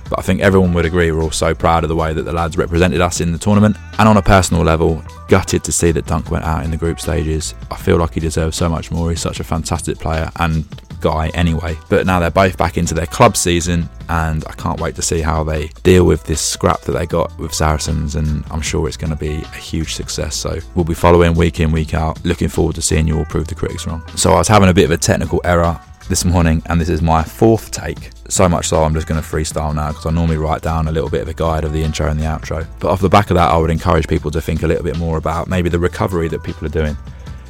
But 0.09 0.19
I 0.19 0.21
think 0.21 0.41
everyone 0.41 0.73
would 0.73 0.85
agree 0.85 1.11
we're 1.11 1.23
all 1.23 1.31
so 1.31 1.55
proud 1.55 1.83
of 1.83 1.89
the 1.89 1.95
way 1.95 2.13
that 2.13 2.23
the 2.23 2.33
lads 2.33 2.57
represented 2.57 3.01
us 3.01 3.21
in 3.21 3.31
the 3.31 3.39
tournament. 3.39 3.75
And 3.97 4.07
on 4.07 4.17
a 4.17 4.21
personal 4.21 4.61
level, 4.61 5.01
gutted 5.27 5.63
to 5.63 5.71
see 5.71 5.91
that 5.91 6.05
Dunk 6.05 6.29
went 6.29 6.45
out 6.45 6.63
in 6.63 6.69
the 6.69 6.77
group 6.77 6.99
stages. 6.99 7.55
I 7.71 7.77
feel 7.77 7.97
like 7.97 8.13
he 8.13 8.19
deserves 8.19 8.55
so 8.55 8.69
much 8.69 8.91
more. 8.91 9.09
He's 9.09 9.21
such 9.21 9.39
a 9.39 9.43
fantastic 9.43 9.97
player 9.97 10.29
and 10.35 10.63
guy 11.05 11.27
anyway. 11.35 11.77
But 11.87 12.07
now 12.07 12.19
they're 12.19 12.31
both 12.31 12.57
back 12.57 12.77
into 12.77 12.95
their 12.95 13.05
club 13.05 13.37
season, 13.37 13.87
and 14.09 14.43
I 14.47 14.53
can't 14.53 14.79
wait 14.79 14.95
to 14.95 15.03
see 15.03 15.21
how 15.21 15.43
they 15.43 15.67
deal 15.83 16.03
with 16.05 16.23
this 16.23 16.41
scrap 16.41 16.81
that 16.81 16.93
they 16.93 17.05
got 17.05 17.37
with 17.37 17.53
Saracens. 17.53 18.15
And 18.15 18.43
I'm 18.49 18.61
sure 18.61 18.87
it's 18.87 18.97
going 18.97 19.11
to 19.11 19.15
be 19.15 19.35
a 19.35 19.59
huge 19.71 19.93
success. 19.93 20.35
So 20.35 20.57
we'll 20.73 20.83
be 20.85 20.95
following 20.95 21.35
week 21.35 21.59
in, 21.59 21.71
week 21.71 21.93
out. 21.93 22.23
Looking 22.25 22.49
forward 22.49 22.75
to 22.75 22.81
seeing 22.81 23.07
you 23.07 23.19
all 23.19 23.25
prove 23.25 23.47
the 23.47 23.55
critics 23.55 23.85
wrong. 23.85 24.01
So 24.15 24.33
I 24.33 24.37
was 24.37 24.47
having 24.47 24.69
a 24.69 24.73
bit 24.73 24.85
of 24.85 24.91
a 24.91 24.97
technical 24.97 25.41
error 25.43 25.79
this 26.09 26.25
morning, 26.25 26.61
and 26.67 26.81
this 26.81 26.89
is 26.89 27.01
my 27.01 27.23
fourth 27.23 27.71
take. 27.71 28.09
So 28.27 28.49
much 28.49 28.67
so, 28.67 28.83
I'm 28.83 28.93
just 28.95 29.05
going 29.07 29.21
to 29.21 29.27
freestyle 29.27 29.73
now 29.75 29.89
because 29.89 30.07
I 30.07 30.11
normally 30.11 30.37
write 30.37 30.63
down 30.63 30.87
a 30.87 30.91
little 30.91 31.09
bit 31.09 31.21
of 31.21 31.27
a 31.27 31.33
guide 31.33 31.63
of 31.63 31.73
the 31.73 31.83
intro 31.83 32.09
and 32.09 32.19
the 32.19 32.25
outro. 32.25 32.65
But 32.79 32.89
off 32.89 33.01
the 33.01 33.09
back 33.09 33.29
of 33.29 33.35
that, 33.35 33.51
I 33.51 33.57
would 33.57 33.69
encourage 33.69 34.07
people 34.07 34.31
to 34.31 34.41
think 34.41 34.63
a 34.63 34.67
little 34.67 34.83
bit 34.83 34.97
more 34.97 35.17
about 35.17 35.47
maybe 35.47 35.69
the 35.69 35.79
recovery 35.79 36.27
that 36.29 36.43
people 36.43 36.65
are 36.65 36.71
doing. 36.71 36.97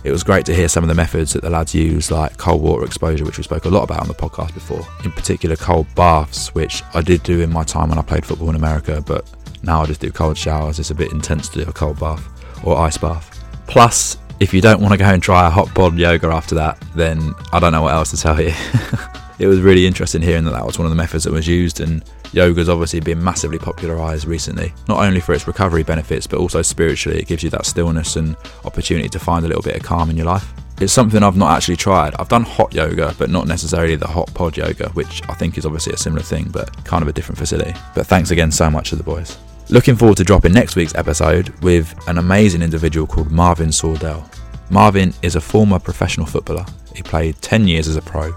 It 0.06 0.12
was 0.12 0.24
great 0.24 0.46
to 0.46 0.54
hear 0.54 0.68
some 0.68 0.84
of 0.84 0.88
the 0.88 0.94
methods 0.94 1.34
that 1.34 1.42
the 1.42 1.50
lads 1.50 1.74
use, 1.74 2.12
like 2.12 2.38
cold 2.38 2.62
water 2.62 2.86
exposure, 2.86 3.26
which 3.26 3.40
we 3.40 3.44
spoke 3.44 3.66
a 3.66 3.70
lot 3.70 3.82
about 3.82 4.02
on 4.02 4.08
the 4.08 4.14
podcast 4.14 4.54
before. 4.54 4.86
In 5.04 5.12
particular, 5.12 5.56
cold 5.56 5.88
baths, 5.96 6.54
which 6.54 6.84
I 6.94 7.02
did 7.02 7.24
do 7.24 7.42
in 7.42 7.52
my 7.52 7.64
time 7.64 7.90
when 7.90 7.98
I 7.98 8.04
played 8.04 8.24
football 8.24 8.52
in 8.52 8.56
America, 8.56 9.04
but 9.04 9.28
now 9.64 9.82
I 9.82 9.88
just 9.88 10.02
do 10.02 10.12
cold 10.12 10.38
showers. 10.38 10.78
It's 10.78 10.92
a 10.92 10.96
bit 10.96 11.12
intense 11.12 11.50
to 11.50 11.64
do 11.64 11.68
a 11.68 11.74
cold 11.74 12.00
bath 12.00 12.24
or 12.64 12.78
ice 12.78 13.00
bath. 13.00 13.44
Plus, 13.66 14.20
if 14.40 14.54
you 14.54 14.62
don't 14.62 14.80
want 14.80 14.92
to 14.92 15.00
go 15.00 15.06
and 15.06 15.24
try 15.24 15.48
a 15.48 15.50
hot 15.50 15.74
pod 15.74 15.98
yoga 15.98 16.28
after 16.28 16.54
that, 16.54 16.80
then 16.96 17.34
I 17.52 17.60
don't 17.60 17.72
know 17.72 17.82
what 17.82 17.96
else 17.96 18.12
to 18.12 18.18
tell 18.18 18.40
you. 18.40 18.54
it 19.40 19.48
was 19.48 19.60
really 19.62 19.88
interesting 19.88 20.22
hearing 20.22 20.44
that 20.46 20.52
that 20.52 20.68
was 20.68 20.78
one 20.78 20.86
of 20.86 20.92
the 20.92 20.98
methods 20.98 21.24
that 21.24 21.34
was 21.34 21.48
used, 21.48 21.80
and 21.80 22.04
yoga's 22.36 22.70
obviously 22.70 23.00
been 23.00 23.24
massively 23.24 23.58
popularized 23.58 24.28
recently, 24.28 24.74
not 24.88 25.04
only 25.04 25.22
for 25.22 25.34
its 25.34 25.48
recovery 25.48 25.84
benefits, 25.84 26.28
but 26.28 26.40
also 26.40 26.62
spiritually. 26.62 27.20
It 27.20 27.28
gives 27.28 27.44
you 27.44 27.50
that 27.52 27.66
stillness 27.66 28.18
and 28.18 28.36
opportunity 28.66 29.10
to 29.10 29.20
find 29.20 29.46
a 29.46 29.48
little 29.48 29.64
bit 29.64 29.78
of 29.78 29.84
calm 29.84 30.10
in 30.10 30.18
your 30.18 30.26
life. 30.26 30.52
It's 30.82 30.92
something 30.92 31.24
I've 31.24 31.38
not 31.38 31.56
actually 31.56 31.78
tried. 31.78 32.14
I've 32.16 32.28
done 32.28 32.44
hot 32.44 32.74
yoga, 32.74 33.16
but 33.18 33.30
not 33.30 33.48
necessarily 33.48 33.96
the 33.96 34.08
hot 34.08 34.32
pod 34.34 34.58
yoga, 34.58 34.90
which 34.90 35.22
I 35.30 35.34
think 35.34 35.58
is 35.58 35.66
obviously 35.66 35.94
a 35.94 35.98
similar 35.98 36.22
thing, 36.22 36.50
but 36.52 36.84
kind 36.84 37.02
of 37.02 37.08
a 37.08 37.14
different 37.14 37.38
facility. 37.38 37.74
But 37.96 38.08
thanks 38.08 38.32
again 38.32 38.52
so 38.52 38.70
much 38.70 38.90
to 38.90 38.98
the 38.98 39.04
boys. 39.04 39.38
Looking 39.70 39.96
forward 39.96 40.18
to 40.18 40.26
dropping 40.26 40.54
next 40.54 40.76
week's 40.76 40.94
episode 40.96 41.50
with 41.64 41.96
an 42.10 42.18
amazing 42.18 42.62
individual 42.62 43.08
called 43.08 43.32
Marvin 43.32 43.70
Sordell. 43.70 44.30
Marvin 44.70 45.14
is 45.22 45.38
a 45.38 45.42
former 45.42 45.80
professional 45.80 46.26
footballer. 46.26 46.66
He 46.94 47.02
played 47.02 47.42
10 47.42 47.68
years 47.68 47.88
as 47.88 47.96
a 47.96 48.02
pro. 48.02 48.34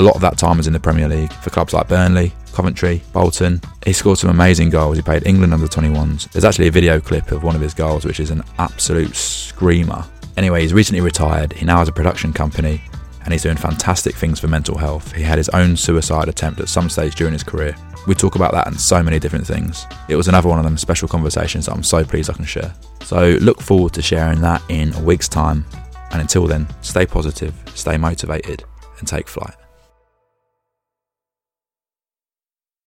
A 0.00 0.02
lot 0.02 0.14
of 0.14 0.22
that 0.22 0.38
time 0.38 0.56
was 0.56 0.66
in 0.66 0.72
the 0.72 0.80
Premier 0.80 1.06
League 1.06 1.30
for 1.30 1.50
clubs 1.50 1.74
like 1.74 1.86
Burnley, 1.86 2.32
Coventry, 2.54 3.02
Bolton. 3.12 3.60
He 3.84 3.92
scored 3.92 4.16
some 4.16 4.30
amazing 4.30 4.70
goals. 4.70 4.96
He 4.96 5.02
played 5.02 5.26
England 5.26 5.52
under 5.52 5.66
21s. 5.66 6.32
There's 6.32 6.46
actually 6.46 6.68
a 6.68 6.70
video 6.70 6.98
clip 6.98 7.32
of 7.32 7.42
one 7.42 7.54
of 7.54 7.60
his 7.60 7.74
goals, 7.74 8.06
which 8.06 8.18
is 8.18 8.30
an 8.30 8.42
absolute 8.58 9.14
screamer. 9.14 10.02
Anyway, 10.38 10.62
he's 10.62 10.72
recently 10.72 11.02
retired. 11.02 11.52
He 11.52 11.66
now 11.66 11.76
has 11.76 11.88
a 11.88 11.92
production 11.92 12.32
company. 12.32 12.80
and 13.24 13.34
he's 13.34 13.42
doing 13.42 13.58
fantastic 13.58 14.14
things 14.14 14.40
for 14.40 14.48
mental 14.48 14.78
health. 14.78 15.12
He 15.12 15.22
had 15.22 15.36
his 15.36 15.50
own 15.50 15.76
suicide 15.76 16.30
attempt 16.30 16.60
at 16.60 16.70
some 16.70 16.88
stage 16.88 17.14
during 17.14 17.34
his 17.34 17.42
career. 17.42 17.76
We 18.06 18.14
talk 18.14 18.36
about 18.36 18.52
that 18.52 18.68
and 18.68 18.80
so 18.80 19.02
many 19.02 19.18
different 19.18 19.46
things. 19.46 19.84
It 20.08 20.16
was 20.16 20.28
another 20.28 20.48
one 20.48 20.58
of 20.58 20.64
them 20.64 20.78
special 20.78 21.08
conversations 21.08 21.66
that 21.66 21.74
I'm 21.74 21.82
so 21.82 22.02
pleased 22.02 22.30
I 22.30 22.32
can 22.32 22.46
share. 22.46 22.74
So 23.02 23.36
look 23.42 23.60
forward 23.60 23.92
to 23.92 24.00
sharing 24.00 24.40
that 24.40 24.62
in 24.70 24.94
a 24.94 25.02
week's 25.02 25.28
time. 25.28 25.66
And 26.10 26.22
until 26.22 26.46
then, 26.46 26.66
stay 26.80 27.04
positive, 27.04 27.52
stay 27.74 27.98
motivated, 27.98 28.64
and 28.98 29.06
take 29.06 29.28
flight. 29.28 29.59